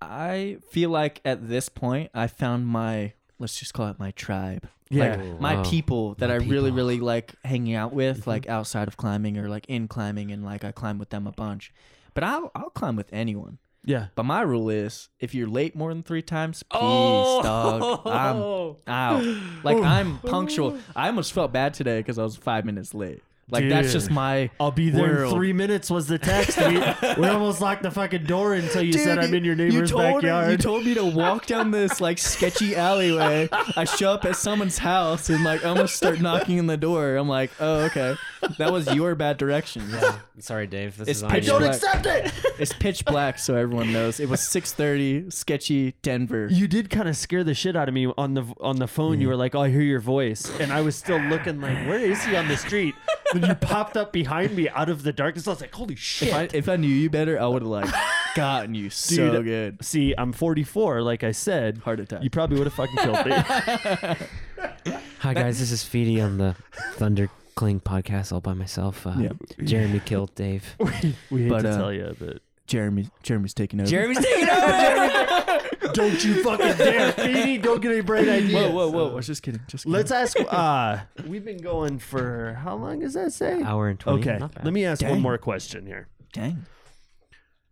I 0.00 0.58
feel 0.70 0.90
like 0.90 1.20
at 1.24 1.48
this 1.48 1.68
point 1.68 2.10
I 2.14 2.28
found 2.28 2.66
my 2.66 3.12
let's 3.38 3.58
just 3.58 3.74
call 3.74 3.88
it 3.88 3.98
my 3.98 4.12
tribe. 4.12 4.68
Yeah. 4.90 5.10
Like 5.10 5.20
oh. 5.20 5.36
my 5.40 5.54
Wow. 5.56 5.64
people 5.64 6.14
that 6.14 6.28
My 6.28 6.34
I 6.34 6.38
really, 6.38 6.70
people. 6.70 6.70
really 6.72 7.00
like 7.00 7.34
hanging 7.44 7.74
out 7.74 7.92
with, 7.92 8.20
mm-hmm. 8.20 8.30
like 8.30 8.48
outside 8.48 8.88
of 8.88 8.96
climbing 8.96 9.36
or 9.38 9.48
like 9.48 9.66
in 9.68 9.88
climbing 9.88 10.30
and 10.30 10.44
like 10.44 10.64
I 10.64 10.72
climb 10.72 10.98
with 10.98 11.10
them 11.10 11.26
a 11.26 11.32
bunch. 11.32 11.72
But 12.14 12.24
I'll 12.24 12.50
I'll 12.54 12.70
climb 12.70 12.96
with 12.96 13.12
anyone. 13.12 13.58
Yeah. 13.84 14.06
But 14.16 14.24
my 14.24 14.40
rule 14.42 14.68
is 14.68 15.08
if 15.20 15.34
you're 15.34 15.48
late 15.48 15.76
more 15.76 15.92
than 15.94 16.02
three 16.02 16.22
times, 16.22 16.62
peace, 16.64 16.80
Oh! 16.82 17.42
dog. 17.42 18.02
I'm 18.06 18.76
out. 18.92 19.24
Like 19.62 19.78
I'm 19.82 20.18
punctual. 20.18 20.78
I 20.94 21.06
almost 21.08 21.32
felt 21.32 21.52
bad 21.52 21.74
today 21.74 21.98
because 22.00 22.18
I 22.18 22.22
was 22.24 22.36
five 22.36 22.64
minutes 22.64 22.94
late. 22.94 23.22
Like 23.48 23.68
that's 23.68 23.92
just 23.92 24.10
my. 24.10 24.50
I'll 24.58 24.72
be 24.72 24.90
there 24.90 25.24
in 25.24 25.30
three 25.30 25.52
minutes 25.52 25.88
was 25.88 26.08
the 26.08 26.18
text. 26.18 26.58
We, 26.58 26.78
we 27.22 27.28
almost 27.28 27.60
locked 27.60 27.84
the 27.84 27.92
fucking 27.92 28.24
door 28.24 28.54
until 28.54 28.82
you 28.82 28.92
said 28.92 29.18
I'm 29.18 29.32
in 29.34 29.44
your 29.44 29.54
you 29.54 29.70
neighbor's 29.70 29.92
told, 29.92 30.24
You 30.24 30.56
told 30.56 30.84
me 30.84 30.94
to 30.94 31.04
walk 31.04 31.46
down 31.46 31.70
this 31.70 32.00
like 32.00 32.18
sketchy 32.18 32.74
alleyway. 32.74 33.48
I 33.52 33.84
show 33.84 34.10
up 34.12 34.24
at 34.24 34.34
someone's 34.34 34.78
house 34.78 35.30
and 35.30 35.44
like 35.44 35.64
almost 35.64 35.94
start 35.94 36.20
knocking 36.20 36.58
on 36.58 36.66
the 36.66 36.76
door. 36.76 37.14
I'm 37.16 37.28
like, 37.28 37.52
oh 37.60 37.84
okay, 37.84 38.16
that 38.58 38.72
was 38.72 38.92
your 38.92 39.14
bad 39.14 39.36
direction. 39.36 39.88
Yeah. 39.90 40.18
Sorry, 40.40 40.66
Dave. 40.66 40.96
This 40.98 41.08
It's 41.08 41.18
is 41.18 41.22
on 41.22 41.30
pitch 41.30 41.46
you. 41.46 41.56
black. 41.58 41.74
Accept 41.76 42.06
it. 42.06 42.32
It's 42.58 42.72
pitch 42.72 43.04
black, 43.04 43.38
so 43.38 43.54
everyone 43.54 43.92
knows. 43.92 44.18
It 44.18 44.28
was 44.28 44.40
6:30, 44.40 45.32
sketchy 45.32 45.94
Denver. 46.02 46.48
you 46.50 46.66
did 46.66 46.90
kind 46.90 47.08
of 47.08 47.16
scare 47.16 47.44
the 47.44 47.54
shit 47.54 47.76
out 47.76 47.86
of 47.88 47.94
me 47.94 48.12
on 48.18 48.34
the 48.34 48.44
on 48.60 48.76
the 48.76 48.88
phone. 48.88 49.20
You 49.20 49.28
were 49.28 49.36
like, 49.36 49.54
"Oh, 49.54 49.60
I 49.62 49.70
hear 49.70 49.82
your 49.82 50.00
voice," 50.00 50.50
and 50.58 50.72
I 50.72 50.80
was 50.80 50.96
still 50.96 51.18
looking 51.20 51.60
like, 51.60 51.86
"Where 51.86 52.00
is 52.00 52.22
he 52.24 52.34
on 52.34 52.48
the 52.48 52.56
street?" 52.56 52.94
Then 53.32 53.44
you 53.48 53.54
popped 53.56 53.96
up 53.96 54.12
behind 54.12 54.54
me 54.56 54.68
out 54.68 54.88
of 54.88 55.02
the 55.02 55.12
darkness. 55.12 55.46
I 55.46 55.50
was 55.50 55.60
like, 55.60 55.74
"Holy 55.74 55.96
shit!" 55.96 56.28
If 56.28 56.34
I 56.34 56.48
if 56.52 56.68
I 56.68 56.76
knew 56.76 56.86
you 56.88 57.10
better, 57.10 57.40
I 57.40 57.46
would 57.46 57.62
have 57.62 57.68
like 57.70 57.92
gotten 58.34 58.74
you 58.74 58.88
so 58.90 59.32
Dude, 59.32 59.44
good. 59.44 59.84
See, 59.84 60.14
I'm 60.16 60.32
44. 60.32 61.02
Like 61.02 61.24
I 61.24 61.32
said, 61.32 61.78
Heart 61.78 62.00
attack. 62.00 62.22
you 62.22 62.30
probably 62.30 62.58
would 62.58 62.66
have 62.66 62.74
fucking 62.74 62.96
killed 62.96 63.26
me. 63.26 63.32
Hi 65.20 65.34
guys, 65.34 65.58
this 65.58 65.72
is 65.72 65.82
Feedy 65.82 66.22
on 66.22 66.38
the 66.38 66.54
Thunder 66.92 67.28
Cling 67.56 67.80
podcast 67.80 68.32
all 68.32 68.40
by 68.40 68.52
myself. 68.54 69.06
Uh, 69.06 69.14
Yeah. 69.18 69.32
Jeremy 69.64 70.00
killed 70.00 70.34
Dave. 70.34 70.76
we 70.78 71.42
hate 71.42 71.48
But, 71.48 71.62
to 71.62 71.70
uh, 71.70 71.76
tell 71.76 71.92
you, 71.92 72.14
but 72.18 72.42
Jeremy 72.66 73.08
Jeremy's 73.22 73.54
taking 73.54 73.80
over. 73.80 73.88
Jeremy's 73.90 74.18
taking 74.24 74.48
over. 74.48 75.60
Don't 75.92 76.24
you 76.24 76.42
fucking 76.42 76.76
dare, 76.76 77.12
Feedy. 77.12 77.60
Don't 77.62 77.80
get 77.80 77.92
any 77.92 78.00
bright 78.00 78.28
ideas. 78.28 78.52
Whoa, 78.54 78.70
whoa, 78.70 78.88
whoa! 78.90 79.10
I 79.12 79.14
was 79.14 79.26
just 79.26 79.42
kidding. 79.42 79.60
Just 79.68 79.84
kidding. 79.84 79.92
Let's 79.94 80.10
ask. 80.10 80.36
Uh, 80.48 81.00
we've 81.26 81.44
been 81.44 81.58
going 81.58 81.98
for 81.98 82.58
how 82.62 82.76
long 82.76 83.00
does 83.00 83.14
that 83.14 83.32
say? 83.32 83.62
Hour 83.62 83.88
and 83.88 83.98
twenty. 83.98 84.20
Okay, 84.28 84.38
Not 84.38 84.54
bad. 84.54 84.64
let 84.64 84.72
me 84.74 84.84
ask 84.84 85.02
one 85.02 85.12
Dang. 85.12 85.22
more 85.22 85.38
question 85.38 85.86
here. 85.86 86.08
Dang. 86.32 86.64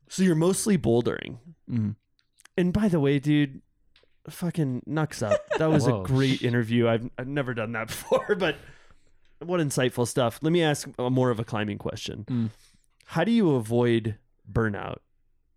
So 0.09 0.23
you're 0.23 0.35
mostly 0.37 0.79
bouldering, 0.79 1.39
Mhm. 1.71 1.97
and 2.57 2.73
by 2.73 2.89
the 2.89 3.01
way, 3.01 3.19
dude, 3.19 3.63
fucking 4.29 4.83
knucks 4.87 5.23
up. 5.23 5.41
That 5.59 5.71
was 5.71 5.87
Whoa. 5.87 6.03
a 6.03 6.07
great 6.07 6.43
interview. 6.43 6.89
I've 6.89 7.09
I've 7.19 7.29
never 7.29 7.55
done 7.55 7.73
that 7.73 7.89
before, 7.89 8.35
but 8.37 8.57
what 9.41 9.61
insightful 9.61 10.07
stuff. 10.07 10.39
Let 10.43 10.53
me 10.53 10.63
ask 10.63 10.89
a 10.99 11.11
more 11.11 11.31
of 11.31 11.41
a 11.41 11.45
climbing 11.45 11.79
question. 11.79 12.25
Mm. 12.29 12.51
How 13.07 13.25
do 13.25 13.33
you 13.33 13.55
avoid 13.57 14.17
burnout 14.51 14.99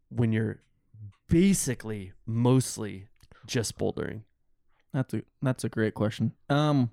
when 0.09 0.31
you're 0.33 0.59
basically 1.29 2.13
mostly 2.25 3.07
just 3.45 3.77
bouldering? 3.77 4.21
That's 4.93 5.13
a 5.13 5.21
that's 5.41 5.63
a 5.63 5.69
great 5.69 5.93
question. 5.93 6.33
Um, 6.49 6.91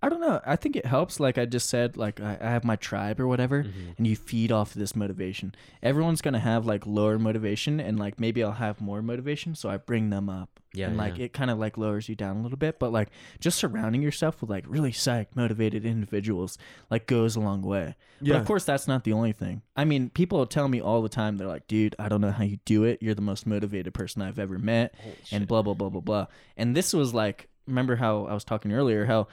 I 0.00 0.08
don't 0.08 0.20
know. 0.20 0.40
I 0.46 0.54
think 0.54 0.76
it 0.76 0.86
helps. 0.86 1.18
Like 1.18 1.38
I 1.38 1.44
just 1.44 1.68
said, 1.68 1.96
like 1.96 2.20
I, 2.20 2.38
I 2.40 2.50
have 2.50 2.62
my 2.64 2.76
tribe 2.76 3.18
or 3.18 3.26
whatever, 3.26 3.64
Mhm. 3.64 3.96
and 3.98 4.06
you 4.06 4.14
feed 4.14 4.52
off 4.52 4.72
this 4.72 4.94
motivation. 4.94 5.54
Everyone's 5.82 6.20
gonna 6.22 6.38
have 6.38 6.66
like 6.66 6.86
lower 6.86 7.18
motivation, 7.18 7.80
and 7.80 7.98
like 7.98 8.20
maybe 8.20 8.44
I'll 8.44 8.52
have 8.52 8.80
more 8.80 9.02
motivation, 9.02 9.56
so 9.56 9.68
I 9.68 9.76
bring 9.76 10.10
them 10.10 10.28
up. 10.28 10.60
Yeah, 10.72 10.86
and 10.88 10.96
like 10.96 11.18
yeah. 11.18 11.24
it 11.24 11.32
kind 11.32 11.50
of 11.50 11.58
like 11.58 11.76
lowers 11.78 12.08
you 12.08 12.14
down 12.14 12.36
a 12.36 12.42
little 12.42 12.58
bit, 12.58 12.78
but 12.78 12.92
like 12.92 13.08
just 13.40 13.58
surrounding 13.58 14.00
yourself 14.02 14.40
with 14.40 14.50
like 14.50 14.64
really 14.68 14.92
psyched, 14.92 15.34
motivated 15.34 15.84
individuals 15.84 16.58
like 16.90 17.06
goes 17.06 17.34
a 17.34 17.40
long 17.40 17.62
way. 17.62 17.96
But 18.20 18.36
of 18.36 18.44
course, 18.46 18.64
that's 18.64 18.86
not 18.86 19.02
the 19.04 19.12
only 19.12 19.32
thing. 19.32 19.62
I 19.74 19.84
mean, 19.84 20.10
people 20.10 20.44
tell 20.46 20.68
me 20.68 20.80
all 20.80 21.02
the 21.02 21.08
time, 21.08 21.38
they're 21.38 21.48
like, 21.48 21.66
dude, 21.66 21.96
I 21.98 22.08
don't 22.08 22.20
know 22.20 22.30
how 22.32 22.44
you 22.44 22.58
do 22.64 22.84
it. 22.84 23.02
You're 23.02 23.14
the 23.14 23.22
most 23.22 23.46
motivated 23.46 23.94
person 23.94 24.22
I've 24.22 24.38
ever 24.38 24.58
met. 24.58 24.94
and 25.32 25.46
blah, 25.48 25.62
blah, 25.62 25.74
blah, 25.74 25.88
blah, 25.88 26.00
blah. 26.02 26.26
And 26.56 26.76
this 26.76 26.92
was 26.92 27.14
like, 27.14 27.48
remember 27.66 27.96
how 27.96 28.26
I 28.26 28.34
was 28.34 28.44
talking 28.44 28.72
earlier, 28.72 29.06
how 29.06 29.26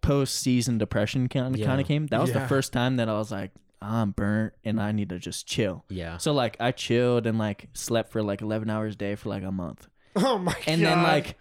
post 0.00 0.36
season 0.36 0.78
depression 0.78 1.28
kind 1.28 1.54
of 1.54 1.60
Yeah. 1.60 1.66
kind 1.66 1.80
of 1.80 1.86
came? 1.86 2.06
That 2.08 2.20
was 2.20 2.32
the 2.32 2.40
Yeah. 2.40 2.46
first 2.46 2.72
time 2.72 2.96
that 2.96 3.08
I 3.08 3.14
was 3.14 3.30
like, 3.30 3.50
I'm 3.82 4.10
burnt 4.10 4.52
and 4.64 4.80
I 4.80 4.92
need 4.92 5.08
to 5.08 5.18
just 5.18 5.46
chill. 5.46 5.84
Yeah. 5.88 6.18
So 6.18 6.32
like 6.32 6.56
I 6.60 6.72
chilled 6.72 7.26
and 7.26 7.38
like 7.38 7.68
slept 7.72 8.12
for 8.12 8.22
like 8.22 8.42
11 8.42 8.68
hours 8.68 8.94
a 8.94 8.96
day 8.98 9.14
for 9.14 9.28
like 9.30 9.42
a 9.42 9.50
month. 9.52 9.88
oh 10.16 10.38
my 10.38 10.52
god. 10.52 10.62
And 10.66 10.82
then 10.84 11.02
like, 11.02 11.36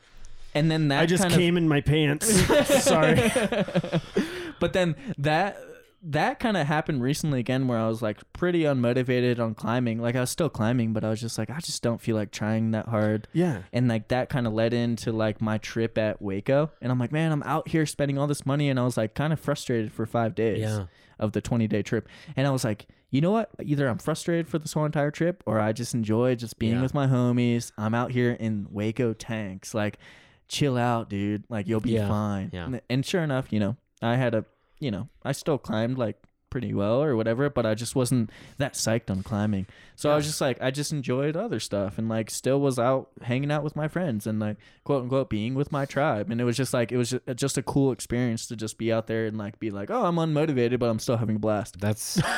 and 0.56 0.72
then 0.72 0.88
that 0.88 1.02
I 1.02 1.06
just 1.06 1.24
kind 1.24 1.36
came 1.36 1.58
in 1.58 1.68
my 1.68 1.82
pants. 1.82 2.28
Sorry. 2.84 3.16
but 4.60 4.74
then 4.74 4.96
that 5.18 5.58
that 6.02 6.40
kind 6.40 6.56
of 6.56 6.66
happened 6.66 7.02
recently 7.02 7.40
again 7.42 7.68
where 7.68 7.78
I 7.78 7.88
was 7.88 8.02
like 8.02 8.20
pretty 8.32 8.62
unmotivated 8.64 9.38
on 9.40 9.54
climbing. 9.54 10.00
Like 10.02 10.16
I 10.16 10.22
was 10.22 10.30
still 10.30 10.50
climbing, 10.50 10.94
but 10.94 11.04
I 11.04 11.10
was 11.10 11.20
just 11.20 11.38
like, 11.38 11.50
I 11.50 11.60
just 11.60 11.84
don't 11.84 12.00
feel 12.00 12.16
like 12.16 12.32
trying 12.32 12.72
that 12.72 12.88
hard. 12.88 13.28
Yeah. 13.34 13.64
and 13.74 13.88
like 13.90 14.08
that 14.08 14.30
kind 14.30 14.48
of 14.48 14.54
led 14.54 14.74
into 14.74 15.12
like 15.12 15.42
my 15.42 15.58
trip 15.58 15.98
at 15.98 16.22
Hueco 16.22 16.70
and 16.82 16.92
I'm 16.92 17.00
like 17.00 17.12
man 17.12 17.32
I'm 17.32 17.44
out 17.44 17.68
here 17.68 17.86
spending 17.86 18.18
all 18.18 18.28
this 18.28 18.46
money 18.46 18.70
and 18.70 18.80
I 18.80 18.84
was 18.84 18.96
like 18.98 19.14
kind 19.14 19.34
of 19.34 19.40
frustrated 19.40 19.92
for 19.92 20.06
5 20.06 20.36
days 20.36 20.60
Yeah. 20.60 20.86
of 21.20 21.34
the 21.34 21.42
20 21.42 21.68
day 21.68 21.82
trip 21.82 22.08
and 22.38 22.48
I 22.48 22.52
was 22.52 22.64
like 22.64 22.88
you 23.12 23.20
know 23.22 23.32
what 23.32 23.50
either 23.62 23.88
I'm 23.90 23.98
frustrated 23.98 24.48
for 24.48 24.58
this 24.60 24.74
whole 24.74 24.86
entire 24.86 25.12
trip 25.12 25.44
or 25.46 25.60
I 25.60 25.74
just 25.74 25.94
enjoy 25.94 26.36
just 26.36 26.60
being 26.60 26.76
Yeah. 26.76 26.82
with 26.82 26.94
my 26.94 27.08
homies 27.08 27.72
I'm 27.78 27.94
out 27.96 28.12
here 28.12 28.32
in 28.32 28.68
Hueco 28.74 29.16
Tanks 29.18 29.74
like 29.74 29.98
chill 30.48 30.78
out 30.78 31.10
dude 31.10 31.44
like 31.50 31.68
you'll 31.68 31.80
be 31.82 31.92
Yeah. 31.92 32.08
fine 32.08 32.52
Yeah. 32.54 32.66
and, 32.66 32.82
and 32.90 33.06
sure 33.06 33.22
enough 33.22 33.52
you 33.52 33.60
know 33.60 33.76
I 34.02 34.16
had 34.16 34.34
a 34.34 34.46
you 34.80 34.92
know 34.92 35.10
I 35.24 35.32
still 35.32 35.58
climbed 35.58 35.98
like 35.98 36.18
pretty 36.50 36.74
well 36.74 37.04
or 37.04 37.16
whatever 37.16 37.50
but 37.50 37.66
I 37.66 37.76
just 37.76 37.96
wasn't 37.96 38.32
that 38.58 38.74
psyched 38.74 39.10
on 39.10 39.24
climbing 39.24 39.68
so 40.00 40.10
I 40.10 40.16
was 40.16 40.26
just 40.26 40.40
like, 40.40 40.62
I 40.62 40.72
just 40.72 40.92
enjoyed 40.94 41.36
other 41.36 41.60
stuff 41.60 41.98
and 41.98 42.08
like 42.08 42.30
still 42.30 42.62
was 42.62 42.80
out 42.80 43.10
hanging 43.22 43.52
out 43.52 43.64
with 43.66 43.76
my 43.76 43.88
friends 43.90 44.26
and 44.26 44.40
like 44.40 44.56
quote 44.86 45.04
unquote 45.04 45.30
being 45.30 45.56
with 45.56 45.72
my 45.74 45.86
tribe. 45.86 46.32
And 46.32 46.40
it 46.40 46.46
was 46.46 46.56
just 46.56 46.74
like, 46.74 46.92
it 46.94 46.98
was 46.98 47.10
ju- 47.10 47.20
uh, 47.28 47.34
just 47.34 47.58
a 47.58 47.62
cool 47.64 47.92
experience 47.92 48.48
to 48.48 48.56
just 48.56 48.78
be 48.78 48.94
out 48.94 49.08
there 49.08 49.26
and 49.26 49.38
like 49.38 49.60
be 49.60 49.72
like, 49.72 49.92
oh, 49.92 50.06
I'm 50.06 50.16
unmotivated, 50.16 50.80
but 50.80 50.86
I'm 50.90 51.00
still 51.00 51.18
having 51.18 51.36
a 51.36 51.40
blast. 51.40 51.80
That's. 51.82 52.18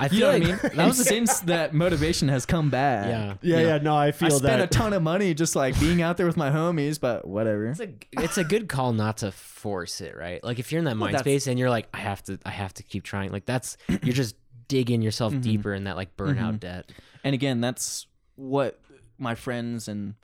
I 0.00 0.04
You 0.04 0.08
feel 0.08 0.20
know 0.20 0.26
what 0.26 0.34
I 0.34 0.38
mean? 0.38 0.58
That 0.76 0.86
was 0.86 0.98
since 1.06 1.40
that 1.52 1.74
motivation 1.74 2.28
has 2.28 2.46
come 2.46 2.70
back. 2.70 3.06
Yeah. 3.08 3.34
Yeah, 3.42 3.56
You 3.58 3.62
know, 3.62 3.68
yeah, 3.74 3.78
no, 3.82 3.96
I 3.96 4.12
feel 4.12 4.28
that 4.30 4.34
I 4.34 4.38
spent 4.38 4.58
that. 4.60 4.74
a 4.74 4.78
ton 4.78 4.92
of 4.94 5.02
money 5.02 5.34
just 5.34 5.54
like 5.54 5.78
being 5.78 6.00
out 6.00 6.16
there 6.16 6.26
with 6.26 6.36
my 6.38 6.50
homies, 6.50 6.98
but 6.98 7.26
whatever. 7.26 7.66
It's 7.66 7.80
a 7.80 7.90
it's 8.12 8.38
a 8.38 8.44
good 8.44 8.68
call 8.68 8.92
not 8.94 9.18
to 9.18 9.30
force 9.30 10.00
it, 10.00 10.16
right? 10.16 10.42
Like 10.42 10.58
if 10.58 10.72
you're 10.72 10.78
in 10.78 10.84
that 10.86 10.92
Well, 10.92 11.00
mind 11.00 11.14
that's- 11.16 11.22
space 11.24 11.46
and 11.48 11.58
you're 11.58 11.70
like, 11.70 11.88
I 11.92 11.98
have 11.98 12.22
to, 12.24 12.38
I 12.46 12.50
have 12.50 12.72
to 12.74 12.82
keep 12.82 13.02
trying. 13.04 13.30
Like 13.30 13.44
that's 13.44 13.76
you're 14.02 14.14
just 14.14 14.36
digging 14.68 15.02
yourself 15.02 15.32
Mhm. 15.32 15.42
deeper 15.42 15.74
in 15.74 15.84
that 15.84 15.96
like 15.96 16.16
burnout 16.16 16.54
Mhm. 16.54 16.60
debt. 16.60 16.92
And 17.22 17.34
again, 17.34 17.60
that's 17.60 18.06
what 18.36 18.80
my 19.18 19.34
friends 19.34 19.88
and 19.88 20.14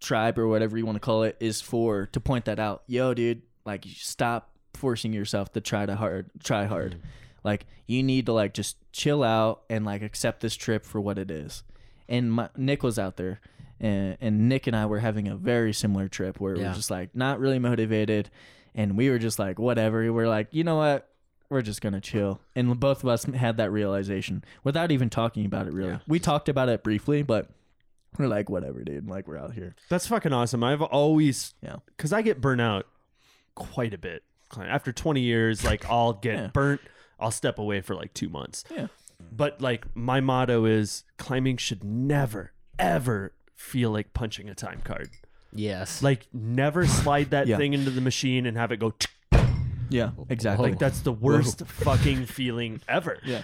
tribe 0.00 0.38
or 0.38 0.46
whatever 0.46 0.76
you 0.76 0.84
want 0.84 0.96
to 0.96 1.00
call 1.00 1.22
it 1.22 1.36
is 1.40 1.60
for 1.60 2.06
to 2.06 2.20
point 2.20 2.44
that 2.44 2.58
out. 2.58 2.82
Yo, 2.86 3.14
dude, 3.14 3.42
like 3.64 3.84
stop 3.86 4.50
forcing 4.74 5.12
yourself 5.12 5.52
to 5.52 5.60
try 5.60 5.86
to 5.86 5.96
hard 5.96 6.30
try 6.44 6.64
hard. 6.66 7.00
Like 7.42 7.66
you 7.86 8.02
need 8.02 8.26
to 8.26 8.32
like 8.32 8.52
just 8.54 8.76
chill 8.92 9.22
out 9.22 9.62
and 9.70 9.84
like 9.84 10.02
accept 10.02 10.40
this 10.40 10.54
trip 10.54 10.84
for 10.84 11.00
what 11.00 11.18
it 11.18 11.30
is. 11.30 11.62
And 12.08 12.30
my, 12.32 12.50
Nick 12.56 12.82
was 12.82 12.98
out 12.98 13.16
there 13.16 13.40
and, 13.80 14.16
and 14.20 14.48
Nick 14.48 14.66
and 14.66 14.76
I 14.76 14.86
were 14.86 14.98
having 15.00 15.28
a 15.28 15.36
very 15.36 15.72
similar 15.72 16.08
trip 16.08 16.40
where 16.40 16.54
we 16.54 16.60
Yeah. 16.60 16.68
were 16.70 16.74
just 16.74 16.90
like 16.90 17.14
not 17.14 17.40
really 17.40 17.58
motivated 17.58 18.30
and 18.74 18.96
we 18.96 19.08
were 19.08 19.18
just 19.18 19.38
like 19.38 19.58
whatever. 19.58 20.00
We 20.00 20.10
were 20.10 20.28
like, 20.28 20.48
you 20.52 20.62
know 20.62 20.76
what? 20.76 21.08
We're 21.48 21.62
just 21.62 21.80
gonna 21.80 22.00
chill, 22.00 22.40
and 22.56 22.78
both 22.80 23.02
of 23.04 23.08
us 23.08 23.24
had 23.24 23.56
that 23.58 23.70
realization 23.70 24.44
without 24.64 24.90
even 24.90 25.08
talking 25.10 25.46
about 25.46 25.66
it. 25.68 25.72
Really, 25.72 25.90
Yeah. 25.92 25.98
we 26.08 26.18
talked 26.18 26.48
about 26.48 26.68
it 26.68 26.82
briefly, 26.82 27.22
but 27.22 27.48
we're 28.18 28.26
like, 28.26 28.48
whatever, 28.50 28.82
dude. 28.82 29.08
Like 29.08 29.28
we're 29.28 29.36
out 29.38 29.52
here. 29.54 29.76
That's 29.88 30.06
fucking 30.06 30.32
awesome. 30.32 30.64
I've 30.64 30.82
always, 30.82 31.54
Yeah. 31.62 31.76
because 31.96 32.12
I 32.12 32.22
get 32.22 32.40
burnt 32.40 32.60
out 32.60 32.86
quite 33.54 33.94
a 33.94 33.98
bit. 33.98 34.22
After 34.58 34.92
20 34.92 35.20
years, 35.20 35.64
like 35.64 35.84
I'll 35.88 36.12
get 36.14 36.34
Yeah. 36.36 36.46
burnt. 36.48 36.80
I'll 37.20 37.30
step 37.30 37.58
away 37.58 37.80
for 37.80 37.94
like 37.94 38.12
two 38.14 38.28
months. 38.28 38.64
Yeah. 38.74 38.88
But 39.32 39.60
like 39.60 39.86
my 39.96 40.20
motto 40.20 40.64
is 40.64 41.04
climbing 41.16 41.56
should 41.58 41.82
never, 41.84 42.52
ever 42.78 43.32
feel 43.54 43.90
like 43.90 44.12
punching 44.14 44.48
a 44.48 44.54
time 44.54 44.80
card. 44.84 45.10
Yes. 45.52 46.02
Like 46.02 46.26
never 46.32 46.86
slide 46.86 47.30
that 47.30 47.46
Yeah. 47.46 47.56
thing 47.56 47.72
into 47.72 47.90
the 47.90 48.00
machine 48.02 48.46
and 48.46 48.56
have 48.56 48.72
it 48.72 48.76
go. 48.78 48.90
tsk. 48.90 49.10
Yeah, 49.88 50.10
exactly. 50.28 50.70
Like 50.70 50.78
that's 50.78 51.00
the 51.00 51.12
worst 51.12 51.66
fucking 51.66 52.26
feeling 52.26 52.80
ever. 52.88 53.18
yeah. 53.24 53.42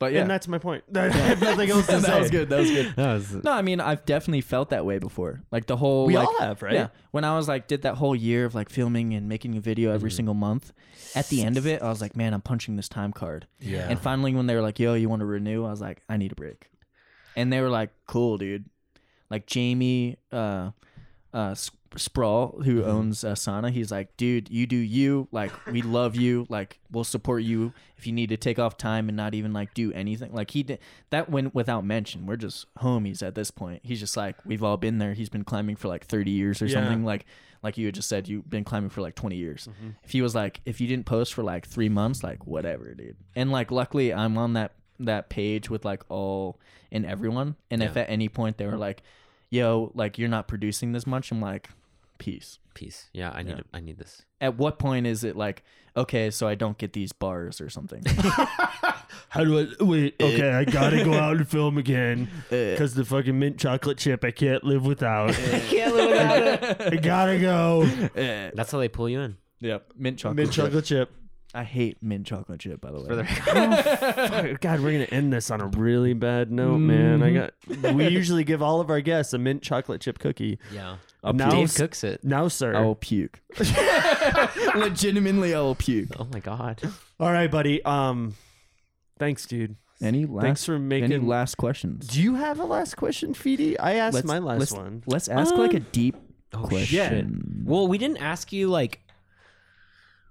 But 0.00 0.12
yeah, 0.12 0.20
And 0.20 0.30
that's 0.30 0.46
my 0.46 0.58
point. 0.58 0.84
I 0.94 1.08
have 1.08 1.40
nothing 1.40 1.70
else 1.70 1.86
to 1.88 1.96
that 1.98 2.20
was 2.20 2.30
good. 2.30 2.48
That 2.50 2.60
was 2.60 2.70
good. 2.70 2.94
that 2.94 3.14
was 3.14 3.32
No, 3.42 3.50
I 3.50 3.62
mean 3.62 3.80
I've 3.80 4.04
definitely 4.04 4.42
felt 4.42 4.70
that 4.70 4.86
way 4.86 4.98
before. 5.00 5.42
Like 5.50 5.66
the 5.66 5.76
whole 5.76 6.06
We 6.06 6.16
like, 6.16 6.28
all 6.28 6.38
have, 6.38 6.62
right? 6.62 6.72
Yeah. 6.74 6.88
When 7.10 7.24
I 7.24 7.36
was 7.36 7.48
like 7.48 7.66
did 7.66 7.82
that 7.82 7.96
whole 7.96 8.14
year 8.14 8.44
of 8.44 8.54
like 8.54 8.70
filming 8.70 9.12
and 9.14 9.28
making 9.28 9.56
a 9.56 9.60
video 9.60 9.90
every 9.92 10.10
Mhm. 10.10 10.14
single 10.16 10.34
month, 10.34 10.72
at 11.16 11.28
the 11.30 11.42
end 11.42 11.56
of 11.56 11.66
it, 11.66 11.82
I 11.82 11.88
was 11.88 12.00
like, 12.00 12.14
man, 12.16 12.32
I'm 12.32 12.42
punching 12.42 12.76
this 12.76 12.88
time 12.88 13.12
card. 13.12 13.48
yeah. 13.58 13.88
And 13.88 13.98
finally, 13.98 14.32
when 14.34 14.46
they 14.46 14.54
were 14.54 14.62
like, 14.62 14.78
yo, 14.78 14.94
you 14.94 15.08
want 15.08 15.20
to 15.20 15.26
renew? 15.26 15.64
I 15.64 15.70
was 15.70 15.80
like, 15.80 16.02
I 16.08 16.16
need 16.16 16.30
a 16.30 16.36
break. 16.36 16.70
And 17.34 17.52
they 17.52 17.60
were 17.60 17.68
like, 17.70 17.90
cool, 18.06 18.38
dude. 18.38 18.66
Like 19.30 19.46
Jamie, 19.46 20.18
uh, 20.32 20.70
uh, 21.34 21.50
S- 21.50 21.70
Sprawl, 21.96 22.60
who 22.64 22.80
mm-hmm. 22.80 22.90
owns 22.90 23.24
uh, 23.24 23.34
Sana, 23.34 23.70
he's 23.70 23.90
like, 23.90 24.16
dude, 24.16 24.50
you 24.50 24.66
do 24.66 24.76
you. 24.76 25.28
Like, 25.32 25.52
we 25.66 25.82
love 25.82 26.16
you. 26.16 26.46
Like, 26.48 26.78
we'll 26.90 27.04
support 27.04 27.42
you 27.42 27.72
if 27.96 28.06
you 28.06 28.12
need 28.12 28.28
to 28.28 28.36
take 28.36 28.58
off 28.58 28.76
time 28.76 29.08
and 29.08 29.16
not 29.16 29.34
even 29.34 29.52
like 29.52 29.74
do 29.74 29.92
anything. 29.92 30.32
Like, 30.32 30.50
he 30.50 30.62
did 30.62 30.78
that 31.10 31.30
went 31.30 31.54
without 31.54 31.84
mention. 31.84 32.26
We're 32.26 32.36
just 32.36 32.66
homies 32.76 33.26
at 33.26 33.34
this 33.34 33.50
point. 33.50 33.80
He's 33.84 34.00
just 34.00 34.16
like, 34.16 34.36
we've 34.44 34.62
all 34.62 34.76
been 34.76 34.98
there. 34.98 35.14
He's 35.14 35.28
been 35.28 35.44
climbing 35.44 35.76
for 35.76 35.88
like 35.88 36.04
30 36.04 36.30
years 36.30 36.60
or 36.60 36.66
Yeah. 36.66 36.74
something. 36.74 37.04
Like, 37.04 37.24
like 37.62 37.78
you 37.78 37.86
had 37.86 37.94
just 37.94 38.08
said, 38.08 38.28
you've 38.28 38.48
been 38.48 38.64
climbing 38.64 38.90
for 38.90 39.00
like 39.00 39.14
20 39.14 39.36
years. 39.36 39.68
Mm-hmm. 39.70 39.90
If 40.04 40.12
he 40.12 40.22
was 40.22 40.34
like, 40.34 40.60
if 40.64 40.80
you 40.80 40.86
didn't 40.86 41.06
post 41.06 41.34
for 41.34 41.42
like 41.42 41.66
three 41.66 41.88
months, 41.88 42.22
like, 42.22 42.46
whatever, 42.46 42.94
dude. 42.94 43.16
And 43.34 43.50
like, 43.50 43.70
luckily, 43.70 44.12
I'm 44.12 44.36
on 44.38 44.52
that 44.54 44.72
that 45.00 45.28
page 45.28 45.70
with 45.70 45.84
like 45.84 46.02
all 46.08 46.58
and 46.90 47.06
everyone. 47.06 47.54
And 47.70 47.82
if 47.82 47.96
at 47.96 48.10
any 48.10 48.28
point 48.28 48.58
they 48.58 48.66
were 48.66 48.72
mm-hmm. 48.72 48.80
like, 48.80 49.02
yo, 49.50 49.90
like 49.94 50.18
you're 50.18 50.28
not 50.28 50.48
producing 50.48 50.92
this 50.92 51.06
much, 51.06 51.30
I'm 51.30 51.40
like, 51.40 51.70
peace. 52.18 52.58
Peace. 52.74 53.08
Yeah, 53.12 53.30
I 53.34 53.42
need 53.42 53.50
Yeah. 53.52 53.58
it. 53.58 53.66
I 53.74 53.80
need 53.80 53.98
this. 53.98 54.22
At 54.40 54.56
what 54.56 54.78
point 54.78 55.06
is 55.06 55.24
it 55.24 55.36
like, 55.36 55.64
okay, 55.96 56.30
so 56.30 56.46
I 56.46 56.54
don't 56.54 56.78
get 56.78 56.92
these 56.92 57.12
bars 57.12 57.60
or 57.60 57.68
something? 57.70 58.02
How 59.30 59.44
do 59.44 59.58
I 59.58 59.84
wait? 59.84 60.14
Okay, 60.22 60.50
I 60.50 60.64
gotta 60.64 61.04
go 61.04 61.14
out 61.14 61.36
and 61.36 61.48
film 61.48 61.76
again 61.76 62.28
uh, 62.46 62.50
because 62.50 62.94
the 62.94 63.04
fucking 63.04 63.36
mint 63.38 63.58
chocolate 63.58 63.98
chip 63.98 64.24
I 64.24 64.30
can't 64.30 64.62
live 64.64 64.84
without. 64.86 65.30
I 65.30 65.60
Can't 65.60 65.94
live 65.94 66.10
without 66.10 66.80
it. 66.80 66.92
I 66.92 66.96
gotta 66.96 67.38
go. 67.38 67.84
That's 68.54 68.70
how 68.70 68.78
they 68.78 68.88
pull 68.88 69.08
you 69.08 69.20
in. 69.20 69.36
Yep, 69.60 69.92
mint 69.96 70.18
chocolate. 70.20 70.36
mint 70.36 70.52
chip. 70.52 70.64
chocolate 70.66 70.84
chip. 70.84 71.10
I 71.54 71.64
hate 71.64 72.02
mint 72.02 72.26
chocolate 72.26 72.60
chip, 72.60 72.80
by 72.80 72.90
the 72.90 73.00
way. 73.00 73.06
For 73.06 73.16
the 73.16 74.58
God, 74.60 74.80
we're 74.80 74.92
gonna 74.92 75.04
end 75.04 75.32
this 75.32 75.50
on 75.50 75.60
a 75.62 75.66
really 75.66 76.12
bad 76.12 76.52
note, 76.52 76.76
man. 76.78 77.22
I 77.22 77.32
got. 77.32 77.94
We 77.94 78.08
usually 78.08 78.44
give 78.44 78.60
all 78.62 78.80
of 78.80 78.90
our 78.90 79.00
guests 79.00 79.32
a 79.32 79.38
mint 79.38 79.62
chocolate 79.62 80.00
chip 80.02 80.18
cookie. 80.18 80.58
yeah. 80.72 80.96
Now, 81.24 81.50
Dave 81.50 81.74
cooks 81.74 82.04
it. 82.04 82.22
now, 82.22 82.48
sir. 82.48 82.74
I 82.76 82.80
will 82.80 82.94
puke. 82.94 83.40
Legitimately, 84.74 85.54
I 85.54 85.60
will 85.60 85.74
puke. 85.74 86.10
Oh 86.18 86.26
my 86.32 86.40
god. 86.40 86.80
All 87.18 87.32
right, 87.32 87.50
buddy. 87.50 87.82
Um, 87.84 88.34
thanks, 89.18 89.46
dude. 89.46 89.76
Any 90.00 90.26
last? 90.26 90.44
Thanks 90.44 90.64
for 90.64 90.78
making. 90.78 91.12
any 91.12 91.24
last 91.24 91.56
questions? 91.56 92.06
Do 92.06 92.22
you 92.22 92.36
have 92.36 92.60
a 92.60 92.64
last 92.64 92.96
question, 92.96 93.34
Feedy? 93.34 93.74
I 93.80 93.94
asked 93.94 94.14
Let's- 94.14 94.26
my 94.28 94.38
last 94.38 94.58
let's- 94.60 94.72
one. 94.72 95.02
Let's 95.06 95.28
ask 95.28 95.54
like 95.54 95.74
a 95.74 95.78
Uh, 95.78 95.84
deep 95.92 96.16
Oh 96.52 96.62
question. 96.62 97.64
Well, 97.66 97.88
we 97.88 97.98
didn't 97.98 98.18
ask 98.18 98.52
you 98.52 98.68
like 98.68 99.00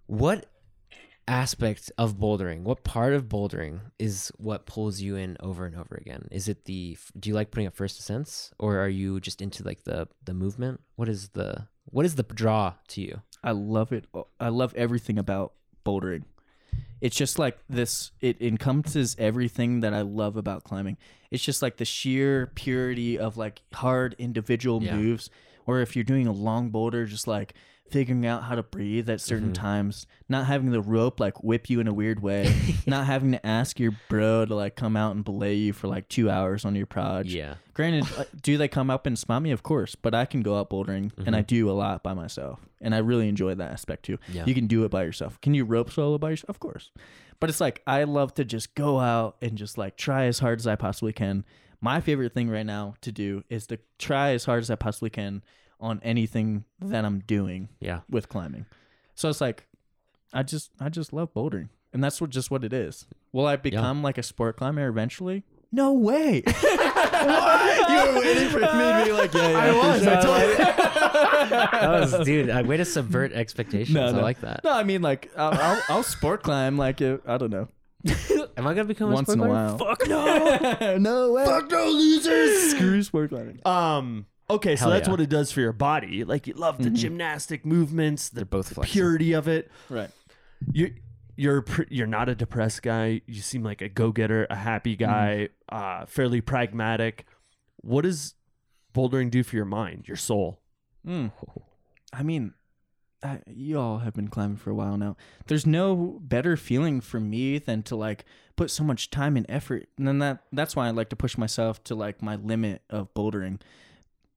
what 0.06 0.46
aspect 1.28 1.92
of 1.98 2.18
bouldering, 2.18 2.62
what 2.64 2.84
part 2.84 3.14
of 3.14 3.28
bouldering 3.28 3.80
is 4.00 4.32
what 4.38 4.66
pulls 4.66 5.02
you 5.02 5.16
in 5.16 5.38
over 5.40 5.66
and 5.66 5.76
over 5.76 5.96
again? 5.96 6.28
Is 6.32 6.48
it 6.48 6.66
the 6.66 6.98
do 7.20 7.30
you 7.30 7.36
like 7.36 7.52
putting 7.52 7.68
up 7.68 7.76
first 7.76 8.00
ascents 8.00 8.52
or 8.60 8.78
are 8.80 8.88
you 8.90 9.20
just 9.20 9.42
into 9.42 9.64
like 9.64 9.84
the 9.84 10.08
the 10.24 10.34
movement? 10.34 10.82
What 10.96 11.10
is 11.10 11.30
the 11.30 11.68
what 11.86 12.06
is 12.06 12.16
the 12.16 12.24
draw 12.24 12.74
to 12.90 13.02
you? 13.02 13.22
I 13.44 13.52
love 13.52 13.92
it. 13.92 14.06
Uh, 14.14 14.24
I 14.40 14.50
love 14.50 14.74
everything 14.76 15.18
about 15.20 15.54
bouldering. 15.86 16.24
It's 17.00 17.16
just 17.16 17.38
like 17.38 17.60
this, 17.70 18.12
it 18.22 18.42
encompasses 18.42 19.16
everything 19.20 19.82
that 19.82 19.94
I 19.94 20.02
love 20.02 20.36
about 20.36 20.64
climbing. 20.64 20.98
It's 21.30 21.44
just 21.44 21.62
like 21.62 21.78
the 21.78 21.86
sheer 21.86 22.48
purity 22.56 23.20
of 23.20 23.38
like 23.38 23.62
hard 23.74 24.16
individual 24.18 24.82
Yeah. 24.82 24.96
moves. 24.98 25.30
Or 25.68 25.82
if 25.82 25.96
you're 25.96 26.04
doing 26.06 26.28
a 26.28 26.32
long 26.32 26.70
boulder, 26.70 27.06
just 27.06 27.28
like 27.28 27.54
figuring 27.90 28.26
out 28.26 28.44
how 28.44 28.56
to 28.56 28.64
breathe 28.64 29.10
at 29.10 29.22
certain 29.22 29.50
Mhm. 29.52 29.56
times, 29.56 30.08
not 30.30 30.46
having 30.46 30.72
the 30.72 30.82
rope 30.82 31.20
like 31.20 31.44
whip 31.44 31.70
you 31.70 31.80
in 31.80 31.88
a 31.88 31.94
weird 31.94 32.22
way, 32.22 32.54
not 32.88 33.06
having 33.06 33.32
to 33.32 33.46
ask 33.46 33.80
your 33.80 33.94
bro 34.10 34.46
to 34.46 34.54
like 34.56 34.76
come 34.76 34.96
out 34.96 35.16
and 35.16 35.24
belay 35.24 35.54
you 35.56 35.74
for 35.74 35.88
like 35.88 36.10
two 36.10 36.30
hours 36.30 36.66
on 36.66 36.76
your 36.76 36.86
proj. 36.86 37.34
Yeah. 37.34 37.56
Granted, 37.74 38.06
uh, 38.18 38.24
do 38.42 38.58
they 38.58 38.68
come 38.68 38.90
up 38.90 39.06
and 39.06 39.18
spot 39.18 39.42
me? 39.42 39.52
Of 39.52 39.64
course, 39.64 39.96
but 39.96 40.16
I 40.16 40.26
can 40.26 40.42
go 40.42 40.58
out 40.58 40.70
bouldering, 40.70 41.12
and 41.26 41.36
I 41.36 41.42
do 41.42 41.70
a 41.70 41.74
lot 41.74 42.04
by 42.04 42.14
myself, 42.14 42.68
and 42.82 42.94
I 42.96 42.98
really 43.00 43.30
enjoy 43.30 43.54
that 43.56 43.72
aspect 43.72 44.04
too. 44.04 44.18
Yeah. 44.32 44.46
You 44.46 44.54
can 44.54 44.68
do 44.68 44.84
it 44.84 44.90
by 44.92 45.04
yourself. 45.04 45.40
Can 45.42 45.54
you 45.54 45.64
rope 45.64 45.92
solo 45.92 46.18
by 46.18 46.32
yourself? 46.32 46.50
Of 46.50 46.60
course, 46.60 46.92
but 47.40 47.50
it's 47.50 47.62
like 47.62 47.82
I 47.86 48.04
love 48.04 48.34
to 48.36 48.46
just 48.46 48.74
go 48.76 49.00
out 49.00 49.38
and 49.42 49.58
just 49.58 49.78
like 49.78 49.96
try 49.96 50.26
as 50.26 50.40
hard 50.40 50.60
as 50.60 50.68
I 50.68 50.76
possibly 50.76 51.14
can. 51.14 51.46
My 51.80 52.02
favorite 52.02 52.34
thing 52.34 52.50
right 52.50 52.66
now 52.66 52.96
to 53.02 53.12
do 53.12 53.44
is 53.52 53.68
to 53.68 53.78
try 54.00 54.32
as 54.32 54.46
hard 54.46 54.62
as 54.64 54.72
I 54.72 54.76
possibly 54.76 55.12
can 55.12 55.44
on 55.80 56.00
anything 56.04 56.66
that 56.80 57.06
I'm 57.06 57.20
doing 57.20 57.70
Yeah. 57.80 58.02
with 58.10 58.30
climbing. 58.30 58.66
So 59.16 59.30
it's 59.30 59.42
like 59.42 59.68
I 60.34 60.44
just 60.44 60.72
I 60.80 60.90
just 60.90 61.14
love 61.14 61.34
bouldering, 61.34 61.70
and 61.94 62.04
that's 62.04 62.20
what 62.20 62.30
just 62.30 62.52
what 62.52 62.64
it 62.64 62.74
is. 62.74 63.06
Will 63.32 63.46
I 63.46 63.56
become 63.56 64.04
like 64.04 64.18
a 64.18 64.24
sport 64.24 64.58
climber 64.58 64.88
eventually? 64.88 65.44
No 65.72 65.94
way. 65.94 66.44
what? 66.62 67.90
You 67.90 68.14
were 68.14 68.20
waiting 68.20 68.50
for 68.50 68.60
me 68.60 68.66
to 68.66 69.02
be 69.06 69.12
like, 69.12 69.34
yeah, 69.34 69.50
yeah. 69.50 69.60
I 69.60 69.72
was. 69.76 70.08
I 70.08 70.22
told 70.22 70.58
That 71.72 71.90
was 71.90 72.26
dude, 72.26 72.50
a 72.50 72.64
way 72.64 72.78
to 72.78 72.86
subvert 72.86 73.34
expectations. 73.34 73.94
No, 73.96 74.06
I 74.06 74.12
like 74.12 74.42
that. 74.42 74.64
No, 74.64 74.72
I 74.72 74.84
mean 74.84 75.02
like 75.02 75.32
I'll, 75.38 75.54
I'll, 75.54 75.84
I'll 75.90 76.04
sport 76.04 76.44
climb 76.44 76.78
like 76.78 77.02
uh, 77.02 77.18
I 77.26 77.38
don't 77.38 77.52
know 77.52 77.70
Am 78.58 78.68
I 78.68 78.74
gonna 78.74 78.86
become 78.86 79.12
once 79.12 79.30
a 79.30 79.34
in 79.34 79.40
a 79.40 79.48
while. 79.48 79.78
Fuck 79.78 80.08
no. 80.08 80.98
no 80.98 81.32
way. 81.32 81.46
Fuck 81.46 81.70
no, 81.72 81.86
losers. 81.90 82.72
Screw 82.72 83.02
sport 83.04 83.30
climbing. 83.30 83.60
Um. 83.66 84.26
Okay, 84.50 84.76
so 84.76 84.84
Hell 84.86 84.90
that's 84.92 85.08
yeah. 85.08 85.12
what 85.12 85.20
it 85.20 85.30
does 85.30 85.52
for 85.52 85.60
your 85.60 85.74
body. 85.74 86.24
Like 86.24 86.48
you 86.48 86.54
love 86.54 86.82
the 86.82 86.90
gymnastic 86.90 87.66
movements, 87.66 88.30
the 88.30 88.38
They're 88.38 88.46
both 88.46 88.74
flexible. 88.74 88.86
purity 88.86 89.34
of 89.34 89.48
it. 89.48 89.70
Right. 89.90 90.10
You 90.72 90.94
you're 91.36 91.62
pr- 91.64 91.84
you're 91.90 92.08
not 92.08 92.30
a 92.30 92.36
depressed 92.36 92.82
guy. 92.82 93.22
You 93.26 93.42
seem 93.42 93.62
like 93.64 93.82
a 93.82 93.90
go 93.90 94.12
getter, 94.12 94.48
a 94.50 94.56
happy 94.56 94.96
guy, 94.96 95.50
uh, 95.70 96.06
fairly 96.06 96.40
pragmatic. 96.42 97.26
What 97.82 98.04
does 98.04 98.36
bouldering 98.94 99.30
do 99.30 99.44
for 99.44 99.56
your 99.56 99.66
mind, 99.66 100.08
your 100.08 100.18
soul? 100.18 100.62
Mm. 101.06 101.32
I 102.14 102.24
mean, 102.24 102.54
I, 103.22 103.42
you 103.48 103.78
all 103.80 104.00
have 104.00 104.14
been 104.14 104.30
climbing 104.30 104.58
for 104.58 104.70
a 104.72 104.76
while 104.76 104.98
now. 104.98 105.18
There's 105.48 105.66
no 105.66 106.20
better 106.24 106.56
feeling 106.58 107.02
for 107.02 107.20
me 107.20 107.60
than 107.60 107.84
to 107.84 107.96
like 107.96 108.26
put 108.56 108.72
so 108.72 108.84
much 108.84 109.10
time 109.10 109.36
and 109.38 109.46
effort, 109.50 109.90
and 109.98 110.08
then 110.08 110.20
that 110.20 110.44
that's 110.54 110.76
why 110.76 110.88
I 110.88 110.92
like 110.92 111.10
to 111.10 111.16
push 111.18 111.38
myself 111.38 111.84
to 111.86 111.96
like 111.96 112.22
my 112.22 112.36
limit 112.38 112.82
of 112.90 113.14
bouldering. 113.14 113.60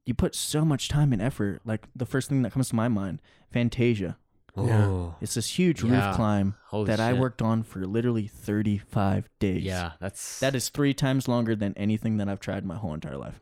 You 0.06 0.14
put 0.14 0.34
so 0.34 0.64
much 0.64 0.88
time 0.88 1.12
and 1.12 1.20
effort. 1.22 1.60
Like 1.64 1.86
the 1.94 2.06
first 2.06 2.28
thing 2.28 2.42
that 2.42 2.52
comes 2.52 2.70
to 2.70 2.76
my 2.76 2.88
mind, 2.88 3.20
Fantasia. 3.52 4.16
Yeah. 4.56 4.86
Oh, 4.86 5.14
It's 5.20 5.34
this 5.34 5.58
huge 5.58 5.82
Yeah. 5.84 6.08
roof 6.08 6.16
climb 6.16 6.54
Holy 6.66 6.86
that 6.88 6.98
I 7.00 7.12
shit. 7.12 7.20
worked 7.20 7.40
on 7.40 7.62
for 7.62 7.86
literally 7.86 8.26
35 8.26 9.28
days. 9.38 9.62
Yeah, 9.62 9.92
that's 10.00 10.40
That 10.40 10.54
is 10.56 10.68
three 10.70 10.92
times 10.92 11.28
longer 11.28 11.54
than 11.54 11.72
anything 11.76 12.16
that 12.16 12.28
I've 12.28 12.40
tried 12.40 12.64
my 12.64 12.76
whole 12.76 12.92
entire 12.92 13.16
life. 13.16 13.40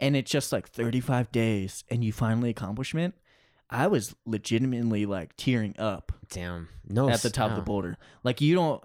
And 0.00 0.16
it's 0.16 0.30
just 0.30 0.50
like 0.50 0.68
35 0.68 1.30
days 1.30 1.84
and 1.88 2.02
you 2.02 2.12
finally 2.12 2.50
accomplishment. 2.50 3.14
I 3.70 3.86
was 3.86 4.16
legitimately 4.26 5.06
like 5.06 5.36
tearing 5.36 5.76
up 5.78 6.10
damn. 6.30 6.68
No 6.88 7.08
at 7.08 7.22
the 7.22 7.30
top 7.30 7.50
of 7.50 7.56
the 7.56 7.62
boulder. 7.62 7.96
Like 8.24 8.40
you 8.40 8.54
don't 8.56 8.82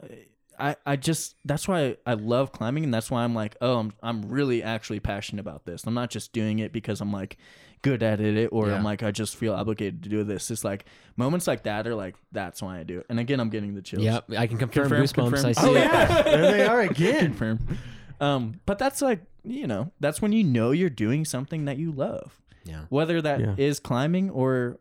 I, 0.59 0.75
I 0.85 0.95
just 0.95 1.35
that's 1.45 1.67
why 1.67 1.97
I 2.05 2.13
love 2.13 2.51
climbing 2.51 2.83
and 2.83 2.93
that's 2.93 3.09
why 3.11 3.23
I'm 3.23 3.33
like, 3.35 3.55
oh, 3.61 3.77
I'm 3.79 3.93
I'm 4.03 4.29
really 4.29 4.61
actually 4.63 4.99
passionate 4.99 5.41
about 5.41 5.65
this. 5.65 5.85
I'm 5.85 5.93
not 5.93 6.09
just 6.09 6.33
doing 6.33 6.59
it 6.59 6.71
because 6.71 7.01
I'm 7.01 7.11
like 7.11 7.37
good 7.81 8.01
at 8.01 8.19
it 8.19 8.47
or 8.51 8.67
Yeah. 8.69 8.75
I'm 8.75 8.83
like 8.83 9.03
I 9.03 9.11
just 9.11 9.35
feel 9.35 9.53
obligated 9.53 10.01
to 10.03 10.09
do 10.09 10.23
this. 10.23 10.49
It's 10.49 10.63
like 10.63 10.85
moments 11.17 11.45
like 11.47 11.63
that 11.63 11.85
are 11.87 11.95
like 11.95 12.15
that's 12.31 12.61
why 12.61 12.79
I 12.79 12.83
do 12.83 12.99
it. 12.99 13.05
And 13.09 13.19
again, 13.19 13.39
I'm 13.39 13.49
getting 13.49 13.75
the 13.75 13.81
chills. 13.81 14.03
Yep, 14.03 14.31
I 14.37 14.47
can 14.47 14.57
confirm, 14.57 14.89
Confirm, 14.89 15.03
goosebumps. 15.03 15.13
confirm. 15.31 15.45
I 15.45 15.51
see 15.51 15.67
Oh, 15.67 15.75
it. 15.75 15.79
yeah, 15.79 16.21
there 16.23 16.51
they 16.51 16.65
are 16.65 16.81
again. 16.89 17.19
confirm. 17.35 17.77
Um, 18.19 18.59
but 18.65 18.79
that's 18.79 19.01
like 19.01 19.21
you 19.43 19.67
know 19.67 19.91
that's 19.99 20.21
when 20.21 20.31
you 20.31 20.43
know 20.43 20.71
you're 20.71 20.89
doing 20.89 21.25
something 21.25 21.65
that 21.65 21.77
you 21.77 21.91
love, 21.91 22.41
Yeah. 22.63 22.85
whether 22.89 23.21
that 23.21 23.59
is 23.59 23.79
Yeah. 23.83 23.87
climbing 23.87 24.29
or 24.31 24.79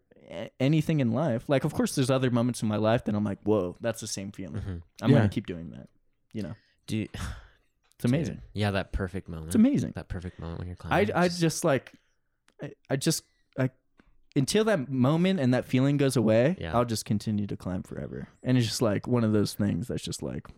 anything 0.61 1.01
in 1.01 1.13
life. 1.13 1.49
Like, 1.49 1.65
of 1.65 1.75
course, 1.75 1.95
there's 1.95 2.11
other 2.11 2.31
moments 2.31 2.63
in 2.63 2.69
my 2.69 2.77
life 2.77 3.05
that 3.05 3.15
I'm 3.15 3.25
like, 3.25 3.39
whoa, 3.43 3.77
that's 3.81 4.01
the 4.01 4.07
same 4.07 4.33
feeling. 4.33 4.63
Mhm. 4.63 4.83
I'm 5.03 5.11
Yeah. 5.11 5.17
gonna 5.19 5.29
keep 5.29 5.47
doing 5.47 5.71
that. 5.71 5.89
You 6.33 6.43
know, 6.43 6.55
Do 6.87 6.97
you, 6.99 7.09
it's 7.97 8.05
amazing. 8.05 8.41
yeah, 8.53 8.71
that 8.73 8.93
perfect 8.93 9.29
moment. 9.29 9.49
It's 9.49 9.55
amazing. 9.57 9.93
That 9.97 10.09
perfect 10.09 10.39
moment 10.39 10.59
when 10.59 10.69
you're 10.69 10.77
climbing. 10.77 11.13
I 11.15 11.29
Just- 11.29 11.41
just 11.41 11.65
like, 11.65 11.93
I, 12.63 12.73
I 12.91 12.97
just 12.97 13.25
I 13.59 13.71
until 14.37 14.65
that 14.65 14.89
moment 14.89 15.39
and 15.41 15.55
that 15.55 15.65
feeling 15.65 15.97
goes 15.97 16.17
away, 16.17 16.57
Yeah. 16.59 16.77
I'll 16.77 16.85
just 16.85 17.05
continue 17.05 17.47
to 17.47 17.57
climb 17.57 17.83
forever. 17.83 18.29
And 18.43 18.57
it's 18.59 18.67
just 18.67 18.83
like 18.83 19.07
one 19.07 19.23
of 19.25 19.33
those 19.33 19.55
things 19.55 19.89
that's 19.89 20.03
just 20.03 20.23
like, 20.23 20.49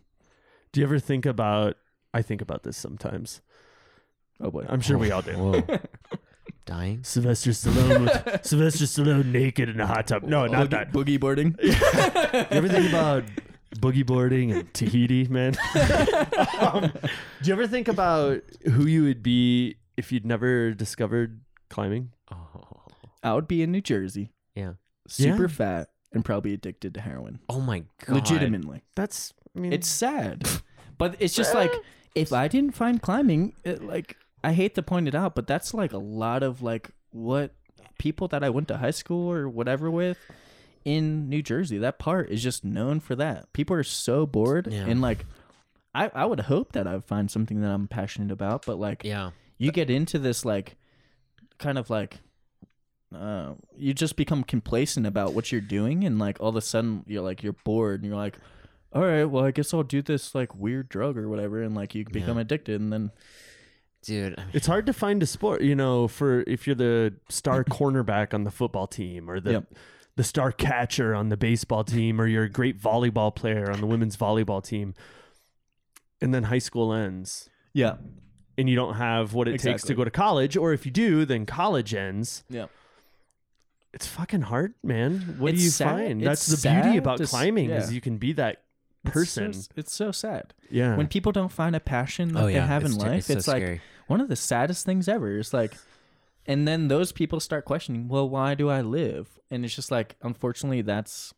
Do 0.73 0.79
you 0.81 0.85
ever 0.85 0.99
think 0.99 1.25
about? 1.25 1.77
I 2.13 2.21
think 2.21 2.41
about 2.41 2.63
this 2.63 2.77
sometimes. 2.77 3.41
oh 4.39 4.49
boy, 4.51 4.65
I'm 4.69 4.81
sure 4.81 4.97
we 4.97 5.11
all 5.11 5.21
do. 5.33 5.63
Whoa. 6.69 6.75
Dying. 6.75 7.03
Sylvester 7.03 7.51
Stallone 7.51 8.01
with 8.01 8.45
Sylvester 8.45 8.85
Stallone 8.85 9.25
naked 9.31 9.69
in 9.69 9.79
a 9.79 9.87
hot 9.87 10.07
tub. 10.07 10.23
No, 10.23 10.45
not 10.47 10.67
boogie, 10.67 10.69
that. 10.71 10.91
boogie 10.91 11.19
boarding. 11.19 11.55
You 11.63 12.57
ever 12.57 12.67
think 12.67 12.89
about 12.89 13.23
boogie 13.77 14.05
boarding 14.05 14.51
and 14.51 14.73
Tahiti, 14.73 15.27
man? 15.27 15.55
um, 16.59 16.91
do 17.41 17.47
you 17.47 17.53
ever 17.53 17.67
think 17.67 17.87
about 17.87 18.41
who 18.71 18.85
you 18.85 19.03
would 19.03 19.21
be 19.23 19.75
if 19.97 20.11
you'd 20.11 20.25
never 20.25 20.71
discovered 20.73 21.41
climbing? 21.69 22.11
Oh. 22.31 22.63
I 23.23 23.33
would 23.33 23.47
be 23.47 23.61
in 23.61 23.71
New 23.71 23.81
Jersey. 23.81 24.31
Yeah. 24.55 24.73
Super 25.07 25.43
Yeah. 25.43 25.47
fat 25.47 25.89
and 26.13 26.23
probably 26.23 26.53
addicted 26.53 26.93
to 26.95 27.01
heroin. 27.01 27.39
Oh 27.49 27.59
my 27.59 27.83
god. 28.05 28.15
Legitimately. 28.15 28.83
That's, 28.95 29.33
I 29.55 29.59
mean, 29.59 29.73
It's 29.73 29.87
sad. 29.87 30.47
but 30.97 31.15
it's 31.19 31.35
just 31.35 31.53
like 31.53 31.71
if 32.15 32.31
I 32.33 32.47
didn't 32.47 32.75
find 32.75 33.01
climbing, 33.01 33.53
it, 33.63 33.83
like 33.83 34.15
I 34.47 34.53
hate 34.53 34.75
to 34.75 34.81
point 34.83 35.07
it 35.07 35.15
out, 35.15 35.35
but 35.35 35.45
that's 35.47 35.73
like 35.73 35.93
a 35.93 35.97
lot 35.97 36.41
of 36.43 36.61
like 36.61 36.91
what 37.11 37.53
people 37.97 38.27
that 38.29 38.43
I 38.43 38.49
went 38.49 38.67
to 38.69 38.77
high 38.77 38.91
school 38.91 39.31
or 39.31 39.49
whatever 39.49 39.89
with 39.91 40.17
in 40.85 41.27
New 41.29 41.41
Jersey. 41.41 41.77
That 41.79 41.99
part 41.99 42.29
is 42.29 42.41
just 42.41 42.63
known 42.63 42.99
for 42.99 43.15
that. 43.15 43.51
People 43.53 43.75
are 43.75 43.83
so 43.83 44.25
bored 44.25 44.67
Yeah. 44.71 44.85
and 44.87 45.01
like 45.01 45.25
I 45.93 46.09
I 46.13 46.25
would 46.25 46.41
hope 46.41 46.71
that 46.73 46.87
I 46.87 46.93
would 46.93 47.05
find 47.05 47.29
something 47.29 47.61
that 47.61 47.69
I'm 47.71 47.87
passionate 47.87 48.31
about, 48.31 48.65
but 48.65 48.79
like 48.79 49.03
Yeah. 49.03 49.31
you 49.57 49.71
get 49.71 49.89
into 49.89 50.17
this 50.19 50.45
like 50.45 50.77
kind 51.57 51.77
of 51.77 51.89
like 51.89 52.19
uh 53.15 53.53
you 53.75 53.93
just 53.93 54.15
become 54.15 54.43
complacent 54.43 55.05
about 55.07 55.33
what 55.33 55.51
you're 55.51 55.61
doing 55.61 56.03
and 56.03 56.19
like 56.19 56.37
all 56.39 56.49
of 56.49 56.55
a 56.57 56.61
sudden 56.61 57.03
you're 57.07 57.21
like 57.23 57.41
you're 57.41 57.55
bored 57.63 58.01
and 58.01 58.09
you're 58.09 58.19
like 58.19 58.35
all 58.93 59.01
right 59.01 59.23
well 59.25 59.45
i 59.45 59.51
guess 59.51 59.73
i'll 59.73 59.81
do 59.81 60.01
this 60.01 60.35
like 60.35 60.53
weird 60.55 60.89
drug 60.89 61.17
or 61.17 61.29
whatever 61.29 61.63
and 61.63 61.73
like 61.73 61.95
you 61.95 62.03
become 62.03 62.35
Yeah. 62.37 62.41
addicted 62.41 62.81
and 62.81 62.91
then 62.91 63.11
Dude, 64.07 64.33
I 64.37 64.41
mean, 64.45 64.49
It's 64.53 64.65
hard 64.67 64.85
to 64.87 64.93
find 64.93 65.21
a 65.21 65.25
sport, 65.27 65.61
you 65.61 65.75
know, 65.75 66.07
for 66.07 66.41
if 66.47 66.65
you're 66.65 66.75
the 66.75 67.13
star 67.29 67.63
cornerback 67.77 68.33
on 68.33 68.43
the 68.43 68.51
football 68.51 68.87
team 68.87 69.29
or 69.29 69.39
the 69.39 69.51
Yep. 69.51 69.73
the 70.15 70.23
star 70.23 70.51
catcher 70.51 71.13
on 71.13 71.29
the 71.29 71.37
baseball 71.37 71.83
team 71.83 72.19
or 72.19 72.25
you're 72.25 72.45
a 72.45 72.49
great 72.49 72.79
volleyball 72.81 73.33
player 73.35 73.69
on 73.71 73.79
the 73.79 73.85
women's 73.85 74.17
volleyball 74.17 74.63
team. 74.63 74.93
And 76.21 76.33
then 76.33 76.43
high 76.43 76.57
school 76.59 76.91
ends 76.93 77.49
yeah 77.73 77.97
and 78.57 78.67
you 78.67 78.75
don't 78.75 78.95
have 78.95 79.35
what 79.35 79.47
it 79.47 79.59
takes 79.59 79.83
to 79.83 79.93
go 79.93 80.03
to 80.03 80.09
college 80.09 80.57
or 80.57 80.73
if 80.73 80.83
you 80.85 80.91
do, 80.91 81.25
then 81.25 81.45
college 81.45 81.93
ends. 81.93 82.43
yeah 82.49 82.65
It's 83.93 84.07
fucking 84.07 84.41
hard, 84.41 84.73
man. 84.83 85.35
What 85.37 85.53
do 85.55 85.61
you 85.61 85.69
sad- 85.69 85.89
find? 85.89 86.21
it's 86.23 86.47
That's 86.47 86.61
the 86.63 86.69
beauty 86.71 86.97
about 86.97 87.17
to 87.19 87.27
climbing 87.27 87.69
is 87.69 87.93
you 87.93 88.01
can 88.01 88.17
be 88.17 88.33
that 88.33 88.63
person. 89.05 89.49
it's 89.51 89.65
so, 89.65 89.71
it's 89.77 89.93
so 89.95 90.11
sad 90.11 90.53
yeah. 90.71 90.95
when 90.97 91.07
people 91.07 91.31
don't 91.31 91.51
find 91.51 91.75
a 91.75 91.79
passion 91.79 92.33
that 92.33 92.43
oh 92.43 92.45
they 92.47 92.55
yeah, 92.55 92.65
have 92.65 92.83
in 92.83 92.91
it's 92.93 92.97
ter- 93.03 93.09
life 93.09 93.23
so 93.25 93.33
it's, 93.33 93.47
like 93.47 93.61
scary. 93.63 93.81
One 94.07 94.21
of 94.21 94.29
the 94.29 94.35
saddest 94.35 94.85
things 94.85 95.07
ever. 95.07 95.37
It's 95.37 95.53
like 95.53 95.75
and 96.45 96.65
then 96.65 96.87
those 96.87 97.11
people 97.11 97.41
start 97.41 97.65
questioning 97.65 98.07
well 98.07 98.27
why 98.27 98.55
do 98.55 98.69
i 98.69 98.81
live? 98.81 99.39
And 99.51 99.63
it's 99.63 99.75
just 99.75 99.91
like 99.91 100.15
unfortunately 100.21 100.81
that's 100.81 101.33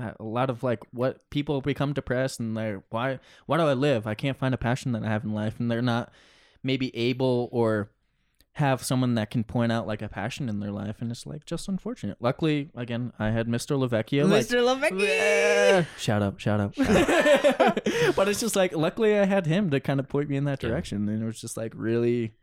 uh, 0.00 0.12
a 0.18 0.24
lot 0.24 0.48
of 0.48 0.62
like 0.62 0.80
what 0.92 1.28
people 1.30 1.60
become 1.60 1.92
depressed 1.92 2.40
and 2.40 2.56
they're 2.56 2.82
why 2.90 3.18
why 3.46 3.56
do 3.58 3.64
i 3.64 3.74
live? 3.74 4.06
I 4.06 4.14
can't 4.14 4.38
find 4.38 4.54
a 4.54 4.58
passion 4.58 4.92
that 4.92 5.04
i 5.04 5.08
have 5.08 5.24
in 5.24 5.34
life. 5.34 5.58
And 5.58 5.70
they're 5.70 5.82
not 5.82 6.12
maybe 6.62 6.96
able 6.96 7.48
or 7.52 7.90
have 8.56 8.82
someone 8.84 9.14
that 9.14 9.30
can 9.30 9.42
point 9.42 9.72
out 9.72 9.86
like 9.86 10.02
a 10.02 10.08
passion 10.08 10.48
in 10.48 10.60
their 10.60 10.70
life 10.70 10.96
and 11.00 11.10
it's 11.10 11.24
like 11.26 11.46
just 11.46 11.68
unfortunate 11.68 12.18
luckily 12.20 12.68
again 12.74 13.10
i 13.18 13.30
had 13.30 13.48
mr 13.48 13.78
lavecchio 13.78 14.28
like, 14.28 14.44
Lavecchia. 14.46 15.86
shout 15.98 16.22
out 16.22 16.38
shout 16.38 16.60
out 16.60 16.74
but 18.14 18.28
it's 18.28 18.40
just 18.40 18.54
like 18.54 18.74
luckily 18.76 19.18
i 19.18 19.24
had 19.24 19.46
him 19.46 19.70
to 19.70 19.80
kind 19.80 19.98
of 19.98 20.06
point 20.08 20.28
me 20.28 20.36
in 20.36 20.44
that 20.44 20.62
Yeah. 20.62 20.68
direction 20.68 21.08
and 21.08 21.22
it 21.22 21.24
was 21.24 21.40
just 21.40 21.56
like 21.56 21.72
really 21.74 22.34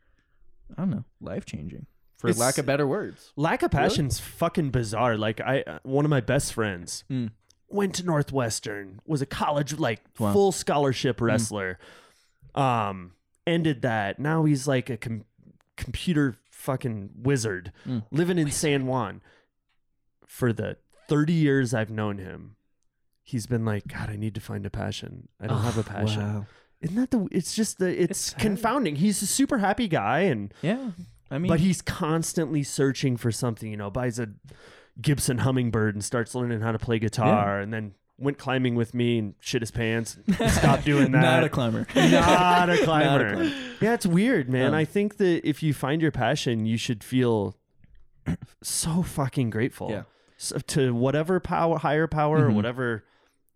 i 0.76 0.82
don't 0.82 0.90
know 0.90 1.04
life 1.22 1.46
changing 1.46 1.86
for 2.18 2.28
It's- 2.30 2.40
lack 2.40 2.58
of 2.58 2.66
better 2.66 2.88
words 2.88 3.32
Lack 3.36 3.62
of 3.62 3.70
passion's 3.72 4.20
fucking 4.20 4.72
bizarre. 4.72 5.16
Like 5.16 5.40
I, 5.40 5.62
uh, 5.62 5.80
one 5.84 6.06
of 6.06 6.10
my 6.10 6.20
best 6.22 6.54
friends 6.54 7.04
Mm. 7.10 7.30
went 7.70 7.96
to 7.96 8.04
Northwestern, 8.06 9.00
was 9.06 9.22
a 9.22 9.26
college 9.26 9.78
like 9.80 10.02
Wow. 10.20 10.34
full 10.34 10.52
scholarship 10.52 11.22
wrestler. 11.22 11.80
Um, 12.56 13.12
ended 13.48 13.84
that. 13.84 14.20
Now 14.20 14.44
he's 14.44 14.68
like 14.68 14.90
a 14.90 14.98
com- 14.98 15.24
computer 15.80 16.36
fucking 16.52 17.10
wizard, 17.16 17.72
Mm. 17.88 18.04
living 18.12 18.38
in 18.38 18.52
San 18.52 18.86
Juan. 18.86 19.22
For 20.28 20.54
the 20.54 20.78
thirty 21.08 21.34
years 21.34 21.74
I've 21.74 21.90
known 21.90 22.20
him, 22.20 22.56
he's 23.24 23.48
been 23.48 23.66
like, 23.66 23.88
God, 23.88 24.10
I 24.10 24.16
need 24.16 24.36
to 24.36 24.42
find 24.42 24.66
a 24.66 24.70
passion. 24.70 25.28
I 25.42 25.48
don't 25.48 25.62
have 25.64 25.78
a 25.78 25.84
passion. 25.96 26.22
wow 26.22 26.46
Isn't 26.82 26.96
that 26.98 27.12
the? 27.12 27.28
It's 27.32 27.56
just 27.56 27.80
the. 27.80 27.88
It's, 27.90 28.12
It's 28.12 28.34
confounding. 28.34 28.98
He's 28.98 29.22
a 29.22 29.28
super 29.28 29.58
happy 29.58 29.88
guy 29.88 30.20
and 30.22 30.54
yeah 30.62 30.92
i 31.32 31.38
mean 31.38 31.48
but 31.50 31.60
he's 31.60 31.82
constantly 31.82 32.64
searching 32.64 33.18
for 33.18 33.32
something. 33.32 33.72
You 33.72 33.78
know, 33.78 33.90
buys 33.90 34.20
a 34.20 34.30
Gibson 35.02 35.40
Hummingbird 35.40 35.96
and 35.96 36.04
starts 36.04 36.36
learning 36.36 36.62
how 36.62 36.72
to 36.74 36.80
play 36.80 37.00
guitar, 37.00 37.60
and 37.60 37.74
then 37.74 37.94
went 38.20 38.38
climbing 38.38 38.76
with 38.76 38.94
me 38.94 39.18
and 39.20 39.34
shit 39.40 39.62
his 39.62 39.72
pants. 39.72 40.18
Stop 40.50 40.84
doing 40.84 41.12
that. 41.12 41.22
not 41.22 41.44
a 41.44 41.50
climber 41.50 41.88
Not 41.96 42.70
a 42.70 42.78
climber. 42.84 43.34
climber. 43.36 43.56
Yeah, 43.82 43.94
it's 43.94 44.06
weird, 44.06 44.50
man. 44.50 44.68
Um, 44.70 44.74
I 44.74 44.86
think 44.86 45.18
that 45.18 45.48
if 45.48 45.64
you 45.64 45.74
find 45.74 46.02
your 46.02 46.12
passion, 46.12 46.66
you 46.66 46.78
should 46.78 47.04
feel 47.04 47.56
so 48.62 49.02
fucking 49.04 49.50
grateful. 49.50 49.90
Yeah. 49.90 50.04
So, 50.38 50.58
to 50.60 50.94
whatever 50.94 51.40
power, 51.40 51.78
higher 51.78 52.08
power, 52.08 52.46
or 52.48 52.50
Mhm. 52.50 52.56
whatever 52.56 53.04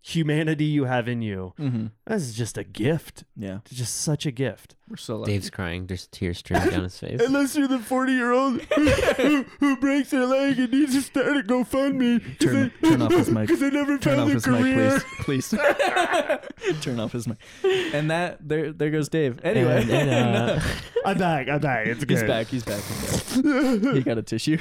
humanity 0.06 0.66
you 0.66 0.84
have 0.84 1.08
in 1.08 1.22
you. 1.22 1.54
mm-hmm. 1.58 1.86
This 2.06 2.22
is 2.24 2.34
just 2.34 2.58
a 2.58 2.62
gift. 2.64 3.24
yeah 3.36 3.60
It's 3.64 3.74
just 3.74 4.02
such 4.02 4.26
a 4.26 4.30
gift. 4.30 4.74
we're 4.86 4.96
so 4.98 5.16
lucky. 5.16 5.32
Dave's 5.32 5.48
crying. 5.48 5.86
There's 5.86 6.06
tears 6.08 6.38
streaming 6.38 6.68
down 6.68 6.82
his 6.82 6.98
face. 6.98 7.20
Unless 7.26 7.56
you're 7.56 7.68
the 7.68 7.78
40 7.78 8.12
year 8.12 8.30
old 8.32 8.60
who, 8.60 9.42
who 9.60 9.76
breaks 9.78 10.10
their 10.10 10.26
leg 10.26 10.58
and 10.58 10.70
needs 10.70 10.92
to 10.94 11.00
start 11.00 11.38
a 11.38 11.40
GoFundMe. 11.40 12.38
Turn- 12.38 12.70
turn 12.82 13.00
off 13.00 13.12
his 13.12 13.30
mic. 13.30 13.46
Because 13.46 13.60
they 13.60 13.70
never 13.70 13.96
turn 13.96 14.16
found 14.18 14.20
off 14.28 14.34
his 14.34 14.44
career. 14.44 14.92
mic 14.94 15.02
please 15.20 15.48
please 15.48 16.80
turn 16.82 17.00
off 17.00 17.12
his 17.12 17.26
mic 17.26 17.38
and 17.64 18.10
that 18.10 18.46
there 18.46 18.72
there 18.72 18.90
goes 18.90 19.08
dave 19.08 19.40
anyway 19.42 19.80
And, 19.82 19.90
and, 19.90 20.36
uh, 20.36 20.60
I'm 21.06 21.16
back. 21.16 21.48
I'm 21.48 21.60
back. 21.60 21.86
It's 21.86 22.04
good. 22.04 22.18
he's 22.18 22.22
back 22.28 22.46
he's 22.48 22.62
back 22.64 22.82
he's 22.82 23.42
back. 23.42 23.94
he 23.94 24.02
got 24.02 24.18
a 24.18 24.22
tissue 24.22 24.58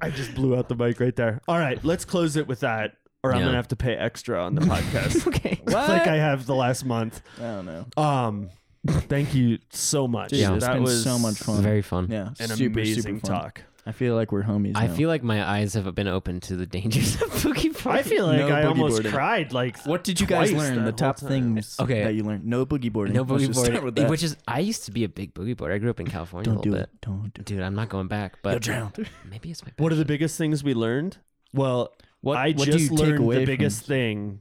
I 0.00 0.10
just 0.10 0.34
blew 0.34 0.54
out 0.56 0.68
the 0.68 0.74
mic 0.74 1.00
right 1.00 1.16
there. 1.16 1.40
All 1.48 1.56
right, 1.58 1.82
let's 1.82 2.04
close 2.04 2.36
it 2.36 2.46
with 2.46 2.60
that, 2.60 2.96
or 3.24 3.32
I'm 3.32 3.38
Yeah. 3.40 3.46
gonna 3.46 3.56
have 3.56 3.68
to 3.68 3.76
pay 3.76 3.94
extra 3.94 4.40
on 4.44 4.54
the 4.54 4.60
podcast. 4.60 5.26
okay. 5.34 5.58
what 5.64 5.88
like 5.88 6.06
I 6.06 6.16
have 6.16 6.46
the 6.46 6.54
last 6.54 6.84
month. 6.84 7.22
I 7.38 7.42
don't 7.42 7.66
know 7.66 7.86
Um, 7.96 8.50
thank 8.86 9.34
you 9.34 9.58
so 9.70 10.06
much. 10.06 10.30
Dude, 10.30 10.40
Yeah. 10.40 10.54
it's 10.54 10.64
that 10.64 10.74
been 10.74 10.82
was 10.82 11.02
so 11.02 11.18
much 11.18 11.36
fun. 11.38 11.62
Very 11.62 11.82
fun. 11.82 12.08
yeah 12.10 12.28
an 12.38 12.48
super, 12.48 12.80
amazing 12.80 13.02
super 13.20 13.26
fun. 13.26 13.40
talk. 13.40 13.62
I 13.86 13.92
feel 13.92 14.14
like 14.14 14.32
we're 14.32 14.42
homies. 14.44 14.72
I 14.76 14.86
now. 14.86 14.94
feel 14.94 15.10
like 15.10 15.22
my 15.22 15.46
eyes 15.46 15.74
have 15.74 15.94
been 15.94 16.08
open 16.08 16.40
to 16.40 16.56
the 16.56 16.64
dangers 16.64 17.16
of 17.20 17.28
boogie 17.42 17.70
boarding. 17.82 17.92
I 18.00 18.02
feel 18.02 18.26
like 18.26 18.38
No 18.38 18.46
I 18.48 18.62
boogie 18.62 18.68
almost 18.68 18.92
boarding. 18.94 19.12
cried. 19.12 19.52
Like, 19.52 19.76
What 19.84 20.04
did 20.04 20.20
you 20.22 20.26
guys 20.26 20.50
twice 20.52 20.62
learn? 20.62 20.70
that 20.76 20.96
The 20.96 21.04
whole 21.04 21.12
top 21.12 21.16
time. 21.18 21.28
things 21.28 21.76
Okay. 21.78 22.02
that 22.04 22.14
you 22.14 22.22
learned. 22.24 22.46
No 22.46 22.64
boogie 22.64 22.90
boarding. 22.90 23.14
no 23.14 23.22
Let's 23.24 23.32
boogie 23.42 23.46
just 23.48 23.58
start 23.60 23.72
boarding, 23.72 23.84
with 23.84 23.94
that. 23.96 24.08
which 24.08 24.22
is 24.22 24.38
I 24.48 24.60
used 24.60 24.86
to 24.86 24.90
be 24.90 25.04
a 25.04 25.08
big 25.10 25.34
boogie 25.34 25.54
boarder. 25.54 25.74
I 25.74 25.78
grew 25.78 25.90
up 25.90 26.00
in 26.00 26.06
California 26.06 26.46
don't 26.46 26.54
a 26.54 26.58
little 26.60 26.72
do 26.72 26.78
bit. 26.78 26.88
it. 26.94 27.00
Don't 27.02 27.34
do 27.34 27.40
it. 27.40 27.44
Dude, 27.44 27.60
I'm 27.60 27.74
not 27.74 27.90
going 27.90 28.08
back. 28.08 28.36
You'll 28.42 28.52
But 28.54 28.62
drown. 28.62 28.92
maybe 29.30 29.50
it's 29.50 29.62
my. 29.62 29.72
What 29.76 29.92
are 29.92 29.96
the 29.96 30.00
passion. 30.04 30.06
biggest 30.14 30.38
things 30.38 30.64
we 30.64 30.72
learned? 30.72 31.18
Well, 31.52 31.92
What, 32.24 32.36
I 32.38 32.52
what 32.52 32.66
just 32.66 32.78
do 32.78 32.82
you 32.84 32.88
take 32.90 32.98
learned 32.98 33.18
away 33.20 33.34
the 33.36 33.40
from- 33.42 33.52
biggest 33.52 33.86
thing 33.86 34.40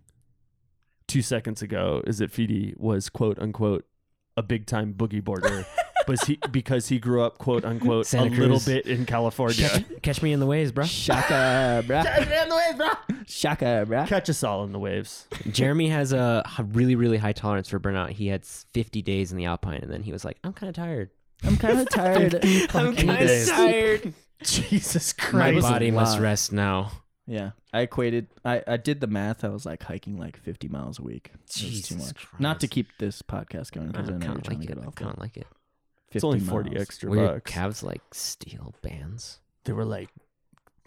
two 1.08 1.22
seconds 1.22 1.62
ago 1.62 2.02
is 2.08 2.18
that 2.20 2.32
Fidi 2.32 2.76
was 2.78 3.10
quote 3.10 3.38
unquote 3.40 3.86
a 4.38 4.42
big 4.44 4.66
time 4.66 4.94
boogie 4.94 5.24
boarder. 5.24 5.66
But 6.06 6.22
he 6.26 6.38
because 6.52 6.90
he 6.90 7.00
grew 7.00 7.24
up 7.24 7.38
quote 7.38 7.64
unquote 7.64 8.06
Santa 8.08 8.36
a 8.36 8.38
little 8.38 8.60
bit 8.60 8.88
in 8.88 9.06
California. 9.06 9.70
Catch, 9.70 10.02
catch 10.02 10.22
me 10.22 10.34
in 10.34 10.42
the 10.42 10.46
waves, 10.46 10.74
bro. 10.74 10.84
Shaka, 10.84 11.82
bruh. 11.88 12.04
Shaka, 13.26 13.86
bruh. 13.88 14.06
Catch 14.06 14.30
us 14.30 14.44
all 14.44 14.66
in 14.66 14.74
the 14.74 14.80
waves. 14.80 15.30
Jeremy 15.50 15.88
has 15.88 16.12
a 16.12 16.44
really, 16.74 16.96
really 16.98 17.16
high 17.16 17.32
tolerance 17.32 17.70
for 17.70 17.80
burnout. 17.80 18.10
He 18.10 18.28
had 18.28 18.46
50 18.46 19.02
days 19.02 19.32
in 19.32 19.38
the 19.38 19.46
Alpine, 19.46 19.80
and 19.82 19.90
then 19.90 20.04
he 20.04 20.12
was 20.12 20.26
like, 20.26 20.38
"I'm 20.44 20.52
kind 20.52 20.68
of 20.70 20.76
tired. 20.76 21.10
I'm 21.42 21.56
kind 21.56 21.80
of 21.80 21.88
tired. 21.90 22.36
I'm 22.36 22.68
kinda 22.68 22.94
kinda 23.16 23.46
tired. 23.46 24.14
Jesus 24.44 25.14
Christ. 25.14 25.56
was 25.56 25.64
a 25.64 25.70
body 25.70 25.90
must 25.92 26.20
rest 26.20 26.52
now." 26.52 26.92
Yeah, 27.26 27.52
I 27.74 27.82
equated. 27.82 28.28
I, 28.44 28.62
I 28.68 28.78
did 28.78 29.00
the 29.00 29.08
math. 29.08 29.44
I 29.46 29.48
was 29.50 29.66
like 29.66 29.84
hiking 29.84 30.18
like 30.18 30.38
50 30.38 30.68
miles 30.68 31.00
a 31.00 31.04
week. 31.04 31.32
It 31.34 31.40
was 31.42 31.56
too 31.56 31.68
Jesus 31.70 31.98
much. 32.08 32.16
Christ. 32.16 32.42
Not 32.42 32.60
to 32.60 32.68
keep 32.68 32.88
this 33.00 33.22
podcast 33.22 33.72
going 33.72 33.90
I 33.90 33.92
because 33.92 34.10
I, 34.10 34.12
know 34.14 34.20
kind 34.20 34.24
you're 34.24 34.38
of 34.38 34.44
trying 34.44 34.58
like 34.60 34.68
to 34.68 34.74
it. 34.74 34.76
get 34.76 34.84
I 34.84 34.88
off. 34.88 34.96
kind 34.96 35.12
of 35.14 35.20
like 35.20 35.38
it. 35.38 35.48
50 36.12 36.18
It's 36.18 36.24
only 36.26 36.40
miles. 36.40 36.50
40 36.50 36.78
extra 36.78 37.10
Were 37.10 37.16
your 37.16 37.28
bucks. 37.36 37.52
calves 37.52 37.82
like 37.84 38.02
steel 38.14 38.76
bands, 38.82 39.40
They 39.64 39.72
were 39.74 39.86
like 39.86 40.10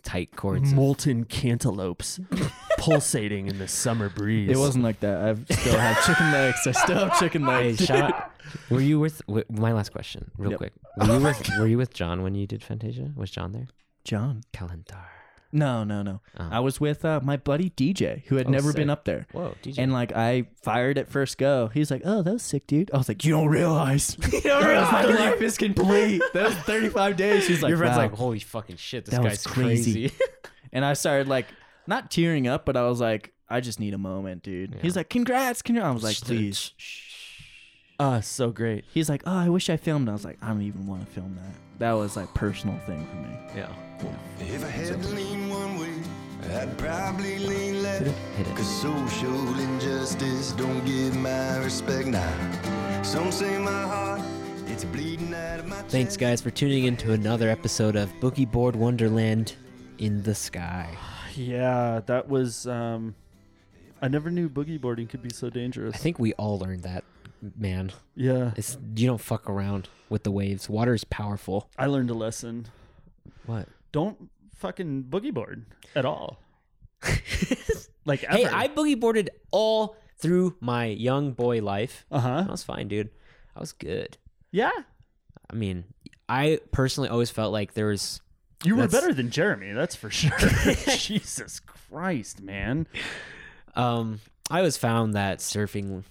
tight 0.02 0.36
cords? 0.36 0.70
of- 0.70 0.76
molten 0.76 1.24
cantaloupes 1.24 2.20
pulsating 2.78 3.46
in 3.48 3.58
the 3.58 3.66
summer 3.66 4.08
breeze. 4.10 4.50
It 4.50 4.58
wasn't 4.58 4.84
like 4.84 5.00
that. 5.00 5.18
I 5.18 5.54
still 5.54 5.78
have 5.78 6.04
chicken 6.04 6.32
legs. 6.32 6.58
I 6.66 6.72
still 6.72 6.98
have 7.08 7.18
chicken 7.18 7.42
Hey, 7.44 7.48
legs. 7.70 7.84
shout 7.84 8.12
out. 8.12 8.30
Were 8.70 8.80
you 8.80 9.00
with, 9.00 9.20
wi- 9.26 9.44
my 9.50 9.72
last 9.72 9.90
question, 9.90 10.30
real 10.38 10.50
Yep. 10.52 10.58
quick? 10.58 10.72
Were 10.98 11.06
you 11.16 11.20
with 11.24 11.50
Were 11.58 11.66
you 11.66 11.78
with 11.78 11.92
John 11.94 12.22
when 12.22 12.34
you 12.34 12.46
did 12.46 12.62
Fantasia? 12.62 13.12
Was 13.16 13.30
John 13.30 13.52
there? 13.52 13.68
John. 14.04 14.42
Kalentar. 14.52 15.06
No, 15.52 15.85
no, 15.85 16.02
no. 16.02 16.20
Oh. 16.39 16.48
I 16.51 16.60
was 16.60 16.81
with 16.81 17.05
uh, 17.05 17.20
my 17.23 17.36
buddy 17.36 17.70
DJ, 17.70 18.24
who 18.27 18.36
had 18.36 18.48
Oh, 18.48 18.51
never 18.51 18.73
been 18.73 18.90
up 18.90 19.05
there. 19.05 19.27
Whoa, 19.32 19.55
DJ. 19.62 19.78
And 19.78 19.93
like 19.93 20.12
I 20.12 20.47
fired 20.62 20.98
at 20.98 21.09
first 21.09 21.39
go. 21.39 21.68
He's 21.73 21.90
like, 21.90 22.02
"Oh, 22.05 22.23
that 22.23 22.32
was 22.32 22.43
sick, 22.43 22.66
dude." 22.66 22.90
I 22.93 22.98
was 22.98 23.09
like, 23.09 23.24
"You 23.24 23.31
don't 23.32 23.48
realize, 23.48 24.16
you 24.32 24.40
don't 24.43 24.64
realize 24.68 24.93
my 24.93 25.05
life 25.05 25.40
is 25.40 25.56
complete." 25.56 26.20
That 26.35 26.44
was 26.48 26.55
35 26.56 27.16
days. 27.16 27.47
He's 27.47 27.62
like, 27.62 27.70
your 27.70 27.78
friend's 27.78 27.97
"Wow." 27.97 28.02
like, 28.02 28.12
"Holy 28.14 28.39
fucking 28.40 28.77
shit, 28.77 29.05
this 29.06 29.14
That 29.14 29.23
guy's 29.24 29.47
crazy." 29.47 30.09
crazy." 30.09 30.14
and 30.73 30.85
I 30.85 30.93
started 30.94 31.28
like 31.28 31.47
not 31.86 32.10
tearing 32.10 32.47
up, 32.48 32.66
but 32.66 32.77
I 32.77 32.86
was 32.89 33.01
like, 33.01 33.32
"I 33.48 33.60
just 33.60 33.81
need 33.81 33.94
a 33.94 33.98
moment, 33.98 34.43
dude." 34.43 34.74
Yeah. 34.74 34.82
He's 34.82 34.97
like, 34.97 35.09
"Congrats, 35.09 35.62
congrats." 35.62 35.86
I 35.86 35.93
was 35.93 36.02
like, 36.02 36.16
Shh, 36.55 36.70
"Please." 37.98 38.05
Ah, 38.06 38.20
so 38.20 38.51
great. 38.51 38.85
He's 38.93 39.09
like, 39.09 39.23
"Oh, 39.27 39.36
I 39.36 39.48
wish 39.48 39.68
I 39.70 39.77
filmed." 39.77 40.09
I 40.09 40.12
was 40.12 40.24
like, 40.24 40.39
"I 40.43 40.48
don't 40.48 40.62
even 40.62 40.86
want 40.86 41.06
to 41.06 41.12
film 41.12 41.35
that." 41.36 41.78
That 41.78 41.93
was 41.93 42.16
like 42.16 42.32
personal 42.35 42.78
thing 42.86 43.06
for 43.06 43.16
me. 43.16 43.36
yeah. 43.56 43.70
If 44.40 44.64
I 44.64 44.68
had 44.68 45.02
to 45.02 45.09
lean 45.09 45.48
one 45.48 45.78
way, 45.78 45.93
I'd 46.55 46.77
probably 46.78 47.39
lean 47.39 47.82
left. 47.82 48.05
Hit 48.36 48.47
it. 48.47 48.56
Cause 48.56 48.81
social 48.82 49.59
injustice 49.59 50.52
don't 50.52 50.85
get 50.85 51.14
my 51.14 51.59
respect 51.59 52.09
now. 52.09 53.02
Some 53.02 53.31
say 53.32 53.59
my 53.59 53.70
heart 53.82 54.20
It's 54.66 54.85
bleeding 54.85 55.32
out 55.32 55.60
of 55.60 55.66
my 55.66 55.77
Thanks, 55.89 56.16
guys, 56.16 56.40
for 56.43 56.51
tuning 56.51 56.85
in 56.85 56.97
to 56.98 57.12
another 57.12 57.48
episode 57.48 57.97
of 57.97 58.10
Boogie 58.20 58.51
Board 58.51 58.77
Wonderland 58.77 59.55
in 59.98 60.23
the 60.23 60.35
Sky. 60.35 60.89
Yeah, 61.36 62.01
that 62.06 62.28
was. 62.28 62.66
um 62.66 63.14
I 64.01 64.09
never 64.09 64.31
knew 64.31 64.48
boogie 64.48 64.81
boarding 64.81 65.06
could 65.06 65.23
be 65.23 65.28
so 65.31 65.51
dangerous. 65.51 65.94
I 65.94 65.98
think 65.98 66.18
we 66.18 66.32
all 66.35 66.59
learned 66.59 66.82
that, 66.85 67.05
man. 67.56 67.92
yeah, 68.14 68.52
It's 68.56 68.76
you 68.96 69.06
don't 69.06 69.20
fuck 69.20 69.48
around 69.48 69.88
with 70.08 70.22
the 70.22 70.30
waves. 70.30 70.68
Water 70.68 70.94
is 70.94 71.04
powerful. 71.04 71.68
I 71.78 71.86
learned 71.86 72.10
a 72.10 72.14
lesson. 72.14 72.66
What? 73.46 73.68
Don't 73.92 74.30
fucking 74.56 75.04
boogie 75.10 75.32
board 75.34 75.66
at 75.94 76.04
all. 76.04 76.38
like 78.04 78.24
ever. 78.24 78.36
Hey, 78.36 78.44
I 78.46 78.68
boogie 78.68 78.98
boarded 78.98 79.30
all 79.50 79.96
through 80.18 80.56
my 80.60 80.86
young 80.86 81.32
boy 81.32 81.60
life. 81.62 82.04
uh 82.10 82.20
huh. 82.20 82.44
I 82.48 82.50
was 82.50 82.62
fine, 82.62 82.88
dude. 82.88 83.10
I 83.54 83.60
was 83.60 83.72
good. 83.72 84.16
Yeah, 84.50 84.70
I 85.50 85.54
mean, 85.54 85.84
I 86.28 86.60
personally 86.72 87.08
always 87.08 87.30
felt 87.30 87.52
like 87.52 87.74
there 87.74 87.86
was 87.86 88.20
you 88.64 88.74
were 88.76 88.82
That's- 88.86 89.00
better 89.00 89.12
than 89.14 89.30
Jeremy. 89.30 89.72
That's 89.72 89.94
for 89.94 90.10
sure. 90.10 90.36
Jesus 90.96 91.60
Christ, 91.60 92.42
man. 92.42 92.86
um 93.74 94.20
I 94.50 94.58
always 94.58 94.76
found 94.76 95.14
that 95.14 95.40
surfing 95.40 96.04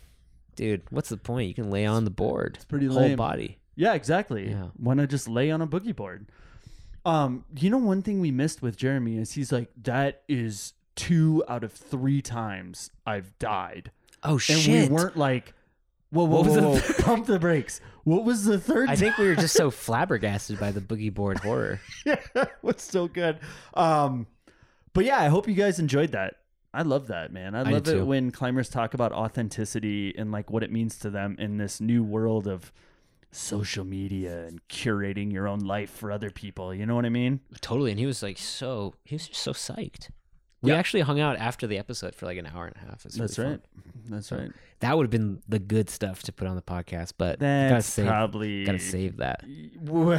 dude, 0.55 0.83
what's 0.89 1.09
the 1.09 1.17
point? 1.17 1.47
You 1.47 1.53
can 1.53 1.69
lay 1.69 1.85
on 1.85 2.05
the 2.05 2.11
board. 2.11 2.55
It's 2.55 2.65
pretty 2.65 2.87
lame. 2.87 3.09
whole 3.09 3.15
body. 3.17 3.59
Yeah, 3.75 3.93
exactly. 3.93 4.49
Yeah. 4.49 4.69
Why 4.77 4.93
not 4.93 5.09
just 5.09 5.27
lay 5.27 5.51
on 5.51 5.61
a 5.61 5.67
boogie 5.67 5.95
board? 5.95 6.27
Um, 7.05 7.45
you 7.57 7.69
know, 7.69 7.77
one 7.77 8.01
thing 8.01 8.19
we 8.19 8.31
missed 8.31 8.61
with 8.61 8.77
Jeremy 8.77 9.17
is 9.17 9.33
he's 9.33 9.51
like, 9.51 9.69
that 9.83 10.23
is 10.27 10.73
two 10.95 11.43
out 11.47 11.63
of 11.63 11.71
three 11.71 12.21
times 12.21 12.89
I've 13.05 13.37
died. 13.37 13.91
Oh 14.23 14.37
shit! 14.37 14.67
And 14.67 14.89
we 14.89 14.95
weren't 14.95 15.17
like, 15.17 15.53
whoa, 16.09 16.23
whoa, 16.23 16.37
What 16.37 16.45
was 16.45 16.55
whoa, 16.55 16.75
the 16.75 16.93
whoa, 16.93 17.03
pump 17.03 17.27
the 17.27 17.37
brakes. 17.37 17.79
What 18.05 18.23
was 18.23 18.45
the 18.45 18.59
third 18.59 18.89
I 18.89 18.95
think 18.95 19.17
we 19.17 19.27
were 19.27 19.35
just 19.35 19.55
so 19.55 19.69
flabbergasted 19.71 20.59
by 20.59 20.71
the 20.71 20.81
boogie 20.81 21.13
board 21.13 21.39
horror. 21.39 21.79
yeah, 22.05 22.19
what's 22.61 22.83
so 22.83 23.07
good. 23.07 23.39
Um, 23.73 24.25
but 24.93 25.05
yeah, 25.05 25.19
I 25.19 25.27
hope 25.27 25.47
you 25.47 25.53
guys 25.53 25.77
enjoyed 25.79 26.13
that. 26.13 26.35
I 26.75 26.81
love 26.83 27.07
that, 27.07 27.31
man. 27.31 27.55
I 27.55 27.61
I 27.61 27.63
love 27.63 27.87
it 27.87 27.91
too. 27.93 28.05
when 28.05 28.31
climbers 28.31 28.69
talk 28.69 28.93
about 28.93 29.11
authenticity 29.13 30.13
and 30.17 30.31
like 30.31 30.49
what 30.51 30.61
it 30.63 30.71
means 30.71 30.99
to 30.99 31.09
them 31.09 31.35
in 31.39 31.57
this 31.57 31.79
new 31.81 32.03
world 32.03 32.47
of 32.47 32.71
social 33.31 33.83
media 33.83 34.45
and 34.45 34.65
curating 34.69 35.31
your 35.31 35.47
own 35.47 35.59
life 35.59 35.89
for 35.89 36.11
other 36.11 36.29
people. 36.29 36.73
You 36.73 36.85
know 36.85 36.95
what 36.95 37.05
I 37.05 37.09
mean? 37.09 37.41
Totally. 37.61 37.91
And 37.91 37.99
he 37.99 38.05
was 38.05 38.21
like 38.23 38.37
so 38.37 38.93
he 39.03 39.15
was 39.15 39.27
just 39.27 39.41
so 39.41 39.51
psyched. 39.51 40.09
We 40.61 40.71
Yeah. 40.71 40.77
actually 40.77 41.01
hung 41.01 41.19
out 41.19 41.35
after 41.37 41.67
the 41.67 41.77
episode 41.77 42.15
for 42.15 42.25
like 42.25 42.37
an 42.37 42.45
hour 42.47 42.65
and 42.65 42.75
a 42.75 42.79
half. 42.79 43.03
That's 43.03 43.17
really 43.19 43.49
right. 43.51 43.59
fun. 43.61 43.61
That's 44.09 44.27
So, 44.27 44.37
right. 44.37 44.51
That 44.79 44.95
would 44.97 45.03
have 45.03 45.11
been 45.11 45.41
the 45.47 45.59
good 45.59 45.89
stuff 45.89 46.23
to 46.23 46.31
put 46.31 46.47
on 46.47 46.55
the 46.55 46.61
podcast, 46.61 47.13
but 47.17 47.39
gotta 47.39 47.73
That's 47.73 47.87
save 47.87 48.07
probably 48.07 48.63
gotta 48.65 48.79
save 48.79 49.17
that. 49.17 49.43
Well, 49.81 50.17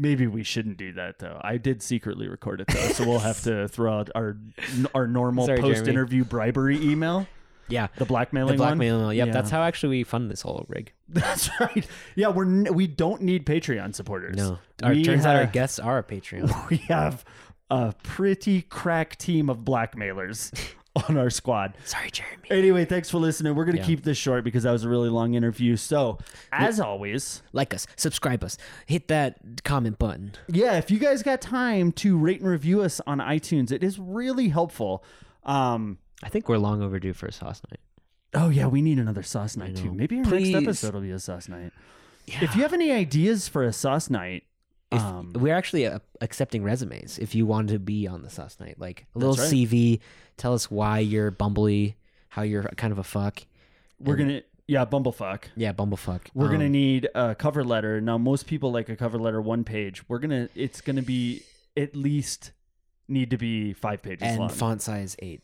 maybe 0.00 0.26
we 0.26 0.42
shouldn't 0.42 0.76
do 0.78 0.92
that 0.94 1.18
though. 1.18 1.38
I 1.42 1.56
did 1.58 1.82
secretly 1.82 2.26
record 2.28 2.60
it 2.62 2.66
though, 2.68 2.88
so 2.92 3.06
we'll 3.06 3.18
have 3.20 3.42
to 3.44 3.68
throw 3.74 3.98
out 4.00 4.10
our 4.14 4.36
our 4.94 5.06
normal 5.06 5.46
Sorry, 5.46 5.60
post 5.60 5.86
interview 5.86 6.24
bribery 6.24 6.78
email, 6.84 7.26
Yeah. 7.68 7.88
the 7.96 8.04
blackmailing 8.06 8.56
The 8.56 8.62
one. 8.62 8.78
blackmail. 8.78 9.12
Yep, 9.12 9.26
Yeah. 9.28 9.32
that's 9.32 9.50
how 9.50 9.62
actually 9.62 9.98
we 9.98 10.04
fund 10.04 10.30
this 10.30 10.42
whole 10.42 10.64
rig. 10.68 10.92
That's 11.12 11.50
right. 11.60 11.86
Yeah, 12.14 12.28
we're 12.28 12.44
n- 12.44 12.68
we 12.72 12.86
don't 12.86 13.22
need 13.22 13.44
Patreon 13.44 13.94
supporters. 13.96 14.36
No. 14.36 14.58
Our, 14.82 14.92
we 14.92 15.02
turns 15.02 15.26
out 15.26 15.34
our 15.36 15.46
guests 15.46 15.78
are 15.80 15.98
a 15.98 16.04
Patreon. 16.04 16.68
we 16.70 16.76
have 16.88 17.24
a 17.68 17.94
pretty 18.04 18.62
crack 18.62 19.16
team 19.16 19.50
of 19.50 19.58
blackmailers 19.64 20.52
on 21.08 21.16
our 21.16 21.30
squad. 21.30 21.74
Sorry, 21.84 22.10
Jeremy. 22.10 22.36
Anyway, 22.50 22.84
thanks 22.84 23.08
for 23.10 23.18
listening. 23.18 23.54
We're 23.54 23.64
gonna 23.64 23.78
Yeah. 23.78 23.84
keep 23.86 24.02
this 24.02 24.18
short 24.18 24.42
because 24.44 24.64
that 24.64 24.72
was 24.72 24.84
a 24.84 24.88
really 24.88 25.08
long 25.08 25.34
interview. 25.34 25.76
So, 25.76 26.18
as 26.52 26.80
always, 26.80 27.42
Like 27.52 27.72
us, 27.74 27.86
subscribe 27.96 28.42
us, 28.42 28.58
hit 28.86 29.08
that 29.08 29.62
comment 29.64 29.98
button. 29.98 30.32
yeah, 30.48 30.76
if 30.78 30.90
you 30.90 30.98
guys 30.98 31.22
got 31.22 31.40
time 31.40 31.92
to 31.92 32.18
rate 32.18 32.40
and 32.40 32.50
review 32.50 32.80
us 32.82 33.00
on 33.06 33.18
iTunes, 33.18 33.70
it 33.70 33.84
is 33.84 33.98
really 33.98 34.48
helpful. 34.48 35.04
Um, 35.44 35.98
I 36.22 36.28
think 36.28 36.48
we're 36.48 36.58
long 36.58 36.82
overdue 36.82 37.12
for 37.12 37.26
a 37.26 37.32
sauce 37.32 37.62
night. 37.70 37.80
oh 38.34 38.48
yeah, 38.48 38.66
we 38.66 38.82
need 38.82 38.98
another 38.98 39.22
sauce 39.22 39.56
night 39.56 39.76
too. 39.76 39.92
Maybe 39.94 40.18
our 40.18 40.24
Please. 40.24 40.50
next 40.50 40.64
episode 40.64 40.94
will 40.94 41.00
be 41.02 41.10
a 41.12 41.18
sauce 41.18 41.48
night. 41.48 41.72
If 42.26 42.54
you 42.54 42.62
have 42.62 42.72
any 42.72 42.90
ideas 42.92 43.48
for 43.48 43.62
a 43.64 43.72
sauce 43.72 44.10
night, 44.10 44.44
If, 44.92 45.00
um, 45.00 45.32
we're 45.34 45.54
actually 45.54 45.86
uh, 45.86 46.00
accepting 46.20 46.62
resumes 46.64 47.18
if 47.18 47.34
you 47.34 47.46
want 47.46 47.68
to 47.68 47.78
be 47.78 48.08
on 48.08 48.22
the 48.22 48.30
sauce 48.30 48.58
night, 48.58 48.74
like 48.78 49.06
a 49.14 49.18
little 49.18 49.34
right. 49.36 49.52
CV. 49.52 50.00
Tell 50.36 50.52
us 50.54 50.70
why 50.70 50.98
you're 50.98 51.30
bumbly, 51.30 51.94
how 52.30 52.42
you're 52.42 52.64
kind 52.76 52.92
of 52.92 52.98
a 52.98 53.04
fuck. 53.04 53.42
we're 54.00 54.14
and- 54.16 54.28
gonna 54.28 54.42
yeah, 54.66 54.84
bumblefuck. 54.84 55.44
Yeah, 55.56 55.72
bumblefuck. 55.72 56.28
We're 56.32 56.48
gonna 56.48 56.66
Um, 56.66 56.72
need 56.72 57.08
a 57.14 57.34
cover 57.34 57.64
letter. 57.64 58.00
Now, 58.00 58.18
most 58.18 58.46
people 58.46 58.70
like 58.70 58.88
a 58.88 58.94
cover 58.94 59.18
letter 59.18 59.40
one 59.40 59.64
page. 59.64 60.08
We're 60.08 60.20
gonna. 60.20 60.48
It's 60.54 60.80
gonna 60.80 61.02
be 61.02 61.42
at 61.76 61.96
least 61.96 62.52
need 63.08 63.30
to 63.30 63.36
be 63.36 63.72
five 63.72 64.00
pages 64.02 64.22
and 64.28 64.38
long 64.38 64.48
font 64.48 64.80
size 64.82 65.16
eight 65.18 65.42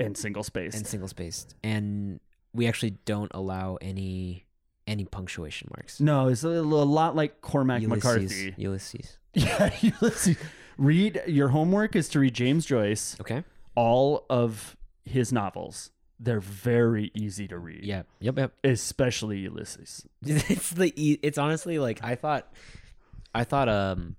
and 0.00 0.16
single 0.16 0.42
spaced. 0.42 0.76
and 0.76 0.84
single 0.86 1.06
spaced, 1.08 1.54
and 1.62 2.18
we 2.52 2.66
actually 2.66 2.90
don't 3.04 3.30
allow 3.34 3.76
any 3.80 4.44
any 4.90 5.04
punctuation 5.04 5.68
marks. 5.76 6.00
no, 6.00 6.28
it's 6.28 6.42
a, 6.42 6.48
little- 6.48 6.82
a 6.82 6.84
lot 6.84 7.14
like 7.16 7.40
Cormac 7.40 7.80
Ulysses, 7.82 8.04
McCarthy. 8.04 8.54
Ulysses. 8.58 9.16
Yeah, 9.34 9.70
Ulysses. 9.80 10.36
Read 10.76 11.22
your 11.26 11.48
homework 11.48 11.94
is 11.94 12.08
to 12.10 12.18
read 12.20 12.34
James 12.34 12.66
Joyce, 12.66 13.16
Okay. 13.20 13.44
all 13.76 14.26
of 14.28 14.76
his 15.04 15.32
novels. 15.32 15.90
They're 16.18 16.40
very 16.40 17.10
easy 17.14 17.46
to 17.48 17.56
read. 17.58 17.84
Yeah. 17.84 18.02
Yep. 18.20 18.38
Yep. 18.38 18.52
especially 18.64 19.38
Ulysses. 19.38 20.04
it's 20.26 20.70
the 20.70 20.92
e- 20.96 21.18
it's 21.22 21.38
honestly 21.38 21.78
like 21.78 22.02
I 22.04 22.14
thought 22.16 22.52
I 23.34 23.44
thought 23.44 23.68
um 23.68 24.16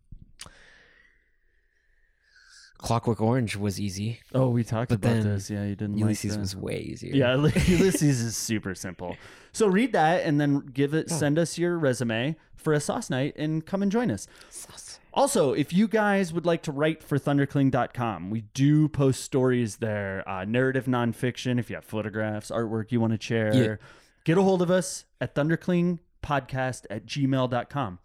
Clockwork 2.81 3.21
Orange 3.21 3.55
was 3.55 3.79
easy. 3.79 4.19
Oh, 4.33 4.49
we 4.49 4.63
talked 4.63 4.89
But 4.89 4.95
about 4.99 5.23
this. 5.23 5.49
Yeah, 5.49 5.63
you 5.65 5.75
didn't. 5.75 5.97
Ulysses 5.97 6.31
like 6.31 6.35
that. 6.37 6.41
was 6.41 6.55
way 6.55 6.79
easier. 6.79 7.15
Yeah, 7.15 7.35
Ulysses 7.67 8.21
is 8.21 8.35
super 8.35 8.73
simple. 8.75 9.15
So 9.53 9.67
read 9.67 9.93
that 9.93 10.25
and 10.25 10.41
then 10.41 10.59
give 10.73 10.93
it. 10.93 11.07
Oh. 11.11 11.15
Send 11.15 11.37
us 11.37 11.57
your 11.57 11.77
resume 11.77 12.35
for 12.55 12.73
a 12.73 12.79
sauce 12.79 13.09
night 13.09 13.33
and 13.37 13.65
come 13.65 13.81
and 13.83 13.91
join 13.91 14.09
us. 14.09 14.27
Sauce. 14.49 14.99
Also, 15.13 15.53
if 15.53 15.73
you 15.73 15.87
guys 15.87 16.31
would 16.33 16.45
like 16.45 16.63
to 16.63 16.71
write 16.71 17.03
for 17.03 17.17
thundercling.com, 17.19 18.29
we 18.29 18.41
do 18.53 18.87
post 18.87 19.21
stories 19.23 19.77
there, 19.77 20.27
uh, 20.27 20.45
narrative 20.45 20.85
nonfiction. 20.85 21.59
If 21.59 21.69
you 21.69 21.75
have 21.75 21.85
photographs, 21.85 22.49
artwork 22.49 22.91
you 22.91 22.99
want 23.01 23.19
to 23.19 23.23
share, 23.23 23.53
Yeah. 23.53 23.75
get 24.23 24.37
a 24.37 24.41
hold 24.41 24.61
of 24.61 24.71
us 24.71 25.05
at 25.19 25.35
thunderclingpodcast 25.35 26.85
at 26.89 27.05
gmail.com. 27.05 27.99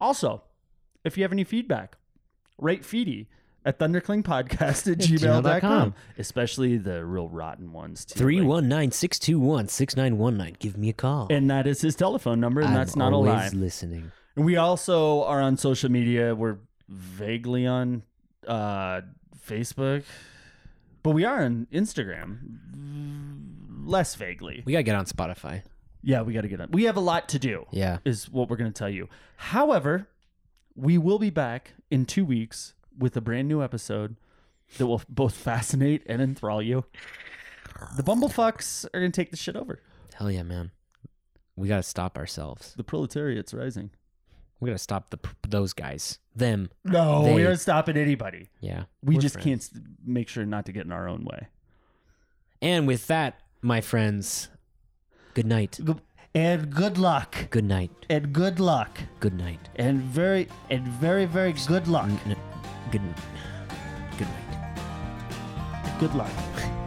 Also, 0.00 0.42
if 1.02 1.16
you 1.16 1.24
have 1.24 1.32
any 1.32 1.44
feedback, 1.44 1.96
write 2.58 2.82
feedy 2.82 3.26
at 3.64 3.78
thunderclingpodcast 3.78 4.90
at 4.92 4.98
gmail.com, 4.98 5.42
gmail.com. 5.42 5.94
especially 6.18 6.76
the 6.78 7.04
real 7.04 7.28
rotten 7.28 7.72
ones. 7.72 8.04
Too, 8.04 8.18
Three 8.18 8.40
like- 8.40 8.48
one 8.48 8.68
nine 8.68 8.90
six 8.92 9.18
two 9.18 9.38
one 9.38 9.68
six 9.68 9.96
nine 9.96 10.16
one 10.18 10.36
nine. 10.36 10.56
Give 10.58 10.76
me 10.78 10.88
a 10.88 10.92
call. 10.94 11.26
and 11.30 11.50
that 11.50 11.66
is 11.66 11.80
his 11.80 11.94
telephone 11.96 12.40
number, 12.40 12.60
and 12.60 12.70
I'm 12.70 12.74
that's 12.76 12.96
not 12.96 13.12
a 13.12 13.16
always 13.16 13.32
lie. 13.32 13.48
listening. 13.52 14.12
And 14.36 14.44
we 14.44 14.56
also 14.56 15.24
are 15.24 15.40
on 15.42 15.56
social 15.56 15.90
media. 15.90 16.34
We're 16.34 16.58
vaguely 16.88 17.66
on 17.66 18.02
uh, 18.46 19.02
Facebook, 19.46 20.04
but 21.02 21.10
we 21.10 21.24
are 21.24 21.42
on 21.44 21.66
Instagram. 21.72 22.38
Less 23.84 24.14
vaguely. 24.14 24.62
We 24.64 24.72
gotta 24.72 24.82
get 24.82 24.94
on 24.94 25.06
Spotify. 25.06 25.62
Yeah, 26.02 26.22
we 26.22 26.32
got 26.32 26.40
to 26.42 26.48
get 26.48 26.62
on. 26.62 26.70
We 26.70 26.84
have 26.84 26.96
a 26.96 27.00
lot 27.00 27.28
to 27.28 27.38
do, 27.38 27.66
Yeah. 27.72 27.98
is 28.06 28.30
what 28.30 28.48
we're 28.48 28.56
going 28.56 28.72
to 28.72 28.78
tell 28.78 28.88
you. 28.88 29.10
However, 29.36 30.08
we 30.74 30.96
will 30.96 31.18
be 31.18 31.28
back 31.28 31.72
in 31.90 32.06
two 32.06 32.24
weeks 32.24 32.72
with 33.00 33.16
a 33.16 33.20
brand 33.20 33.48
new 33.48 33.62
episode 33.62 34.14
that 34.78 34.86
will 34.86 35.02
both 35.08 35.34
fascinate 35.34 36.02
and 36.06 36.22
enthrall 36.22 36.62
you. 36.62 36.84
The 37.96 38.02
Bumblefucks 38.04 38.84
are 38.94 39.00
going 39.00 39.10
to 39.10 39.20
take 39.20 39.30
the 39.32 39.36
shit 39.36 39.56
over. 39.56 39.80
Hell 40.14 40.30
yeah, 40.30 40.44
man. 40.44 40.70
We 41.56 41.66
gotta 41.68 41.82
stop 41.82 42.16
ourselves. 42.16 42.72
The 42.76 42.84
proletariat's 42.84 43.52
rising. 43.52 43.90
We 44.60 44.68
gotta 44.70 44.78
stop 44.78 45.10
the 45.10 45.18
those 45.46 45.72
guys. 45.74 46.18
Them. 46.34 46.70
No, 46.84 47.24
They- 47.24 47.34
we 47.34 47.44
aren't 47.44 47.60
stopping 47.60 47.96
anybody. 47.98 48.48
Yeah. 48.60 48.84
We 49.02 49.18
just 49.18 49.34
friends. 49.40 49.68
can't 49.70 49.84
make 50.04 50.28
sure 50.28 50.46
not 50.46 50.64
to 50.66 50.72
get 50.72 50.86
in 50.86 50.92
our 50.92 51.06
own 51.08 51.24
way. 51.24 51.48
And 52.62 52.86
with 52.86 53.06
that, 53.08 53.40
my 53.60 53.80
friends, 53.82 54.48
good 55.34 55.46
night. 55.46 55.80
And 56.34 56.70
good 56.70 56.96
luck. 56.96 57.50
Good 57.50 57.64
night. 57.64 57.90
And 58.08 58.32
good 58.32 58.60
luck. 58.60 59.00
Good 59.18 59.34
night. 59.34 59.68
And 59.76 60.00
very 60.00 60.48
and 60.70 60.86
very 60.86 61.24
very 61.26 61.52
good 61.66 61.88
luck. 61.88 62.08
N- 62.08 62.20
n- 62.26 62.36
good. 62.90 63.02
Night. 63.02 63.16
Good 64.18 64.28
night. 64.28 65.98
Good 66.00 66.14
luck. 66.14 66.79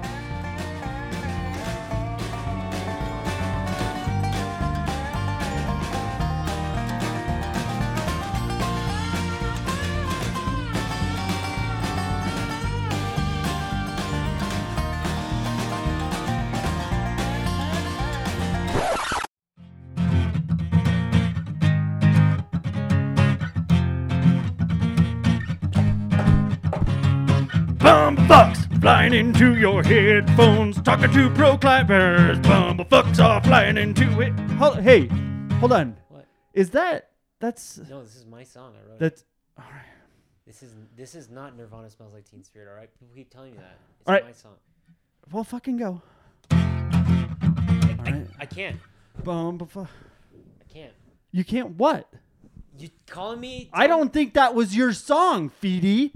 Flying 29.43 29.55
into 29.55 29.59
your 29.59 29.83
headphones. 29.83 30.81
Talking 30.81 31.11
to 31.11 31.29
pro 31.31 31.57
climbers. 31.57 32.37
Bumblefucks 32.39 33.19
are 33.23 33.41
flying 33.43 33.77
into 33.77 34.21
it. 34.21 34.31
Hold, 34.57 34.79
hey, 34.79 35.07
hold 35.59 35.73
on. 35.73 35.97
What? 36.09 36.25
Is 36.53 36.69
that 36.71 37.09
that's 37.39 37.79
No, 37.89 38.03
this 38.03 38.15
is 38.15 38.25
my 38.25 38.43
song. 38.43 38.73
I 38.75 38.87
wrote 38.87 38.95
it. 38.95 38.99
that's 38.99 39.25
all 39.57 39.65
right? 39.65 39.81
This 40.45 40.63
is 40.63 40.73
this 40.95 41.15
is 41.15 41.29
not 41.29 41.57
Nirvana 41.57 41.89
smells 41.89 42.13
like 42.13 42.29
Teen 42.29 42.43
Spirit. 42.43 42.69
All 42.69 42.75
right, 42.75 42.89
people 42.99 43.15
keep 43.15 43.29
telling 43.29 43.53
you 43.53 43.59
that. 43.59 43.77
It's 43.99 44.07
All 44.07 44.13
right. 44.13 44.25
my 44.25 44.31
song. 44.31 44.53
Well, 45.31 45.43
fucking 45.43 45.77
go. 45.77 46.01
I, 46.51 46.55
I. 48.05 48.25
I 48.39 48.45
can't. 48.45 48.77
Bumblefuck. 49.23 49.87
I 50.61 50.73
can't. 50.73 50.93
You 51.31 51.43
can't 51.43 51.71
what? 51.77 52.09
You 52.77 52.89
calling 53.07 53.39
me? 53.39 53.69
I 53.71 53.87
don't 53.87 54.11
think 54.11 54.33
that 54.33 54.55
was 54.55 54.75
your 54.75 54.93
song, 54.93 55.51
Feedy. 55.61 56.11